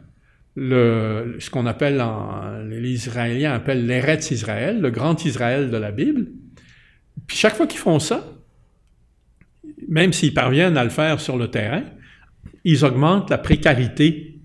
ce 0.58 1.50
qu'on 1.50 1.66
appelle, 1.66 2.02
en, 2.02 2.60
les 2.70 2.92
Israéliens 2.92 3.54
appellent 3.54 3.86
l'Eretz 3.86 4.32
Israël, 4.32 4.82
le 4.82 4.92
grand 4.92 5.24
Israël 5.24 5.70
de 5.70 5.78
la 5.78 5.92
Bible. 5.92 6.28
Puis 7.28 7.38
chaque 7.38 7.56
fois 7.56 7.68
qu'ils 7.68 7.80
font 7.80 8.00
ça, 8.00 8.41
même 9.92 10.14
s'ils 10.14 10.34
parviennent 10.34 10.78
à 10.78 10.86
le 10.86 10.90
faire 10.90 11.20
sur 11.20 11.38
le 11.38 11.50
terrain, 11.50 11.84
ils 12.64 12.86
augmentent 12.86 13.30
la 13.30 13.38
précarité 13.38 14.40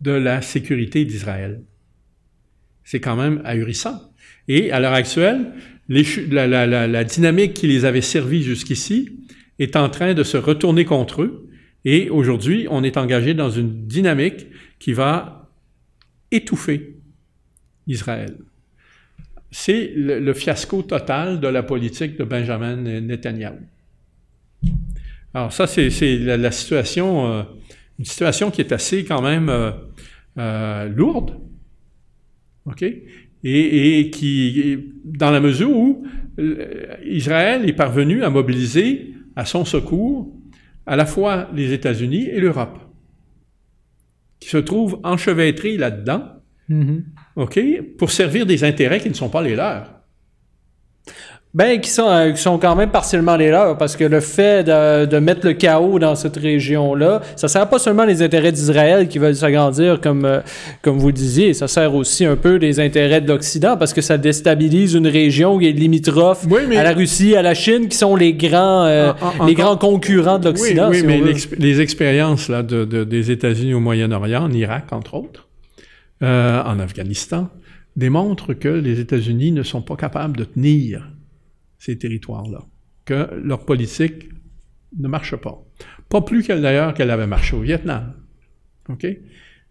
de 0.00 0.12
la 0.12 0.40
sécurité 0.40 1.04
d'Israël. 1.04 1.62
C'est 2.84 3.00
quand 3.00 3.16
même 3.16 3.42
ahurissant. 3.44 4.00
Et 4.48 4.72
à 4.72 4.80
l'heure 4.80 4.94
actuelle, 4.94 5.52
la, 5.88 7.04
dynamique 7.04 7.52
qui 7.52 7.66
les 7.66 7.84
avait 7.84 8.00
servis 8.00 8.42
jusqu'ici 8.42 9.10
est 9.58 9.76
en 9.76 9.90
train 9.90 10.14
de 10.14 10.22
se 10.22 10.38
retourner 10.38 10.86
contre 10.86 11.22
eux. 11.22 11.50
Et 11.84 12.08
aujourd'hui, 12.08 12.66
on 12.70 12.82
est 12.82 12.96
engagé 12.96 13.34
dans 13.34 13.50
une 13.50 13.86
dynamique 13.86 14.46
qui 14.78 14.94
va 14.94 15.50
étouffer 16.30 16.96
Israël. 17.86 18.38
C'est 19.58 19.90
le, 19.96 20.34
fiasco 20.34 20.82
total 20.82 21.40
de 21.40 21.48
la 21.48 21.62
politique 21.62 22.18
de 22.18 22.24
Benjamin 22.24 22.76
Netanyahu. 22.76 23.56
Alors 25.32 25.50
ça, 25.50 25.66
c'est 25.66 26.18
la, 26.18 26.36
la, 26.36 26.50
situation, 26.50 27.32
euh, 27.32 27.42
une 27.98 28.04
situation 28.04 28.50
qui 28.50 28.60
est 28.60 28.70
assez 28.70 29.06
quand 29.06 29.22
même 29.22 29.48
euh, 29.48 29.70
euh, 30.36 30.88
lourde. 30.90 31.40
OK? 32.66 32.82
et, 32.82 33.00
et, 33.98 34.10
qui, 34.10 34.92
dans 35.04 35.30
la 35.30 35.40
mesure 35.40 35.70
où 35.70 36.06
Israël 37.06 37.66
est 37.66 37.72
parvenu 37.72 38.24
à 38.24 38.28
mobiliser 38.28 39.14
à 39.36 39.46
son 39.46 39.64
secours 39.64 40.30
à 40.84 40.96
la 40.96 41.06
fois 41.06 41.48
les 41.54 41.72
États-Unis 41.72 42.28
et 42.28 42.40
l'Europe, 42.40 42.78
qui 44.38 44.50
se 44.50 44.58
trouvent 44.58 45.00
enchevêtrés 45.02 45.78
là-dedans, 45.78 46.35
Mhm. 46.68 47.04
OK, 47.36 47.60
pour 47.98 48.10
servir 48.10 48.46
des 48.46 48.64
intérêts 48.64 49.00
qui 49.00 49.08
ne 49.08 49.14
sont 49.14 49.28
pas 49.28 49.42
les 49.42 49.54
leurs. 49.54 49.92
Ben, 51.54 51.80
qui 51.80 51.88
sont, 51.88 52.06
euh, 52.10 52.32
qui 52.32 52.42
sont 52.42 52.58
quand 52.58 52.76
même 52.76 52.90
partiellement 52.90 53.34
les 53.34 53.48
leurs, 53.50 53.78
parce 53.78 53.96
que 53.96 54.04
le 54.04 54.20
fait 54.20 54.62
de, 54.62 55.06
de 55.06 55.18
mettre 55.18 55.46
le 55.46 55.54
chaos 55.54 55.98
dans 55.98 56.14
cette 56.14 56.36
région-là, 56.36 57.22
ça 57.34 57.48
sert 57.48 57.66
pas 57.70 57.78
seulement 57.78 58.04
les 58.04 58.20
intérêts 58.20 58.52
d'Israël 58.52 59.08
qui 59.08 59.18
veulent 59.18 59.34
s'agrandir, 59.36 60.02
comme, 60.02 60.26
euh, 60.26 60.40
comme 60.82 60.98
vous 60.98 61.12
disiez, 61.12 61.54
ça 61.54 61.66
sert 61.66 61.94
aussi 61.94 62.26
un 62.26 62.36
peu 62.36 62.56
les 62.56 62.78
intérêts 62.78 63.22
de 63.22 63.28
l'Occident, 63.28 63.78
parce 63.78 63.94
que 63.94 64.02
ça 64.02 64.18
déstabilise 64.18 64.92
une 64.92 65.06
région 65.06 65.58
qui 65.58 65.68
est 65.68 65.72
limitrophe 65.72 66.44
Oui, 66.50 66.62
mais- 66.68 66.76
à 66.76 66.82
la 66.82 66.92
Russie, 66.92 67.34
à 67.36 67.40
la 67.40 67.54
Chine, 67.54 67.88
qui 67.88 67.96
sont 67.96 68.16
les 68.16 68.34
grands, 68.34 68.84
euh, 68.84 69.12
En- 69.22 69.44
en- 69.44 69.46
les 69.46 69.54
grands 69.54 69.78
concurrents 69.78 70.38
de 70.38 70.46
l'Occident. 70.50 70.90
Oui, 70.90 71.00
oui 71.06 71.38
si 71.40 71.48
mais 71.48 71.56
les 71.58 71.80
expériences 71.80 72.50
là, 72.50 72.62
de, 72.62 72.84
de- 72.84 73.04
des 73.04 73.30
États-Unis 73.30 73.72
au 73.72 73.80
Moyen-Orient, 73.80 74.42
en 74.42 74.52
Irak, 74.52 74.88
entre 74.92 75.14
autres, 75.14 75.45
euh, 76.22 76.62
en 76.62 76.78
Afghanistan, 76.78 77.50
démontrent 77.96 78.54
que 78.54 78.68
les 78.68 79.00
États-Unis 79.00 79.52
ne 79.52 79.62
sont 79.62 79.82
pas 79.82 79.96
capables 79.96 80.36
de 80.36 80.44
tenir 80.44 81.10
ces 81.78 81.96
territoires-là, 81.98 82.64
que 83.04 83.28
leur 83.42 83.64
politique 83.64 84.28
ne 84.98 85.08
marche 85.08 85.36
pas. 85.36 85.62
Pas 86.08 86.20
plus 86.22 86.46
d'ailleurs 86.46 86.94
qu'elle 86.94 87.10
avait 87.10 87.26
marché 87.26 87.56
au 87.56 87.60
Vietnam. 87.60 88.14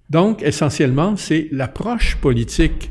Donc, 0.09 0.43
essentiellement, 0.43 1.15
c'est 1.17 1.47
l'approche 1.51 2.17
politique 2.17 2.89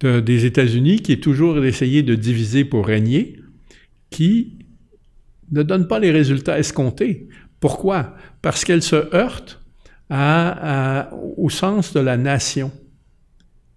de- 0.00 0.20
des 0.20 0.44
États-Unis 0.44 1.00
qui 1.00 1.12
est 1.12 1.22
toujours 1.22 1.60
d'essayer 1.60 2.02
de 2.02 2.14
diviser 2.14 2.64
pour 2.64 2.86
régner, 2.86 3.40
qui 4.10 4.58
ne 5.52 5.62
donne 5.62 5.86
pas 5.88 5.98
les 6.00 6.10
résultats 6.10 6.58
escomptés. 6.58 7.28
Pourquoi? 7.60 8.14
Parce 8.42 8.64
qu'elle 8.64 8.82
se 8.82 9.14
heurte 9.14 9.63
à- 10.10 11.00
à- 11.08 11.14
au 11.36 11.48
sens 11.50 11.92
de 11.92 12.00
la 12.00 12.16
nation 12.16 12.70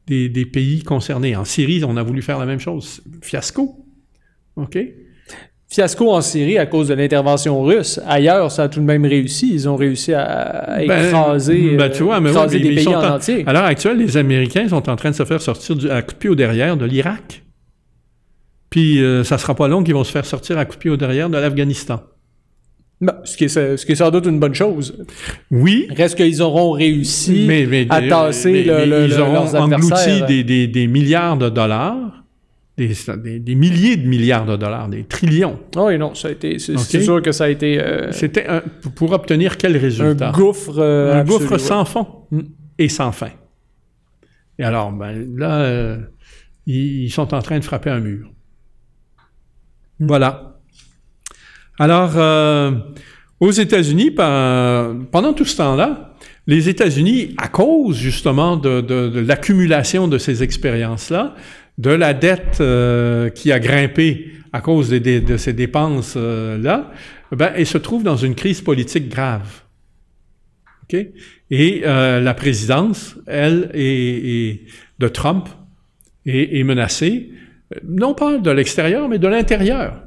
des, 0.08 0.30
des 0.30 0.46
pays 0.46 0.84
concernés. 0.84 1.36
En 1.36 1.46
Syrie, 1.46 1.84
on 1.84 1.98
a 1.98 2.04
voulu 2.04 2.22
faire 2.22 2.40
la 2.40 2.46
même 2.46 2.60
chose. 2.60 3.02
Fiasco. 3.22 3.86
OK? 4.56 4.78
Fiasco 5.70 6.12
en 6.14 6.22
Syrie 6.22 6.58
à 6.58 6.66
cause 6.66 6.88
de 6.88 6.94
l'intervention 6.94 7.62
russe. 7.62 8.00
Ailleurs, 8.08 8.50
ça 8.52 8.64
a 8.64 8.70
tout 8.70 8.80
de 8.80 8.86
même 8.86 9.06
réussi. 9.06 9.52
Ils 9.54 9.68
ont 9.68 9.76
réussi 9.76 10.14
à, 10.14 10.24
à 10.24 10.78
Ben, 10.86 11.06
écraser, 11.08 11.76
ben, 11.76 11.90
tu 11.92 12.04
vois, 12.04 12.22
mais 12.22 12.30
oui, 12.30 12.36
écraser 12.36 12.60
mais 12.60 12.70
des 12.70 12.76
pays 12.76 12.88
en 12.88 13.02
en- 13.04 13.16
entier. 13.16 13.44
À 13.46 13.52
l'heure 13.52 13.66
actuelle, 13.66 13.98
les 13.98 14.16
Américains 14.16 14.70
sont 14.70 14.90
en 14.90 14.96
train 14.96 15.12
de 15.12 15.16
se 15.16 15.26
faire 15.26 15.42
sortir 15.42 15.76
du, 15.76 15.90
à 15.90 16.02
coup 16.02 16.14
de 16.14 16.18
pied 16.18 16.30
au 16.30 16.36
derrière 16.36 16.78
de 16.78 16.86
l'Irak. 16.86 17.44
Puis, 18.70 19.02
euh, 19.04 19.24
ça 19.26 19.38
sera 19.38 19.56
pas 19.56 19.68
long 19.68 19.84
qu'ils 19.84 19.94
vont 19.94 20.04
se 20.06 20.12
faire 20.12 20.26
sortir 20.26 20.58
à 20.58 20.64
coup 20.66 20.76
de 20.76 20.80
pied 20.80 20.90
au 20.90 20.98
derrière 20.98 21.30
de 21.30 21.38
l'Afghanistan. 21.38 22.02
Ben, 23.00 23.14
ce, 23.26 23.38
qui 23.38 23.44
est, 23.44 23.48
ce 23.50 23.86
qui 23.86 23.92
est 23.92 23.96
sans 23.96 24.10
doute 24.10 24.26
une 24.26 24.40
bonne 24.40 24.56
chose. 24.56 25.06
Oui, 25.52 25.88
Reste 25.96 26.16
qu'ils 26.18 26.42
auront 26.42 26.72
réussi 26.72 27.46
mais, 27.48 27.68
mais- 27.68 27.86
à 27.92 28.02
tasser 28.02 28.52
mais- 28.52 28.64
le- 28.64 29.04
ils 29.06 29.10
le- 29.12 29.20
auront 29.22 29.34
leurs 29.34 29.56
englouti 29.56 30.24
des, 30.28 30.44
des- 30.44 30.68
des 30.68 30.88
milliards 30.88 31.38
de 31.38 31.50
dollars, 31.50 32.24
des, 32.76 33.56
milliers 33.56 33.98
de 33.98 34.08
milliards 34.08 34.46
de 34.48 34.56
dollars, 34.56 34.88
des 34.90 35.04
trillions. 35.04 35.60
Ah 35.76 35.86
Oui, 35.86 35.98
non, 36.00 36.16
ça 36.16 36.30
a 36.30 36.32
été. 36.32 36.58
C'est 36.58 37.02
sûr 37.02 37.22
que 37.22 37.32
ça 37.32 37.44
a 37.46 37.50
été 37.50 37.80
euh, 37.80 38.12
C'était 38.12 38.48
un- 38.48 38.64
pour 38.96 39.12
obtenir 39.12 39.58
quel 39.58 39.76
un 39.76 39.80
résultat? 39.80 40.32
gouffre. 40.32 40.80
euh, 40.80 41.14
un 41.14 41.20
absolu, 41.20 41.38
gouffre 41.46 41.58
sans 41.60 41.86
fond 41.86 42.08
Mm. 42.32 42.40
et 42.80 42.90
sans 42.90 43.12
fin. 43.12 43.30
Et 44.58 44.64
alors, 44.64 44.92
ben, 44.92 45.24
là, 45.38 45.60
euh, 45.62 45.98
ils, 46.66 47.04
ils 47.04 47.12
sont 47.12 47.32
en 47.36 47.42
train 47.44 47.60
de 47.60 47.64
frapper 47.64 47.92
un 47.92 48.00
mur. 48.00 48.32
Voilà. 50.00 50.57
Alors, 51.80 52.14
euh, 52.16 52.72
aux 53.40 53.52
États-Unis, 53.52 54.12
pendant 54.12 55.34
tout 55.34 55.46
ce 55.46 55.58
temps-là, 55.58 56.16
les 56.48 56.70
États-Unis, 56.70 57.36
à 57.38 57.50
cause 57.50 57.98
justement 57.98 58.58
de, 58.58 59.20
l'accumulation 59.20 60.08
de 60.08 60.18
ces 60.18 60.44
expériences-là, 60.44 61.36
de 61.78 61.92
la 61.92 62.14
dette 62.14 62.58
euh, 62.62 63.30
qui 63.30 63.52
a 63.52 63.60
grimpé 63.60 64.32
à 64.54 64.62
cause 64.62 64.90
de 64.90 65.38
ces 65.38 65.54
dépenses-là, 65.54 66.92
ben, 67.32 67.52
ils 67.58 67.68
se 67.68 67.78
trouvent 67.78 68.04
dans 68.04 68.16
une 68.16 68.36
crise 68.36 68.62
politique 68.62 69.10
grave. 69.10 69.64
OK? 70.84 71.06
Et 71.50 71.82
euh, 71.86 72.20
la 72.20 72.34
présidence, 72.34 73.16
elle, 73.28 73.70
est, 73.74 74.62
de 75.00 75.08
Trump, 75.08 75.50
est, 76.26 76.64
menacée, 76.64 77.30
euh, 77.74 77.80
non 77.88 78.14
pas 78.14 78.38
de 78.38 78.52
l'extérieur, 78.52 79.08
mais 79.10 79.20
de 79.20 79.28
l'intérieur. 79.28 80.02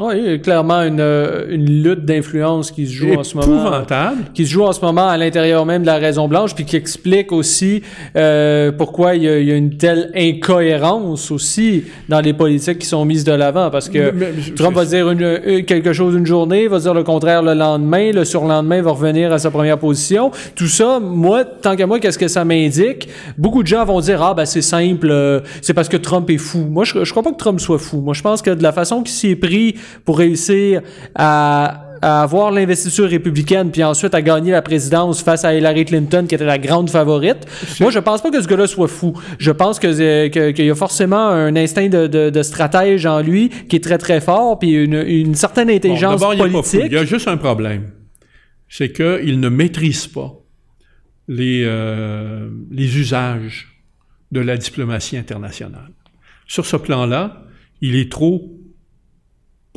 Oui, 0.00 0.14
il 0.16 0.30
y 0.30 0.34
a 0.34 0.38
clairement 0.38 0.82
une, 0.82 1.00
euh, 1.00 1.46
une 1.50 1.82
lutte 1.82 2.04
d'influence 2.04 2.70
qui 2.70 2.86
se 2.86 2.92
joue 2.92 3.14
en 3.14 3.24
ce 3.24 3.36
moment. 3.36 3.62
Épouvantable. 3.64 4.18
Qui 4.32 4.46
se 4.46 4.52
joue 4.52 4.62
en 4.62 4.72
ce 4.72 4.80
moment 4.80 5.08
à 5.08 5.16
l'intérieur 5.16 5.66
même 5.66 5.82
de 5.82 5.86
la 5.86 5.96
Raison 5.96 6.28
Blanche, 6.28 6.54
puis 6.54 6.64
qui 6.64 6.76
explique 6.76 7.32
aussi 7.32 7.82
euh, 8.16 8.70
pourquoi 8.70 9.16
il 9.16 9.24
y, 9.24 9.28
a, 9.28 9.38
il 9.40 9.48
y 9.48 9.50
a 9.52 9.56
une 9.56 9.76
telle 9.76 10.12
incohérence 10.14 11.30
aussi 11.30 11.84
dans 12.08 12.20
les 12.20 12.32
politiques 12.32 12.78
qui 12.78 12.86
sont 12.86 13.04
mises 13.04 13.24
de 13.24 13.32
l'avant. 13.32 13.70
Parce 13.70 13.88
que 13.88 14.12
Mais- 14.12 14.32
mais- 14.36 14.54
Trump 14.54 14.76
va 14.76 14.84
dire 14.84 15.10
une- 15.10 15.40
une- 15.44 15.64
quelque 15.64 15.92
chose 15.92 16.14
une 16.14 16.26
journée, 16.26 16.68
va 16.68 16.78
dire 16.78 16.94
le 16.94 17.02
contraire 17.02 17.42
le 17.42 17.54
lendemain, 17.54 18.12
le 18.12 18.24
surlendemain 18.24 18.80
va 18.82 18.92
revenir 18.92 19.32
à 19.32 19.38
sa 19.38 19.50
première 19.50 19.78
position. 19.78 20.30
Tout 20.54 20.68
ça, 20.68 21.00
moi, 21.00 21.44
tant 21.44 21.74
qu'à 21.76 21.86
moi, 21.86 21.98
qu'est-ce 21.98 22.18
que 22.18 22.28
ça 22.28 22.44
m'indique? 22.44 23.08
Beaucoup 23.36 23.62
de 23.62 23.68
gens 23.68 23.84
vont 23.84 24.00
dire 24.00 24.22
ah 24.22 24.34
ben 24.34 24.44
c'est 24.44 24.62
simple, 24.62 25.08
euh, 25.10 25.40
c'est 25.60 25.74
parce 25.74 25.88
que 25.88 25.96
Trump 25.96 26.30
est 26.30 26.38
fou. 26.38 26.66
Moi, 26.70 26.84
je, 26.84 27.04
je 27.04 27.10
crois 27.10 27.22
pas 27.22 27.32
que 27.32 27.36
Trump 27.38 27.58
soit 27.60 27.78
fou. 27.78 28.00
Moi, 28.00 28.14
je 28.14 28.22
pense 28.22 28.42
que 28.42 28.50
de 28.50 28.62
la 28.62 28.72
façon 28.72 29.02
qu'il 29.02 29.14
s'y 29.14 29.30
est 29.30 29.36
pris 29.36 29.74
pour 30.04 30.18
réussir 30.18 30.82
à 31.14 31.84
à 32.00 32.22
avoir 32.22 32.52
l'investiture 32.52 33.08
républicaine 33.08 33.72
puis 33.72 33.82
ensuite 33.82 34.14
à 34.14 34.22
gagner 34.22 34.52
la 34.52 34.62
présidence 34.62 35.20
face 35.20 35.44
à 35.44 35.52
Hillary 35.52 35.84
Clinton 35.84 36.26
qui 36.28 36.36
était 36.36 36.44
la 36.44 36.56
grande 36.56 36.88
favorite. 36.90 37.38
Moi, 37.80 37.90
je 37.90 37.98
pense 37.98 38.22
pas 38.22 38.30
que 38.30 38.40
ce 38.40 38.46
gars-là 38.46 38.68
soit 38.68 38.86
fou. 38.86 39.14
Je 39.40 39.50
pense 39.50 39.80
que 39.80 39.88
euh, 39.88 40.28
que- 40.28 40.52
qu'il 40.52 40.66
y 40.66 40.70
a 40.70 40.76
forcément 40.76 41.26
un 41.28 41.56
instinct 41.56 41.88
de, 41.88 42.06
de, 42.06 42.30
de 42.30 42.42
stratège 42.44 43.04
en 43.04 43.20
lui 43.20 43.48
qui 43.68 43.74
est 43.74 43.82
très 43.82 43.98
très 43.98 44.20
fort 44.20 44.60
puis 44.60 44.74
une, 44.74 44.94
une 44.94 45.34
certaine 45.34 45.66
Bon, 45.66 45.74
intelligence 45.74 46.22
fou. 46.22 46.36
politique. 46.38 46.82
Il 46.86 46.92
y 46.92 46.98
a 46.98 47.04
juste 47.04 47.26
un 47.26 47.36
problème. 47.36 47.90
C'est 48.68 48.92
qu'il 48.92 49.40
ne 49.40 49.48
maîtrise 49.48 50.06
pas 50.06 50.34
les, 51.26 51.64
euh, 51.66 52.48
les 52.70 52.96
usages 52.96 53.66
de 54.30 54.38
la 54.38 54.56
diplomatie 54.56 55.16
internationale. 55.16 55.90
Sur 56.46 56.64
ce 56.64 56.76
plan-là, 56.76 57.42
il 57.80 57.96
est 57.96 58.12
trop 58.12 58.52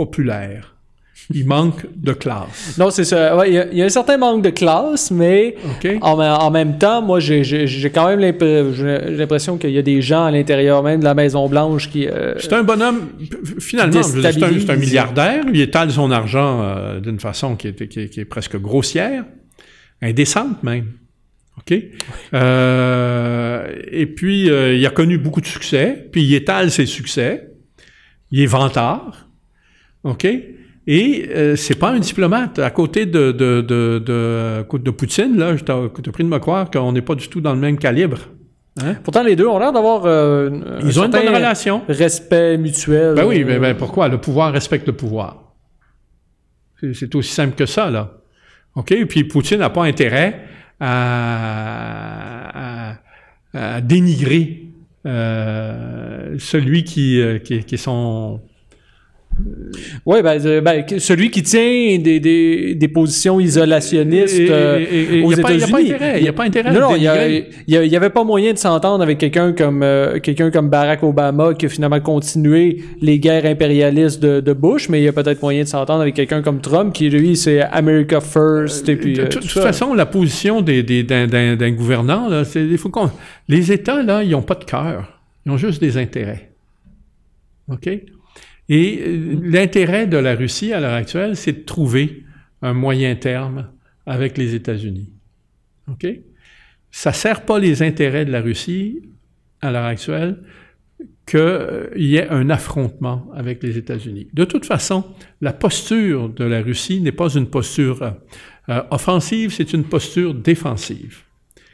populaire. 0.05 0.63
Il 1.33 1.45
manque 1.45 1.85
de 1.95 2.11
classe. 2.13 2.75
Non, 2.77 2.89
c'est 2.89 3.05
ça. 3.05 3.37
Ouais, 3.37 3.47
Il 3.49 3.53
y, 3.53 3.57
a- 3.59 3.67
il 3.71 3.77
y 3.77 3.81
a 3.81 3.85
un 3.85 3.89
certain 3.89 4.17
manque 4.17 4.41
de 4.43 4.49
classe, 4.49 5.11
mais 5.11 5.55
en, 6.01 6.51
même 6.51 6.77
temps, 6.77 7.01
moi, 7.01 7.19
j'ai- 7.21 7.43
quand 7.93 8.07
même 8.09 8.19
l'impression 8.19 9.57
qu'il 9.57 9.69
y 9.71 9.77
a 9.77 9.81
des 9.81 10.01
gens 10.01 10.25
à 10.25 10.31
l'intérieur 10.31 10.83
même 10.83 10.99
de 10.99 11.05
la 11.05 11.13
Maison 11.13 11.47
Blanche 11.47 11.89
qui. 11.89 12.07
euh, 12.07 12.33
C'est 12.39 12.51
un 12.53 12.63
bonhomme, 12.63 13.09
finalement, 13.59 14.03
c'est 14.03 14.43
un, 14.43 14.73
un 14.73 14.75
milliardaire. 14.75 15.43
Il 15.53 15.61
étale 15.61 15.91
son 15.91 16.11
argent 16.11 16.63
euh, 16.63 16.99
d'une 16.99 17.19
façon 17.19 17.55
qui 17.55 17.67
est, 17.69 17.87
qui, 17.87 17.99
est, 18.01 18.09
qui 18.09 18.19
est 18.19 18.25
presque 18.25 18.57
grossière, 18.59 19.23
indécente 20.01 20.61
même. 20.63 20.87
OK? 21.59 21.71
Euh, 22.33 23.67
et 23.91 24.05
puis, 24.07 24.47
il 24.47 24.85
a 24.85 24.89
connu 24.89 25.17
beaucoup 25.17 25.41
de 25.41 25.45
succès, 25.45 26.07
puis 26.11 26.23
il 26.23 26.33
étale 26.33 26.71
ses 26.71 26.85
succès. 26.87 27.47
Il 28.31 28.41
est 28.41 28.45
vantard. 28.47 29.27
OK? 30.03 30.25
Et 30.87 31.29
euh, 31.29 31.55
c'est 31.55 31.75
pas 31.77 31.91
un 31.91 31.99
diplomate. 31.99 32.57
À 32.59 32.71
côté 32.71 33.05
de, 33.05 33.31
de, 33.31 33.61
de, 33.61 33.99
de, 34.03 34.65
de 34.77 34.91
Poutine, 34.91 35.37
là, 35.37 35.55
je 35.55 35.63
t'ai 35.63 36.11
pris 36.11 36.23
de 36.23 36.29
me 36.29 36.39
croire 36.39 36.71
qu'on 36.71 36.91
n'est 36.91 37.03
pas 37.03 37.13
du 37.15 37.27
tout 37.29 37.39
dans 37.39 37.53
le 37.53 37.59
même 37.59 37.77
calibre. 37.77 38.17
Hein? 38.81 38.95
Pourtant, 39.03 39.21
les 39.21 39.35
deux 39.35 39.45
ont 39.47 39.59
l'air 39.59 39.73
d'avoir 39.73 40.05
euh, 40.05 40.49
un 40.49 40.79
Ils 40.87 40.99
ont 40.99 41.05
une 41.05 41.11
bonne 41.11 41.27
relation. 41.27 41.83
respect 41.87 42.57
mutuel. 42.57 43.13
Ben 43.15 43.25
oui, 43.25 43.43
Euh, 43.43 43.45
ben, 43.45 43.59
ben 43.61 43.75
pourquoi? 43.75 44.07
Le 44.07 44.17
pouvoir 44.17 44.51
respecte 44.53 44.87
le 44.87 44.93
pouvoir. 44.93 45.53
C'est- 46.79 46.93
C'est 46.93 47.13
aussi 47.15 47.31
simple 47.31 47.55
que 47.55 47.65
ça, 47.67 47.91
là. 47.91 48.13
OK? 48.75 48.91
Et 48.93 49.05
puis 49.05 49.23
Poutine 49.25 49.59
n'a 49.59 49.69
pas 49.69 49.83
intérêt 49.83 50.45
à, 50.79 52.93
à- 52.93 52.97
à 53.53 53.81
dénigrer 53.81 54.63
euh, 55.05 56.35
celui 56.39 56.83
qui, 56.83 57.19
euh, 57.21 57.37
qui, 57.39 57.63
qui 57.63 57.75
est 57.75 57.77
son... 57.77 58.41
Oui, 60.05 60.21
ben, 60.21 60.39
euh, 60.45 60.61
ben, 60.61 60.83
celui 60.99 61.31
qui 61.31 61.41
tient 61.41 61.97
des, 61.99 62.19
des, 62.19 62.75
des 62.75 62.87
positions 62.87 63.39
isolationnistes 63.39 64.37
et- 64.39 64.47
euh, 64.51 64.79
et- 64.79 65.19
et 65.19 65.23
aux 65.23 65.31
États-Unis. 65.31 65.93
il 66.19 66.23
y 66.23 66.27
a 66.27 66.33
pas 66.33 66.43
intérêt 66.43 66.71
Non, 66.73 66.95
il 66.95 67.03
y, 67.03 67.07
a- 67.07 67.13
dénigrer. 67.17 67.49
il 67.67 67.73
y 67.73 67.77
a- 67.77 67.83
il 67.83 67.91
y 67.91 67.95
avait 67.95 68.09
pas 68.09 68.23
moyen 68.23 68.53
de 68.53 68.57
s'entendre 68.57 69.01
avec 69.01 69.17
quelqu'un 69.17 69.53
comme 69.53 69.81
euh, 69.83 70.19
quelqu'un 70.19 70.51
comme 70.51 70.69
Barack 70.69 71.01
Obama 71.03 71.53
qui 71.53 71.65
a 71.65 71.69
finalement 71.69 71.99
continué 72.01 72.83
les 73.01 73.19
guerres 73.19 73.45
impérialistes 73.45 74.21
de, 74.21 74.41
de 74.41 74.53
Bush, 74.53 74.89
mais 74.89 75.01
il 75.01 75.05
y 75.05 75.07
a 75.07 75.13
peut-être 75.13 75.41
moyen 75.41 75.63
de 75.63 75.67
s'entendre 75.67 76.01
avec 76.01 76.13
quelqu'un 76.15 76.41
comme 76.41 76.61
Trump 76.61 76.93
qui 76.93 77.09
lui 77.09 77.35
c'est 77.35 77.61
America 77.61 78.19
First 78.21 78.89
et 78.89 78.95
puis 78.95 79.13
de 79.13 79.21
euh, 79.23 79.27
toute, 79.27 79.47
façon, 79.47 79.93
la 79.93 80.05
position 80.05 80.61
des- 80.61 80.83
d'un, 81.03 81.71
gouvernant, 81.71 82.29
là, 82.29 82.43
il 82.55 82.77
faut 82.77 82.91
les 83.47 83.71
États, 83.71 84.03
là, 84.03 84.21
ils 84.23 84.31
n'ont 84.31 84.41
pas 84.43 84.55
de 84.55 84.65
cœur. 84.65 85.19
Ils 85.45 85.51
ont 85.51 85.57
juste 85.57 85.81
des 85.81 85.97
intérêts. 85.97 86.51
OK? 87.71 87.89
Et 88.71 89.03
euh, 89.05 89.37
l'intérêt 89.43 90.07
de 90.07 90.17
la 90.17 90.33
Russie 90.33 90.73
à 90.73 90.79
l'heure 90.79 90.93
actuelle, 90.93 91.35
c'est 91.35 91.51
de 91.51 91.63
trouver 91.65 92.23
un 92.63 92.73
moyen 92.73 93.15
terme 93.15 93.69
avec 94.07 94.39
les 94.39 94.55
États-Unis. 94.55 95.11
OK? 95.87 96.07
ça 96.91 97.13
sert 97.13 97.45
pas 97.45 97.57
les 97.57 97.81
intérêts 97.81 98.25
de 98.25 98.31
la 98.31 98.41
Russie 98.41 99.01
à 99.61 99.71
l'heure 99.71 99.85
actuelle 99.85 100.43
qu'il 101.25 101.89
y 101.95 102.17
ait 102.17 102.27
un 102.29 102.49
affrontement 102.49 103.31
avec 103.33 103.63
les 103.63 103.77
États-Unis. 103.77 104.27
De 104.33 104.43
toute 104.43 104.65
façon, 104.65 105.05
la 105.39 105.53
posture 105.53 106.29
de 106.29 106.43
la 106.43 106.61
Russie 106.61 106.99
n'est 106.99 107.13
pas 107.13 107.33
une 107.33 107.47
posture 107.47 108.13
euh, 108.69 108.83
offensive, 108.91 109.53
c'est 109.53 109.73
une 109.73 109.85
posture 109.85 110.33
défensive. 110.33 111.21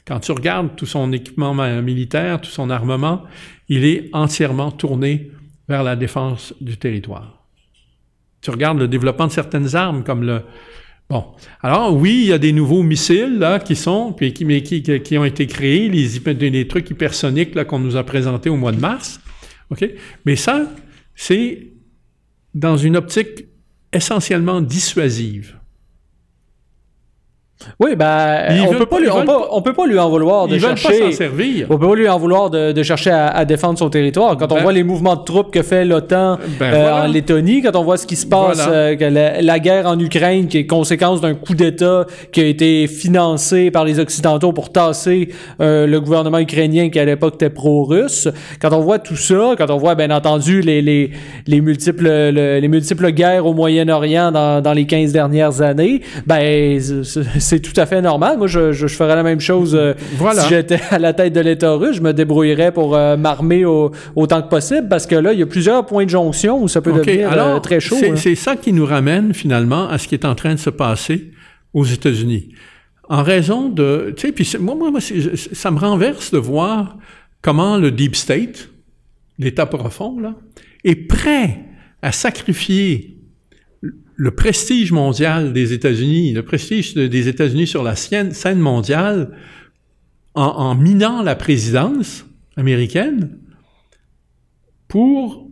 Quand 0.06 0.20
tu 0.20 0.32
regardes 0.32 0.76
tout 0.76 0.86
son 0.86 1.12
équipement 1.12 1.54
militaire, 1.82 2.40
tout 2.40 2.50
son 2.50 2.70
armement, 2.70 3.24
il 3.68 3.84
est 3.84 4.10
entièrement 4.14 4.72
tourné 4.72 5.32
vers 5.68 5.84
la 5.84 5.96
défense 5.96 6.54
du 6.62 6.78
territoire. 6.78 7.46
Tu 8.42 8.52
regardes 8.52 8.80
le 8.80 8.88
développement 8.88 9.28
de 9.28 9.32
certaines 9.32 9.76
armes 9.76 10.04
comme 10.04 10.24
le... 10.24 10.42
Bon, 11.10 11.26
alors 11.62 11.96
oui, 11.96 12.20
il 12.24 12.28
y 12.28 12.34
a 12.34 12.38
des 12.38 12.52
nouveaux 12.52 12.84
missiles 12.84 13.40
là 13.40 13.60
qui 13.60 13.76
sont, 13.76 14.14
qui, 14.14 14.34
qui 14.34 15.18
ont 15.18 15.26
été 15.26 15.48
créés, 15.48 15.90
les, 15.90 16.50
les 16.50 16.68
trucs 16.68 16.90
hypersoniques 16.90 17.56
là 17.56 17.64
qu'on 17.64 17.80
nous 17.80 17.96
a 17.96 18.04
présentés 18.04 18.50
au 18.50 18.58
mois 18.58 18.74
de 18.74 18.80
mars. 18.80 19.22
OK? 19.70 19.90
Mais 20.26 20.36
ça, 20.36 20.70
c'est 21.16 21.72
dans 22.54 22.78
une 22.78 22.98
optique 22.98 23.46
essentiellement 23.94 24.62
dissuasive. 24.62 25.56
Oui, 27.80 27.96
ben, 27.96 28.66
on 28.68 28.74
peut, 28.74 28.86
pas 28.86 29.00
lui, 29.00 29.10
on, 29.10 29.62
peut, 29.62 29.74
pas 29.74 29.88
lui 29.88 29.98
en 29.98 30.10
vouloir 30.10 30.48
de 30.48 30.58
chercher. 30.60 31.00
Pas 31.00 31.12
servir. 31.12 31.68
On 31.70 31.78
peut 31.78 31.88
pas 31.88 31.96
lui 31.96 32.08
en 32.08 32.18
vouloir 32.18 32.50
de, 32.50 32.84
chercher 32.84 33.10
à, 33.12 33.46
défendre 33.46 33.80
son 33.80 33.90
territoire. 33.90 34.38
Quand 34.38 34.52
on 34.52 34.56
ben- 34.56 34.62
voit 34.62 34.74
les 34.74 34.84
mouvements 34.84 35.16
de 35.16 35.24
troupes 35.24 35.52
que 35.52 35.64
fait 35.64 35.84
l'OTAN 35.84 36.38
ben 36.60 36.74
euh, 36.74 37.04
en 37.04 37.08
Lettonie, 37.08 37.64
quand 37.64 37.76
on 37.76 37.84
voit 37.84 37.98
ce 37.98 38.06
qui 38.06 38.16
se 38.16 38.28
passe, 38.28 38.64
euh, 38.68 38.96
que 38.96 39.06
la, 39.06 39.60
guerre 39.60 39.88
en 39.88 40.00
Ukraine, 40.00 40.48
qui 40.48 40.60
est 40.60 40.66
conséquence 40.68 41.20
d'un 41.20 41.34
coup 41.34 41.56
d'État 41.56 42.06
qui 42.32 42.42
a 42.42 42.46
été 42.46 42.86
financé 42.88 43.72
par 43.72 43.86
les 43.86 44.00
Occidentaux 44.00 44.54
pour 44.54 44.72
tasser 44.72 45.30
euh, 45.60 45.88
le 45.88 46.00
gouvernement 46.00 46.40
ukrainien 46.40 46.90
qui 46.90 47.00
à 47.00 47.06
l'époque 47.06 47.36
était 47.36 47.50
pro-russe. 47.50 48.28
Quand 48.62 48.72
on 48.72 48.82
voit 48.82 49.00
tout 49.00 49.16
ça, 49.16 49.56
quand 49.58 49.70
on 49.72 49.78
voit 49.78 49.96
bien 49.96 50.12
entendu 50.12 50.62
les, 50.62 50.82
les, 50.82 51.12
les 51.48 51.62
multiples 51.62 52.08
les 52.08 52.68
multiples 52.68 53.12
guerres 53.12 53.46
au 53.46 53.54
Moyen-Orient 53.54 54.32
dans, 54.32 54.62
dans 54.62 54.74
les 54.74 54.86
15 54.86 55.12
dernières 55.12 55.62
années, 55.62 56.02
ben 56.28 56.40
c'est 57.48 57.60
tout 57.62 57.80
à 57.80 57.86
fait 57.86 58.02
normal. 58.02 58.38
Moi, 58.38 58.48
je, 58.48 58.74
je, 58.74 58.88
ferais 58.88 59.16
la 59.16 59.24
même 59.24 59.40
chose 59.40 59.74
euh, 59.74 59.94
si 60.34 60.50
j'étais 60.50 60.80
à 60.90 61.00
la 61.00 61.14
tête 61.14 61.34
de 61.34 61.40
l'État 61.40 61.74
russe. 61.74 61.96
Je 61.96 62.02
me 62.02 62.12
débrouillerais 62.12 62.74
pour 62.74 62.96
euh, 62.96 63.16
m'armer 63.16 63.64
autant 63.66 64.42
que 64.42 64.50
possible 64.50 64.88
parce 64.90 65.08
que 65.08 65.16
là, 65.16 65.34
il 65.34 65.40
y 65.40 65.44
a 65.44 65.46
plusieurs 65.46 65.86
points 65.86 66.04
de 66.04 66.10
jonction 66.10 66.62
où 66.62 66.68
ça 66.68 66.82
peut 66.82 66.92
devenir 66.92 67.32
euh, 67.32 67.60
très 67.60 67.80
chaud. 67.80 67.96
Hein. 68.04 68.16
C'est 68.16 68.36
ça 68.36 68.56
qui 68.56 68.74
nous 68.74 68.86
ramène 68.86 69.34
finalement 69.34 69.88
à 69.88 69.98
ce 69.98 70.08
qui 70.08 70.16
est 70.16 70.26
en 70.26 70.36
train 70.36 70.54
de 70.54 70.60
se 70.60 70.70
passer 70.70 71.32
aux 71.74 71.86
États-Unis. 71.86 72.50
En 73.10 73.24
raison 73.24 73.70
de... 73.70 74.14
Tu 74.18 74.28
sais, 74.28 74.34
puis 74.34 74.50
moi, 74.60 74.76
moi, 74.76 74.92
moi 74.92 75.00
ça 75.00 75.72
me 75.72 75.80
renverse 75.80 76.32
de 76.32 76.38
voir 76.38 76.98
comment 77.42 77.78
le 77.78 77.92
Deep 77.92 78.18
State, 78.18 78.70
l'État 79.40 79.66
profond, 79.66 80.20
là, 80.20 80.36
est 80.84 81.08
prêt 81.08 81.60
à 82.02 82.12
sacrifier 82.12 83.17
le 84.18 84.32
prestige 84.32 84.92
mondial 84.92 85.54
des 85.54 85.74
États-Unis, 85.74 86.34
le 86.34 86.44
prestige 86.44 86.96
des 86.96 87.28
États-Unis 87.28 87.68
sur 87.68 87.84
la 87.84 87.96
scène 87.96 88.60
mondiale, 88.60 89.32
en, 90.34 90.76
minant 90.76 91.24
la 91.24 91.36
présidence 91.36 92.26
américaine, 92.58 93.38
pour, 94.88 95.48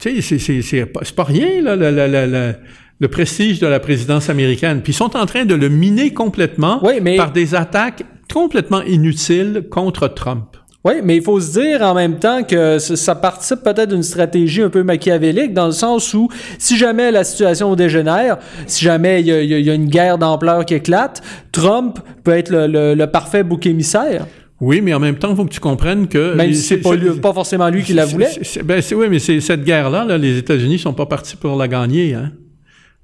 tu 0.00 0.22
sais, 0.22 0.38
c'est 0.62 0.86
pas, 0.86 1.24
rien, 1.24 1.62
là, 1.62 1.76
le 1.76 3.08
prestige 3.08 3.58
de 3.58 3.66
la 3.66 3.80
présidence 3.80 4.28
américaine. 4.28 4.82
Puis 4.82 4.92
ils 4.92 4.96
sont 4.96 5.16
en 5.16 5.26
train 5.26 5.44
de 5.44 5.54
le 5.54 5.68
miner 5.68 6.12
complètement 6.12 6.80
par 7.16 7.32
des 7.32 7.54
attaques 7.54 8.04
complètement 8.32 8.82
inutiles 8.82 9.66
contre 9.70 10.08
Trump. 10.08 10.49
Oui, 10.82 10.94
mais 11.04 11.16
il 11.16 11.22
faut 11.22 11.38
se 11.40 11.60
dire 11.60 11.82
en 11.82 11.92
même 11.92 12.18
temps 12.18 12.42
que 12.42 12.78
ça 12.78 13.14
participe 13.14 13.62
peut-être 13.62 13.90
d'une 13.90 14.02
stratégie 14.02 14.62
un 14.62 14.70
peu 14.70 14.82
machiavélique 14.82 15.52
dans 15.52 15.66
le 15.66 15.72
sens 15.72 16.14
où 16.14 16.28
si 16.58 16.78
jamais 16.78 17.10
la 17.10 17.22
situation 17.22 17.74
dégénère, 17.74 18.38
si 18.66 18.84
jamais 18.86 19.20
il 19.20 19.26
y, 19.26 19.70
a, 19.70 19.74
une 19.74 19.88
guerre 19.88 20.16
d'ampleur 20.16 20.64
qui 20.64 20.74
éclate, 20.74 21.20
Trump 21.52 21.98
peut 22.24 22.32
être 22.32 22.50
le, 22.50 23.04
parfait 23.06 23.42
bouc 23.42 23.66
émissaire. 23.66 24.26
Oui, 24.58 24.80
mais 24.80 24.94
en 24.94 25.00
même 25.00 25.16
temps, 25.16 25.30
il 25.30 25.36
faut 25.36 25.44
que 25.44 25.52
tu 25.52 25.60
comprennes 25.60 26.06
que... 26.06 26.34
Même 26.34 26.52
si 26.54 26.62
c'est 26.62 26.78
pas, 26.78 26.90
pas 27.20 27.32
forcément 27.32 27.68
lui 27.68 27.82
qui 27.82 27.92
la 27.92 28.06
voulait. 28.06 28.30
Ben, 28.64 28.82
oui, 28.92 29.06
mais 29.10 29.18
cette 29.18 29.64
guerre-là, 29.64 30.04
là, 30.04 30.16
les 30.16 30.38
États-Unis 30.38 30.78
sont 30.78 30.92
pas 30.94 31.06
partis 31.06 31.36
pour 31.36 31.56
la 31.56 31.68
gagner. 31.68 32.14
Hein. 32.14 32.32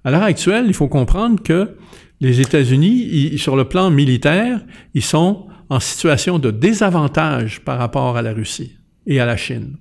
À 0.04 0.10
l'heure 0.10 0.22
actuelle, 0.22 0.64
il 0.66 0.74
faut 0.74 0.88
comprendre 0.88 1.42
que 1.42 1.76
les 2.20 2.40
États-Unis, 2.40 3.36
sur 3.38 3.56
le 3.56 3.64
plan 3.64 3.90
militaire, 3.90 4.60
ils 4.94 5.04
sont 5.04 5.46
en 5.68 5.80
situation 5.80 6.38
de 6.38 6.50
désavantage 6.50 7.60
par 7.60 7.78
rapport 7.78 8.16
à 8.16 8.22
la 8.22 8.32
Russie 8.32 8.76
et 9.06 9.20
à 9.20 9.26
la 9.26 9.36
Chine. 9.36 9.76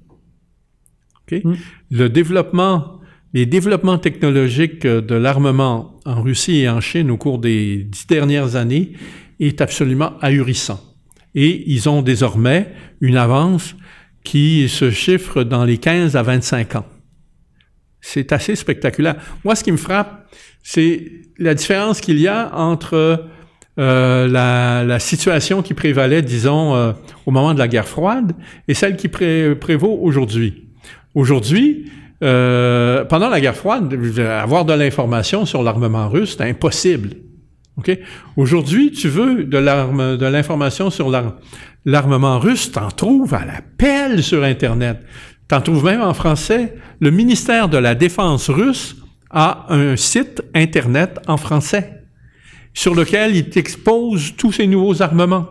Hmm. 1.32 1.56
Le 1.90 2.10
développement, 2.10 3.00
les 3.34 3.46
développements 3.46 3.98
technologiques 3.98 4.86
de 4.86 5.16
l'armement 5.16 6.00
en 6.06 6.22
Russie 6.22 6.60
et 6.60 6.70
en 6.70 6.82
Chine 6.82 7.10
au 7.10 7.18
cours 7.18 7.40
des 7.40 7.84
dix 7.84 8.08
dernières 8.08 8.56
années 8.56 8.94
est 9.40 9.62
absolument 9.62 10.18
ahurissant. 10.20 10.80
Et 11.34 11.70
ils 11.70 11.90
ont 11.90 12.02
désormais 12.02 12.72
une 13.02 13.18
avance 13.18 13.76
qui 14.24 14.70
se 14.70 14.92
chiffre 14.92 15.44
dans 15.44 15.66
les 15.66 15.78
15 15.78 16.16
à 16.16 16.24
25 16.24 16.76
ans. 16.76 16.86
C'est 18.02 18.32
assez 18.32 18.56
spectaculaire. 18.56 19.16
Moi, 19.44 19.56
ce 19.56 19.64
qui 19.64 19.72
me 19.72 19.78
frappe, 19.78 20.30
c'est 20.64 21.12
la 21.38 21.54
différence 21.54 22.02
qu'il 22.02 22.20
y 22.20 22.28
a 22.28 22.56
entre 22.56 23.26
euh, 23.78 24.28
la, 24.28 25.00
situation 25.00 25.62
qui 25.62 25.74
prévalait, 25.74 26.22
disons, 26.22 26.76
euh, 26.76 26.94
au 27.26 27.32
moment 27.32 27.54
de 27.54 27.60
la 27.60 27.68
guerre 27.68 27.88
froide 27.88 28.32
et 28.68 28.74
celle 28.74 28.96
qui 28.96 29.10
prévaut 29.10 30.00
aujourd'hui. 30.02 30.70
Aujourd'hui, 31.14 31.92
euh, 32.24 33.04
pendant 33.04 33.30
la 33.30 33.42
guerre 33.42 33.56
froide, 33.56 33.94
avoir 34.20 34.64
de 34.64 34.74
l'information 34.74 35.46
sur 35.46 35.62
l'armement 35.62 36.08
russe, 36.08 36.36
c'est 36.38 36.50
impossible. 36.50 37.10
Okay? 37.78 38.00
Aujourd'hui, 38.38 38.92
tu 38.92 39.10
veux 39.10 39.44
de 39.44 39.58
l'arme, 39.58 40.16
de 40.16 40.26
l'information 40.26 40.90
sur 40.90 41.12
l'armement 41.86 42.40
russe, 42.40 42.72
t'en 42.72 42.88
trouves 42.88 43.34
à 43.34 43.44
la 43.46 43.60
pelle 43.78 44.24
sur 44.24 44.44
Internet. 44.44 45.00
T'en 45.50 45.60
trouves 45.60 45.84
même 45.84 46.02
en 46.02 46.14
français. 46.14 46.76
Le 47.02 47.12
ministère 47.12 47.68
de 47.68 47.78
la 47.78 47.94
Défense 47.94 48.50
russe 48.50 48.96
a 49.32 49.66
un 49.68 49.98
site 49.98 50.42
Internet 50.54 51.20
en 51.28 51.36
français 51.36 52.05
sur 52.76 52.94
lequel 52.94 53.36
il 53.36 53.50
t'expose 53.50 54.36
tous 54.38 54.52
ces 54.52 54.68
nouveaux 54.68 55.02
armements. 55.02 55.48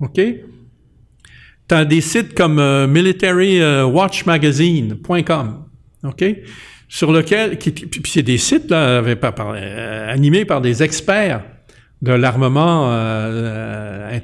OK? 0.00 0.14
Tu 0.14 1.74
as 1.74 1.84
des 1.84 2.00
sites 2.00 2.32
comme 2.32 2.58
euh, 2.60 2.86
militarywatchmagazine.com. 2.86 5.64
OK? 6.04 6.24
Sur 6.88 7.12
lequel, 7.12 7.58
puis 7.58 8.02
c'est 8.06 8.22
des 8.22 8.38
sites 8.38 8.70
là, 8.70 9.02
euh, 9.02 10.10
animés 10.10 10.46
par 10.46 10.62
des 10.62 10.82
experts 10.82 11.42
de 12.00 12.12
l'armement 12.12 12.92
euh, 12.92 14.16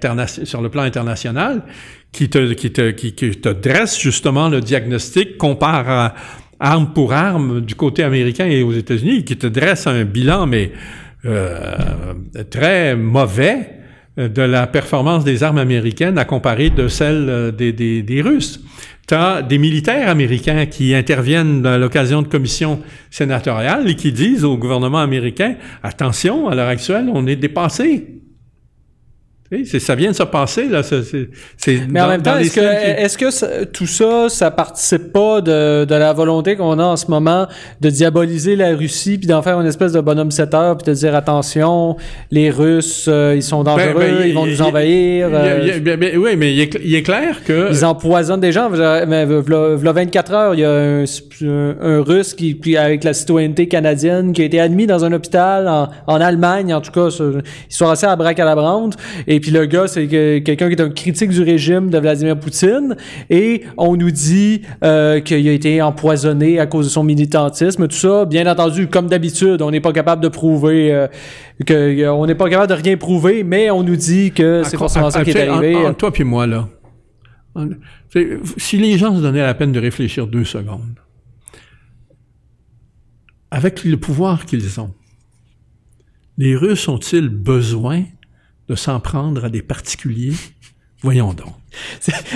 sur 0.45 0.63
le 0.63 0.69
plan 0.71 0.83
international 0.83 1.65
qui 2.13 2.31
te, 2.31 2.53
qui, 2.53 2.71
te, 2.71 2.93
qui, 2.93 3.13
te 3.13 3.49
dresse 3.49 4.01
justement 4.01 4.49
le 4.49 4.61
diagnostic, 4.61 5.37
compare 5.37 6.15
arme 6.61 6.93
pour 6.95 7.13
arme 7.13 7.61
du 7.61 7.75
côté 7.75 8.05
américain 8.05 8.47
et 8.47 8.63
aux 8.63 8.73
États-Unis, 8.73 9.25
qui 9.25 9.37
te 9.37 9.47
dresse 9.47 9.87
un 9.87 10.05
bilan, 10.05 10.47
mais 10.47 10.73
euh, 10.73 11.04
très 12.51 12.97
mauvais 12.97 13.71
de 14.17 14.43
la 14.43 14.67
performance 14.67 15.25
des 15.25 15.43
armes 15.43 15.59
américaines 15.59 16.19
à 16.19 16.25
comparer 16.25 16.71
de 16.71 16.87
celle 16.87 17.27
euh, 17.29 17.51
des 17.51 18.23
Russes. 18.23 18.61
Tu 19.07 19.15
as 19.15 19.43
des 19.43 19.59
militaires 19.59 20.09
américains 20.09 20.65
qui 20.67 20.95
interviennent 20.95 21.67
à 21.67 21.77
l'occasion 21.77 22.23
de 22.23 22.29
commissions 22.29 22.81
sénatoriales 23.11 23.89
et 23.89 23.97
qui 23.97 24.13
disent 24.13 24.45
au 24.45 24.57
gouvernement 24.57 25.01
américain, 25.01 25.57
attention, 25.83 26.49
à 26.49 26.55
l'heure 26.55 26.69
actuelle, 26.69 27.11
on 27.13 27.27
est 27.27 27.37
dépassé 27.37 28.07
ça 29.65 29.95
vient 29.95 30.11
de 30.11 30.17
se 30.17 30.23
passer, 30.23 30.69
là. 30.69 30.83
Mais 31.89 32.01
en 32.01 32.09
même 32.09 32.23
temps, 32.23 32.39
est-ce 32.39 32.55
que, 32.55 32.61
est 32.61 33.17
que 33.17 33.65
tout 33.65 33.87
ça, 33.87 34.29
ça 34.29 34.51
participe 34.51 35.13
pas 35.13 35.41
de, 35.41 35.85
de 35.85 35.95
la 35.95 36.13
volonté 36.13 36.57
qu'on 36.57 36.79
a 36.79 36.85
en 36.85 36.97
ce 36.97 37.07
moment 37.09 37.47
de 37.81 37.91
diaboliser 37.91 38.57
la 38.57 38.75
Russie, 38.75 39.19
puis 39.19 39.27
d'en 39.27 39.43
faire 39.43 39.61
une 39.61 39.67
espèce 39.67 39.93
de 39.93 40.01
bonhomme 40.01 40.31
7 40.31 40.55
heures, 40.55 40.77
puis 40.77 40.91
de 40.91 40.97
dire 40.97 41.15
attention, 41.15 41.97
les 42.31 42.51
Russes, 42.51 43.07
euh, 43.09 43.35
ils 43.37 43.43
sont 43.43 43.63
ben, 43.63 43.77
dangereux, 43.77 44.19
ben, 44.19 44.27
ils 44.27 44.35
vont 44.35 44.47
nous 44.47 44.63
envahir. 44.63 45.29
oui, 45.31 46.37
mais 46.37 46.53
il 46.55 46.95
est, 46.95 47.03
clair 47.03 47.43
que... 47.45 47.69
Ils 47.71 47.85
empoisonnent 47.85 48.41
des 48.41 48.53
gens. 48.53 48.71
Mais, 48.71 49.25
v'là 49.25 49.93
24 49.93 50.33
heures, 50.33 50.55
il 50.55 50.61
y 50.61 50.65
a 50.65 50.73
un, 50.73 51.05
un, 51.83 52.03
Russe 52.03 52.35
qui, 52.35 52.77
avec 52.77 53.05
la 53.05 53.15
citoyenneté 53.15 53.69
canadienne, 53.69 54.33
qui 54.33 54.43
a 54.43 54.45
été 54.45 54.61
admis 54.61 54.87
dans 54.87 55.05
un 55.05 55.13
hôpital 55.13 55.69
en, 55.69 55.89
en 56.07 56.21
Allemagne, 56.21 56.75
en 56.75 56.81
tout 56.81 56.93
cas, 56.93 57.09
histoire 57.71 57.91
assez 57.91 58.07
à 58.07 58.17
braque 58.17 58.39
à 58.41 58.45
la 58.45 58.55
brande, 58.55 58.95
et 59.27 59.41
puis 59.45 59.53
le 59.53 59.67
gars, 59.67 59.87
c'est 59.89 60.07
que, 60.07 60.39
quelqu'un 60.39 60.69
qui 60.69 60.75
est 60.75 60.81
un 60.81 60.89
critique 60.89 61.29
du 61.29 61.43
régime 61.43 61.91
de 61.91 61.99
Vladimir 61.99 62.41
Poutine. 62.41 62.97
Et 63.29 63.65
on 63.77 63.95
nous 63.95 64.11
dit 64.11 64.63
euh, 64.83 65.21
qu'il 65.21 65.47
a 65.47 65.53
été 65.53 65.83
empoisonné 65.83 66.59
à 66.59 66.65
cause 66.65 66.87
de 66.87 66.91
son 66.91 67.05
militantisme, 67.05 67.87
tout 67.87 67.95
ça. 67.95 68.25
Bien 68.25 68.51
entendu, 68.51 68.87
comme 68.87 69.07
d'habitude, 69.07 69.61
on 69.61 69.71
n'est 69.71 69.83
pas 69.83 69.93
capable 69.93 70.23
de 70.23 70.29
prouver 70.29 70.95
euh, 70.95 71.09
que 71.67 72.09
on 72.09 72.25
n'est 72.25 72.35
pas 72.35 72.49
capable 72.49 72.71
de 72.75 72.83
rien 72.83 72.97
prouver, 72.97 73.45
mais 73.45 73.71
on 73.71 73.83
nous 73.83 73.97
dit 73.97 74.33
que 74.33 74.63
c'est 74.65 74.79
forcément 74.79 75.11
ça 75.11 75.23
qui 75.23 75.33
est 75.33 75.47
arrivé. 75.47 75.77
En, 75.77 75.93
toi 75.93 76.11
puis 76.11 76.25
moi 76.25 76.47
là. 76.47 76.67
Si 78.57 78.79
les 78.79 78.97
gens 78.97 79.15
se 79.15 79.21
donnaient 79.21 79.43
la 79.43 79.53
peine 79.53 79.73
de 79.73 79.81
réfléchir 79.81 80.27
deux 80.27 80.45
secondes, 80.45 80.99
avec 83.51 83.85
le 83.85 83.99
pouvoir 83.99 84.47
qu'ils 84.47 84.81
ont, 84.81 84.95
les 86.39 86.57
Russes 86.57 86.89
ont-ils 86.89 87.29
besoin 87.29 88.05
de 88.69 88.75
s'en 88.75 89.01
prendre 89.01 89.45
à 89.45 89.51
des 89.51 89.63
particuliers? 89.63 90.35
Voyons 91.03 91.35
donc. 91.35 91.55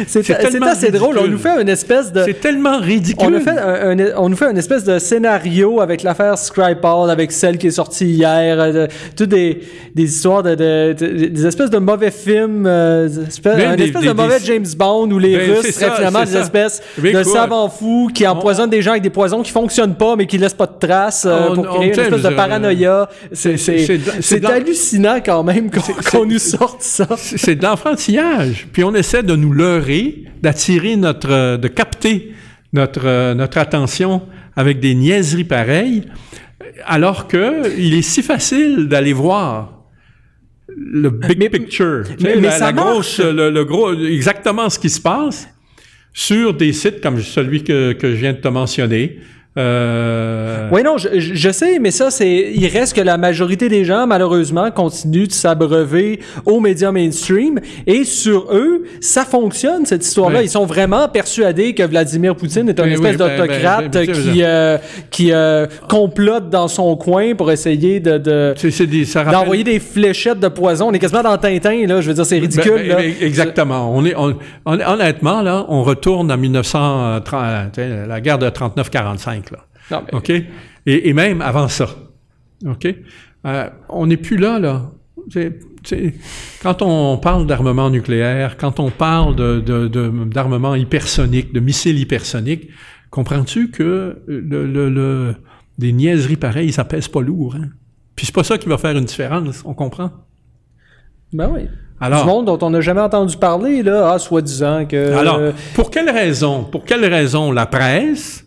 C'est 0.07 0.31
assez 0.31 0.91
drôle. 0.91 1.19
On 1.19 1.29
nous 1.29 1.39
fait 1.39 1.61
une 1.61 1.69
espèce 1.69 2.13
de. 2.13 2.23
C'est 2.25 2.41
tellement 2.41 2.79
ridicule. 2.79 3.37
On, 3.37 3.41
fait 3.41 4.15
on 4.17 4.29
nous 4.29 4.37
fait 4.37 4.51
une 4.51 4.59
espèce 4.59 4.85
de 4.85 4.99
scénario 4.99 5.81
avec 5.81 6.03
l'affaire 6.03 6.39
Scripal, 6.39 7.11
avec 7.11 7.33
celle 7.33 7.59
qui 7.59 7.69
est 7.69 7.73
sortie 7.73 8.07
hier, 8.07 8.57
euh, 8.59 8.87
toutes 9.17 9.29
des, 9.29 9.61
des 9.95 10.05
histoires 10.05 10.43
de, 10.43 10.55
de, 10.55 10.93
des 11.29 11.47
espèces 11.47 11.71
de 11.71 11.79
mauvais 11.79 12.11
films, 12.11 12.67
euh, 12.67 13.09
espèce, 13.27 13.65
un 13.65 13.77
espèce 13.77 14.05
de 14.05 14.13
mauvais 14.13 14.39
James 14.45 14.67
Bond 14.77 15.11
où 15.11 15.19
les 15.19 15.37
ben, 15.37 15.57
Russes 15.57 15.75
seraient 15.75 15.97
finalement 15.97 16.25
des 16.25 16.37
espèces 16.37 16.83
de 16.99 17.23
savants 17.23 17.69
fous 17.69 18.11
qui 18.13 18.27
empoisonnent 18.27 18.71
des 18.71 18.83
gens 18.83 18.93
avec 18.93 19.03
des 19.03 19.11
poisons 19.11 19.43
qui 19.43 19.51
fonctionnent 19.51 19.95
pas 19.95 20.17
mais 20.17 20.27
qui 20.27 20.39
laissent 20.39 20.55
pas 20.55 20.67
de 20.67 20.87
traces 20.87 21.27
euh, 21.27 21.55
pour 21.55 21.67
créer 21.69 21.93
une 21.93 22.01
espèce 22.01 22.23
de 22.23 22.35
paranoïa. 22.35 23.09
C'est 23.33 24.45
hallucinant 24.45 25.19
quand 25.25 25.43
même 25.43 25.71
qu'on 26.11 26.27
nous 26.27 26.39
sorte 26.39 26.83
ça. 26.83 27.07
C'est 27.17 27.57
de 27.57 27.65
l'enfantillage. 27.65 28.67
Puis 28.73 28.85
on 28.85 28.95
essaie 28.95 29.23
de 29.29 29.37
nous 29.37 29.53
leurrer, 29.53 30.25
d'attirer 30.43 30.97
notre, 30.97 31.57
de 31.57 31.69
capter 31.69 32.33
notre, 32.73 33.35
notre 33.35 33.59
attention 33.59 34.23
avec 34.57 34.81
des 34.81 34.95
niaiseries 34.95 35.45
pareilles, 35.45 36.05
alors 36.85 37.29
que 37.29 37.79
il 37.79 37.95
est 37.95 38.03
si 38.03 38.23
facile 38.23 38.89
d'aller 38.89 39.13
voir 39.13 39.85
le 40.77 41.11
big 41.11 41.51
picture, 41.51 42.05
mais, 42.21 42.37
la, 42.37 42.73
grosse, 42.73 43.21
le, 43.21 43.65
gros, 43.65 43.93
exactement 43.95 44.71
ce 44.71 44.79
qui 44.79 44.91
se 44.91 45.01
passe 45.01 45.49
sur 46.13 46.55
des 46.55 46.73
sites 46.73 47.01
comme 47.01 47.21
celui 47.21 47.63
que, 47.65 47.93
que 47.93 48.11
je 48.11 48.17
viens 48.17 48.33
de 48.33 48.39
te 48.39 48.49
mentionner, 48.49 49.19
euh... 49.57 50.69
Oui, 50.71 50.83
non, 50.83 50.97
je, 50.99 51.51
sais, 51.51 51.79
mais 51.79 51.91
ça, 51.91 52.11
c'est. 52.11 52.53
Il 52.55 52.67
reste 52.69 52.95
que 52.95 53.01
la 53.01 53.17
majorité 53.17 53.69
des 53.69 53.85
gens, 53.85 54.07
malheureusement, 54.07 54.71
continuent 54.71 55.27
de 55.27 55.33
s'abreuver 55.33 56.21
aux 56.47 56.61
médias 56.61 56.93
mainstream. 56.93 57.59
Et 57.87 58.05
sur 58.05 58.53
eux, 58.53 58.85
ça 59.01 59.25
fonctionne, 59.25 59.87
cette 59.87 60.05
histoire-là. 60.05 60.43
Ils 60.43 60.51
sont 60.51 60.67
vraiment 60.67 61.09
persuadés 61.09 61.75
que 61.75 61.83
Vladimir 61.83 62.37
Poutine 62.37 62.69
est 62.69 62.79
un 62.79 62.87
espèce 62.87 63.17
ben, 63.17 63.27
ben, 63.27 63.37
d'autocrate 63.37 63.93
ben, 63.93 64.07
qui, 64.07 64.43
euh, 64.43 64.79
qui 65.11 65.33
euh, 65.33 65.67
complote 65.89 66.51
dans 66.51 66.69
son 66.69 66.95
coin 66.97 67.35
pour 67.35 67.51
essayer 67.51 68.01
de. 68.01 68.19
d'envoyer 68.19 69.65
des 69.65 69.81
fléchettes 69.81 70.41
de 70.41 70.49
poison. 70.49 70.89
On 70.89 70.93
est 70.93 70.99
quasiment 70.99 71.23
dans 71.23 71.39
Tintin, 71.39 71.87
là. 71.87 72.01
Je 72.01 72.09
veux 72.09 72.15
dire, 72.15 72.27
c'est 72.27 72.39
ridicule. 72.39 72.87
là. 72.87 72.99
exactement. 73.03 73.93
On 73.93 74.05
est, 74.05 74.15
honnêtement, 74.65 75.43
là, 75.43 75.65
on 75.69 75.83
retourne 75.83 76.31
à 76.31 76.37
1930, 76.37 77.79
la 78.07 78.21
guerre 78.21 78.39
de 78.39 78.49
39-45. 78.49 79.38
OK? 80.13 80.33
Et, 80.87 81.13
même 81.13 81.43
avant 81.43 81.69
ça. 81.69 81.89
OK? 82.67 82.87
Euh, 83.47 83.71
on 83.89 84.07
n'est 84.07 84.17
plus 84.17 84.37
là, 84.37 84.59
là. 84.59 84.91
quand 86.63 86.83
on 86.83 87.19
parle 87.19 87.47
d'armement 87.47 87.91
nucléaire, 87.91 88.57
quand 88.57 88.81
on 88.81 88.91
parle 88.91 89.37
d'armement 90.31 90.75
de, 90.75 90.79
hypersonique, 90.79 91.53
de 91.53 91.61
missiles 91.61 91.99
hypersoniques, 91.99 92.69
comprends-tu 93.11 93.71
que 93.71 94.23
le, 94.27 95.35
des 95.79 95.93
niaiseries 95.93 96.37
pareilles, 96.37 96.73
ça 96.73 96.85
pèse 96.85 97.09
pas 97.09 97.21
lourd, 97.21 97.57
hein? 97.57 97.69
Puis 98.17 98.27
c'est 98.27 98.35
pas 98.35 98.43
ça 98.43 98.59
qui 98.59 98.69
va 98.69 98.79
faire 98.79 98.97
une 98.97 99.05
différence, 99.05 99.63
on 99.65 99.75
comprend? 99.75 100.11
Ben 101.33 101.49
oui. 101.53 101.69
Alors, 102.01 102.23
du 102.23 102.27
monde 102.27 102.47
dont 102.47 102.59
on 102.63 102.71
n'a 102.71 102.81
jamais 102.81 103.01
entendu 103.01 103.37
parler, 103.37 103.85
là, 103.85 104.13
ah, 104.13 104.19
soi-disant 104.19 104.87
que... 104.87 105.13
Alors, 105.15 105.41
pour 105.75 105.91
quelle 105.91 106.11
raison? 106.11 106.65
Pour 106.65 106.85
quelle 106.85 107.05
raison 107.05 107.53
la 107.53 107.67
presse 107.67 108.45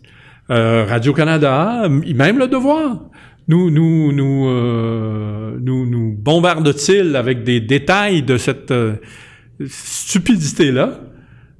euh, 0.50 0.84
Radio-Canada, 0.84 1.88
même 1.88 2.38
le 2.38 2.48
devoir, 2.48 3.00
nous, 3.48 3.70
nous, 3.70 4.12
nous, 4.12 4.48
euh, 4.48 5.56
nous, 5.60 5.86
nous 5.86 6.16
bombarde-t-il 6.16 7.16
avec 7.16 7.44
des 7.44 7.60
détails 7.60 8.22
de 8.22 8.36
cette 8.36 8.70
euh, 8.70 8.96
stupidité-là, 9.66 11.00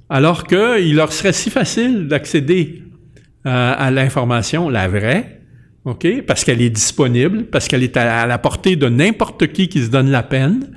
alors 0.09 0.45
qu'il 0.45 0.95
leur 0.95 1.11
serait 1.11 1.33
si 1.33 1.49
facile 1.49 2.07
d'accéder 2.07 2.83
à 3.45 3.91
l'information, 3.91 4.69
la 4.69 4.87
vraie, 4.87 5.41
OK? 5.85 6.21
Parce 6.25 6.43
qu'elle 6.43 6.61
est 6.61 6.69
disponible, 6.69 7.45
parce 7.45 7.67
qu'elle 7.67 7.83
est 7.83 7.97
à, 7.97 8.25
la 8.25 8.37
portée 8.37 8.75
de 8.75 8.87
n'importe 8.87 9.47
qui 9.47 9.67
qui 9.67 9.83
se 9.83 9.89
donne 9.89 10.09
la 10.09 10.23
peine, 10.23 10.71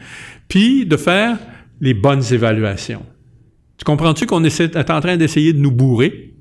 puis 0.48 0.84
de 0.84 0.96
faire 0.96 1.38
les 1.80 1.94
bonnes 1.94 2.22
évaluations. 2.32 3.04
Tu 3.78 3.84
comprends-tu 3.84 4.26
qu'on 4.26 4.42
est 4.42 4.90
en 4.90 5.00
train 5.00 5.16
d'essayer 5.16 5.52
de 5.52 5.58
nous 5.58 5.70
bourrer? 5.70 6.34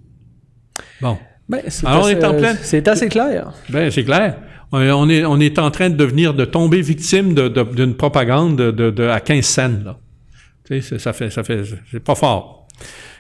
Bon. 1.02 1.18
Ben, 1.48 1.62
Alors, 1.86 2.06
on 2.06 2.10
est 2.10 2.24
en 2.24 2.34
plein. 2.34 2.56
C'est 2.56 2.88
assez 2.88 3.08
clair. 3.08 3.52
Ben, 3.70 3.92
c'est 3.92 4.04
clair. 4.04 4.38
On 4.72 5.10
est, 5.10 5.24
on 5.24 5.40
est 5.40 5.60
en 5.60 5.72
train 5.72 5.90
de 5.90 5.96
devenir, 5.96 6.34
de 6.34 6.44
tomber 6.44 6.82
victime 6.82 7.34
d'une 7.34 7.96
propagande 7.96 8.58
de, 8.58 8.90
de, 8.90 9.08
à 9.08 9.20
15 9.20 9.46
cents, 9.46 9.72
là. 9.86 9.98
Tu 10.66 10.82
sais, 10.82 10.98
ça 10.98 11.14
fait, 11.14 11.30
ça 11.30 11.44
fait, 11.44 11.62
c'est 11.92 12.04
pas 12.04 12.16
fort. 12.16 12.68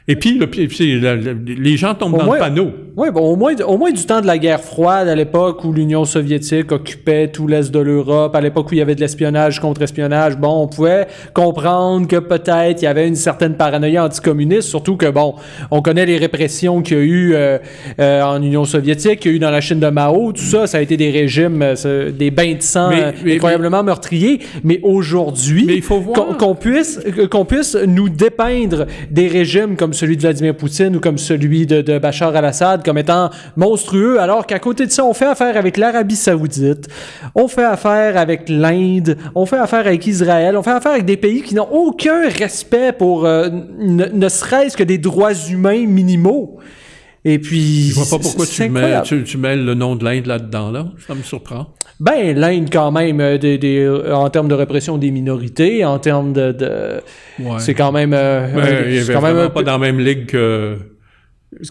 Et 0.07 0.15
puis, 0.15 0.40
les 0.40 1.77
gens 1.77 1.95
tombent 1.95 2.18
dans 2.18 2.34
le 2.34 2.40
panneau. 2.40 2.72
Oui, 2.98 3.10
bon, 3.11 3.30
au 3.30 3.36
moins, 3.36 3.53
au 3.68 3.77
moins 3.77 3.91
du 3.91 4.06
temps 4.06 4.22
de 4.22 4.27
la 4.27 4.38
guerre 4.38 4.61
froide, 4.61 5.10
à 5.10 5.15
l'époque 5.15 5.65
où 5.65 5.73
l'Union 5.73 6.06
soviétique 6.06 6.72
occupait 6.72 7.27
tout 7.27 7.45
l'est 7.45 7.69
de 7.69 7.80
l'Europe, 7.80 8.34
à 8.36 8.40
l'époque 8.40 8.72
où 8.72 8.73
il 8.73 8.77
y 8.77 8.82
avait 8.82 8.95
de 8.95 9.02
l'espionnage 9.02 9.60
contre 9.60 9.82
espionnage, 9.82 10.38
bon, 10.38 10.61
on 10.61 10.68
pouvait 10.68 11.07
comprendre 11.34 12.07
que 12.07 12.15
peut-être 12.18 12.82
il 12.82 12.86
y 12.86 12.88
avait 12.88 13.06
une 13.06 13.15
certaine 13.15 13.56
paranoïa 13.56 14.06
anticommuniste, 14.06 14.69
surtout 14.69 14.95
que, 14.95 15.10
bon, 15.10 15.36
on 15.72 15.82
connaît 15.82 16.06
les 16.06 16.18
répressions 16.18 16.82
qu'il 16.82 16.98
y 16.98 16.99
a 16.99 17.03
eu 17.03 17.34
euh, 17.34 17.57
euh, 17.99 18.22
en 18.22 18.41
Union 18.41 18.64
soviétique, 18.64 19.19
qu'il 19.19 19.32
y 19.32 19.34
a 19.34 19.38
eu 19.38 19.40
dans 19.40 19.52
la 19.52 19.60
Chine 19.60 19.80
de 19.80 19.90
Mao, 19.90 20.32
tout 20.32 20.44
ça, 20.44 20.65
ça 20.65 20.77
a 20.77 20.82
été 20.82 20.95
des 20.95 21.10
régimes, 21.10 21.61
euh, 21.61 22.11
des 22.11 22.32
bains 22.32 22.53
de 22.53 22.61
sang 22.61 22.91
incroyablement 23.26 23.84
meurtriers. 23.84 24.40
Mais 24.64 24.80
aujourd'hui, 24.84 25.84
qu'on 26.38 26.56
puisse, 26.56 27.02
qu'on 27.30 27.44
puisse 27.44 27.76
nous 27.76 28.07
dépeindre 28.07 28.86
des 29.11 29.27
régimes 29.27 29.76
comme 29.76 29.94
celui 29.95 30.15
de 30.17 30.22
Vladimir 30.22 30.55
Poutine 30.55 30.95
ou 30.95 30.99
comme 30.99 31.17
celui 31.17 31.65
de, 31.65 31.97
Bachar 31.97 32.35
al-Assad 32.35 32.84
comme 32.84 32.97
étant 32.97 33.30
monstrueux, 33.55 34.19
alors 34.19 34.45
qu'à 34.45 34.59
côté 34.59 34.85
de 34.85 34.91
ça, 34.91 35.05
on 35.05 35.13
fait 35.13 35.26
affaire 35.26 35.57
avec 35.57 35.77
l'Arabie 35.77 36.15
saoudite, 36.15 36.88
on 37.34 37.47
fait 37.47 37.63
affaire 37.63 38.17
avec 38.17 38.49
l'Inde, 38.49 39.17
on 39.34 39.45
fait 39.45 39.57
affaire 39.57 39.88
avec 39.88 40.05
Israël, 40.05 40.57
on 40.57 40.63
fait 40.63 40.72
affaire 40.72 40.91
avec 40.91 41.05
des 41.05 41.17
pays 41.17 41.41
qui 41.41 41.55
n'ont 41.55 41.69
aucun 41.72 42.30
respect 42.30 42.91
pour 42.91 43.26
euh, 43.26 43.49
ne, 43.80 44.30
serait-ce 44.30 44.77
que 44.77 44.84
des 44.84 44.97
droits 44.97 45.34
humains 45.34 45.85
minimaux. 45.88 46.59
Et 47.27 47.39
puis. 47.39 47.89
Je 47.89 47.95
vois 47.95 48.18
pas 48.18 48.22
pourquoi 48.22 48.45
tu 48.45 48.69
mets, 48.69 49.02
tu, 49.02 49.38
mets, 49.38 49.56
le 49.56 49.73
nom 49.73 49.95
de 49.95 50.06
l'Inde 50.06 50.27
là-dedans, 50.27 50.72
là. 50.72 50.85
Ça 51.07 51.15
me 51.15 51.23
surprend. 51.23 51.73
Ben, 51.99 52.38
l'Inde, 52.38 52.69
quand 52.72 52.91
même, 52.91 53.19
euh, 53.19 53.38
des, 53.38 53.80
euh, 53.80 54.14
en 54.14 54.30
termes 54.30 54.47
de 54.47 54.53
répression 54.53 54.97
des 54.97 55.11
minorités, 55.11 55.84
en 55.84 55.97
termes 55.97 56.34
de. 56.34 57.02
C'est 57.57 57.73
quand 57.73 57.91
même. 57.91 58.14
Euh, 58.14 58.47
ben, 58.53 59.03
c'est 59.03 59.11
quand 59.14 59.22
même 59.22 59.49
pas 59.49 59.64
dans 59.64 59.72
la 59.73 59.77
même 59.80 59.99
ligue 59.99 60.27
que 60.27 60.77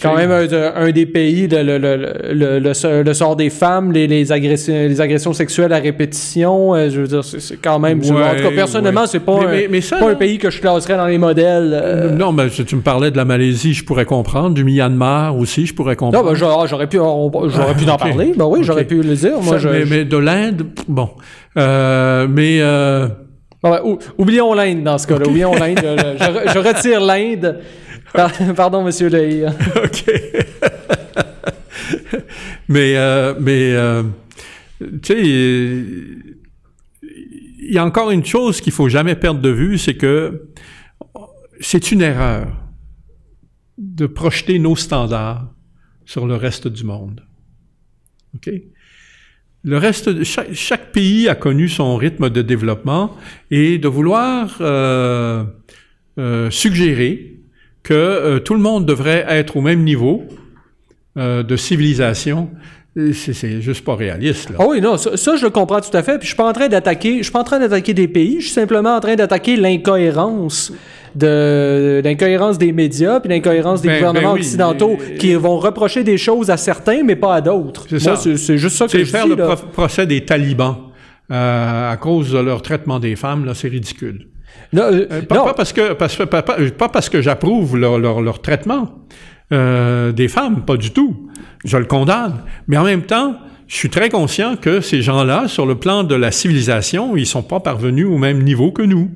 quand 0.01 0.17
même 0.17 0.31
un, 0.31 0.91
des 0.91 1.07
pays, 1.07 1.47
le, 1.47 1.63
le, 1.63 2.59
le, 2.59 3.03
le, 3.03 3.15
sort 3.15 3.37
des 3.37 3.51
femmes, 3.51 3.93
les, 3.93 4.07
les, 4.07 4.33
agressions, 4.33 4.73
les 4.73 5.01
agressions 5.01 5.33
sexuelles 5.33 5.73
à 5.73 5.79
répétition. 5.79 6.75
Euh, 6.75 6.89
je 6.89 7.03
veux 7.03 7.07
dire, 7.07 7.25
c'est 7.25 7.61
quand 7.61 7.79
même. 7.79 7.99
en 7.99 8.03
tout 8.03 8.15
cas, 8.15 8.51
personnellement, 8.55 9.07
c'est 9.07 9.21
pas, 9.21 9.41
un, 9.41 10.01
pas 10.01 10.11
un 10.11 10.15
pays 10.15 10.39
que 10.39 10.51
je 10.51 10.61
classerais 10.61 10.97
dans 10.97 11.07
les 11.07 11.19
modèles. 11.19 11.79
Euh. 11.83 12.11
Non, 12.11 12.33
mais 12.33 12.49
si 12.49 12.65
tu 12.65 12.77
me 12.77 12.81
parlais 12.81 13.11
de 13.11 13.17
la 13.17 13.25
Malaisie, 13.25 13.75
je 13.75 13.85
pourrais 13.85 14.07
comprendre. 14.07 14.55
Du 14.55 14.65
Myanmar 14.65 15.37
aussi, 15.37 15.67
je 15.67 15.75
pourrais 15.75 15.97
comprendre. 15.97 16.25
Non, 16.25 16.31
ben, 16.31 16.67
j'aurais 16.67 16.87
pu, 16.87 16.97
j'aurais 16.99 17.75
pu 17.75 17.89
en 17.89 17.97
parler. 17.97 18.33
Ben 18.37 18.47
oui, 18.47 18.61
j'aurais 18.63 18.85
pu 18.85 19.03
le 19.03 19.15
dire. 19.15 19.41
Moi, 19.43 19.59
mais, 19.65 19.85
mais, 19.85 20.05
de 20.05 20.17
l'Inde, 20.17 20.67
bon. 20.89 21.11
Euh, 21.59 22.27
mais. 22.29 22.59
Euh... 22.61 23.09
oublions 24.17 24.55
l'Inde 24.55 24.83
dans 24.83 24.99
ce 24.99 25.07
cas-là. 25.07 25.27
Oublions 25.27 25.55
l'Inde. 25.55 25.79
je, 25.81 26.53
je, 26.53 26.59
retire 26.59 27.01
l'Inde. 27.01 27.59
Pardon, 28.57 28.85
monsieur 28.85 29.09
Leï. 29.09 29.45
OK. 29.77 30.05
mais, 32.69 32.97
euh, 32.97 33.35
mais 33.41 33.73
euh, 33.73 34.05
tu 35.03 35.15
sais, 35.15 35.21
il 37.03 37.73
y 37.73 37.79
a 37.79 37.85
encore 37.85 38.11
une 38.11 38.25
chose 38.25 38.61
qu'il 38.61 38.73
faut 38.73 38.89
jamais 38.89 39.17
perdre 39.17 39.41
de 39.41 39.49
vue, 39.49 39.79
c'est 39.79 39.97
que 39.97 40.51
c'est 41.61 41.91
une 41.91 42.03
erreur 42.03 42.49
de 43.79 44.07
projeter 44.07 44.59
nos 44.59 44.77
standards 44.77 45.53
sur 46.05 46.27
le 46.27 46.37
reste 46.37 46.69
du 46.69 46.85
monde. 46.85 47.23
OK? 48.35 48.51
le 49.67 49.79
reste, 49.79 50.25
chaque, 50.25 50.93
pays 50.93 51.27
a 51.27 51.35
connu 51.35 51.71
son 51.71 51.97
rythme 51.97 52.29
de 52.29 52.43
développement 52.43 53.17
et 53.51 53.79
de 53.79 53.89
vouloir 53.89 54.59
euh, 54.61 55.47
suggérer 56.51 57.34
que 57.85 57.95
euh, 57.95 58.41
tout 58.41 58.55
le 58.55 58.61
monde 58.61 58.87
devrait 58.87 59.25
être 59.29 59.57
au 59.57 59.61
même 59.61 59.85
niveau 59.85 60.25
euh, 61.17 61.45
de 61.45 61.57
civilisation, 61.57 62.51
c'est 63.13 63.61
juste 63.61 63.85
pas 63.85 63.95
réaliste. 63.95 64.51
Là. 64.51 64.57
Oh 64.61 64.67
oui, 64.71 64.81
non, 64.81 64.97
ça, 64.97 65.17
ça, 65.17 65.37
je 65.37 65.45
le 65.45 65.51
comprends 65.51 65.81
tout 65.81 65.97
à 65.97 66.03
fait. 66.03 66.19
Puis 66.19 66.23
je 66.23 66.29
suis 66.29 66.37
pas 66.37 66.49
en 66.49 66.53
train 66.53 66.69
d'attaquer, 66.69 67.19
je 67.19 67.25
suis 67.25 67.33
pas 67.33 67.41
en 67.41 67.45
train 67.45 67.59
d'attaquer 67.59 67.93
des 67.93 68.09
pays. 68.09 68.37
Je 68.41 68.47
suis 68.47 68.55
simplement 68.55 68.97
en 68.97 69.01
train 69.01 69.15
d'attaquer 69.15 69.57
l'incohérence 69.57 70.73
de 71.15 72.01
l'incohérence 72.03 72.59
des 72.59 72.73
médias 72.73 73.21
puis 73.21 73.29
l'incohérence 73.29 73.83
des 73.83 73.89
ben, 73.89 73.95
gouvernements 73.99 74.33
ben 74.33 74.35
oui, 74.35 74.41
occidentaux 74.41 74.99
qui 75.19 75.35
vont 75.35 75.59
reprocher 75.59 76.03
des 76.03 76.19
choses 76.19 76.51
à 76.51 76.57
certains 76.57 77.05
mais 77.05 77.15
pas 77.15 77.37
à 77.37 77.41
d'autres. 77.41 77.87
C'est 77.89 78.01
ça. 78.01 78.17
C'est 78.17 78.59
juste 78.59 78.77
ça 78.77 78.89
que 78.89 78.99
je 78.99 79.05
faire 79.05 79.25
dis, 79.25 79.31
le 79.31 79.37
là. 79.37 79.57
procès 79.73 80.07
des 80.07 80.25
talibans 80.25 80.77
euh, 81.31 81.93
à 81.93 81.97
cause 81.97 82.33
de 82.33 82.39
leur 82.39 82.63
traitement 82.63 82.99
des 82.99 83.15
femmes 83.17 83.45
là, 83.45 83.55
c'est 83.55 83.69
ridicule. 83.69 84.27
Non, 84.73 84.83
euh, 84.83 85.07
euh, 85.11 85.23
pas, 85.23 85.37
non. 85.37 85.45
Pas, 85.45 85.55
parce 85.55 85.73
que 85.73 85.93
parce, 85.93 86.17
pas, 86.17 86.43
pas 86.43 86.89
parce 86.89 87.09
que 87.09 87.23
j'approuve 87.23 87.77
leur, 87.77 87.99
leur, 87.99 88.21
leur, 88.21 88.43
traitement 88.43 89.07
euh, 89.53 90.13
des 90.13 90.29
femmes, 90.29 90.65
pas 90.65 90.77
du 90.77 90.91
tout. 90.91 91.29
Je 91.65 91.77
le 91.77 91.85
condamne, 91.85 92.43
mais 92.67 92.77
en 92.77 92.85
même 92.85 93.03
temps, 93.03 93.37
je 93.67 93.77
suis 93.77 93.91
très 93.91 94.11
conscient 94.11 94.57
que 94.57 94.81
ces 94.81 95.01
gens-là, 95.03 95.49
sur 95.49 95.67
le 95.67 95.77
plan 95.77 96.05
de 96.05 96.15
la 96.15 96.33
civilisation, 96.33 97.17
ils 97.17 97.27
sont 97.27 97.43
pas 97.43 97.61
parvenus 97.61 98.07
au 98.07 98.19
même 98.19 98.43
niveau 98.43 98.73
que 98.73 98.83
nous. 98.83 99.11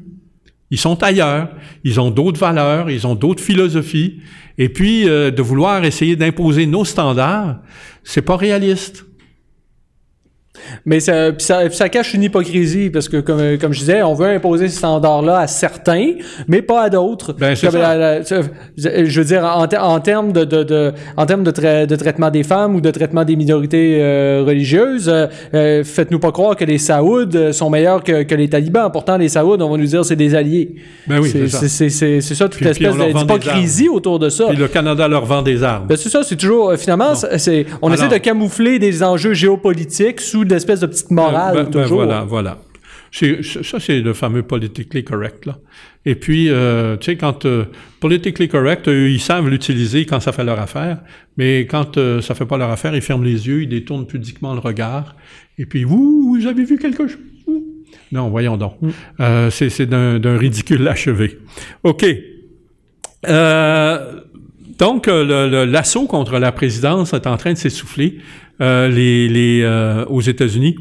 Ils 0.71 0.79
sont 0.79 1.03
ailleurs, 1.03 1.49
ils 1.85 1.99
ont 1.99 2.11
d'autres 2.11 2.39
valeurs, 2.39 2.91
ils 2.91 3.07
ont 3.07 3.15
d'autres 3.15 3.43
philosophies, 3.43 4.21
et 4.59 4.69
puis 4.69 5.09
euh, 5.09 5.31
de 5.31 5.43
vouloir 5.43 5.85
essayer 5.85 6.15
d'imposer 6.15 6.67
nos 6.67 6.85
standards, 6.85 7.57
c'est 8.05 8.23
pas 8.23 8.37
réaliste. 8.37 9.07
Mais 10.85 11.01
ça, 11.01 11.31
ça, 11.39 11.71
ça, 11.71 11.89
cache 11.89 12.15
une 12.15 12.23
hypocrisie 12.23 12.91
parce 12.91 13.09
que, 13.09 13.19
comme, 13.19 13.59
comme 13.59 13.73
je 13.73 13.81
disais, 13.81 14.03
on 14.03 14.15
veut 14.15 14.27
imposer 14.27 14.69
ce 14.69 14.79
standard-là 14.79 15.39
à 15.41 15.47
certains, 15.47 16.13
mais 16.47 16.63
pas 16.63 16.83
à 16.83 16.91
d'autres. 16.91 17.33
Ben, 17.33 17.55
je 17.55 19.19
veux 19.19 19.25
dire, 19.25 19.45
en, 19.45 19.65
en 19.65 20.01
termes 20.01 20.33
de, 20.33 20.45
de, 20.45 20.63
de, 20.63 20.93
en 21.17 21.27
termes 21.27 21.45
de, 21.45 21.51
tra 21.51 21.87
de 21.87 21.97
traitement 21.97 22.31
des 22.31 22.43
femmes 22.43 22.75
ou 22.75 22.81
de 22.81 22.91
traitement 22.91 23.25
des 23.25 23.37
minorités 23.37 23.99
euh, 24.01 24.45
religieuses, 24.47 25.13
euh, 25.55 25.85
faites-nous 25.85 26.19
pas 26.19 26.33
croire 26.33 26.57
que 26.57 26.65
les 26.65 26.79
Saouds 26.79 27.53
sont 27.53 27.71
meilleurs 27.71 28.03
que, 28.03 28.23
que, 28.23 28.35
les 28.35 28.49
talibans. 28.49 28.91
Pourtant, 28.93 29.17
les 29.17 29.29
Saouds, 29.29 29.61
on 29.61 29.71
va 29.71 29.77
nous 29.77 29.87
dire, 29.87 30.05
c'est 30.05 30.17
des 30.17 30.35
alliés. 30.35 30.75
Ben 31.07 31.21
oui, 31.21 31.31
c'est 31.31 31.49
ça. 31.49 31.69
C'est 31.69 32.21
ça, 32.21 32.49
toute 32.49 32.61
puis, 32.61 32.69
espèce 32.69 32.97
d'hypocrisie 32.97 33.89
autour 33.89 34.19
de 34.19 34.29
ça. 34.29 34.47
Puis 34.49 34.57
le 34.57 34.69
Canada 34.69 35.09
leur 35.09 35.25
vend 35.25 35.43
des 35.43 35.63
armes. 35.63 35.87
Ben, 35.87 35.97
c'est 35.97 36.09
ça, 36.09 36.23
c'est 36.23 36.37
toujours, 36.37 36.75
finalement, 36.77 37.15
c'est 37.15 37.67
on 37.83 37.89
Alors, 37.89 37.99
essaie 37.99 38.09
de 38.09 38.19
camoufler 38.19 38.79
des 38.79 39.03
enjeux 39.03 39.35
géopolitiques 39.35 40.21
sous 40.21 40.45
espèce 40.53 40.81
de 40.81 40.87
petite 40.87 41.11
morale 41.11 41.55
ben, 41.55 41.65
ben, 41.65 41.83
toujours. 41.83 42.05
Voilà, 42.05 42.25
voilà. 42.25 42.59
Ça, 43.11 43.81
c'est 43.81 44.01
le 44.01 44.13
fameux 44.13 44.43
politically 44.43 45.03
correct, 45.03 45.47
là. 45.47 45.59
Et 46.05 46.15
puis, 46.15 46.49
euh, 46.51 46.97
tu 46.97 47.07
sais, 47.07 47.17
quand 47.17 47.45
euh, 47.45 47.65
politically 48.01 48.49
correct, 48.49 48.89
eux, 48.89 49.11
ils 49.11 49.21
savent 49.21 49.49
l'utiliser 49.49 50.05
quand 50.07 50.21
ça 50.21 50.33
fait 50.33 50.45
leur 50.45 50.61
affaire, 50.61 50.99
mais 51.37 51.67
quand 51.67 51.97
euh, 51.97 52.21
ça 52.21 52.35
fait 52.35 52.47
pas 52.47 52.57
leur 52.57 52.71
affaire, 52.71 52.95
ils 52.95 53.03
ferment 53.03 53.25
les 53.25 53.47
yeux, 53.47 53.63
ils 53.63 53.69
détournent 53.69 54.07
pudiquement 54.07 54.53
le 54.55 54.61
regard, 54.61 55.17
et 55.59 55.67
puis, 55.67 55.85
vous, 55.85 56.35
vous 56.35 56.47
avez 56.47 56.65
vu 56.65 56.79
quelque 56.79 57.07
chose? 57.07 57.19
Non, 58.13 58.29
voyons 58.31 58.57
donc. 58.57 58.81
Mm. 58.81 58.89
Euh, 59.21 59.51
c'est 59.51 59.87
d'un 59.87 60.39
ridicule 60.39 60.87
achevé. 60.89 61.39
OK. 61.83 62.07
Euh, 63.29 64.21
donc, 64.79 65.09
l'assaut 65.09 66.07
contre 66.07 66.39
la 66.39 66.53
présidence 66.53 67.13
est 67.13 67.27
en 67.27 67.37
train 67.37 67.53
de 67.53 67.59
s'essouffler 67.59 68.19
euh, 68.19 68.23
les, 68.61 69.29
les, 69.29 69.63
euh, 69.63 70.05
aux 70.07 70.21
États-Unis. 70.21 70.77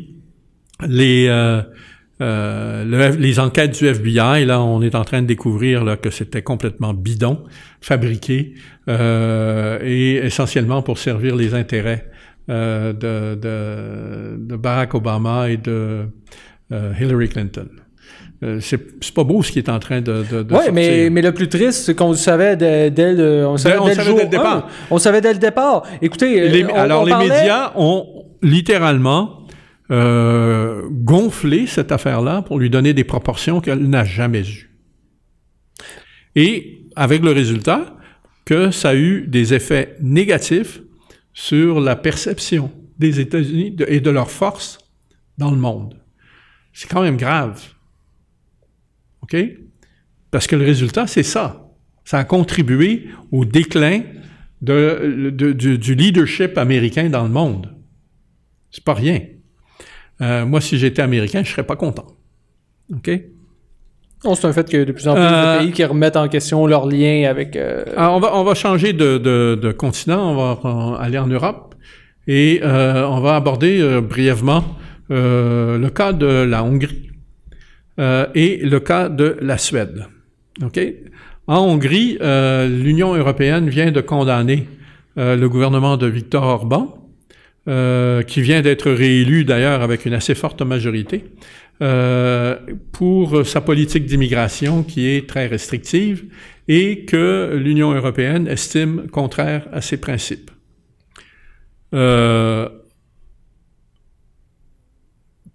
Les, 0.88 1.28
euh, 1.28 1.62
le, 2.20 3.16
les 3.16 3.40
enquêtes 3.40 3.80
du 3.80 3.88
FBI, 3.88 4.46
là, 4.46 4.62
on 4.62 4.82
est 4.82 4.96
en 4.96 5.04
train 5.04 5.22
de 5.22 5.28
découvrir 5.28 5.84
là, 5.84 5.98
que 5.98 6.10
c'était 6.10 6.42
complètement 6.42 6.94
bidon, 6.94 7.44
fabriqué, 7.82 8.56
et 8.88 10.16
essentiellement 10.24 10.82
pour 10.82 10.98
servir 10.98 11.36
les 11.36 11.54
intérêts 11.54 12.10
de, 12.48 12.94
de, 12.94 14.38
de, 14.40 14.56
Barack 14.56 14.96
Obama 14.96 15.50
et 15.50 15.58
de 15.58 16.06
Hillary 16.72 17.30
Clinton. 17.30 17.68
Euh, 18.44 18.60
c'est 18.62 19.14
pas 19.14 19.24
beau 19.24 19.42
ce 19.42 19.52
qui 19.52 19.58
est 19.58 19.70
en 19.70 19.80
train 19.80 20.02
de, 20.02 20.24
de, 20.30 20.44
de 20.44 20.54
Oui, 20.54 20.66
mais, 20.72 21.10
mais 21.10 21.24
le 21.24 21.34
plus 21.34 21.50
triste, 21.50 21.86
c'est 21.86 21.96
qu'on 21.96 22.14
savait 22.14 22.56
dès, 22.56 22.92
dès, 22.92 23.14
le, 23.14 23.48
on 23.48 23.58
savait, 23.58 23.84
dès, 23.84 23.96
savait 23.96 24.12
le 24.12 24.16
dès 24.18 24.24
le 24.24 24.30
départ. 24.30 24.58
1. 24.58 24.66
On 24.92 24.98
savait 25.00 25.22
dès 25.22 25.34
le 25.34 25.40
départ. 25.40 25.84
Écoutez, 26.02 26.48
les, 26.48 26.66
on, 26.66 26.76
alors 26.76 27.02
on 27.02 27.06
les 27.06 27.12
parlait... 27.12 27.30
médias 27.30 27.72
ont 27.76 28.06
littéralement 28.44 29.48
euh, 29.90 30.84
gonflé 30.92 31.66
cette 31.66 31.92
affaire-là 31.92 32.44
pour 32.44 32.60
lui 32.60 32.70
donner 32.70 32.94
des 32.94 33.04
proportions 33.04 33.60
qu'elle 33.60 33.90
n'a 33.90 34.04
jamais 34.04 34.48
eues. 34.48 34.70
Et 36.36 36.84
avec 36.96 37.24
le 37.24 37.32
résultat 37.32 37.98
que 38.46 38.70
ça 38.70 38.90
a 38.90 38.96
eu 38.96 39.26
des 39.28 39.56
effets 39.56 39.96
négatifs 40.00 40.82
sur 41.34 41.80
la 41.80 41.96
perception 41.96 42.72
des 43.00 43.20
États-Unis 43.20 43.76
et 43.88 44.00
de 44.00 44.10
leur 44.10 44.30
force 44.30 44.78
dans 45.38 45.52
le 45.52 45.58
monde. 45.58 45.96
C'est 46.74 46.90
quand 46.90 47.02
même 47.02 47.18
grave. 47.18 47.62
OK? 49.28 49.40
Parce 50.32 50.48
que 50.48 50.56
le 50.56 50.66
résultat, 50.66 51.08
c'est 51.08 51.24
ça. 51.24 51.72
Ça 52.06 52.20
a 52.20 52.24
contribué 52.24 53.08
au 53.32 53.46
déclin 53.46 54.02
de, 54.62 55.32
de, 55.34 55.52
du, 55.52 55.78
du, 55.78 55.96
leadership 55.96 56.58
américain 56.58 57.10
dans 57.10 57.24
le 57.24 57.30
monde. 57.30 57.74
C'est 58.72 58.84
pas 58.84 58.94
rien. 58.94 59.22
Euh, 60.22 60.46
moi, 60.46 60.62
si 60.62 60.78
j'étais 60.78 61.02
américain, 61.02 61.44
je 61.44 61.52
serais 61.52 61.66
pas 61.66 61.76
content. 61.76 62.08
OK? 62.94 63.12
Oh, 64.24 64.34
c'est 64.36 64.48
un 64.48 64.54
fait 64.54 64.68
que 64.68 64.84
de 64.84 64.92
plus 64.92 65.08
en 65.08 65.14
plus 65.14 65.22
euh, 65.22 65.54
de 65.54 65.60
pays 65.60 65.72
qui 65.72 65.84
remettent 65.86 66.16
en 66.18 66.28
question 66.28 66.66
leurs 66.66 66.88
liens 66.88 67.30
avec. 67.30 67.56
Euh... 67.56 67.84
Alors 67.96 68.16
on, 68.16 68.20
va, 68.20 68.36
on 68.36 68.44
va 68.44 68.56
changer 68.56 68.94
de, 68.94 69.20
de, 69.20 69.60
de 69.62 69.72
continent, 69.72 70.32
on 70.32 70.56
va, 70.56 70.98
aller 71.00 71.20
en 71.20 71.28
Europe 71.28 71.76
et 72.26 72.62
euh, 72.64 73.08
on 73.08 73.20
va 73.20 73.36
aborder 73.36 74.02
brièvement 74.02 74.64
le 75.10 75.88
cas 75.90 76.14
de 76.14 76.26
la 76.26 76.64
Hongrie 76.64 77.07
euh, 78.00 78.28
et 78.36 78.58
le 78.58 78.80
cas 78.80 79.10
de 79.10 79.38
la 79.42 79.58
Suède. 79.58 80.06
En 81.48 81.60
Hongrie, 81.60 82.18
euh, 82.22 82.68
l'Union 82.68 83.16
européenne 83.16 83.70
vient 83.70 83.92
de 83.92 84.02
condamner 84.02 84.68
euh, 85.18 85.36
le 85.36 85.50
gouvernement 85.50 85.98
de 85.98 86.06
Viktor 86.08 86.44
Orban, 86.44 86.94
qui 88.28 88.42
vient 88.42 88.62
d'être 88.62 88.90
réélu 88.90 89.44
d'ailleurs 89.44 89.82
avec 89.82 90.06
une 90.06 90.14
assez 90.14 90.36
forte 90.36 90.62
majorité, 90.62 91.26
pour 92.94 93.46
sa 93.46 93.60
politique 93.60 94.06
d'immigration 94.06 94.84
qui 94.84 95.10
est 95.10 95.28
très 95.28 95.48
restrictive 95.48 96.24
et 96.70 97.04
que 97.04 97.60
l'Union 97.62 97.92
européenne 97.92 98.48
estime 98.48 99.08
contraire 99.12 99.68
à 99.74 99.82
ses 99.82 99.98
principes. 99.98 100.50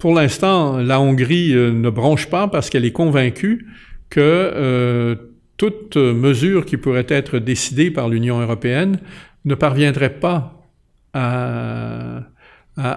Pour 0.03 0.17
l'instant, 0.17 0.79
la 0.79 1.01
Hongrie 1.01 1.55
euh, 1.55 1.71
ne 1.71 1.89
bronche 1.89 2.27
pas 2.27 2.49
parce 2.49 2.71
qu'elle 2.71 2.85
est 2.85 2.91
convaincue 2.91 3.69
que 4.11 4.21
euh, 4.21 5.15
toute 5.57 5.97
mesure 5.97 6.67
qui 6.67 6.77
pourrait 6.77 7.07
être 7.09 7.39
décidée 7.39 7.93
par 7.93 8.09
l'Union 8.09 8.41
européenne 8.41 8.99
ne 9.45 9.55
parviendrait 9.55 10.19
pas 10.19 10.67
à, 11.15 12.23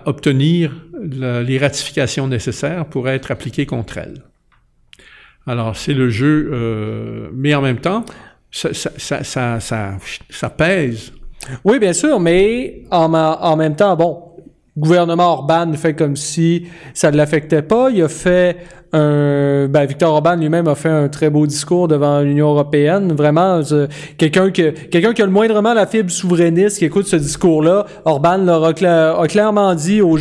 obtenir 0.05 0.71
les 0.99 1.59
ratifications 1.59 2.27
nécessaires 2.27 2.87
pour 2.87 3.07
être 3.07 3.29
appliquée 3.29 3.67
contre 3.67 3.99
elle. 3.99 4.23
Alors, 5.45 5.77
c'est 5.77 5.93
le 5.93 6.09
jeu, 6.09 6.49
euh, 6.51 7.29
mais 7.35 7.53
en 7.53 7.61
même 7.61 7.81
temps, 7.81 8.03
ça, 8.49 10.49
pèse. 10.57 11.13
Oui, 11.65 11.77
bien 11.77 11.93
sûr, 11.93 12.19
mais 12.19 12.81
en 12.89 13.55
même 13.57 13.75
temps, 13.75 13.95
bon, 13.95 14.34
gouvernement 14.77 15.33
Orban 15.33 15.73
fait 15.73 15.93
comme 15.93 16.15
si 16.15 16.67
ça 16.93 17.11
ne 17.11 17.17
l'affectait 17.17 17.61
pas. 17.61 17.89
Il 17.89 18.01
a 18.01 18.09
fait 18.09 18.57
un, 18.95 19.67
ben, 19.67 19.85
Victor 19.85 20.13
Orban 20.13 20.35
lui-même 20.35 20.67
a 20.67 20.75
fait 20.75 20.89
un 20.89 21.09
très 21.09 21.29
beau 21.29 21.45
discours 21.45 21.87
devant 21.87 22.21
l'Union 22.21 22.49
européenne. 22.49 23.11
Vraiment, 23.13 23.59
quelqu'un 24.17 24.51
qui, 24.51 24.61
a 24.61 25.25
le 25.25 25.27
moindrement 25.27 25.73
la 25.73 25.85
fibre 25.85 26.09
souverainiste 26.09 26.79
qui 26.79 26.85
écoute 26.85 27.07
ce 27.07 27.17
discours-là, 27.17 27.85
Orban 28.05 28.37
leur 28.37 28.63
a, 28.63 28.73
cla 28.73 29.19
a, 29.19 29.27
clairement 29.27 29.75
dit 29.75 30.01
aux, 30.01 30.17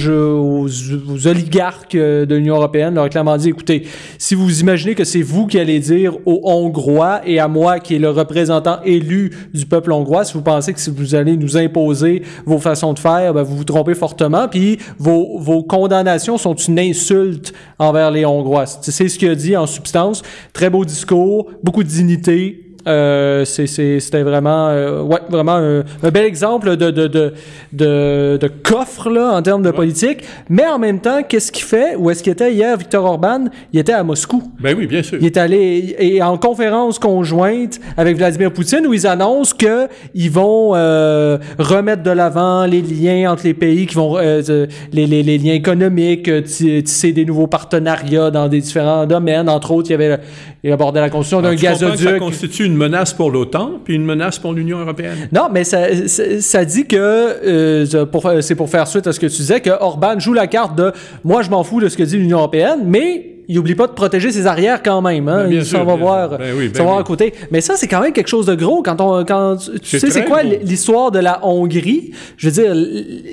oligarques 1.27 1.97
de 1.97 2.35
l'Union 2.35 2.57
européenne, 2.57 2.95
leur 2.95 3.05
a 3.05 3.09
clairement 3.09 3.37
dit, 3.37 3.51
écoutez, 3.51 3.87
si 4.19 4.35
vous 4.35 4.61
imaginez 4.61 4.95
que 4.95 5.05
c'est 5.05 5.23
vous 5.23 5.47
qui 5.47 5.59
allez 5.59 5.79
dire 5.79 6.17
aux 6.27 6.41
Hongrois 6.45 7.21
et 7.25 7.39
à 7.39 7.47
moi 7.47 7.79
qui 7.79 7.95
est 7.95 8.01
le 8.01 8.11
représentant 8.11 8.79
élu 8.85 9.31
du 9.53 9.67
peuple 9.67 9.93
hongrois, 9.93 10.25
si 10.25 10.35
vous 10.35 10.43
pensez 10.43 10.73
que 10.73 10.81
si 10.81 10.91
vous 10.91 11.15
allez 11.15 11.37
nous 11.37 11.57
imposer 11.57 12.23
vos 12.45 12.59
façons 12.59 12.93
de 12.93 12.99
faire, 12.99 13.35
ben, 13.35 13.43
vous 13.43 13.57
vous 13.57 13.65
trompez 13.65 13.95
fortement, 13.95 14.49
puis 14.49 14.79
vos 14.99 15.63
condamnations 15.63 16.39
sont 16.39 16.55
une 16.55 16.81
insulte 16.81 17.53
envers 17.79 18.11
les 18.11 18.25
Hongrois. 18.25 18.64
C'est 18.67 19.09
ce 19.09 19.19
qu'il 19.19 19.29
a 19.29 19.35
dit 19.35 19.57
en 19.57 19.67
substance. 19.67 20.23
Très 20.53 20.71
beau 20.71 20.85
discours, 20.85 21.51
beaucoup 21.63 21.83
de 21.83 21.89
dignité. 21.89 22.64
Euh, 22.87 23.45
C'était 23.45 24.23
vraiment, 24.23 24.69
euh, 24.69 25.01
ouais, 25.03 25.21
vraiment 25.29 25.55
un, 25.57 25.81
un 26.03 26.11
bel 26.11 26.25
exemple 26.25 26.77
de, 26.77 26.91
de, 26.91 27.07
de, 27.07 27.33
de, 27.73 28.39
de 28.41 28.49
coffre 28.63 29.11
là, 29.11 29.33
en 29.35 29.43
termes 29.43 29.63
de 29.63 29.71
politique. 29.71 30.25
Mais 30.49 30.67
en 30.67 30.79
même 30.79 31.01
temps, 31.01 31.23
qu'est-ce 31.29 31.51
qu'il 31.51 31.65
fait? 31.65 31.97
Où 31.97 32.11
est-ce 32.11 32.23
qu'il 32.23 32.33
était 32.33 32.53
hier, 32.53 32.77
Victor 32.77 33.05
Orban? 33.05 33.47
Il 33.73 33.81
était 33.81 33.93
à 33.93 34.03
Moscou. 34.03 34.43
Ben 34.61 34.75
oui, 34.79 34.87
bien 34.87 35.03
sûr. 35.03 35.19
Il 35.21 35.27
est 35.27 35.37
allé 35.37 35.97
et 35.99 36.23
en 36.23 36.37
conférence 36.37 36.99
conjointe 36.99 37.81
avec 37.97 38.17
Vladimir 38.17 38.53
Poutine 38.53 38.87
où 38.87 38.95
ils 38.95 39.07
annoncent 39.07 39.55
que 39.59 39.89
ils 40.15 40.31
vont 40.31 40.73
euh, 40.75 41.39
remettre 41.59 42.03
de 42.03 42.11
l'avant 42.11 42.65
les 42.67 42.83
liens 42.83 43.33
entre 43.33 43.45
les 43.45 43.55
pays, 43.55 43.87
qui 43.87 43.95
vont 43.95 44.17
les, 44.19 45.07
les, 45.07 45.23
les 45.23 45.39
liens 45.39 45.55
économiques, 45.55 46.31
ti- 46.45 46.83
tisser 46.83 47.13
des 47.13 47.25
nouveaux 47.25 47.47
partenariats 47.47 48.31
dans 48.31 48.49
des 48.49 48.61
différents 48.61 49.07
domaines. 49.07 49.49
Entre 49.49 49.71
autres, 49.71 49.89
il 49.91 49.93
y 49.93 49.95
avait 49.95 50.19
il 50.63 50.73
abordait 50.73 51.01
la 51.01 51.11
construction 51.11 51.43
d'un 51.43 51.55
que 51.55 51.61
Ça 51.61 51.69
gazoduc. 51.73 52.19
constitue 52.19 52.65
une 52.65 52.74
menace 52.77 53.13
pour 53.13 53.31
l'OTAN, 53.31 53.81
puis 53.85 53.95
une 53.95 54.05
menace 54.05 54.39
pour 54.39 54.53
l'Union 54.53 54.79
européenne. 54.79 55.29
Non, 55.33 55.49
mais 55.53 55.65
ça, 55.65 56.09
ça, 56.09 56.23
ça 56.41 56.65
dit 56.65 56.87
que 56.87 56.97
euh, 56.97 57.87
ça- 57.87 58.07
pour- 58.07 58.31
c'est 58.41 58.55
pour 58.55 58.69
faire 58.71 58.87
suite 58.87 59.07
à 59.07 59.13
ce 59.13 59.21
que 59.21 59.27
tu 59.27 59.37
disais 59.37 59.61
que 59.61 59.71
Orban 59.81 60.19
joue 60.19 60.33
la 60.33 60.47
carte 60.47 60.77
de 60.77 60.93
moi 61.25 61.43
je 61.43 61.51
m'en 61.51 61.65
fous 61.65 61.81
de 61.81 61.89
ce 61.89 61.97
que 61.97 62.03
dit 62.03 62.17
l'Union 62.17 62.39
européenne, 62.39 62.81
mais 62.87 63.31
il 63.47 63.59
oublie 63.59 63.75
pas 63.75 63.87
de 63.87 63.93
protéger 63.93 64.33
ses 64.33 64.47
arrières 64.47 64.83
quand 64.83 65.03
même. 65.03 65.29
Hein? 65.29 65.43
Ben, 65.45 65.51
bien 65.51 65.65
sûr, 65.65 65.79
s'en 65.81 65.85
va 65.85 65.97
bien 65.97 66.03
voir, 66.05 66.29
sûr. 66.31 66.39
Ben 66.39 66.55
oui, 66.57 66.69
ben 66.69 66.79
va 66.79 66.85
voir 66.85 66.97
oui. 66.97 67.01
à 67.03 67.05
côté. 67.05 67.35
Mais 67.51 67.61
ça 67.61 67.75
c'est 67.77 67.89
quand 67.89 68.01
même 68.01 68.13
quelque 68.13 68.29
chose 68.31 68.47
de 68.47 68.55
gros 68.55 68.83
quand 68.83 69.01
on 69.03 69.25
quand 69.25 69.57
tu 69.83 69.99
sais 69.99 70.11
c'est 70.11 70.25
quoi 70.25 70.43
l'histoire 70.43 71.11
de 71.11 71.19
la 71.19 71.41
Hongrie? 71.45 72.13
Je 72.39 72.49
veux 72.49 72.53
dire 72.63 72.75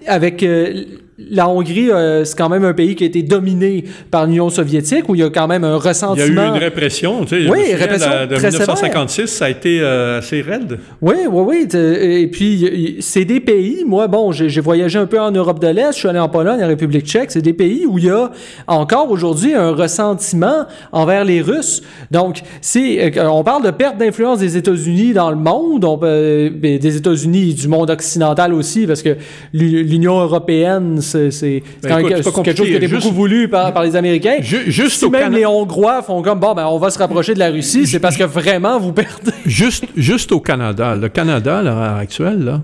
avec 0.07 0.43
euh, 0.43 0.84
la 1.30 1.48
Hongrie, 1.48 1.91
euh, 1.91 2.26
c'est 2.26 2.38
quand 2.38 2.49
même 2.49 2.65
un 2.65 2.73
pays 2.73 2.95
qui 2.95 3.03
a 3.03 3.07
été 3.07 3.22
dominé 3.23 3.84
par 4.10 4.26
l'Union 4.26 4.49
soviétique 4.49 5.07
où 5.10 5.15
il 5.15 5.22
y 5.22 5.23
a 5.23 5.30
quand 5.30 5.48
même 5.48 5.64
un 5.64 5.77
Il 5.77 5.84
y 5.84 5.88
ressentiment. 5.88 6.41
a 6.41 6.45
eu 6.45 6.49
une 6.49 6.57
répression, 6.57 7.26
tu 7.26 7.43
sais. 7.45 7.49
Oui, 7.49 7.73
répression 7.73 8.10
de 8.30 8.35
très 8.35 8.52
sévère. 8.52 8.68
1956, 8.68 9.27
ça 9.27 9.45
a 9.45 9.49
été 9.49 9.80
euh, 9.81 10.19
assez 10.19 10.41
raide. 10.41 10.80
Oui, 11.02 11.15
oui, 11.30 11.43
oui. 11.73 11.77
Et 11.77 12.27
puis, 12.27 12.98
c'est 12.99 13.26
des 13.26 13.39
pays, 13.39 13.84
moi, 13.85 14.07
bon, 14.07 14.31
j'ai 14.31 14.61
voyagé 14.61 14.99
un 14.99 15.06
peu 15.06 15.19
en 15.19 15.31
Europe 15.31 15.60
de 15.60 15.68
l'Est, 15.68 15.93
je 15.93 15.98
suis 15.99 16.07
allé 16.07 16.19
en 16.19 16.30
Pologne, 16.30 16.64
en 16.64 16.68
République 16.68 17.06
tchèque, 17.06 17.31
c'est 17.31 17.41
des 17.41 17.53
pays 17.53 17.85
où 17.88 17.98
il 17.98 18.06
y 18.06 18.10
a 18.10 18.31
encore 18.68 19.10
aujourd'hui 19.11 19.53
un 19.53 19.72
ressentiment 19.72 20.65
envers 20.91 21.23
les 21.26 21.41
Russes. 21.41 21.81
Donc, 22.11 22.41
c'est, 22.61 23.18
euh, 23.18 23.30
on 23.30 23.43
parle 23.43 23.64
de 23.64 23.72
perte 23.72 23.98
d'influence 23.98 24.39
des 24.39 24.57
États-Unis 24.57 25.14
dans 25.14 25.30
le 25.30 25.35
monde, 25.38 25.84
on 25.85 25.98
ben, 25.98 26.52
des 26.80 26.98
États-Unis 26.98 27.53
du 27.53 27.68
monde 27.68 27.89
occidental 27.89 28.53
aussi, 28.53 28.88
parce 28.88 29.02
que 29.02 29.15
l'U- 29.53 29.84
l'Union 29.84 30.19
européenne, 30.19 30.99
c'est 31.12 31.32
c'est- 31.32 31.64
c'est 31.82 31.88
Ben, 31.90 31.98
c'est 31.98 32.04
quelque 32.04 32.24
chose 32.24 32.26
qui 32.26 32.32
compliqué, 32.54 32.88
beaucoup 32.88 33.12
voulu 33.12 33.48
par, 33.50 33.74
par 33.74 33.84
les 33.84 33.96
Américains. 33.96 34.38
Ju- 34.42 34.72
juste 34.72 35.00
si 35.00 35.06
au 35.06 35.10
même 35.10 35.34
les 35.34 35.46
Hongrois 35.46 36.02
font 36.02 36.22
comme, 36.22 36.40
bon, 36.40 36.54
ben, 36.54 36.66
on 36.68 36.78
va 36.78 36.90
se 36.90 36.98
rapprocher 37.00 37.34
de 37.34 37.40
la 37.40 37.50
Russie, 37.52 37.86
c'est 37.88 38.00
parce 38.00 38.18
que 38.18 38.24
vraiment, 38.24 38.80
vous 38.80 38.94
perdez. 38.94 39.32
Juste, 39.46 39.86
juste 39.96 40.32
au 40.32 40.40
Canada. 40.40 40.96
Le 40.96 41.10
Canada, 41.10 41.60
à 41.60 41.64
l'heure 41.64 41.78
actuelle, 41.96 42.44
là, 42.44 42.64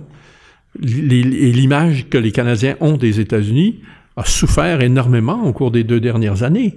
et 0.82 1.52
l'image 1.52 2.08
que 2.10 2.18
les 2.18 2.32
Canadiens 2.32 2.76
ont 2.82 2.98
des 2.98 3.20
États-Unis 3.20 3.80
a 4.16 4.24
souffert 4.26 4.82
énormément 4.82 5.44
au 5.44 5.54
cours 5.54 5.72
des 5.72 5.84
deux 5.84 6.00
dernières 6.00 6.44
années. 6.44 6.76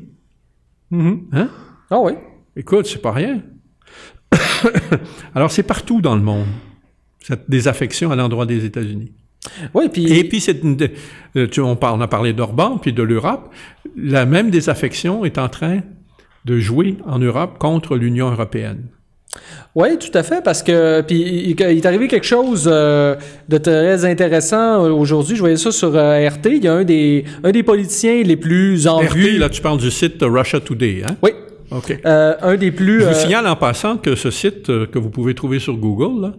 Hein? 0.93 1.49
Ah 1.91 1.99
oui. 2.01 2.13
Écoute, 2.57 2.87
c'est 2.87 3.01
pas 3.03 3.13
rien. 3.13 3.43
Alors, 5.35 5.51
c'est 5.51 5.63
partout 5.63 6.01
dans 6.01 6.15
le 6.15 6.23
monde, 6.23 6.47
cette 7.21 7.49
désaffection 7.49 8.11
à 8.11 8.17
l'endroit 8.17 8.47
des 8.47 8.65
États-Unis. 8.65 9.13
Oui, 9.75 9.89
puis. 9.89 10.13
Et 10.13 10.25
puis, 10.25 10.41
c'est 10.41 10.61
euh, 10.65 11.47
tu, 11.47 11.61
on, 11.61 11.77
parle, 11.77 11.99
on 11.99 12.03
a 12.03 12.09
parlé 12.09 12.33
d'Orban, 12.33 12.79
puis 12.79 12.93
de 12.93 13.03
l'Europe. 13.03 13.51
La 13.97 14.27
même 14.27 14.51
désaffection 14.51 15.25
est 15.25 15.39
en 15.39 15.49
train 15.49 15.81
de 16.45 16.59
jouer 16.59 16.97
en 17.07 17.19
Europe 17.19 17.59
contre 17.59 17.97
l'Union 17.97 18.31
européenne. 18.31 18.89
Oui, 19.77 19.97
tout 19.99 20.11
à 20.15 20.25
fait, 20.25 20.43
parce 20.43 20.63
que 20.63 21.03
puis 21.03 21.55
il, 21.57 21.63
est 21.63 21.87
arrivé 21.87 22.09
quelque 22.09 22.27
chose 22.27 22.69
euh, 22.71 23.15
de 23.49 23.59
très 23.59 24.05
intéressant 24.05 24.85
euh, 24.85 24.91
aujourd'hui. 24.91 25.37
Je 25.37 25.41
voyais 25.41 25.57
ça 25.57 25.71
sur 25.71 25.95
euh, 25.95 26.29
RT. 26.29 26.47
Il 26.47 26.65
y 26.65 26.69
a 26.69 26.75
un 26.75 26.83
des 26.83 27.25
un 27.45 27.53
des 27.53 27.63
politiciens 27.63 28.23
les 28.25 28.37
plus 28.37 28.89
en 28.89 28.99
RT, 28.99 29.15
vue. 29.15 29.39
là, 29.39 29.49
tu 29.49 29.63
parles 29.63 29.79
du 29.79 29.91
site 29.93 30.17
Russia 30.23 30.59
Today, 30.59 31.03
hein? 31.07 31.17
Oui, 31.23 31.31
OK. 31.71 31.97
euh, 32.05 32.35
un 32.43 32.57
des 32.57 32.73
plus. 32.73 33.03
Je 33.03 33.07
vous 33.07 33.15
signale 33.15 33.47
en 33.47 33.55
passant 33.55 33.97
que 33.97 34.17
ce 34.17 34.33
site 34.33 34.67
que 34.67 34.99
vous 34.99 35.11
pouvez 35.11 35.35
trouver 35.35 35.61
sur 35.61 35.77
Google, 35.77 36.23
là, 36.23 36.33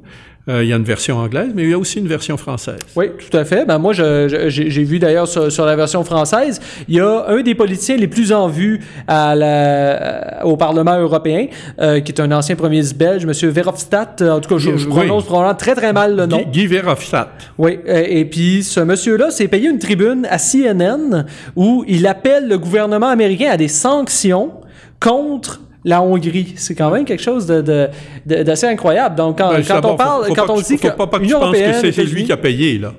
il 0.47 0.65
y 0.65 0.73
a 0.73 0.75
une 0.75 0.83
version 0.83 1.17
anglaise, 1.17 1.51
mais 1.55 1.63
il 1.63 1.69
y 1.69 1.73
a 1.73 1.77
aussi 1.77 1.99
une 1.99 2.07
version 2.07 2.35
française. 2.37 2.79
Oui, 2.95 3.07
tout 3.29 3.37
à 3.37 3.45
fait. 3.45 3.65
Ben 3.65 3.77
moi, 3.77 3.93
j'ai 3.93 4.83
vu 4.83 4.99
d'ailleurs 4.99 5.27
sur, 5.27 5.51
sur 5.51 5.65
la 5.65 5.75
version 5.75 6.03
française, 6.03 6.59
il 6.87 6.95
y 6.95 6.99
a 6.99 7.25
un 7.27 7.41
des 7.41 7.53
politiciens 7.55 7.95
les 7.97 8.07
plus 8.07 8.31
en 8.33 8.47
vue 8.47 8.81
à 9.07 9.35
la, 9.35 10.41
au 10.45 10.57
Parlement 10.57 10.97
européen, 10.99 11.47
euh, 11.79 11.99
qui 11.99 12.11
est 12.11 12.19
un 12.21 12.31
ancien 12.31 12.55
premier 12.55 12.77
ministre 12.77 12.97
belge, 12.97 13.23
M. 13.23 13.49
Verhofstadt. 13.49 14.21
En 14.23 14.39
tout 14.39 14.49
cas, 14.49 14.57
je, 14.57 14.77
je 14.77 14.87
Oui. 14.87 14.95
prononce 14.95 15.25
probablement 15.25 15.55
très 15.55 15.75
très 15.75 15.93
mal 15.93 16.15
le 16.15 16.25
nom. 16.25 16.37
Guy, 16.37 16.61
Guy 16.61 16.67
Verhofstadt. 16.67 17.29
Oui, 17.57 17.79
euh, 17.87 18.03
et 18.07 18.25
puis 18.25 18.63
ce 18.63 18.79
monsieur-là 18.79 19.29
s'est 19.31 19.47
payé 19.47 19.69
une 19.69 19.79
tribune 19.79 20.27
à 20.29 20.37
CNN 20.37 21.25
où 21.55 21.83
il 21.87 22.07
appelle 22.07 22.47
le 22.47 22.57
gouvernement 22.57 23.09
américain 23.09 23.49
à 23.51 23.57
des 23.57 23.67
sanctions 23.67 24.51
contre 24.99 25.61
la 25.83 26.01
Hongrie. 26.01 26.53
C'est 26.57 26.75
quand 26.75 26.91
même 26.91 27.05
quelque 27.05 27.23
chose 27.23 27.45
de, 27.45 27.61
de- 27.61 27.87
de- 28.25 28.43
d'assez 28.43 28.67
incroyable. 28.67 29.15
Donc, 29.15 29.37
quand, 29.39 29.49
Ben, 29.51 29.63
quand 29.67 29.85
on 29.85 29.95
parle, 29.95 30.23
faut- 30.25 30.35
faut 30.35 30.45
quand 30.45 30.53
on 30.53 30.61
dit 30.61 30.77
que, 30.77 30.87
pas, 30.89 31.07
pas 31.07 31.17
que 31.17 31.23
tu 31.23 31.27
l'Union 31.29 31.39
penses 31.39 31.51
que 31.53 31.57
européenne, 31.57 31.79
c'est 31.81 31.91
c'est 31.91 32.03
lui 32.03 32.23
qui 32.25 32.31
a 32.31 32.37
payé, 32.37 32.77
là. 32.77 32.93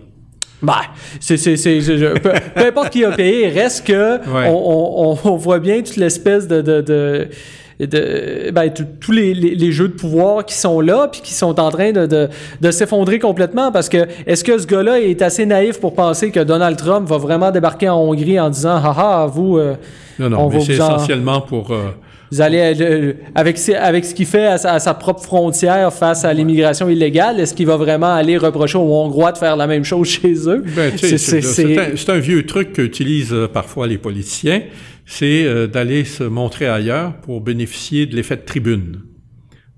ben, 0.63 0.75
c'est, 1.21 1.37
c'est, 1.37 1.57
c'est, 1.57 1.81
je- 1.81 1.97
je- 1.97 2.19
peu, 2.19 2.31
peu 2.55 2.67
importe 2.67 2.91
qui 2.91 3.05
a 3.05 3.11
payé, 3.13 3.49
reste 3.49 3.87
que 3.87 4.19
Ouais. 4.19 4.49
on, 4.49 5.11
on, 5.13 5.19
on 5.31 5.37
voit 5.37 5.59
bien 5.59 5.83
toute 5.83 5.97
l'espèce 5.97 6.47
de, 6.49 6.61
de, 6.61 6.81
de, 6.81 7.29
de- 7.81 8.51
ben, 8.53 8.71
tous 9.01 9.11
les, 9.13 9.35
les, 9.35 9.55
les 9.57 9.73
jeux 9.73 9.89
de 9.89 9.95
pouvoir 9.95 10.45
qui 10.45 10.55
sont 10.55 10.81
là 10.81 11.09
puis 11.11 11.21
qui 11.21 11.35
sont 11.35 11.59
en 11.59 11.71
train 11.71 11.91
de, 11.93 12.07
de, 12.07 12.29
de 12.61 12.71
s'effondrer 12.71 13.19
complètement 13.19 13.73
parce 13.73 13.89
que 13.89 14.07
est-ce 14.27 14.45
que 14.45 14.57
ce 14.59 14.67
gars-là 14.67 15.01
est 15.01 15.21
assez 15.23 15.47
naïf 15.47 15.81
pour 15.81 15.95
penser 15.95 16.31
que 16.31 16.41
Donald 16.41 16.77
Trump 16.77 17.09
va 17.09 17.17
vraiment 17.19 17.51
débarquer 17.51 17.89
en 17.89 17.99
Hongrie 17.99 18.39
en 18.39 18.51
disant 18.51 18.77
haha 18.77 19.27
vous 19.27 19.59
euh, 19.59 19.75
Non, 20.21 20.27
On 20.27 20.31
non, 20.31 20.49
mais 20.51 20.61
c'est 20.61 20.81
en- 20.81 20.95
essentiellement 20.97 21.41
pour... 21.41 21.73
euh, 21.73 21.91
vous 22.33 22.41
allez 22.41 22.75
euh, 22.81 23.13
avec 23.35 23.59
avec 23.79 24.05
ce 24.07 24.15
qu'il 24.15 24.25
fait 24.27 24.47
à 24.47 24.57
sa, 24.57 24.73
à 24.73 24.79
sa 24.81 24.95
propre 24.95 25.23
frontière 25.23 25.93
face 25.93 26.25
à 26.25 26.33
l'immigration 26.33 26.89
illégale 26.89 27.39
est-ce 27.39 27.53
qu'il 27.55 27.67
va 27.67 27.77
vraiment 27.77 28.15
aller 28.15 28.39
reprocher 28.39 28.79
aux 28.79 28.91
Hongrois 28.91 29.33
de 29.33 29.39
faire 29.39 29.55
la 29.57 29.67
même 29.67 29.85
chose 29.85 30.09
chez 30.21 30.33
eux? 30.49 30.65
Ben, 30.75 30.91
C'est- 30.97 32.09
un, 32.11 32.19
vieux 32.19 32.47
truc 32.47 32.73
qu'utilisent 32.73 33.35
euh, 33.35 33.49
parfois 33.49 33.87
les 33.87 33.99
politiciens, 33.99 34.63
c'est 35.05 35.45
euh, 35.45 35.67
d'aller 35.67 36.05
se 36.05 36.25
montrer 36.25 36.67
ailleurs 36.69 37.15
pour 37.21 37.43
bénéficier 37.43 38.07
de 38.07 38.17
l'effet 38.17 38.37
de 38.37 38.43
tribune. 38.47 39.03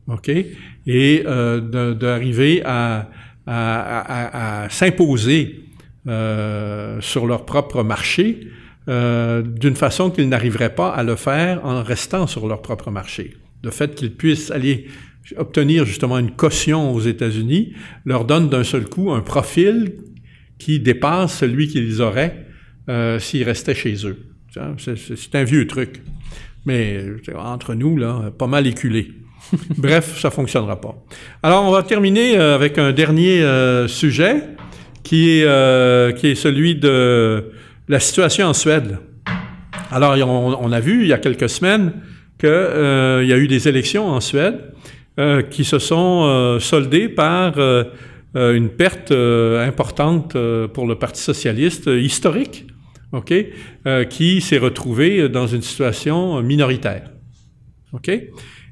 OK? 0.06 0.28
Et 0.28 1.22
euh, 1.26 1.60
de- 1.60 1.92
d'arriver 1.94 2.62
à, 2.64 3.08
à, 3.46 4.00
à- 4.00 4.64
à 4.64 4.70
s'imposer 4.70 5.60
sur 7.00 7.26
leur 7.26 7.44
propre 7.46 7.82
marché 7.82 8.40
euh, 8.86 9.40
d'une 9.40 9.76
façon 9.76 10.10
qu'ils 10.10 10.28
n'arriveraient 10.28 10.74
pas 10.74 10.90
à 10.90 11.02
le 11.02 11.16
faire 11.16 11.64
en 11.64 11.82
restant 11.82 12.26
sur 12.26 12.46
leur 12.46 12.60
propre 12.60 12.90
marché. 12.90 13.32
Le 13.62 13.70
fait 13.70 13.94
qu'ils 13.94 14.14
puissent 14.14 14.50
aller 14.50 14.88
obtenir 15.38 15.86
justement 15.86 16.18
une 16.18 16.32
caution 16.32 16.92
aux 16.92 17.00
États-Unis 17.00 17.72
leur 18.04 18.26
donne 18.26 18.50
d'un 18.50 18.62
seul 18.62 18.86
coup 18.86 19.10
un 19.10 19.22
profil 19.22 19.94
qui 20.58 20.80
dépasse 20.80 21.38
celui 21.38 21.68
qu'ils 21.68 22.02
auraient 22.02 22.44
euh, 22.90 23.18
s'ils 23.18 23.44
restaient 23.44 23.74
chez 23.74 24.06
eux. 24.06 24.18
Vois, 24.54 24.76
C'est 24.76 25.34
un 25.34 25.44
vieux 25.44 25.66
truc. 25.66 26.02
Mais 26.66 27.02
entre 27.36 27.74
nous, 27.74 27.96
là, 27.96 28.30
pas 28.36 28.46
mal 28.46 28.66
éculé. 28.66 29.12
Bref, 29.78 30.18
ça 30.20 30.30
fonctionnera 30.30 30.78
pas. 30.78 30.94
Alors, 31.42 31.64
on 31.64 31.70
va 31.70 31.82
terminer 31.84 32.36
euh, 32.36 32.54
avec 32.54 32.76
un 32.76 32.92
dernier 32.92 33.42
sujet 33.88 34.42
qui 35.02 35.30
est, 35.30 36.18
qui 36.18 36.26
est 36.26 36.34
celui 36.34 36.74
de 36.74 37.50
la 37.88 38.00
situation 38.00 38.46
en 38.46 38.54
Suède. 38.54 38.98
Alors, 39.90 40.16
on, 40.28 40.72
a 40.72 40.80
vu 40.80 41.02
il 41.02 41.08
y 41.08 41.12
a 41.12 41.18
quelques 41.18 41.48
semaines 41.48 41.92
qu'il 42.38 42.48
y 42.48 43.32
a 43.32 43.36
eu 43.36 43.46
des 43.46 43.68
élections 43.68 44.06
en 44.06 44.20
Suède 44.20 44.72
euh, 45.18 45.42
qui 45.42 45.64
se 45.64 45.78
sont 45.78 46.24
euh, 46.24 46.58
soldées 46.58 47.08
par 47.08 47.58
euh, 47.58 47.84
euh, 48.36 48.54
une 48.54 48.68
perte 48.68 49.12
euh, 49.12 49.64
importante 49.64 50.34
euh, 50.34 50.66
pour 50.66 50.88
le 50.88 50.96
Parti 50.96 51.22
socialiste 51.22 51.86
euh, 51.86 52.00
historique, 52.00 52.66
ok, 53.12 53.32
euh, 53.86 54.04
qui 54.04 54.40
s'est 54.40 54.58
retrouvé 54.58 55.28
dans 55.28 55.46
une 55.46 55.62
situation 55.62 56.42
minoritaire, 56.42 57.12
ok? 57.92 58.10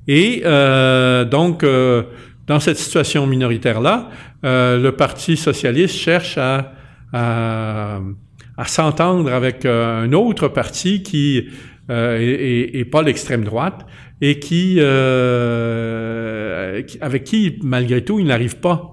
Et 0.09 0.43
euh, 0.45 1.25
donc, 1.25 1.63
euh, 1.63 2.03
dans 2.49 2.59
cette 2.59 2.79
situation 2.79 3.25
minoritaire-là, 3.27 4.11
euh, 4.45 4.83
le 4.83 4.93
Parti 4.93 5.37
socialiste 5.37 5.95
cherche 5.95 6.39
à, 6.39 6.73
à 8.63 8.67
s'entendre 8.67 9.33
avec 9.33 9.65
euh, 9.67 10.05
un 10.05 10.13
autre 10.13 10.47
parti 10.49 11.03
qui 11.03 11.49
euh, 11.91 12.17
est, 12.21 12.85
pas 12.85 13.03
l'extrême 13.03 13.43
droite 13.45 13.81
et 14.21 14.39
qui, 14.39 14.77
euh, 15.73 16.83
qui- 16.83 16.99
avec 17.01 17.25
qui, 17.25 17.59
malgré 17.63 18.03
tout, 18.05 18.19
il 18.21 18.27
n'arrive 18.27 18.57
pas 18.57 18.91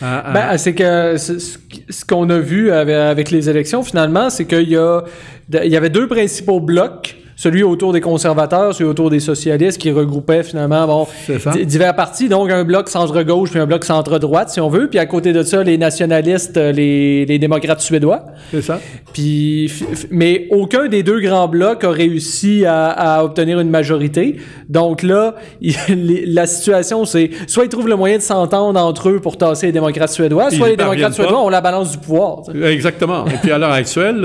à... 0.00 0.30
à- 0.30 0.32
Ben, 0.32 0.58
c'est 0.58 0.74
que 0.74 1.16
ce 1.16 2.04
qu'on 2.04 2.28
a 2.30 2.38
vu 2.38 2.70
avec 2.72 3.30
les 3.30 3.48
élections, 3.48 3.82
finalement, 3.82 4.28
c'est 4.30 4.46
qu'il 4.46 4.68
y, 4.68 4.76
a, 4.76 5.02
il 5.52 5.70
y 5.70 5.76
avait 5.76 5.90
deux 5.90 6.08
principaux 6.08 6.60
blocs 6.60 7.16
celui 7.42 7.64
autour 7.64 7.92
des 7.92 8.00
conservateurs, 8.00 8.72
celui 8.72 8.88
autour 8.88 9.10
des 9.10 9.18
socialistes, 9.18 9.80
qui 9.80 9.90
regroupait 9.90 10.44
finalement 10.44 10.86
bon, 10.86 11.08
divers 11.64 11.96
partis, 11.96 12.28
donc 12.28 12.52
un 12.52 12.62
bloc 12.62 12.88
centre-gauche 12.88 13.50
puis 13.50 13.58
un 13.58 13.66
bloc 13.66 13.84
centre-droite, 13.84 14.50
si 14.50 14.60
on 14.60 14.68
veut. 14.68 14.86
Puis 14.88 15.00
à 15.00 15.06
côté 15.06 15.32
de 15.32 15.42
ça, 15.42 15.64
les 15.64 15.76
nationalistes, 15.76 16.56
euh, 16.56 16.70
les, 16.70 17.26
les 17.26 17.40
démocrates 17.40 17.80
suédois. 17.80 18.26
C'est 18.52 18.62
ça. 18.62 18.78
Puis, 19.12 19.72
mais 20.12 20.46
aucun 20.52 20.86
des 20.86 21.02
deux 21.02 21.18
grands 21.18 21.48
blocs 21.48 21.82
a 21.82 21.90
réussi 21.90 22.64
à, 22.64 22.90
à 22.90 23.24
obtenir 23.24 23.58
une 23.58 23.70
majorité. 23.70 24.36
Donc 24.68 25.02
là, 25.02 25.34
la 25.88 26.46
situation, 26.46 27.04
c'est 27.04 27.30
soit 27.48 27.64
ils 27.64 27.70
trouvent 27.70 27.88
le 27.88 27.96
moyen 27.96 28.18
de 28.18 28.22
s'entendre 28.22 28.78
entre 28.78 29.08
eux 29.08 29.18
pour 29.18 29.36
tasser 29.36 29.66
les 29.66 29.72
démocrates 29.72 30.10
suédois, 30.10 30.52
soit 30.52 30.68
les 30.68 30.76
démocrates 30.76 31.14
suédois 31.14 31.44
ont 31.44 31.48
la 31.48 31.60
balance 31.60 31.90
du 31.90 31.98
pouvoir. 31.98 32.42
Exactement. 32.54 33.26
Et 33.26 33.38
puis 33.42 33.50
à 33.50 33.58
l'heure 33.58 33.72
actuelle, 33.72 34.20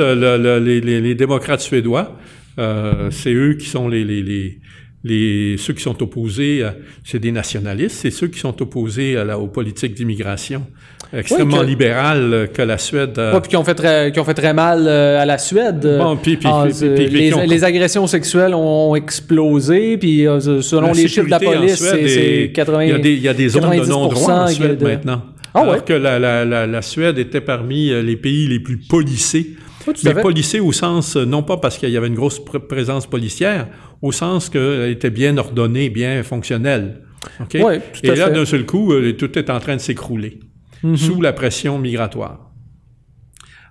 les, 0.62 0.82
les, 0.82 1.16
démocrates 1.16 1.62
suédois, 1.62 2.12
euh, 2.60 3.10
c'est 3.12 3.34
eux 3.34 3.54
qui 3.54 3.68
sont 3.68 3.88
les, 3.88 4.04
les, 4.04 4.60
les, 5.04 5.58
ceux 5.58 5.74
qui 5.74 5.82
sont 5.82 6.02
opposés, 6.02 6.64
c'est 7.04 7.20
des 7.20 7.32
nationalistes, 7.32 7.98
c'est 8.02 8.12
ceux 8.12 8.28
qui 8.28 8.40
sont 8.40 8.62
opposés 8.62 9.18
à 9.18 9.24
la, 9.24 9.40
aux 9.40 9.48
politiques 9.48 9.94
d'immigration 9.94 10.66
extrêmement 11.14 11.62
libérales 11.62 12.50
que 12.54 12.62
la 12.62 12.78
Suède. 12.78 13.18
Euh, 13.18 13.40
puis 13.40 13.50
qui 13.50 13.58
ont 13.58 13.64
fait 13.64 13.76
très, 13.76 14.12
qui 14.12 14.20
ont 14.20 14.26
fait 14.26 14.34
très 14.34 14.54
mal 14.54 14.86
euh, 14.88 15.22
à 15.22 15.26
la 15.26 15.38
Suède. 15.38 15.98
Bon, 16.00 16.18
puis, 16.18 16.38
puis, 16.38 16.50
ah, 16.52 16.66
les, 16.82 17.32
les, 17.48 17.64
agressions 17.64 18.08
sexuelles 18.08 18.54
ont 18.54 18.96
explosé, 18.96 19.98
puis 19.98 20.26
selon 20.62 20.92
les 20.92 21.08
chiffres 21.08 21.26
de 21.26 21.32
la 21.32 21.40
police, 21.40 21.76
c'est 21.76 22.52
80. 22.54 22.84
Il 22.84 22.90
y 22.90 22.94
a 22.94 23.00
des, 23.00 23.14
il 23.14 23.22
y 23.22 23.30
a 23.30 23.34
des 23.34 23.50
zones 23.50 23.70
de 23.70 23.86
non-droit 23.86 24.34
en 24.34 24.48
Suède 24.48 24.82
maintenant. 24.82 25.24
Ah, 25.54 25.62
alors 25.62 25.86
que 25.86 25.94
la, 25.94 26.20
la, 26.46 26.82
Suède 26.82 27.18
était 27.18 27.42
parmi 27.42 27.90
les 27.90 28.16
pays 28.16 28.48
les 28.48 28.60
plus 28.60 28.78
policés 28.78 29.56
mais 30.04 30.22
policée 30.22 30.60
au 30.60 30.72
sens, 30.72 31.16
euh, 31.16 31.26
non 31.26 31.44
pas 31.44 31.58
parce 31.58 31.78
qu'il 31.78 31.90
y 31.90 31.98
avait 31.98 32.08
une 32.08 32.16
grosse 32.16 32.40
présence 32.44 33.08
policière, 33.08 33.68
au 34.02 34.12
sens 34.12 34.50
qu'elle 34.50 34.90
était 34.90 35.10
bien 35.10 35.38
ordonnée, 35.38 35.90
bien 35.90 36.24
fonctionnelle. 36.24 37.02
Okay? 37.42 37.64
Et 38.04 38.16
là, 38.16 38.30
d'un 38.30 38.46
seul 38.46 38.66
coup, 38.66 38.94
euh, 38.94 39.14
tout 39.14 39.38
est 39.38 39.50
en 39.50 39.60
train 39.60 39.76
de 39.76 39.82
s'écrouler 39.82 40.40
mm-hmm. 40.84 40.98
sous 40.98 41.22
la 41.22 41.34
pression 41.34 41.80
migratoire. 41.80 42.52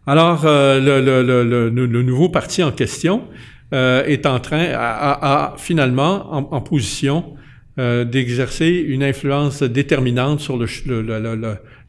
Alors, 0.06 0.44
euh, 0.44 0.78
le, 0.80 1.04
le, 1.04 1.42
le, 1.70 1.86
le, 1.86 2.02
nouveau 2.02 2.28
parti 2.28 2.62
en 2.62 2.70
question 2.70 3.24
euh, 3.74 4.04
est 4.04 4.24
en 4.24 4.38
train, 4.38 4.66
à, 4.72 5.54
finalement, 5.58 6.32
en, 6.32 6.48
en 6.52 6.60
position 6.60 7.34
euh, 7.78 8.04
d'exercer 8.04 8.68
une 8.68 9.02
influence 9.02 9.62
déterminante 9.62 10.40
sur 10.40 10.56
le, 10.56 10.66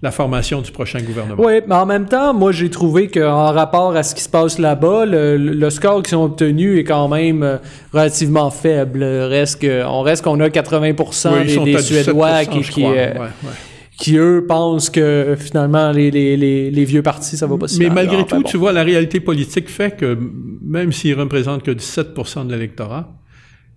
la 0.01 0.11
formation 0.11 0.61
du 0.61 0.71
prochain 0.71 1.01
gouvernement. 1.01 1.43
Oui, 1.43 1.61
mais 1.67 1.75
en 1.75 1.85
même 1.87 2.05
temps, 2.05 2.33
moi 2.33 2.51
j'ai 2.51 2.69
trouvé 2.69 3.07
qu'en 3.07 3.51
rapport 3.51 3.95
à 3.95 4.03
ce 4.03 4.13
qui 4.13 4.21
se 4.21 4.29
passe 4.29 4.59
là-bas, 4.59 5.05
le, 5.07 5.69
score 5.69 6.03
qu'ils 6.03 6.17
ont 6.17 6.25
obtenu 6.25 6.77
est 6.77 6.83
quand 6.83 7.07
même 7.07 7.41
euh, 7.41 7.57
relativement 7.91 8.51
faible. 8.51 9.03
Reste 9.03 9.61
que, 9.61 9.83
on 9.85 10.01
reste 10.01 10.23
qu'on 10.23 10.39
a 10.39 10.49
80% 10.49 11.63
des, 11.63 11.79
Suédois 11.79 12.45
qui, 12.45 12.61
qui, 12.61 12.85
euh, 12.85 13.13
qui, 13.97 14.17
eux 14.17 14.45
pensent 14.47 14.91
que 14.91 15.35
finalement 15.37 15.91
les, 15.91 16.11
les, 16.11 16.37
les, 16.69 16.85
vieux 16.85 17.01
partis, 17.01 17.35
ça 17.35 17.47
va 17.47 17.57
pas 17.57 17.67
si 17.67 17.79
Mais 17.79 17.89
malgré 17.89 18.23
tout, 18.23 18.43
tu 18.43 18.57
vois, 18.57 18.73
la 18.73 18.83
réalité 18.83 19.19
politique 19.19 19.67
fait 19.67 19.97
que 19.97 20.15
même 20.61 20.91
s'ils 20.91 21.15
représentent 21.15 21.63
que 21.63 21.71
17% 21.71 22.45
de 22.45 22.53
l'électorat, 22.53 23.19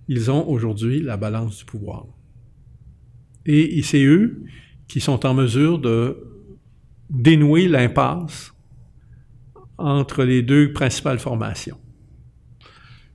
ils 0.07 0.31
ont 0.31 0.47
aujourd'hui 0.47 1.01
la 1.01 1.17
balance 1.17 1.57
du 1.57 1.65
pouvoir. 1.65 2.05
Et 3.47 3.81
c'est 3.83 4.05
eux 4.05 4.43
qui 4.91 5.01
sont 5.01 5.25
en 5.25 5.35
mesure 5.35 5.79
de 5.79 6.19
dénouer 7.11 7.69
l'impasse 7.69 8.53
entre 9.79 10.25
les 10.25 10.43
deux 10.43 10.73
principales 10.73 11.21
formations. 11.21 11.79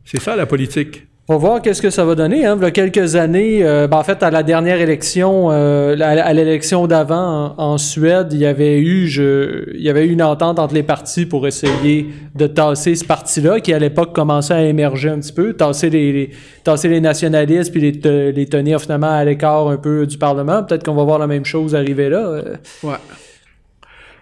C'est 0.05 0.21
ça 0.21 0.37
la 0.37 0.45
politique. 0.45 1.05
On 1.27 1.37
va 1.37 1.39
voir 1.39 1.61
qu'est-ce 1.63 1.81
que 1.81 1.89
ça 1.89 2.05
va 2.05 2.13
donner. 2.13 2.45
Hein. 2.45 2.55
Il 2.55 2.63
y 2.63 2.65
a 2.67 2.69
quelques 2.71 3.15
années, 3.15 3.65
euh, 3.65 3.87
ben, 3.87 3.97
en 3.97 4.03
fait, 4.03 4.21
à 4.21 4.29
la 4.29 4.43
dernière 4.43 4.79
élection, 4.79 5.49
euh, 5.49 5.97
à 5.99 6.33
l'élection 6.33 6.85
d'avant 6.85 7.55
en, 7.57 7.79
Suède, 7.79 8.27
il 8.31 8.37
y 8.37 8.45
avait 8.45 8.79
eu, 8.79 9.07
je, 9.07 9.73
il 9.73 9.81
y 9.81 9.89
avait 9.89 10.05
eu 10.05 10.11
une 10.11 10.21
entente 10.21 10.59
entre 10.59 10.75
les 10.75 10.83
partis 10.83 11.25
pour 11.25 11.47
essayer 11.47 12.09
de 12.35 12.45
tasser 12.45 12.93
ce 12.93 13.03
parti-là, 13.03 13.59
qui 13.59 13.73
à 13.73 13.79
l'époque 13.79 14.13
commençait 14.13 14.53
à 14.53 14.61
émerger 14.61 15.09
un 15.09 15.17
petit 15.17 15.33
peu, 15.33 15.53
tasser 15.53 15.89
les, 15.89 16.29
tasser 16.63 16.89
les 16.89 17.01
nationalistes 17.01 17.71
puis 17.71 17.81
les, 17.81 18.31
les, 18.31 18.45
tenir 18.45 18.79
finalement 18.79 19.09
à 19.09 19.25
l'écart 19.25 19.67
un 19.67 19.77
peu 19.77 20.05
du 20.05 20.19
Parlement. 20.19 20.61
Peut-être 20.61 20.83
qu'on 20.83 20.93
va 20.93 21.05
voir 21.05 21.17
la 21.17 21.27
même 21.27 21.45
chose 21.45 21.73
arriver 21.73 22.07
là. 22.07 22.19
Euh. 22.19 22.55
Ouais. 22.83 22.97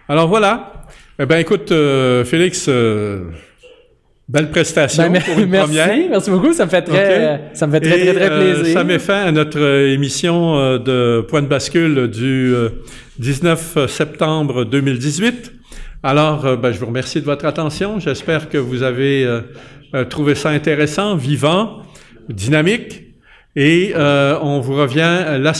Alors 0.08 0.28
voilà. 0.28 0.72
Eh 1.18 1.26
ben 1.26 1.36
écoute, 1.36 1.70
Félix. 2.24 2.66
Belle 4.26 4.50
prestation 4.50 5.10
ben, 5.10 5.20
pour 5.20 5.38
une 5.38 5.50
merci, 5.50 5.66
première. 5.66 6.08
Merci 6.08 6.30
beaucoup, 6.30 6.54
ça 6.54 6.64
me 6.64 6.70
fait 6.70 6.80
très, 6.80 7.50
ça 7.52 7.66
me 7.66 7.72
fait 7.72 7.80
très, 7.80 7.98
très, 7.98 8.14
très, 8.14 8.30
euh, 8.30 8.54
plaisir. 8.54 8.72
ça 8.78 8.82
met 8.82 8.98
fin 8.98 9.20
à 9.20 9.32
notre 9.32 9.60
euh, 9.60 9.92
émission 9.92 10.58
euh, 10.58 10.78
de 10.78 11.20
Point 11.28 11.42
de 11.42 11.46
bascule 11.46 12.08
du 12.08 12.54
19 13.18 13.86
septembre 13.86 14.64
2018. 14.64 15.52
Alors, 16.02 16.56
ben, 16.56 16.72
je 16.72 16.78
vous 16.78 16.86
remercie 16.86 17.20
de 17.20 17.26
votre 17.26 17.44
attention. 17.44 18.00
J'espère 18.00 18.48
que 18.48 18.58
vous 18.58 18.82
avez 18.82 19.26
trouvé 20.10 20.34
ça 20.34 20.50
intéressant, 20.50 21.16
vivant, 21.16 21.82
dynamique. 22.28 23.04
Et 23.56 23.94
on 23.96 24.60
vous 24.60 24.74
revient 24.74 25.38
la 25.38 25.54